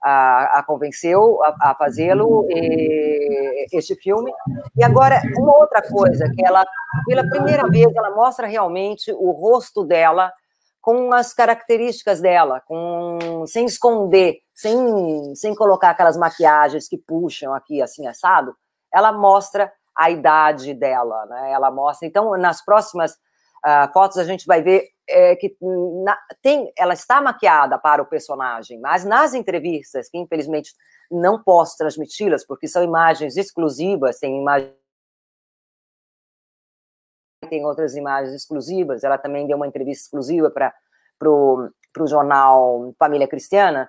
a, 0.09 0.61
a 0.61 0.63
convenceu 0.63 1.43
a, 1.43 1.71
a 1.71 1.75
fazê-lo, 1.75 2.47
este 3.73 3.97
filme. 3.97 4.33
E 4.77 4.85
agora, 4.85 5.21
uma 5.37 5.57
outra 5.59 5.83
coisa, 5.83 6.31
que 6.33 6.47
ela, 6.47 6.65
pela 7.07 7.29
primeira 7.29 7.69
vez, 7.69 7.93
ela 7.93 8.15
mostra 8.15 8.47
realmente 8.47 9.13
o 9.13 9.33
rosto 9.33 9.85
dela 9.85 10.33
com 10.81 11.13
as 11.13 11.35
características 11.35 12.21
dela, 12.21 12.63
com, 12.65 13.45
sem 13.49 13.67
esconder, 13.67 14.37
sem, 14.55 15.35
sem 15.35 15.53
colocar 15.57 15.91
aquelas 15.91 16.17
maquiagens 16.17 16.89
que 16.89 16.97
puxam 16.97 17.53
aqui, 17.53 17.83
assim, 17.83 18.07
assado, 18.07 18.55
ela 18.95 19.11
mostra 19.11 19.73
a 19.97 20.09
idade 20.09 20.73
dela, 20.73 21.27
né? 21.27 21.51
Ela 21.51 21.73
mostra. 21.73 22.07
Então, 22.07 22.37
nas 22.37 22.65
próximas 22.65 23.17
uh, 23.67 23.93
fotos, 23.93 24.19
a 24.19 24.25
gente 24.25 24.47
vai 24.47 24.63
ver 24.63 24.89
é, 25.09 25.35
que 25.37 25.57
na, 26.05 26.17
tem, 26.41 26.73
ela 26.79 26.95
está 26.95 27.21
maquiada 27.21 27.79
para 27.79 28.03
o 28.03 28.07
personagem, 28.07 28.79
mas 28.81 29.05
nas 29.05 29.35
entrevistas, 29.35 30.09
que 30.09 30.19
infelizmente 30.19 30.73
não 31.11 31.43
posso 31.43 31.77
transmiti-las, 31.77 32.45
porque 32.45 32.69
são 32.69 32.83
imagens 32.83 33.37
exclusivas, 33.37 34.19
tem 34.19 34.41
imagens 34.41 34.73
tem 37.49 37.65
outras 37.65 37.95
imagens 37.95 38.35
exclusivas. 38.35 39.05
Ela 39.05 39.19
também 39.19 39.47
deu 39.47 39.57
uma 39.57 39.67
entrevista 39.67 40.05
exclusiva 40.05 40.51
para 40.51 40.73
o 41.31 41.71
jornal 42.07 42.93
Família 42.99 43.29
Cristiana. 43.29 43.89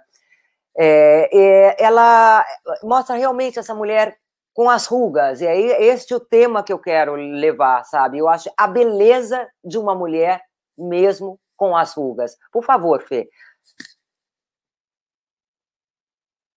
É, 0.77 1.29
é, 1.35 1.83
ela 1.83 2.45
mostra 2.83 3.15
realmente 3.15 3.57
essa 3.57 3.73
mulher 3.73 4.15
com 4.57 4.71
as 4.71 4.87
rugas. 4.87 5.39
E 5.39 5.47
aí, 5.47 5.65
este 5.83 6.13
é 6.13 6.17
o 6.17 6.19
tema 6.19 6.63
que 6.63 6.73
eu 6.73 6.79
quero 6.79 7.13
levar, 7.13 7.83
sabe? 7.83 8.17
Eu 8.17 8.27
acho 8.27 8.49
a 8.57 8.65
beleza 8.65 9.47
de 9.63 9.77
uma 9.77 9.93
mulher 9.93 10.41
mesmo 10.75 11.39
com 11.55 11.77
as 11.77 11.93
rugas. 11.93 12.35
Por 12.51 12.63
favor, 12.63 13.03
Fê. 13.03 13.29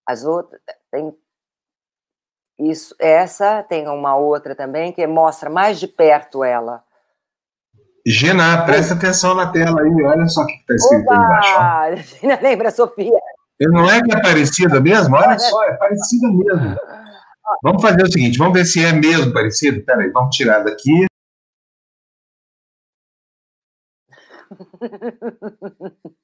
As 0.09 0.25
outras 0.25 0.63
tem 0.91 1.15
isso, 2.59 2.95
essa 2.99 3.63
tem 3.65 3.87
uma 3.87 4.17
outra 4.17 4.55
também 4.55 4.93
que 4.95 5.07
mostra 5.07 5.51
mais 5.51 5.79
de 5.79 5.87
perto 5.87 6.43
ela. 6.43 6.83
Gina, 8.07 8.65
presta 8.65 8.95
atenção 8.95 9.35
na 9.35 9.53
tela 9.53 9.79
aí, 9.83 10.05
olha 10.05 10.27
só 10.27 10.41
o 10.41 10.47
que 10.47 10.55
está 10.55 10.75
escrito 10.75 11.03
Oba! 11.03 11.13
aí 11.13 11.97
embaixo. 11.99 12.17
Gina 12.21 12.41
lembra, 12.41 12.71
Sofia. 12.71 13.21
Não 13.61 13.91
é 13.91 14.03
que 14.03 14.15
é 14.15 14.23
parecida 14.23 14.81
mesmo? 14.81 15.17
Olha 15.17 15.39
só, 15.39 15.63
é 15.65 15.75
parecida 15.75 16.29
mesmo. 16.29 16.77
Vamos 17.63 17.83
fazer 17.83 18.03
o 18.03 18.11
seguinte, 18.11 18.39
vamos 18.39 18.55
ver 18.55 18.65
se 18.65 18.85
é 18.85 18.93
mesmo 18.93 19.33
parecido. 19.33 19.85
Peraí, 19.85 20.11
vamos 20.11 20.37
tirar 20.37 20.65
daqui. 20.65 21.07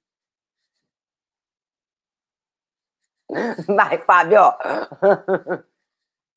Vai, 3.67 3.99
Fábio. 4.05 4.41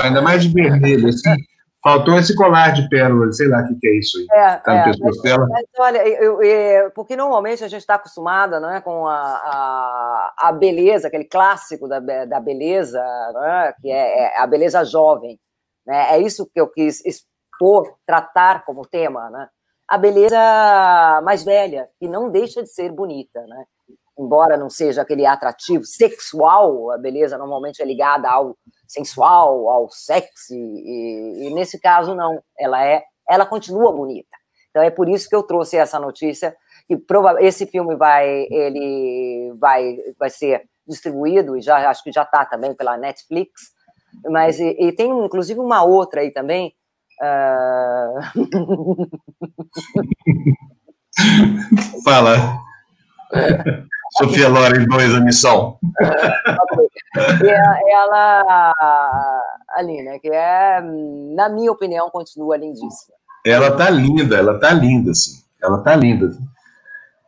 Ainda 0.01 0.21
mais 0.21 0.43
de 0.43 0.53
vermelho, 0.53 1.09
assim. 1.09 1.35
Faltou 1.81 2.17
esse 2.17 2.35
colar 2.35 2.73
de 2.73 2.87
pérolas, 2.89 3.37
sei 3.37 3.47
lá 3.47 3.61
o 3.61 3.67
que, 3.67 3.75
que, 3.75 3.87
é 3.87 3.99
isso 3.99 4.17
aí. 4.17 4.27
É, 4.31 4.57
tá 4.57 4.73
é, 4.75 4.85
mas, 4.85 4.99
mas, 5.23 5.65
olha, 5.79 6.05
eu, 6.07 6.41
eu, 6.43 6.91
porque 6.91 7.15
normalmente 7.15 7.63
a 7.63 7.69
gente 7.69 7.79
está 7.79 7.95
acostumada 7.95 8.59
né, 8.59 8.81
com 8.81 9.07
a, 9.07 9.15
a, 9.15 10.33
a, 10.37 10.51
beleza, 10.51 11.07
aquele 11.07 11.23
clássico 11.23 11.87
da, 11.87 11.99
da 12.25 12.39
beleza, 12.39 13.01
né, 13.01 13.73
que 13.81 13.89
é, 13.89 14.25
é, 14.25 14.39
a 14.39 14.45
beleza 14.45 14.83
jovem. 14.83 15.39
Né, 15.87 16.15
é 16.15 16.19
isso 16.19 16.49
que 16.53 16.59
eu 16.59 16.67
quis 16.67 17.03
expor, 17.05 17.95
tratar 18.05 18.65
como 18.65 18.85
tema. 18.85 19.29
Né? 19.29 19.47
a 19.89 19.97
beleza 19.97 20.39
mais 21.23 21.43
velha, 21.43 21.89
que 21.99 22.07
não 22.07 22.29
deixa 22.29 22.61
de 22.61 22.69
ser 22.69 22.91
bonita, 22.91 23.41
né? 23.47 23.65
Embora 24.19 24.57
não 24.57 24.69
seja 24.69 25.01
aquele 25.01 25.25
atrativo 25.25 25.85
sexual, 25.85 26.91
a 26.91 26.97
beleza 26.97 27.37
normalmente 27.37 27.81
é 27.81 27.85
ligada 27.85 28.29
ao 28.29 28.57
sensual, 28.85 29.69
ao 29.69 29.89
sexy, 29.89 30.55
e, 30.55 31.47
e 31.47 31.53
nesse 31.53 31.79
caso 31.79 32.13
não, 32.13 32.41
ela 32.59 32.83
é, 32.85 33.03
ela 33.29 33.45
continua 33.45 33.93
bonita. 33.93 34.35
Então 34.69 34.83
é 34.83 34.89
por 34.89 35.07
isso 35.07 35.29
que 35.29 35.35
eu 35.35 35.43
trouxe 35.43 35.77
essa 35.77 35.99
notícia 35.99 36.55
que 36.85 36.99
esse 37.39 37.65
filme 37.65 37.95
vai 37.95 38.47
ele 38.49 39.53
vai 39.57 39.95
vai 40.19 40.29
ser 40.29 40.63
distribuído 40.87 41.55
e 41.55 41.61
já 41.61 41.89
acho 41.89 42.03
que 42.03 42.11
já 42.11 42.23
está 42.23 42.43
também 42.45 42.73
pela 42.73 42.97
Netflix, 42.97 43.71
mas 44.25 44.59
e, 44.59 44.75
e, 44.79 44.91
tem 44.91 45.09
inclusive 45.23 45.59
uma 45.59 45.83
outra 45.83 46.21
aí 46.21 46.31
também 46.31 46.73
Uh... 47.21 48.15
Fala. 52.03 52.57
Sofia 54.17 54.49
Loren 54.49 54.85
2, 54.85 55.15
a 55.15 55.19
missão. 55.21 55.77
e 57.43 57.91
ela, 57.91 58.73
ali, 59.69 60.01
né, 60.01 60.19
que 60.19 60.29
é, 60.29 60.81
na 61.35 61.49
minha 61.49 61.71
opinião, 61.71 62.09
continua 62.09 62.57
lindíssima. 62.57 63.15
Ela 63.45 63.71
tá 63.71 63.89
linda, 63.89 64.35
ela 64.35 64.59
tá 64.59 64.71
linda, 64.73 65.11
assim. 65.11 65.41
Ela 65.61 65.81
tá 65.81 65.95
linda. 65.95 66.31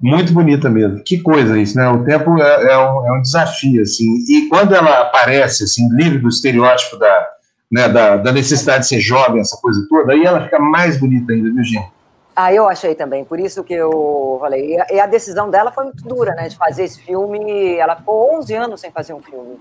Muito 0.02 0.34
bonita 0.34 0.70
mesmo. 0.70 1.04
Que 1.04 1.20
coisa 1.20 1.60
isso, 1.60 1.78
né? 1.78 1.88
O 1.88 2.04
tempo 2.04 2.42
é, 2.42 2.74
é, 2.74 2.78
um, 2.78 3.08
é 3.08 3.12
um 3.18 3.22
desafio, 3.22 3.82
assim. 3.82 4.06
E 4.28 4.48
quando 4.50 4.74
ela 4.74 5.02
aparece, 5.02 5.64
assim, 5.64 5.88
livre 5.94 6.18
do 6.18 6.28
estereótipo 6.28 6.98
da, 6.98 7.28
né, 7.72 7.88
da, 7.88 8.18
da, 8.18 8.32
necessidade 8.32 8.84
de 8.84 8.88
ser 8.88 9.00
jovem, 9.00 9.42
essa 9.42 9.58
coisa 9.62 9.86
toda, 9.88 10.14
aí 10.14 10.24
ela 10.24 10.44
fica 10.44 10.60
mais 10.60 11.00
bonita 11.00 11.32
ainda, 11.32 11.52
viu, 11.52 11.64
gente? 11.64 11.88
Ah, 12.36 12.54
eu 12.54 12.68
achei 12.68 12.96
também, 12.96 13.26
por 13.26 13.40
isso 13.40 13.64
que 13.64 13.74
eu 13.74 14.38
falei. 14.40 14.78
E 14.90 15.00
a 15.00 15.06
decisão 15.06 15.50
dela 15.50 15.72
foi 15.72 15.86
muito 15.86 16.04
dura, 16.04 16.34
né, 16.34 16.48
de 16.48 16.58
fazer 16.58 16.84
esse 16.84 17.02
filme. 17.02 17.76
Ela 17.76 17.96
ficou 17.96 18.38
11 18.38 18.54
anos 18.56 18.82
sem 18.82 18.92
fazer 18.92 19.14
um 19.14 19.22
filme. 19.22 19.60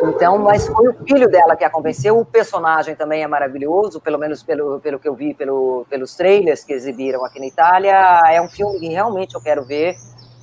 Então, 0.00 0.38
mas 0.38 0.66
foi 0.66 0.88
o 0.88 0.94
filho 1.04 1.28
dela 1.28 1.56
que 1.56 1.64
a 1.64 1.70
convenceu. 1.70 2.18
O 2.18 2.24
personagem 2.24 2.94
também 2.94 3.22
é 3.22 3.26
maravilhoso, 3.26 4.00
pelo 4.00 4.18
menos 4.18 4.42
pelo, 4.42 4.80
pelo 4.80 4.98
que 4.98 5.08
eu 5.08 5.14
vi 5.14 5.34
pelo, 5.34 5.84
pelos 5.90 6.14
trailers 6.14 6.64
que 6.64 6.72
exibiram 6.72 7.24
aqui 7.24 7.38
na 7.38 7.46
Itália. 7.46 8.22
É 8.28 8.40
um 8.40 8.48
filme 8.48 8.78
que 8.78 8.88
realmente 8.88 9.34
eu 9.34 9.40
quero 9.40 9.64
ver. 9.64 9.96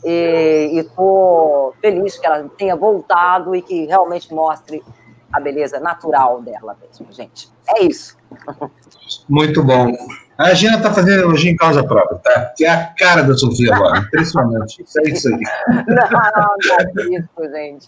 E 0.03 0.79
estou 0.79 1.73
feliz 1.81 2.17
que 2.17 2.25
ela 2.25 2.49
tenha 2.57 2.75
voltado 2.75 3.55
e 3.55 3.61
que 3.61 3.85
realmente 3.85 4.33
mostre 4.33 4.83
a 5.31 5.39
beleza 5.39 5.79
natural 5.79 6.41
dela 6.41 6.77
mesmo, 6.81 7.11
gente. 7.11 7.49
É 7.67 7.83
isso. 7.83 8.17
Muito 9.27 9.63
bom. 9.63 9.91
A 10.39 10.53
Gina 10.53 10.77
está 10.77 10.93
fazendo 10.93 11.23
elogio 11.23 11.51
em 11.51 11.55
causa 11.57 11.83
própria, 11.83 12.17
tá? 12.19 12.53
Que 12.55 12.63
é 12.63 12.69
a 12.69 12.85
cara 12.97 13.23
da 13.23 13.35
Sofia 13.35 13.75
agora. 13.75 13.99
Impressionante. 14.07 14.81
Isso 14.81 14.99
é 14.99 15.09
isso 15.09 15.27
aí. 15.27 15.39
Não, 15.67 15.83
não, 15.85 15.89
não 15.89 16.77
é 16.79 17.17
isso, 17.17 17.27
gente. 17.53 17.87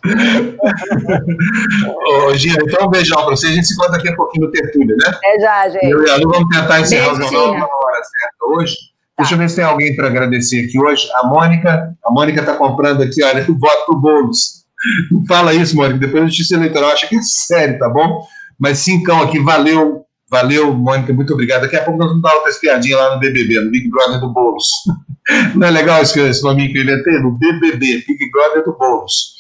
Ô, 2.27 2.33
Gina, 2.35 2.57
então 2.67 2.87
um 2.87 2.89
beijão 2.89 3.23
para 3.23 3.37
você. 3.37 3.47
A 3.47 3.51
gente 3.51 3.67
se 3.67 3.73
encontra 3.73 3.93
daqui 3.93 4.09
a 4.09 4.15
pouquinho 4.17 4.47
no 4.47 4.51
Tertúlio, 4.51 4.97
né? 4.97 5.17
É 5.23 5.39
já, 5.39 5.69
gente. 5.69 5.89
Eu 5.89 6.05
e 6.05 6.09
a 6.09 6.17
Lu 6.17 6.29
vamos 6.29 6.49
tentar 6.49 6.81
encerrar 6.81 7.13
o 7.13 7.21
jornal 7.21 7.53
na 7.53 7.65
hora 7.65 8.01
certa 8.03 8.45
hoje. 8.45 8.75
Tá. 9.15 9.23
Deixa 9.23 9.33
eu 9.33 9.37
ver 9.37 9.49
se 9.49 9.55
tem 9.55 9.63
alguém 9.63 9.95
para 9.95 10.07
agradecer 10.07 10.65
aqui 10.65 10.77
hoje. 10.77 11.09
A 11.15 11.25
Mônica. 11.25 11.95
A 12.03 12.11
Mônica 12.11 12.41
está 12.41 12.55
comprando 12.55 13.01
aqui, 13.01 13.23
olha, 13.23 13.45
o 13.49 13.57
voto 13.57 13.85
pro 13.85 13.95
Boulos. 13.95 14.65
Não 15.09 15.25
fala 15.25 15.53
isso, 15.53 15.73
Mônica. 15.73 15.99
Depois 15.99 16.23
a 16.23 16.27
justiça 16.27 16.55
eleitoral 16.55 16.91
acha 16.91 17.07
que 17.07 17.15
é 17.15 17.21
sério, 17.21 17.79
tá 17.79 17.87
bom? 17.87 18.25
Mas 18.59 18.79
cincão 18.79 19.21
aqui, 19.21 19.39
valeu, 19.39 20.05
valeu, 20.31 20.73
Mônica, 20.73 21.11
muito 21.11 21.33
obrigado. 21.33 21.63
Daqui 21.63 21.75
a 21.75 21.83
pouco 21.83 21.99
nós 21.99 22.07
vamos 22.07 22.23
dar 22.23 22.33
outra 22.35 22.49
espiadinha 22.49 22.97
lá 22.97 23.13
no 23.13 23.19
BBB, 23.19 23.59
no 23.59 23.69
Big 23.69 23.89
Brother 23.89 24.21
do 24.21 24.31
Boulos. 24.31 24.65
Não 25.53 25.67
é 25.67 25.71
legal 25.71 26.01
esse, 26.01 26.19
esse 26.19 26.41
nome 26.41 26.71
que 26.71 26.77
eu 26.77 26.83
inventei? 26.83 27.19
No 27.19 27.31
BBB, 27.31 28.03
Big 28.07 28.31
Brother 28.31 28.63
do 28.63 28.73
Boulos. 28.77 29.33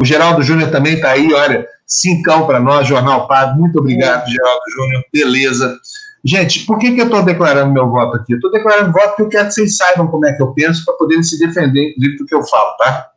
O 0.00 0.04
Geraldo 0.04 0.42
Júnior 0.42 0.70
também 0.70 0.94
está 0.94 1.10
aí, 1.10 1.32
olha, 1.34 1.66
cincão 1.86 2.46
para 2.46 2.58
nós, 2.58 2.88
Jornal 2.88 3.28
Pago. 3.28 3.60
Muito 3.60 3.78
obrigado, 3.78 4.26
é. 4.26 4.30
Geraldo 4.30 4.62
Júnior, 4.74 5.04
beleza. 5.12 5.78
Gente, 6.24 6.64
por 6.66 6.78
que, 6.78 6.92
que 6.92 7.00
eu 7.00 7.04
estou 7.04 7.22
declarando 7.22 7.72
meu 7.72 7.88
voto 7.88 8.16
aqui? 8.16 8.32
Eu 8.32 8.36
estou 8.36 8.50
declarando 8.50 8.92
voto 8.92 9.08
porque 9.08 9.22
eu 9.22 9.28
quero 9.28 9.48
que 9.48 9.54
vocês 9.54 9.76
saibam 9.76 10.08
como 10.08 10.26
é 10.26 10.32
que 10.32 10.42
eu 10.42 10.52
penso 10.52 10.84
para 10.84 10.94
poderem 10.94 11.22
se 11.22 11.38
defender 11.38 11.94
do 12.18 12.24
que 12.24 12.34
eu 12.34 12.42
falo, 12.44 12.76
tá? 12.78 13.10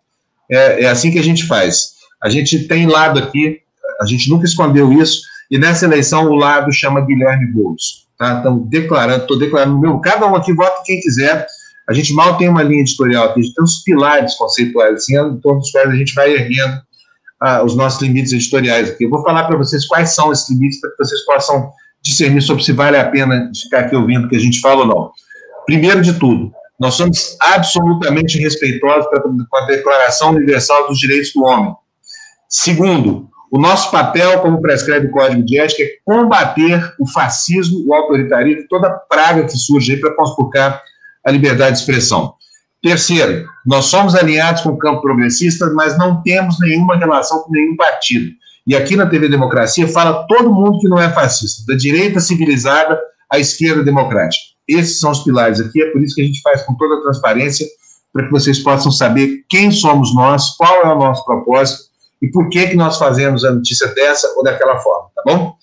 É, 0.49 0.83
é 0.83 0.89
assim 0.89 1.11
que 1.11 1.19
a 1.19 1.23
gente 1.23 1.47
faz. 1.47 1.93
A 2.21 2.29
gente 2.29 2.67
tem 2.67 2.85
lado 2.85 3.19
aqui, 3.19 3.61
a 3.99 4.05
gente 4.05 4.29
nunca 4.29 4.45
escondeu 4.45 4.91
isso, 4.93 5.21
e 5.51 5.57
nessa 5.57 5.85
eleição 5.85 6.27
o 6.27 6.35
lado 6.35 6.71
chama 6.71 7.01
Guilherme 7.01 7.47
Boulos. 7.47 8.07
Tá? 8.17 8.37
Então, 8.39 8.59
declarando, 8.69 9.23
estou 9.23 9.37
declarando 9.37 9.77
meu, 9.77 9.99
cada 9.99 10.25
um 10.25 10.35
aqui 10.35 10.53
vota 10.53 10.81
quem 10.85 11.01
quiser. 11.01 11.45
A 11.89 11.93
gente 11.93 12.13
mal 12.13 12.37
tem 12.37 12.47
uma 12.47 12.63
linha 12.63 12.79
editorial 12.79 13.25
aqui, 13.25 13.41
a 13.41 13.43
gente 13.43 13.53
tem 13.53 13.63
uns 13.63 13.83
pilares 13.83 14.35
conceituais, 14.35 14.93
assim, 14.93 15.17
em 15.17 15.37
torno 15.41 15.59
dos 15.59 15.71
quais 15.71 15.89
a 15.89 15.95
gente 15.95 16.13
vai 16.13 16.31
erguendo 16.31 16.81
ah, 17.41 17.63
os 17.63 17.75
nossos 17.75 18.01
limites 18.01 18.31
editoriais 18.31 18.91
aqui. 18.91 19.03
Eu 19.03 19.09
vou 19.09 19.21
falar 19.23 19.43
para 19.43 19.57
vocês 19.57 19.85
quais 19.85 20.15
são 20.15 20.31
esses 20.31 20.49
limites 20.49 20.79
para 20.79 20.91
que 20.91 20.97
vocês 20.99 21.25
possam 21.25 21.69
discernir 22.01 22.41
sobre 22.41 22.63
se 22.63 22.71
vale 22.71 22.97
a 22.97 23.09
pena 23.09 23.51
ficar 23.61 23.81
aqui 23.81 23.95
ouvindo 23.95 24.25
o 24.25 24.29
que 24.29 24.37
a 24.37 24.39
gente 24.39 24.61
fala 24.61 24.81
ou 24.81 24.87
não. 24.87 25.11
Primeiro 25.65 26.01
de 26.01 26.13
tudo, 26.13 26.51
nós 26.79 26.93
somos 26.93 27.35
absolutamente 27.41 28.39
respeitosos 28.39 29.05
com 29.49 29.57
a 29.57 29.65
Declaração 29.65 30.29
Universal 30.29 30.87
dos 30.87 30.97
Direitos 30.97 31.33
do 31.33 31.43
Homem. 31.43 31.75
Segundo, 32.47 33.29
o 33.51 33.59
nosso 33.59 33.91
papel, 33.91 34.39
como 34.39 34.61
prescreve 34.61 35.07
o 35.07 35.11
Código 35.11 35.43
de 35.43 35.59
Ética, 35.59 35.83
é 35.83 35.89
combater 36.05 36.93
o 36.97 37.05
fascismo, 37.05 37.83
o 37.85 37.93
autoritarismo, 37.93 38.63
toda 38.69 38.87
a 38.87 38.91
praga 38.91 39.43
que 39.43 39.57
surge 39.57 39.97
para 39.97 40.15
conspurcar 40.15 40.81
a 41.25 41.29
liberdade 41.29 41.73
de 41.73 41.79
expressão. 41.79 42.33
Terceiro, 42.81 43.45
nós 43.65 43.85
somos 43.85 44.15
alinhados 44.15 44.61
com 44.61 44.69
o 44.69 44.77
campo 44.77 45.01
progressista, 45.01 45.69
mas 45.73 45.97
não 45.97 46.21
temos 46.23 46.57
nenhuma 46.61 46.95
relação 46.95 47.39
com 47.39 47.51
nenhum 47.51 47.75
partido. 47.75 48.31
E 48.65 48.73
aqui 48.73 48.95
na 48.95 49.05
TV 49.05 49.27
Democracia 49.27 49.85
fala 49.85 50.25
todo 50.27 50.53
mundo 50.53 50.79
que 50.79 50.87
não 50.87 50.97
é 50.97 51.09
fascista, 51.09 51.65
da 51.67 51.77
direita 51.77 52.21
civilizada 52.21 52.97
à 53.29 53.37
esquerda 53.37 53.83
democrática. 53.83 54.45
Esses 54.65 54.97
são 54.97 55.11
os 55.11 55.25
pilares 55.25 55.59
aqui, 55.59 55.81
é 55.81 55.91
por 55.91 56.01
isso 56.01 56.15
que 56.15 56.21
a 56.21 56.25
gente 56.25 56.41
faz 56.41 56.63
com 56.63 56.73
toda 56.75 56.95
a 56.95 57.01
transparência, 57.01 57.67
para 58.13 58.23
que 58.25 58.31
vocês 58.31 58.59
possam 58.59 58.93
saber 58.93 59.43
quem 59.49 59.71
somos 59.71 60.15
nós, 60.15 60.55
qual 60.55 60.83
é 60.83 60.87
o 60.87 60.97
nosso 60.97 61.25
propósito 61.25 61.90
e 62.21 62.27
por 62.29 62.49
que, 62.49 62.67
que 62.67 62.75
nós 62.75 62.97
fazemos 62.97 63.43
a 63.43 63.51
notícia 63.51 63.87
dessa 63.93 64.31
ou 64.35 64.43
daquela 64.43 64.77
forma, 64.77 65.09
tá 65.15 65.23
bom? 65.25 65.55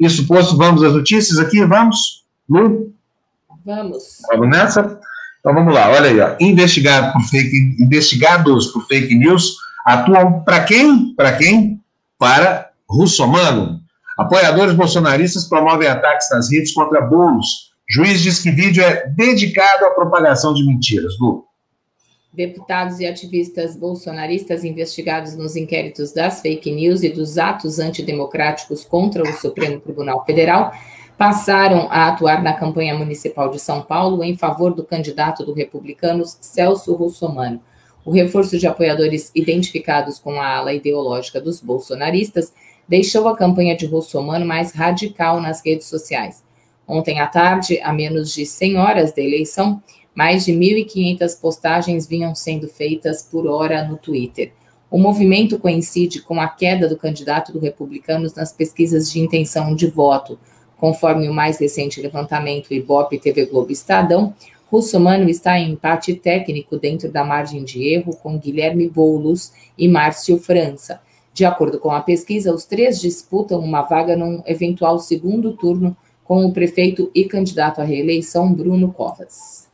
Isso 0.00 0.26
posto, 0.26 0.56
vamos 0.56 0.82
às 0.82 0.92
notícias 0.92 1.38
aqui, 1.38 1.64
vamos? 1.64 2.24
Lu? 2.48 2.92
Vamos. 3.64 4.22
Vamos 4.30 4.48
nessa? 4.48 5.00
Então 5.40 5.54
vamos 5.54 5.72
lá, 5.72 5.90
olha 5.90 6.10
aí, 6.10 6.20
ó. 6.20 6.34
Investigado 6.40 7.12
por 7.12 7.22
fake, 7.22 7.76
investigados 7.80 8.68
por 8.68 8.86
fake 8.86 9.14
news 9.14 9.56
atuam 9.84 10.42
para 10.42 10.64
quem? 10.64 11.14
Para 11.14 11.36
quem? 11.36 11.80
Para 12.18 12.70
Russomano. 12.88 13.80
Apoiadores 14.18 14.74
bolsonaristas 14.74 15.44
promovem 15.44 15.88
ataques 15.88 16.28
nas 16.30 16.50
redes 16.50 16.72
contra 16.72 17.00
bolos. 17.00 17.70
Juiz 17.88 18.20
diz 18.20 18.40
que 18.40 18.50
vídeo 18.50 18.82
é 18.82 19.06
dedicado 19.08 19.84
à 19.84 19.90
propagação 19.90 20.52
de 20.52 20.66
mentiras. 20.66 21.12
Lu. 21.20 21.45
Deputados 22.36 23.00
e 23.00 23.06
ativistas 23.06 23.74
bolsonaristas 23.74 24.62
investigados 24.62 25.34
nos 25.34 25.56
inquéritos 25.56 26.12
das 26.12 26.42
fake 26.42 26.70
news 26.70 27.02
e 27.02 27.08
dos 27.08 27.38
atos 27.38 27.78
antidemocráticos 27.78 28.84
contra 28.84 29.22
o 29.22 29.32
Supremo 29.32 29.80
Tribunal 29.80 30.22
Federal 30.22 30.70
passaram 31.16 31.88
a 31.90 32.08
atuar 32.08 32.42
na 32.42 32.52
campanha 32.52 32.94
municipal 32.94 33.48
de 33.48 33.58
São 33.58 33.80
Paulo 33.80 34.22
em 34.22 34.36
favor 34.36 34.74
do 34.74 34.84
candidato 34.84 35.46
do 35.46 35.54
Republicanos 35.54 36.36
Celso 36.42 36.92
Russomano. 36.92 37.58
O 38.04 38.10
reforço 38.10 38.58
de 38.58 38.66
apoiadores 38.66 39.30
identificados 39.34 40.18
com 40.18 40.38
a 40.38 40.56
ala 40.56 40.74
ideológica 40.74 41.40
dos 41.40 41.62
bolsonaristas 41.62 42.52
deixou 42.86 43.28
a 43.28 43.36
campanha 43.36 43.74
de 43.74 43.86
Russomano 43.86 44.44
mais 44.44 44.72
radical 44.72 45.40
nas 45.40 45.64
redes 45.64 45.86
sociais. 45.86 46.44
Ontem 46.86 47.18
à 47.18 47.26
tarde, 47.26 47.80
a 47.80 47.94
menos 47.94 48.30
de 48.30 48.44
100 48.44 48.76
horas 48.76 49.12
da 49.14 49.22
eleição, 49.22 49.82
mais 50.16 50.44
de 50.44 50.52
1.500 50.52 51.40
postagens 51.40 52.06
vinham 52.06 52.34
sendo 52.34 52.66
feitas 52.66 53.22
por 53.22 53.46
hora 53.46 53.86
no 53.86 53.96
Twitter. 53.96 54.52
O 54.90 54.98
movimento 54.98 55.58
coincide 55.58 56.22
com 56.22 56.40
a 56.40 56.48
queda 56.48 56.88
do 56.88 56.96
candidato 56.96 57.52
do 57.52 57.60
Republicanos 57.60 58.34
nas 58.34 58.52
pesquisas 58.52 59.12
de 59.12 59.20
intenção 59.20 59.74
de 59.74 59.86
voto, 59.86 60.38
Conforme 60.78 61.28
o 61.28 61.34
mais 61.34 61.58
recente 61.58 62.00
levantamento 62.00 62.72
Ibope 62.72 63.18
TV 63.18 63.46
Globo 63.46 63.72
Estadão, 63.72 64.34
Russomano 64.70 65.28
está 65.28 65.58
em 65.58 65.72
empate 65.72 66.14
técnico 66.14 66.76
dentro 66.76 67.10
da 67.10 67.24
margem 67.24 67.64
de 67.64 67.88
erro 67.88 68.14
com 68.16 68.38
Guilherme 68.38 68.88
Boulos 68.88 69.52
e 69.78 69.88
Márcio 69.88 70.38
França. 70.38 71.00
De 71.32 71.44
acordo 71.44 71.78
com 71.78 71.90
a 71.90 72.00
pesquisa, 72.00 72.54
os 72.54 72.64
três 72.64 73.00
disputam 73.00 73.60
uma 73.60 73.82
vaga 73.82 74.16
num 74.16 74.42
eventual 74.46 74.98
segundo 74.98 75.52
turno 75.52 75.96
com 76.24 76.44
o 76.44 76.52
prefeito 76.52 77.10
e 77.14 77.24
candidato 77.24 77.80
à 77.80 77.84
reeleição 77.84 78.52
Bruno 78.52 78.92
Covas. 78.92 79.65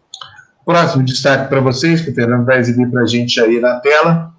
Próximo 0.64 1.05
destaque 1.05 1.48
para 1.48 1.60
vocês, 1.60 2.01
que 2.01 2.10
o 2.10 2.14
Fernando 2.14 2.44
vai 2.44 2.59
exibir 2.59 2.90
para 2.90 3.02
a 3.02 3.06
gente 3.06 3.40
aí 3.40 3.60
na 3.60 3.80
tela. 3.80 4.30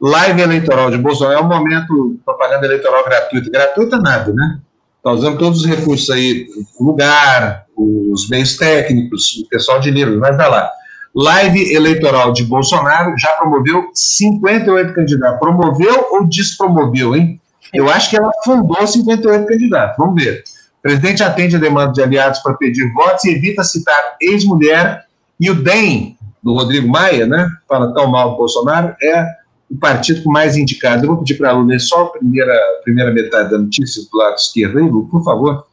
Live 0.00 0.40
eleitoral 0.40 0.90
de 0.90 0.98
Bolsonaro 0.98 1.38
é 1.38 1.42
um 1.42 1.48
momento 1.48 2.20
propaganda 2.24 2.66
eleitoral 2.66 3.04
gratuita. 3.04 3.50
Gratuita 3.50 3.98
nada, 3.98 4.32
né? 4.32 4.60
Está 4.96 5.12
usando 5.12 5.38
todos 5.38 5.60
os 5.60 5.66
recursos 5.66 6.10
aí, 6.10 6.46
o 6.78 6.84
lugar, 6.84 7.64
os 7.76 8.28
meios 8.28 8.56
técnicos, 8.56 9.42
o 9.44 9.48
pessoal 9.48 9.80
de 9.80 9.90
livros, 9.90 10.18
mas 10.18 10.36
vai 10.36 10.50
lá. 10.50 10.70
Live 11.14 11.74
eleitoral 11.74 12.32
de 12.32 12.44
Bolsonaro 12.44 13.14
já 13.18 13.30
promoveu 13.30 13.90
58 13.94 14.92
candidatos. 14.92 15.38
Promoveu 15.40 16.06
ou 16.10 16.28
despromoveu, 16.28 17.16
hein? 17.16 17.40
Eu 17.72 17.88
acho 17.88 18.10
que 18.10 18.16
ela 18.16 18.30
fundou 18.44 18.86
58 18.86 19.46
candidatos. 19.46 19.96
Vamos 19.98 20.22
ver. 20.22 20.44
O 20.78 20.82
presidente 20.82 21.22
atende 21.22 21.56
a 21.56 21.58
demanda 21.58 21.92
de 21.92 22.02
aliados 22.02 22.40
para 22.40 22.54
pedir 22.54 22.92
votos 22.92 23.24
e 23.24 23.30
evita 23.30 23.64
citar 23.64 24.16
ex-mulher. 24.20 25.06
E 25.40 25.50
o 25.50 25.62
DEM, 25.62 26.16
do 26.42 26.54
Rodrigo 26.54 26.88
Maia, 26.88 27.26
né? 27.26 27.48
Fala 27.68 27.92
tão 27.92 28.08
mal 28.08 28.32
do 28.32 28.36
Bolsonaro, 28.36 28.94
é 29.02 29.24
o 29.70 29.76
partido 29.76 30.28
mais 30.30 30.56
indicado. 30.56 31.04
Eu 31.04 31.08
vou 31.08 31.18
pedir 31.18 31.36
para 31.36 31.50
a 31.50 31.52
Lu 31.52 31.78
só 31.78 32.04
a 32.04 32.08
primeira, 32.10 32.54
primeira 32.82 33.12
metade 33.12 33.50
da 33.50 33.58
notícia 33.58 34.02
do 34.10 34.18
lado 34.18 34.36
esquerdo, 34.36 34.80
hein, 34.80 34.88
Lu, 34.88 35.06
por 35.08 35.22
favor. 35.22 35.66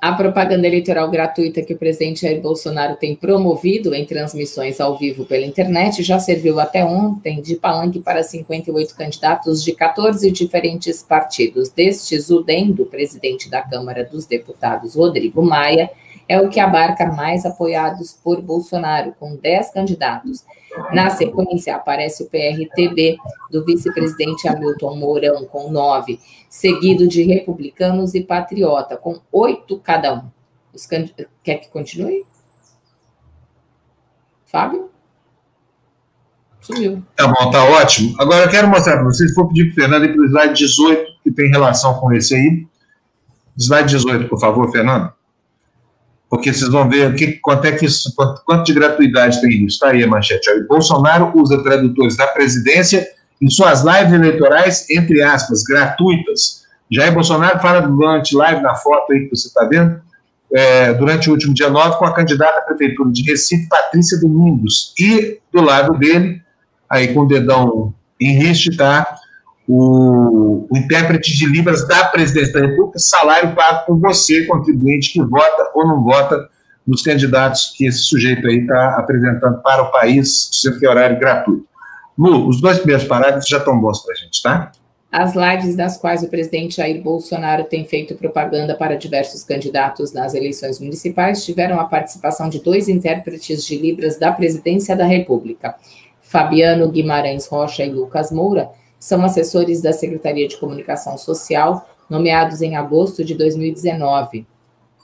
A 0.00 0.12
propaganda 0.12 0.66
eleitoral 0.66 1.10
gratuita 1.10 1.62
que 1.62 1.72
o 1.72 1.78
presidente 1.78 2.20
Jair 2.20 2.40
Bolsonaro 2.40 2.96
tem 2.96 3.16
promovido 3.16 3.94
em 3.94 4.04
transmissões 4.04 4.78
ao 4.78 4.98
vivo 4.98 5.24
pela 5.24 5.46
internet 5.46 6.02
já 6.02 6.18
serviu 6.18 6.60
até 6.60 6.84
ontem 6.84 7.40
de 7.40 7.56
palanque 7.56 8.00
para 8.00 8.22
58 8.22 8.94
candidatos 8.94 9.64
de 9.64 9.72
14 9.72 10.30
diferentes 10.30 11.02
partidos. 11.02 11.70
Destes, 11.70 12.28
o 12.30 12.42
DEM, 12.42 12.72
do 12.72 12.84
presidente 12.84 13.48
da 13.48 13.62
Câmara 13.62 14.04
dos 14.04 14.26
Deputados, 14.26 14.94
Rodrigo 14.94 15.42
Maia, 15.42 15.90
é 16.28 16.40
o 16.40 16.48
que 16.48 16.58
abarca 16.58 17.06
mais 17.06 17.44
apoiados 17.46 18.12
por 18.12 18.40
Bolsonaro, 18.40 19.14
com 19.18 19.36
10 19.36 19.72
candidatos. 19.72 20.44
Na 20.92 21.08
sequência, 21.10 21.74
aparece 21.74 22.24
o 22.24 22.26
PRTB 22.26 23.16
do 23.50 23.64
vice-presidente 23.64 24.48
Hamilton 24.48 24.96
Mourão, 24.96 25.44
com 25.46 25.70
9, 25.70 26.18
seguido 26.50 27.06
de 27.06 27.22
republicanos 27.22 28.14
e 28.14 28.22
patriota, 28.22 28.96
com 28.96 29.20
8 29.30 29.78
cada 29.78 30.14
um. 30.14 30.30
Os 30.74 30.84
cand... 30.86 31.10
Quer 31.42 31.56
que 31.56 31.70
continue? 31.70 32.24
Fábio? 34.46 34.90
Sumiu. 36.60 37.02
Tá 37.14 37.28
bom, 37.28 37.50
tá 37.50 37.64
ótimo. 37.64 38.14
Agora 38.20 38.44
eu 38.44 38.50
quero 38.50 38.68
mostrar 38.68 38.96
para 38.96 39.04
vocês, 39.04 39.32
vou 39.34 39.46
pedir 39.48 39.66
para 39.66 39.72
o 39.72 39.74
Fernando 39.74 40.04
ir 40.04 40.14
para 40.14 40.22
o 40.22 40.26
slide 40.26 40.54
18, 40.54 41.12
que 41.22 41.30
tem 41.30 41.48
relação 41.48 41.94
com 41.94 42.12
esse 42.12 42.34
aí. 42.34 42.66
Slide 43.56 43.88
18, 43.88 44.28
por 44.28 44.40
favor, 44.40 44.70
Fernando 44.70 45.16
porque 46.28 46.52
vocês 46.52 46.70
vão 46.70 46.88
ver 46.88 47.14
que, 47.14 47.34
quanto 47.34 47.66
é 47.66 47.72
que 47.72 47.86
isso, 47.86 48.12
quanto, 48.14 48.42
quanto 48.44 48.66
de 48.66 48.74
gratuidade 48.74 49.40
tem 49.40 49.64
isso. 49.64 49.74
Está 49.74 49.90
aí 49.90 50.02
a 50.02 50.08
manchete. 50.08 50.50
O 50.50 50.66
Bolsonaro 50.66 51.32
usa 51.34 51.62
tradutores 51.62 52.16
da 52.16 52.26
presidência 52.26 53.06
em 53.40 53.48
suas 53.48 53.84
lives 53.84 54.12
eleitorais, 54.12 54.90
entre 54.90 55.22
aspas, 55.22 55.62
gratuitas. 55.62 56.64
Jair 56.90 57.12
Bolsonaro 57.12 57.60
fala 57.60 57.80
durante 57.80 58.34
live 58.34 58.60
na 58.62 58.74
foto 58.74 59.12
aí 59.12 59.20
que 59.20 59.36
você 59.36 59.48
está 59.48 59.64
vendo, 59.64 60.00
é, 60.52 60.92
durante 60.94 61.28
o 61.28 61.32
último 61.32 61.52
dia 61.52 61.68
9, 61.68 61.98
com 61.98 62.06
a 62.06 62.14
candidata 62.14 62.58
à 62.58 62.62
prefeitura 62.62 63.10
de 63.10 63.22
Recife, 63.22 63.68
Patrícia 63.68 64.18
Domingos. 64.18 64.94
E 64.98 65.38
do 65.52 65.60
lado 65.60 65.98
dele, 65.98 66.40
aí 66.88 67.12
com 67.12 67.20
o 67.20 67.26
dedão 67.26 67.94
em 68.20 68.38
riste, 68.38 68.70
está 68.70 69.18
o, 69.68 70.45
o, 70.70 70.76
intérprete 70.76 71.36
de 71.36 71.46
Libras 71.46 71.86
da 71.86 72.04
Presidência 72.04 72.52
da 72.54 72.66
República, 72.66 72.98
salário 72.98 73.54
pago 73.54 73.86
por 73.86 74.00
você, 74.00 74.44
contribuinte 74.46 75.12
que 75.12 75.22
vota 75.22 75.70
ou 75.74 75.86
não 75.86 76.02
vota 76.02 76.48
nos 76.86 77.02
candidatos 77.02 77.74
que 77.76 77.86
esse 77.86 77.98
sujeito 77.98 78.46
aí 78.46 78.58
está 78.58 78.96
apresentando 78.96 79.60
para 79.62 79.82
o 79.82 79.90
país, 79.90 80.48
sendo 80.52 80.78
que 80.78 80.86
é 80.86 80.90
horário 80.90 81.18
gratuito. 81.18 81.66
Lu, 82.16 82.48
os 82.48 82.60
dois 82.60 82.78
primeiros 82.78 83.04
parágrafos 83.04 83.48
já 83.48 83.58
estão 83.58 83.78
bons 83.78 84.02
para 84.02 84.12
a 84.12 84.16
gente, 84.16 84.42
tá? 84.42 84.72
As 85.10 85.34
lives 85.34 85.76
das 85.76 85.96
quais 85.96 86.22
o 86.22 86.28
presidente 86.28 86.76
Jair 86.76 87.02
Bolsonaro 87.02 87.64
tem 87.64 87.84
feito 87.84 88.16
propaganda 88.16 88.74
para 88.74 88.96
diversos 88.96 89.44
candidatos 89.44 90.12
nas 90.12 90.34
eleições 90.34 90.80
municipais 90.80 91.44
tiveram 91.44 91.80
a 91.80 91.84
participação 91.84 92.48
de 92.48 92.60
dois 92.60 92.88
intérpretes 92.88 93.64
de 93.64 93.78
Libras 93.78 94.18
da 94.18 94.32
Presidência 94.32 94.96
da 94.96 95.06
República, 95.06 95.74
Fabiano 96.20 96.90
Guimarães 96.90 97.46
Rocha 97.46 97.84
e 97.84 97.90
Lucas 97.90 98.32
Moura, 98.32 98.68
são 98.98 99.24
assessores 99.24 99.80
da 99.82 99.92
Secretaria 99.92 100.48
de 100.48 100.56
Comunicação 100.56 101.16
Social, 101.18 101.88
nomeados 102.08 102.62
em 102.62 102.76
agosto 102.76 103.24
de 103.24 103.34
2019. 103.34 104.46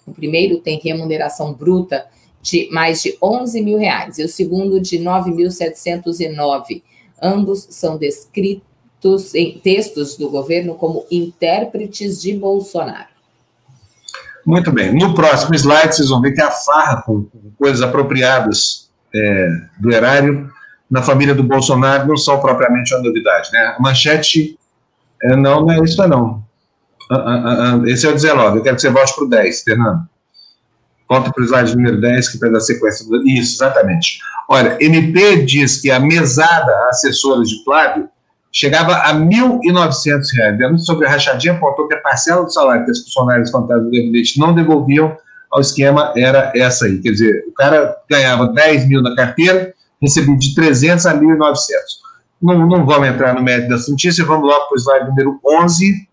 O 0.07 0.13
primeiro 0.13 0.59
tem 0.59 0.81
remuneração 0.83 1.53
bruta 1.53 2.07
de 2.41 2.69
mais 2.73 3.03
de 3.03 3.17
11 3.23 3.63
mil 3.63 3.79
reais 3.79 4.19
e 4.19 4.25
o 4.25 4.29
segundo 4.29 4.81
de 4.81 4.99
9.709. 4.99 6.83
Ambos 7.21 7.69
são 7.71 7.97
descritos 7.97 8.73
textos, 9.03 9.33
textos 9.63 10.17
do 10.17 10.31
governo 10.31 10.77
como 10.77 11.05
intérpretes 11.11 12.23
de 12.23 12.35
Bolsonaro. 12.35 13.11
Muito 14.47 14.73
bem. 14.73 14.95
No 14.95 15.15
próximo 15.15 15.55
slide, 15.55 15.95
vocês 15.95 16.09
vão 16.09 16.21
ver 16.21 16.33
que 16.33 16.41
a 16.41 16.51
farra 16.51 17.03
com 17.03 17.27
coisas 17.59 17.83
apropriadas 17.83 18.91
é, 19.15 19.49
do 19.79 19.93
erário 19.93 20.51
na 20.93 21.01
família 21.01 21.35
do 21.35 21.43
Bolsonaro 21.43 22.07
não 22.07 22.19
são 22.19 22.39
propriamente 22.39 22.95
uma 22.95 23.03
novidade. 23.03 23.51
Né? 23.51 23.75
A 23.79 23.81
manchete, 23.81 24.59
é, 25.23 25.35
não, 25.35 25.63
não 25.63 25.73
é 25.73 25.81
isso, 25.83 26.07
não. 26.07 26.45
Ah, 27.11 27.17
ah, 27.17 27.81
ah, 27.83 27.89
esse 27.89 28.07
é 28.07 28.11
o 28.11 28.13
19. 28.13 28.59
Eu 28.59 28.63
quero 28.63 28.77
que 28.77 28.83
você 28.83 28.91
volte 28.91 29.15
para 29.15 29.25
o 29.25 29.29
10, 29.29 29.63
Fernando. 29.63 30.03
Volta 31.09 31.33
para 31.33 31.43
o 31.43 31.47
slide 31.47 31.75
número 31.75 31.99
10, 31.99 32.29
que 32.29 32.39
faz 32.39 32.55
a 32.55 32.61
sequência. 32.61 33.09
Do... 33.09 33.27
Isso, 33.27 33.57
exatamente. 33.57 34.19
Olha, 34.51 34.77
MP 34.83 35.47
diz 35.47 35.81
que 35.81 35.91
a 35.91 35.99
mesada 35.99 36.73
assessora 36.91 37.43
de 37.43 37.65
Flávio 37.65 38.09
chegava 38.53 38.93
a 38.93 39.13
R$ 39.13 39.25
1.900. 39.25 40.59
Denúncia 40.59 40.85
sobre 40.85 41.07
a 41.07 41.11
rachadinha 41.11 41.55
apontou 41.55 41.89
que 41.89 41.95
a 41.95 42.01
parcela 42.03 42.45
do 42.45 42.53
salário 42.53 42.85
que 42.85 42.91
os 42.91 43.03
funcionários 43.05 43.51
contábeis 43.51 43.87
do 43.87 43.91
gabinete 43.91 44.39
não 44.39 44.55
devolviam 44.55 45.17
ao 45.51 45.63
esquema 45.63 46.13
era 46.15 46.53
essa 46.55 46.85
aí. 46.85 46.99
Quer 46.99 47.13
dizer, 47.13 47.45
o 47.49 47.53
cara 47.53 47.97
ganhava 48.11 48.49
10 48.49 48.89
mil 48.89 49.01
na 49.01 49.17
carteira, 49.17 49.73
recebia 50.03 50.37
de 50.37 50.55
300 50.55 51.07
a 51.07 51.15
1.900. 51.15 51.57
Não, 52.43 52.67
não 52.67 52.85
vamos 52.85 53.09
entrar 53.09 53.35
no 53.35 53.43
mérito 53.43 53.69
dessa 53.69 53.91
notícia, 53.91 54.25
vamos 54.25 54.49
logo 54.49 54.67
para 54.67 54.75
o 54.75 54.79
slide 54.79 55.09
número 55.09 55.41
11, 55.47 56.09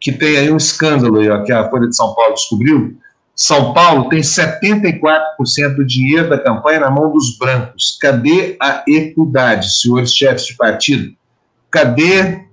que 0.00 0.10
tem 0.10 0.38
aí 0.38 0.50
um 0.50 0.56
escândalo 0.56 1.20
aí, 1.20 1.28
ó, 1.28 1.42
que 1.44 1.52
a 1.52 1.68
Folha 1.68 1.86
de 1.86 1.94
São 1.94 2.14
Paulo 2.14 2.32
descobriu. 2.34 2.96
São 3.34 3.74
Paulo 3.74 4.08
tem 4.08 4.20
74% 4.20 5.76
do 5.76 5.84
dinheiro 5.84 6.30
da 6.30 6.38
campanha 6.38 6.80
na 6.80 6.90
mão 6.90 7.12
dos 7.12 7.36
brancos. 7.36 7.98
Cadê 8.00 8.56
a 8.58 8.82
equidade, 8.88 9.78
senhores 9.78 10.14
chefes 10.14 10.46
de 10.46 10.56
partido? 10.56 11.14
Cadê 11.70 12.46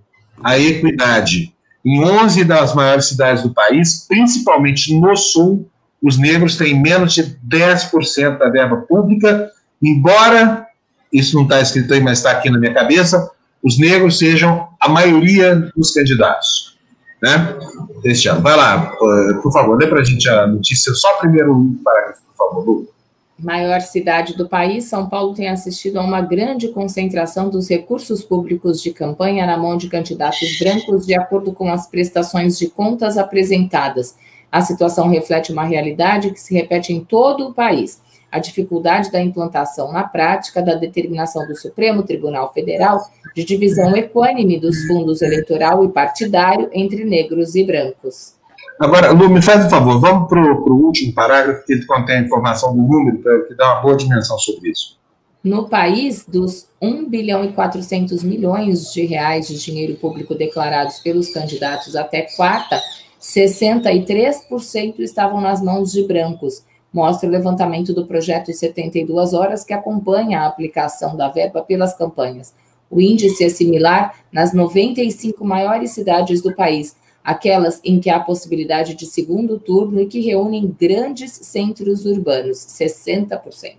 a 0.43 0.59
equidade? 0.59 1.53
Em 1.85 2.03
11 2.03 2.43
das 2.43 2.75
maiores 2.75 3.05
cidades 3.05 3.43
do 3.43 3.53
país, 3.53 4.05
principalmente 4.07 4.93
no 4.99 5.15
Sul, 5.15 5.69
os 6.01 6.17
negros 6.17 6.57
têm 6.57 6.81
menos 6.81 7.13
de 7.13 7.23
10% 7.47 8.37
da 8.37 8.49
verba 8.49 8.77
pública, 8.81 9.49
embora, 9.83 10.65
isso 11.11 11.35
não 11.35 11.43
está 11.43 11.59
escrito 11.61 11.93
aí, 11.93 12.01
mas 12.01 12.19
está 12.19 12.31
aqui 12.31 12.49
na 12.49 12.57
minha 12.57 12.73
cabeça, 12.73 13.29
os 13.61 13.77
negros 13.77 14.17
sejam 14.17 14.67
a 14.79 14.89
maioria 14.89 15.69
dos 15.75 15.91
candidatos. 15.91 16.77
Né? 17.21 17.55
Cristiano, 18.01 18.41
vai 18.41 18.55
lá, 18.55 18.93
por 19.41 19.51
favor, 19.51 19.77
lê 19.77 19.87
para 19.87 20.01
a 20.01 20.03
gente 20.03 20.27
a 20.29 20.47
notícia, 20.47 20.93
só 20.93 21.15
o 21.15 21.19
primeiro 21.19 21.73
parágrafo, 21.83 22.21
por 22.27 22.35
favor, 22.35 22.65
Lu. 22.65 22.93
Maior 23.39 23.81
cidade 23.81 24.37
do 24.37 24.47
país, 24.47 24.85
São 24.85 25.09
Paulo 25.09 25.33
tem 25.33 25.49
assistido 25.49 25.99
a 25.99 26.03
uma 26.03 26.21
grande 26.21 26.69
concentração 26.69 27.49
dos 27.49 27.69
recursos 27.69 28.23
públicos 28.23 28.81
de 28.81 28.91
campanha 28.91 29.45
na 29.45 29.57
mão 29.57 29.75
de 29.75 29.89
candidatos 29.89 30.57
brancos, 30.59 31.05
de 31.05 31.15
acordo 31.15 31.51
com 31.51 31.71
as 31.71 31.87
prestações 31.87 32.57
de 32.57 32.69
contas 32.69 33.17
apresentadas. 33.17 34.15
A 34.51 34.61
situação 34.61 35.09
reflete 35.09 35.51
uma 35.51 35.63
realidade 35.63 36.29
que 36.29 36.39
se 36.39 36.53
repete 36.53 36.93
em 36.93 37.03
todo 37.03 37.47
o 37.47 37.53
país 37.53 38.01
a 38.33 38.39
dificuldade 38.39 39.11
da 39.11 39.21
implantação 39.21 39.91
na 39.91 40.03
prática 40.03 40.59
da 40.59 40.73
determinação 40.73 41.45
do 41.45 41.55
Supremo 41.55 42.01
Tribunal 42.01 42.51
Federal 42.51 42.99
de 43.35 43.43
divisão 43.43 43.95
equânime 43.95 44.59
dos 44.59 44.87
fundos 44.87 45.21
eleitoral 45.21 45.85
e 45.85 45.89
partidário 45.89 46.67
entre 46.73 47.05
negros 47.05 47.53
e 47.53 47.63
brancos. 47.63 48.33
Agora, 48.79 49.11
Lu, 49.11 49.29
me 49.29 49.39
faz 49.39 49.63
um 49.63 49.69
favor, 49.69 50.01
vamos 50.01 50.27
para 50.27 50.41
o 50.41 50.83
último 50.83 51.13
parágrafo, 51.13 51.63
que 51.63 51.73
ele 51.73 51.85
contém 51.85 52.15
a 52.15 52.21
informação 52.21 52.75
do 52.75 52.81
número, 52.81 53.19
para 53.19 53.41
que 53.41 53.53
dá 53.53 53.71
uma 53.71 53.81
boa 53.83 53.95
dimensão 53.95 54.35
sobre 54.39 54.71
isso. 54.71 54.97
No 55.43 55.69
país, 55.69 56.25
dos 56.27 56.67
1 56.81 57.07
bilhão 57.07 57.45
e 57.45 57.49
400 57.49 58.23
milhões 58.23 58.91
de 58.91 59.05
reais 59.05 59.47
de 59.47 59.59
dinheiro 59.59 59.93
público 59.93 60.33
declarados 60.33 60.97
pelos 60.97 61.31
candidatos 61.31 61.95
até 61.95 62.23
quarta, 62.35 62.81
63% 63.21 64.99
estavam 64.99 65.39
nas 65.39 65.61
mãos 65.61 65.91
de 65.91 66.07
brancos 66.07 66.63
mostra 66.93 67.27
o 67.27 67.31
levantamento 67.31 67.93
do 67.93 68.05
projeto 68.05 68.51
em 68.51 68.53
72 68.53 69.33
horas 69.33 69.63
que 69.63 69.73
acompanha 69.73 70.41
a 70.41 70.47
aplicação 70.47 71.17
da 71.17 71.27
verba 71.27 71.61
pelas 71.63 71.95
campanhas. 71.95 72.53
O 72.89 73.01
índice 73.01 73.43
é 73.43 73.49
similar 73.49 74.13
nas 74.31 74.53
95 74.53 75.43
maiores 75.43 75.91
cidades 75.91 76.41
do 76.41 76.55
país, 76.55 76.95
aquelas 77.23 77.81
em 77.83 77.99
que 77.99 78.09
há 78.09 78.19
possibilidade 78.19 78.93
de 78.93 79.05
segundo 79.07 79.57
turno 79.57 79.99
e 79.99 80.05
que 80.05 80.19
reúnem 80.19 80.75
grandes 80.79 81.31
centros 81.31 82.05
urbanos, 82.05 82.57
60%. 82.59 83.75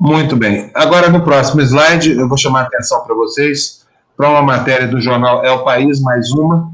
Muito 0.00 0.36
bem. 0.36 0.70
Agora, 0.74 1.08
no 1.08 1.22
próximo 1.22 1.60
slide, 1.62 2.12
eu 2.12 2.28
vou 2.28 2.36
chamar 2.36 2.62
a 2.62 2.64
atenção 2.64 3.04
para 3.04 3.14
vocês 3.14 3.86
para 4.16 4.30
uma 4.30 4.42
matéria 4.42 4.88
do 4.88 5.00
jornal 5.00 5.44
É 5.44 5.52
o 5.52 5.62
País, 5.62 6.00
mais 6.00 6.30
uma, 6.32 6.72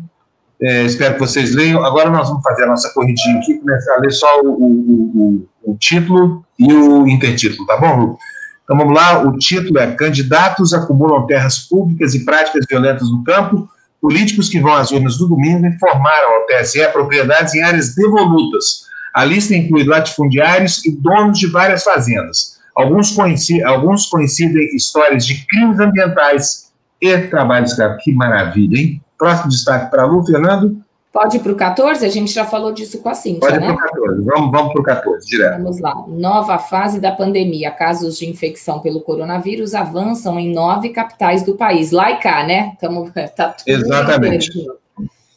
é, 0.62 0.84
espero 0.84 1.14
que 1.14 1.20
vocês 1.20 1.54
leiam. 1.54 1.84
Agora 1.84 2.08
nós 2.08 2.28
vamos 2.28 2.42
fazer 2.42 2.64
a 2.64 2.68
nossa 2.68 2.88
corridinha 2.94 3.38
aqui, 3.38 3.58
começar 3.58 3.94
a 3.94 4.00
ler 4.00 4.12
só 4.12 4.40
o, 4.42 4.48
o, 4.48 5.46
o, 5.64 5.72
o 5.72 5.76
título 5.76 6.44
e 6.58 6.72
o 6.72 7.08
intertítulo, 7.08 7.66
tá 7.66 7.76
bom, 7.76 7.96
Lu? 7.96 8.18
Então 8.62 8.76
vamos 8.76 8.94
lá, 8.94 9.22
o 9.22 9.36
título 9.38 9.78
é 9.78 9.92
Candidatos 9.92 10.72
acumulam 10.72 11.26
terras 11.26 11.58
públicas 11.58 12.14
e 12.14 12.24
práticas 12.24 12.64
violentas 12.68 13.10
no 13.10 13.24
campo. 13.24 13.68
Políticos 14.00 14.48
que 14.48 14.60
vão 14.60 14.72
às 14.72 14.90
urnas 14.92 15.18
do 15.18 15.28
domingo 15.28 15.66
informaram 15.66 16.36
ao 16.36 16.46
TSE 16.46 16.86
propriedades 16.88 17.54
em 17.54 17.62
áreas 17.62 17.94
devolutas. 17.94 18.84
A 19.14 19.24
lista 19.24 19.54
inclui 19.54 19.84
latifundiários 19.84 20.84
e 20.84 20.92
donos 20.92 21.38
de 21.38 21.48
várias 21.48 21.82
fazendas. 21.82 22.58
Alguns, 22.74 23.10
coincidem, 23.10 23.64
alguns 23.64 24.06
coincidem 24.06 24.74
histórias 24.74 25.26
de 25.26 25.44
crimes 25.46 25.78
ambientais 25.78 26.72
e 27.00 27.18
trabalho 27.18 27.66
escravo. 27.66 27.98
Que 27.98 28.12
maravilha, 28.12 28.78
hein? 28.78 29.02
Próximo 29.22 29.50
destaque 29.50 29.88
para 29.88 30.02
a 30.02 30.04
Lu, 30.04 30.26
Fernando. 30.26 30.82
Pode 31.12 31.36
ir 31.36 31.40
para 31.40 31.52
o 31.52 31.54
14? 31.54 32.04
A 32.04 32.08
gente 32.08 32.32
já 32.32 32.44
falou 32.44 32.72
disso 32.72 32.98
com 32.98 33.08
a 33.08 33.14
Cintia, 33.14 33.38
Pode 33.38 33.60
né? 33.60 33.66
Pode 33.68 33.72
ir 33.72 33.76
para 33.76 33.86
o 33.86 34.04
14. 34.04 34.24
Vamos, 34.24 34.50
vamos 34.50 34.72
para 34.72 34.80
o 34.80 34.84
14, 34.84 35.26
direto. 35.28 35.62
Vamos 35.62 35.80
lá. 35.80 35.94
Nova 36.08 36.58
fase 36.58 36.98
da 36.98 37.12
pandemia. 37.12 37.70
Casos 37.70 38.18
de 38.18 38.28
infecção 38.28 38.80
pelo 38.80 39.00
coronavírus 39.00 39.74
avançam 39.74 40.40
em 40.40 40.52
nove 40.52 40.88
capitais 40.88 41.44
do 41.44 41.54
país. 41.54 41.92
Lá 41.92 42.10
e 42.10 42.16
cá, 42.16 42.44
né? 42.44 42.72
Tamo, 42.80 43.12
tá 43.36 43.54
Exatamente. 43.64 44.50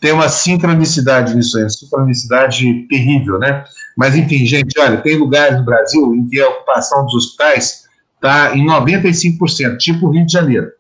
Tem 0.02 0.12
uma 0.12 0.30
sincronicidade 0.30 1.36
nisso 1.36 1.56
aí, 1.56 1.66
uma 1.66 1.70
sincronicidade 1.70 2.88
terrível, 2.88 3.38
né? 3.38 3.66
Mas, 3.95 4.16
enfim, 4.16 4.48
gente, 4.48 4.80
olha, 4.80 4.98
tem 4.98 5.16
lugares 5.16 5.60
no 5.60 5.64
Brasil 5.64 6.16
em 6.16 6.28
que 6.28 6.41
a 6.41 6.49
ocupação 6.49 7.06
dos 7.06 7.14
hospitais 7.14 7.84
está 8.16 8.57
em 8.57 8.66
95%, 8.66 9.78
tipo 9.78 10.10
Rio 10.10 10.26
de 10.26 10.34
Janeiro. 10.34 10.72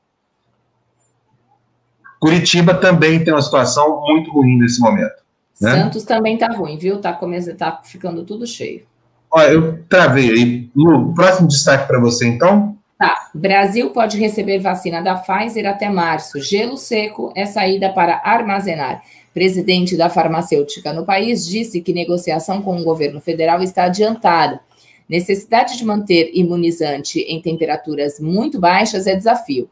Curitiba 2.25 2.73
também 2.73 3.23
tem 3.23 3.31
uma 3.31 3.41
situação 3.41 4.01
muito 4.01 4.31
ruim 4.31 4.57
nesse 4.57 4.81
momento. 4.81 5.13
Né? 5.61 5.71
Santos 5.73 6.03
também 6.03 6.33
está 6.33 6.47
ruim, 6.47 6.75
viu? 6.75 6.95
Está 6.95 7.13
começando, 7.13 7.55
tá 7.55 7.81
ficando 7.83 8.25
tudo 8.25 8.47
cheio. 8.47 8.81
Olha, 9.29 9.51
eu 9.51 9.83
travei 9.87 10.31
aí. 10.31 10.69
Lu, 10.75 11.13
próximo 11.13 11.47
destaque 11.47 11.87
para 11.87 11.99
você, 11.99 12.27
então. 12.27 12.75
Tá. 12.97 13.29
Brasil 13.35 13.91
pode 13.91 14.17
receber 14.17 14.57
vacina 14.57 15.03
da 15.03 15.13
Pfizer 15.13 15.67
até 15.67 15.87
março. 15.87 16.41
Gelo 16.41 16.77
seco 16.77 17.31
é 17.35 17.45
saída 17.45 17.89
para 17.89 18.19
armazenar. 18.23 19.03
Presidente 19.31 19.95
da 19.95 20.09
farmacêutica 20.09 20.91
no 20.93 21.05
país 21.05 21.45
disse 21.45 21.79
que 21.79 21.93
negociação 21.93 22.59
com 22.59 22.81
o 22.81 22.83
governo 22.83 23.21
federal 23.21 23.61
está 23.61 23.83
adiantada. 23.83 24.59
Necessidade 25.07 25.77
de 25.77 25.85
manter 25.85 26.31
imunizante 26.33 27.19
em 27.19 27.39
temperaturas 27.39 28.19
muito 28.19 28.59
baixas 28.59 29.05
é 29.05 29.15
desafio. 29.15 29.69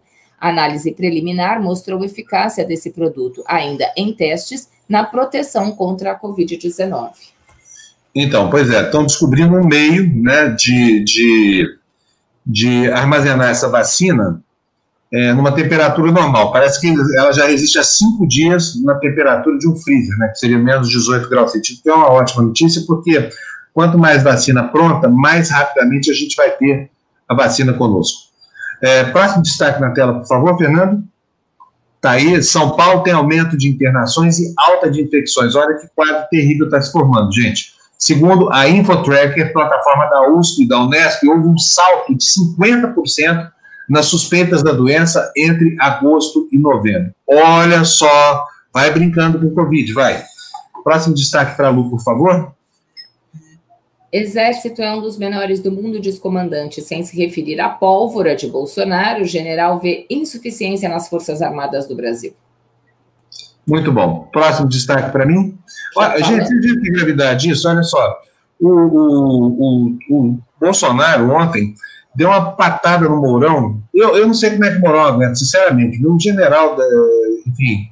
Análise 0.49 0.91
preliminar 0.91 1.61
mostrou 1.61 2.03
eficácia 2.03 2.65
desse 2.65 2.91
produto, 2.91 3.41
ainda 3.47 3.85
em 3.95 4.13
testes, 4.13 4.67
na 4.89 5.05
proteção 5.05 5.71
contra 5.71 6.11
a 6.11 6.19
Covid-19. 6.19 7.11
Então, 8.13 8.49
pois 8.49 8.69
é, 8.69 8.81
estão 8.81 9.05
descobrindo 9.05 9.55
um 9.55 9.65
meio 9.65 10.05
né, 10.21 10.49
de, 10.49 11.01
de, 11.05 11.77
de 12.45 12.91
armazenar 12.91 13.51
essa 13.51 13.69
vacina 13.69 14.43
é, 15.13 15.31
numa 15.31 15.53
temperatura 15.53 16.11
normal. 16.11 16.51
Parece 16.51 16.81
que 16.81 16.93
ela 17.17 17.31
já 17.31 17.47
resiste 17.47 17.79
há 17.79 17.83
cinco 17.83 18.27
dias 18.27 18.73
na 18.83 18.95
temperatura 18.95 19.57
de 19.57 19.69
um 19.69 19.77
freezer, 19.77 20.17
né, 20.17 20.27
que 20.27 20.39
seria 20.39 20.59
menos 20.59 20.89
18 20.89 21.29
graus 21.29 21.53
Celsius. 21.53 21.79
Que 21.81 21.89
é 21.89 21.93
uma 21.93 22.11
ótima 22.11 22.43
notícia, 22.43 22.83
porque 22.85 23.29
quanto 23.73 23.97
mais 23.97 24.21
vacina 24.21 24.63
pronta, 24.67 25.07
mais 25.07 25.49
rapidamente 25.49 26.11
a 26.11 26.13
gente 26.13 26.35
vai 26.35 26.51
ter 26.51 26.91
a 27.29 27.33
vacina 27.33 27.71
conosco. 27.71 28.32
É, 28.83 29.05
próximo 29.05 29.41
destaque 29.41 29.79
na 29.79 29.91
tela, 29.91 30.19
por 30.19 30.27
favor, 30.27 30.57
Fernando. 30.57 31.01
Está 31.95 32.11
aí, 32.11 32.43
São 32.43 32.75
Paulo 32.75 33.01
tem 33.01 33.13
aumento 33.13 33.57
de 33.57 33.69
internações 33.69 34.37
e 34.39 34.53
alta 34.57 34.91
de 34.91 35.01
infecções. 35.01 35.55
Olha 35.55 35.77
que 35.77 35.87
quadro 35.95 36.27
terrível 36.29 36.65
está 36.65 36.81
se 36.81 36.91
formando, 36.91 37.33
gente. 37.33 37.71
Segundo 37.97 38.51
a 38.51 38.67
Infotracker, 38.67 39.53
plataforma 39.53 40.07
da 40.07 40.29
USP 40.29 40.63
e 40.63 40.67
da 40.67 40.83
Unesp, 40.83 41.25
houve 41.25 41.47
um 41.47 41.57
salto 41.57 42.13
de 42.13 42.25
50% 42.25 43.49
nas 43.89 44.07
suspeitas 44.07 44.61
da 44.61 44.73
doença 44.73 45.31
entre 45.37 45.77
agosto 45.79 46.49
e 46.51 46.57
novembro. 46.57 47.13
Olha 47.25 47.85
só, 47.85 48.45
vai 48.73 48.91
brincando 48.91 49.39
com 49.39 49.45
o 49.45 49.53
Covid, 49.53 49.93
vai. 49.93 50.21
Próximo 50.83 51.15
destaque 51.15 51.55
para 51.55 51.69
a 51.69 51.71
Lu, 51.71 51.89
por 51.89 52.03
favor. 52.03 52.53
Exército 54.13 54.79
é 54.79 54.95
um 54.95 55.01
dos 55.01 55.17
menores 55.17 55.59
do 55.59 55.71
mundo, 55.71 55.99
diz 55.99 56.19
comandante. 56.19 56.83
Sem 56.83 57.01
se 57.01 57.17
referir 57.17 57.59
à 57.59 57.67
pólvora 57.67 58.35
de 58.35 58.45
Bolsonaro, 58.45 59.23
o 59.23 59.25
general 59.25 59.79
vê 59.79 60.05
insuficiência 60.07 60.87
nas 60.87 61.09
Forças 61.09 61.41
Armadas 61.41 61.87
do 61.87 61.95
Brasil. 61.95 62.31
Muito 63.67 63.91
bom. 63.91 64.29
Próximo 64.31 64.69
destaque 64.69 65.11
para 65.11 65.25
mim. 65.25 65.57
Olha, 65.97 66.23
gente, 66.23 66.45
vocês 66.45 66.61
viram 66.61 66.81
que 66.83 66.91
gravidade 66.91 67.49
isso? 67.49 67.67
Olha 67.67 67.81
só. 67.81 68.21
O, 68.61 68.69
o, 68.69 69.47
o, 69.47 69.97
o, 70.11 70.39
Bolsonaro 70.61 71.31
ontem 71.31 71.73
deu 72.15 72.27
uma 72.29 72.51
patada 72.51 73.09
no 73.09 73.19
Mourão. 73.19 73.81
Eu, 73.91 74.15
eu 74.15 74.27
não 74.27 74.33
sei 74.35 74.51
como 74.51 74.65
é 74.65 74.71
que 74.73 74.77
o 74.77 74.81
Mourão 74.81 75.05
aguenta, 75.05 75.33
sinceramente. 75.33 76.05
Um 76.05 76.19
general, 76.19 76.75
da, 76.75 76.83
enfim, 77.47 77.89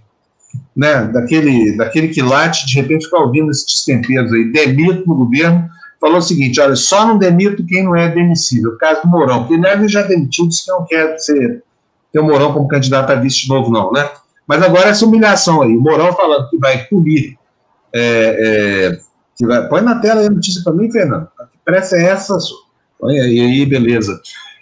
né, 0.76 1.06
daquele, 1.06 1.76
daquele 1.76 2.10
quilate, 2.10 2.68
de 2.68 2.76
repente 2.76 3.06
ficar 3.06 3.22
ouvindo 3.22 3.49
esses 3.49 3.65
destemperos 3.65 4.31
aí, 4.31 4.52
demito 4.52 5.03
no 5.07 5.15
governo, 5.15 5.68
falou 6.02 6.18
o 6.18 6.22
seguinte: 6.22 6.60
olha, 6.60 6.76
só 6.76 7.06
não 7.06 7.18
demito 7.19 7.65
quem 7.65 7.84
não 7.84 7.95
é 7.95 8.10
demissível. 8.10 8.72
O 8.72 8.78
caso 8.78 9.03
do 9.03 9.07
Mourão, 9.07 9.45
porque 9.45 9.53
ele 9.53 9.88
já 9.88 10.02
demitiu, 10.02 10.48
disse 10.48 10.65
que 10.65 10.72
não 10.72 10.84
quer 10.84 11.18
ser, 11.19 11.64
ter 12.11 12.19
o 12.19 12.23
Mourão 12.23 12.52
como 12.52 12.68
candidato 12.68 13.11
a 13.11 13.15
vice 13.15 13.44
de 13.44 13.49
novo, 13.49 13.72
não, 13.72 13.91
né? 13.91 14.10
Mas 14.48 14.64
agora 14.64 14.90
essa 14.90 15.06
humilhação 15.06 15.61
aí, 15.61 15.78
o 15.78 15.80
Mourão 15.80 16.11
falando 16.14 16.49
que 16.49 16.57
vai 16.57 16.86
punir. 16.86 17.38
É, 17.94 18.90
é, 18.94 18.99
que 19.38 19.45
vai, 19.45 19.68
põe 19.68 19.82
na 19.82 19.99
tela 19.99 20.22
aí 20.22 20.28
a 20.28 20.32
notícia 20.32 20.61
para 20.64 20.73
mim, 20.73 20.91
Fernando. 20.91 21.28
Que 21.52 21.57
pressa 21.64 21.95
é 21.95 22.06
essa? 22.06 22.38
Põe 22.99 23.19
aí, 23.19 23.65
beleza. 23.65 24.19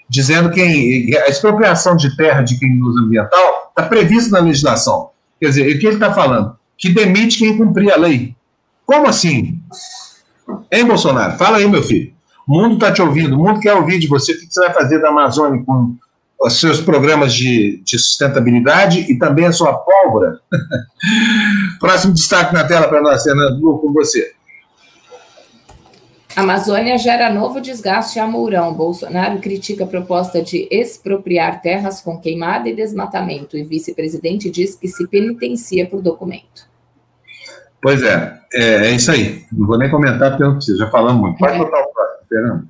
Dizendo 0.08 0.50
que 0.50 1.16
a 1.26 1.30
expropriação 1.30 1.96
de 1.96 2.16
terra 2.18 2.42
de 2.42 2.60
criminoso 2.60 3.00
ambiental 3.00 3.70
está 3.70 3.84
prevista 3.84 4.32
na 4.32 4.46
legislação. 4.46 5.12
Quer 5.40 5.50
dizer, 5.50 5.76
o 5.76 5.80
que 5.80 5.86
ele 5.86 5.96
está 5.96 6.14
falando? 6.14 6.58
Que 6.78 6.90
demite 6.90 7.38
quem 7.38 7.58
cumprir 7.58 7.92
a 7.92 7.98
lei. 7.98 8.36
Como 8.86 9.08
assim? 9.08 9.60
Hein, 10.72 10.86
Bolsonaro? 10.86 11.38
Fala 11.38 11.58
aí, 11.58 11.68
meu 11.68 11.84
filho. 11.84 12.14
O 12.48 12.54
mundo 12.54 12.76
está 12.76 12.92
te 12.92 13.02
ouvindo, 13.02 13.36
o 13.36 13.44
mundo 13.44 13.60
quer 13.60 13.74
ouvir 13.74 14.00
de 14.00 14.08
você. 14.08 14.32
O 14.34 14.40
que 14.40 14.48
você 14.50 14.60
vai 14.62 14.74
fazer 14.74 15.00
da 15.00 15.10
Amazônia 15.10 15.64
com 15.64 15.96
os 16.42 16.60
seus 16.60 16.80
programas 16.82 17.34
de, 17.34 17.82
de 17.84 18.00
sustentabilidade 18.00 19.02
e 19.12 19.20
também 19.20 19.46
a 19.46 19.52
sua 19.52 19.74
pólvora? 19.74 20.40
Próximo 21.80 22.14
destaque 22.14 22.54
na 22.54 22.64
tela 22.64 22.88
para 22.88 23.02
nós, 23.02 23.22
Fernando 23.22 23.60
com 23.78 23.94
você. 23.94 24.34
Amazônia 26.36 26.98
gera 26.98 27.30
novo 27.34 27.60
desgaste 27.60 28.18
a 28.18 28.26
Mourão. 28.26 28.74
Bolsonaro 28.74 29.40
critica 29.40 29.84
a 29.84 29.88
proposta 29.88 30.42
de 30.42 30.68
expropriar 30.72 31.62
terras 31.62 32.00
com 32.02 32.18
queimada 32.18 32.70
e 32.70 32.76
desmatamento 32.76 33.58
e 33.58 33.64
vice-presidente 33.64 34.50
diz 34.50 34.74
que 34.74 34.88
se 34.88 35.06
penitencia 35.08 35.86
por 35.86 36.02
documento. 36.02 36.69
Pois 37.82 38.04
é, 38.04 38.40
é, 38.54 38.88
é, 38.88 38.92
isso 38.92 39.12
aí. 39.12 39.46
Não 39.52 39.66
vou 39.66 39.78
nem 39.78 39.90
comentar 39.90 40.32
porque 40.32 40.44
eu 40.44 40.50
não 40.50 40.56
preciso, 40.56 40.80
já 40.80 40.90
falamos 40.90 41.22
muito. 41.22 41.38
Pode 41.38 41.54
é. 41.54 41.58
botar 41.58 41.80
o 41.80 41.94
próximo, 41.94 42.28
Fernando. 42.28 42.68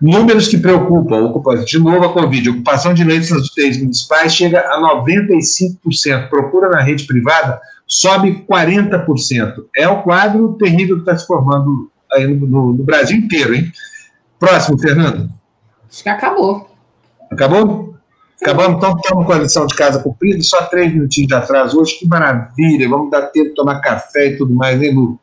Números 0.00 0.48
que 0.48 0.56
preocupam. 0.56 1.24
Ocupação, 1.24 1.64
de 1.64 1.78
novo 1.78 2.06
a 2.06 2.12
Covid. 2.12 2.50
Ocupação 2.50 2.94
de 2.94 3.04
leitos 3.04 3.30
nas 3.30 3.46
UTIs 3.48 3.78
municipais 3.78 4.34
chega 4.34 4.60
a 4.60 4.80
95%. 5.04 6.28
Procura 6.28 6.70
na 6.70 6.80
rede 6.80 7.06
privada 7.06 7.60
sobe 7.90 8.46
40%. 8.48 9.66
É 9.76 9.88
o 9.88 10.02
quadro 10.04 10.54
terrível 10.54 10.94
que 10.94 11.02
está 11.02 11.18
se 11.18 11.26
formando 11.26 11.90
aí 12.12 12.24
no, 12.24 12.46
no, 12.46 12.72
no, 12.72 12.84
Brasil 12.84 13.18
inteiro, 13.18 13.52
hein? 13.52 13.72
Próximo, 14.38 14.78
Fernando. 14.78 15.28
Acho 15.90 16.02
que 16.04 16.08
acabou. 16.08 16.70
Acabou? 17.28 17.96
Acabamos, 18.42 18.78
então, 18.78 18.96
estamos 18.96 19.26
com 19.26 19.32
a 19.32 19.38
lição 19.38 19.66
de 19.66 19.74
casa 19.74 20.02
cumprida, 20.02 20.42
só 20.42 20.62
três 20.64 20.92
minutinhos 20.92 21.28
de 21.28 21.34
atraso 21.34 21.78
hoje, 21.78 21.98
que 21.98 22.08
maravilha, 22.08 22.88
vamos 22.88 23.10
dar 23.10 23.22
tempo 23.26 23.50
de 23.50 23.54
tomar 23.54 23.80
café 23.80 24.28
e 24.28 24.36
tudo 24.38 24.54
mais, 24.54 24.80
hein, 24.80 24.94
Lu? 24.94 25.18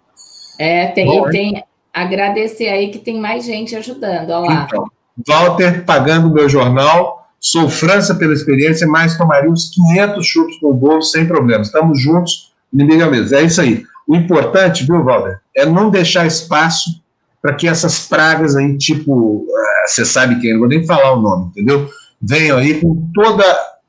É, 0.60 0.88
tem, 0.88 1.06
Bom, 1.06 1.30
tem, 1.30 1.64
agradecer 1.94 2.68
aí 2.68 2.90
que 2.90 3.00
tem 3.00 3.20
mais 3.20 3.44
gente 3.44 3.76
ajudando, 3.76 4.30
olha 4.30 4.50
lá. 4.50 4.68
Então, 4.68 4.86
Walter, 5.28 5.84
pagando 5.84 6.28
o 6.28 6.34
meu 6.34 6.48
jornal, 6.48 7.28
sou 7.40 7.70
França 7.70 8.14
pela 8.14 8.34
experiência, 8.34 8.88
mas 8.88 9.18
tomaria 9.18 9.50
uns 9.50 9.72
500 9.72 10.26
chupos 10.26 10.58
com 10.60 10.68
o 10.68 10.74
bolo 10.74 11.02
sem 11.02 11.26
problemas. 11.26 11.68
Estamos 11.68 12.00
juntos, 12.00 12.54
inimigo 12.72 13.02
é 13.02 13.10
mesmo. 13.10 13.36
É 13.36 13.44
isso 13.44 13.62
aí. 13.62 13.84
O 14.08 14.16
importante, 14.16 14.86
viu, 14.86 15.04
Walter, 15.04 15.40
é 15.56 15.66
não 15.66 15.90
deixar 15.90 16.26
espaço 16.28 17.02
para 17.42 17.54
que 17.56 17.68
essas 17.68 18.08
pragas 18.08 18.56
aí, 18.56 18.78
tipo, 18.78 19.46
ah, 19.50 19.88
você 19.88 20.06
sabe 20.06 20.40
quem, 20.40 20.54
não 20.54 20.60
vou 20.60 20.68
nem 20.68 20.86
falar 20.86 21.14
o 21.14 21.22
nome, 21.22 21.48
entendeu? 21.48 21.90
Venham 22.22 22.58
aí 22.58 22.80
com 22.80 23.10
toda 23.14 23.44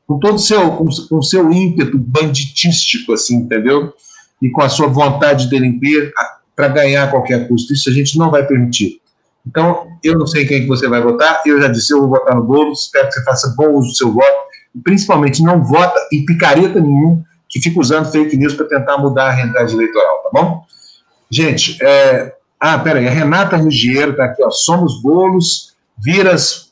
com 0.09 0.19
todo 0.19 0.39
seu, 0.39 0.71
com, 0.73 0.87
com 0.87 1.21
seu 1.23 1.53
ímpeto 1.53 1.99
banditístico, 1.99 3.13
assim, 3.13 3.37
entendeu? 3.37 3.93
E 4.41 4.49
com 4.49 4.63
a 4.63 4.69
sua 4.71 4.87
vontade 4.87 5.45
de 5.45 5.51
delinquir 5.51 6.11
para 6.57 6.69
ganhar 6.69 7.05
a 7.05 7.09
qualquer 7.09 7.47
custo. 7.47 7.75
Isso 7.75 7.91
a 7.91 7.93
gente 7.93 8.17
não 8.17 8.31
vai 8.31 8.47
permitir. 8.47 9.03
Então, 9.47 9.87
eu 10.03 10.19
não 10.19 10.27
sei 10.27 10.47
quem 10.47 10.63
que 10.63 10.67
você 10.67 10.89
vai 10.89 11.03
votar, 11.03 11.43
eu 11.45 11.61
já 11.61 11.69
disse, 11.69 11.93
eu 11.93 12.01
vou 12.01 12.09
votar 12.09 12.35
no 12.35 12.43
bolo, 12.43 12.73
espero 12.73 13.09
que 13.09 13.15
você 13.15 13.25
faça 13.25 13.55
bom 13.57 13.75
uso 13.75 13.89
do 13.89 13.95
seu 13.95 14.13
voto, 14.13 14.37
e 14.75 14.79
principalmente 14.81 15.43
não 15.43 15.63
vota 15.63 15.99
em 16.13 16.25
picareta 16.25 16.81
nenhum 16.81 17.23
que 17.49 17.61
fica 17.61 17.81
usando 17.81 18.11
fake 18.11 18.37
news 18.37 18.55
para 18.55 18.67
tentar 18.67 18.99
mudar 18.99 19.29
a 19.29 19.33
realidade 19.33 19.75
eleitoral, 19.75 20.23
tá 20.23 20.31
bom? 20.33 20.65
Gente, 21.31 21.79
é... 21.83 22.35
ah, 22.61 22.79
peraí, 22.79 23.07
a 23.07 23.11
Renata 23.11 23.57
Ruggiero 23.57 24.13
está 24.13 24.25
aqui, 24.25 24.43
ó, 24.43 24.51
somos 24.51 25.01
bolos, 25.01 25.75
viras 25.99 26.68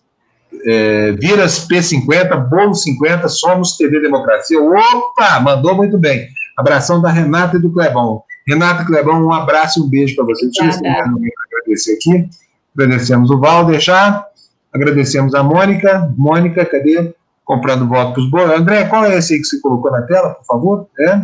é, 0.65 1.13
Viras 1.13 1.67
P50, 1.69 2.49
Bolo 2.49 2.75
50, 2.75 3.29
Somos 3.29 3.77
TV 3.77 4.01
Democracia. 4.01 4.61
Opa, 4.61 5.41
mandou 5.41 5.75
muito 5.75 5.99
bem. 5.99 6.29
Abração 6.57 7.01
da 7.01 7.11
Renata 7.11 7.57
e 7.57 7.61
do 7.61 7.71
Clebão. 7.71 8.23
Renata 8.47 8.83
e 8.83 8.87
Clebão, 8.87 9.25
um 9.27 9.33
abraço 9.33 9.81
e 9.81 9.83
um 9.83 9.89
beijo 9.89 10.15
para 10.15 10.25
vocês. 10.25 10.53
Agradecer 10.57 11.95
aqui. 11.95 12.29
Agradecemos 12.75 13.31
o 13.31 13.39
Valder 13.39 13.81
já. 13.81 14.25
Agradecemos 14.73 15.35
a 15.35 15.43
Mônica. 15.43 16.13
Mônica, 16.17 16.65
cadê? 16.65 17.15
Comprando 17.45 17.89
voto 17.89 18.13
para 18.13 18.23
os 18.23 18.31
bolos. 18.31 18.61
André, 18.61 18.85
qual 18.85 19.05
é 19.05 19.17
esse 19.17 19.35
aí 19.35 19.41
que 19.41 19.47
você 19.47 19.61
colocou 19.61 19.91
na 19.91 20.03
tela, 20.03 20.31
por 20.35 20.45
favor? 20.45 20.89
É? 20.99 21.23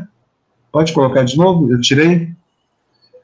Pode 0.70 0.92
colocar 0.92 1.22
de 1.22 1.36
novo? 1.36 1.70
Eu 1.70 1.80
tirei. 1.80 2.30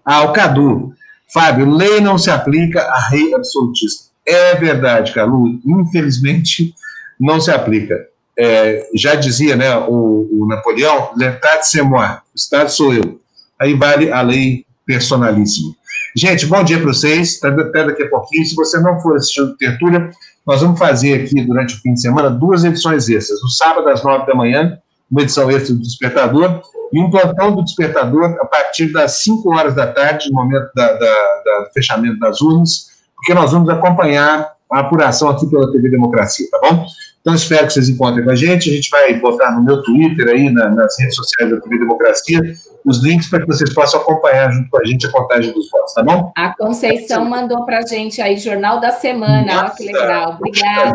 Ah, 0.05 0.23
o 0.23 0.33
Cadu. 0.33 0.93
Fábio, 1.33 1.71
lei 1.71 2.01
não 2.01 2.17
se 2.17 2.31
aplica 2.31 2.81
a 2.81 3.09
rei 3.09 3.35
absolutista. 3.35 4.08
É 4.29 4.55
verdade, 4.55 5.15
Calu. 5.15 5.59
Infelizmente, 5.65 6.75
não 7.19 7.41
se 7.41 7.51
aplica. 7.51 8.07
É, 8.39 8.87
já 8.95 9.15
dizia 9.15 9.57
né, 9.57 9.75
o, 9.77 10.29
o 10.31 10.47
Napoleão, 10.47 11.11
l'état 11.17 11.63
c'est 11.63 11.83
moi, 11.83 12.07
o 12.07 12.37
Estado 12.37 12.71
sou 12.71 12.93
eu. 12.93 13.19
Aí 13.59 13.75
vale 13.75 14.13
a 14.13 14.21
lei 14.21 14.67
personalíssima. 14.87 15.75
Gente, 16.15 16.47
bom 16.47 16.63
dia 16.63 16.79
para 16.79 16.87
vocês. 16.87 17.41
Até 17.43 17.87
daqui 17.87 18.03
a 18.03 18.09
pouquinho. 18.09 18.45
Se 18.45 18.55
você 18.55 18.79
não 18.79 19.01
for 19.01 19.17
assistindo 19.17 19.57
Tertúlia, 19.57 20.11
nós 20.47 20.61
vamos 20.61 20.79
fazer 20.79 21.23
aqui 21.23 21.43
durante 21.43 21.75
o 21.75 21.81
fim 21.81 21.95
de 21.95 22.01
semana 22.01 22.31
duas 22.31 22.65
edições 22.65 23.09
extras. 23.09 23.43
No 23.43 23.49
sábado, 23.49 23.89
às 23.89 24.05
nove 24.05 24.27
da 24.27 24.35
manhã, 24.35 24.79
uma 25.11 25.23
edição 25.23 25.51
extra 25.51 25.75
do 25.75 25.83
Despertador, 25.83 26.63
e 26.93 27.01
um 27.01 27.11
plantão 27.11 27.55
do 27.55 27.65
Despertador 27.65 28.37
a 28.41 28.45
partir 28.45 28.93
das 28.93 29.23
cinco 29.23 29.55
horas 29.55 29.75
da 29.75 29.87
tarde, 29.87 30.29
no 30.31 30.37
momento 30.37 30.71
da, 30.75 30.93
do 30.93 31.73
fechamento 31.75 32.19
das 32.19 32.41
urnas, 32.41 32.88
porque 33.19 33.35
nós 33.35 33.53
vamos 33.53 33.69
acompanhar 33.69 34.53
a 34.71 34.81
apuração 34.81 35.29
aqui 35.29 35.47
pela 35.47 35.71
TV 35.73 35.91
Democracia, 35.91 36.47
tá 36.51 36.61
bom? 36.63 36.87
Então, 37.21 37.35
espero 37.35 37.67
que 37.67 37.73
vocês 37.73 37.89
encontrem 37.89 38.25
com 38.25 38.31
a 38.31 38.37
gente. 38.37 38.71
A 38.71 38.75
gente 38.75 38.91
vai 38.91 39.13
botar 39.19 39.51
no 39.51 39.63
meu 39.63 39.83
Twitter 39.83 40.29
aí, 40.29 40.49
na, 40.51 40.71
nas 40.71 40.99
redes 40.99 41.17
sociais 41.17 41.51
da 41.51 41.61
TV 41.61 41.79
Democracia, 41.79 42.41
os 42.87 43.03
links 43.03 43.29
para 43.29 43.41
que 43.41 43.47
vocês 43.47 43.75
possam 43.75 44.01
acompanhar 44.01 44.51
junto 44.51 44.71
com 44.71 44.81
a 44.81 44.85
gente 44.85 45.07
a 45.07 45.11
contagem 45.11 45.53
dos 45.53 45.71
votos, 45.71 45.93
tá 45.93 46.03
bom? 46.03 46.33
A 46.37 46.55
Conceição 46.57 47.27
é, 47.27 47.29
mandou 47.29 47.67
para 47.67 47.79
a 47.79 47.83
gente 47.83 48.23
aí, 48.23 48.37
Jornal 48.39 48.81
da 48.81 48.93
Semana. 48.93 49.59
Olha 49.59 49.71
que 49.71 49.85
legal. 49.85 50.39
Obrigada, 50.39 50.93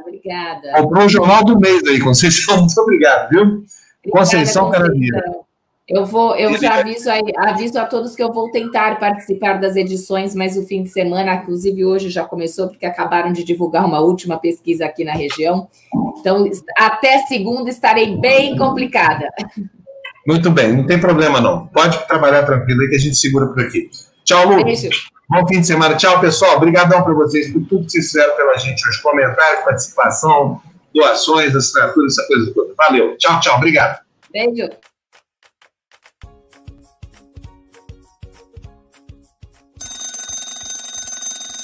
obrigada. 0.00 0.72
Comprou 0.76 1.04
o 1.04 1.08
Jornal 1.08 1.44
do 1.44 1.58
Mês 1.58 1.82
aí, 1.86 2.00
Conceição. 2.00 2.56
Muito 2.62 2.80
obrigado, 2.80 3.28
viu? 3.28 3.42
Obrigada, 3.42 3.66
Conceição, 4.12 4.70
Conceição. 4.70 5.45
Eu 5.88 6.04
vou, 6.04 6.34
eu 6.34 6.58
já 6.58 6.80
aviso, 6.80 7.08
aviso 7.36 7.78
a 7.78 7.86
todos 7.86 8.16
que 8.16 8.22
eu 8.22 8.32
vou 8.32 8.50
tentar 8.50 8.98
participar 8.98 9.60
das 9.60 9.76
edições, 9.76 10.34
mas 10.34 10.56
o 10.56 10.66
fim 10.66 10.82
de 10.82 10.88
semana, 10.88 11.34
inclusive 11.34 11.84
hoje 11.84 12.10
já 12.10 12.24
começou, 12.24 12.68
porque 12.68 12.84
acabaram 12.84 13.32
de 13.32 13.44
divulgar 13.44 13.84
uma 13.84 14.00
última 14.00 14.36
pesquisa 14.36 14.84
aqui 14.84 15.04
na 15.04 15.12
região. 15.12 15.68
Então, 16.18 16.44
até 16.76 17.18
segunda 17.28 17.70
estarei 17.70 18.16
bem 18.16 18.56
complicada. 18.56 19.28
Muito 20.26 20.50
bem, 20.50 20.72
não 20.72 20.84
tem 20.84 20.98
problema 20.98 21.40
não. 21.40 21.68
Pode 21.68 22.04
trabalhar 22.08 22.44
tranquilo 22.44 22.80
aí 22.80 22.88
que 22.88 22.96
a 22.96 23.00
gente 23.00 23.16
segura 23.16 23.46
por 23.46 23.62
aqui. 23.62 23.88
Tchau, 24.24 24.44
Lu. 24.48 24.64
Beijo. 24.64 24.90
Bom 25.30 25.46
fim 25.46 25.60
de 25.60 25.68
semana. 25.68 25.94
Tchau, 25.94 26.20
pessoal. 26.20 26.56
Obrigadão 26.56 27.04
para 27.04 27.14
vocês 27.14 27.52
por 27.52 27.64
tudo 27.66 27.84
que 27.84 27.92
vocês 27.92 28.06
fizeram 28.06 28.34
pela 28.36 28.56
gente 28.58 28.88
hoje. 28.88 29.00
Comentários, 29.00 29.64
participação, 29.64 30.60
doações, 30.92 31.54
assinaturas, 31.54 32.18
essa 32.18 32.26
coisa 32.26 32.52
toda. 32.52 32.74
Valeu. 32.76 33.16
Tchau, 33.18 33.38
tchau. 33.38 33.56
Obrigado. 33.56 34.00
Beijo. 34.32 34.68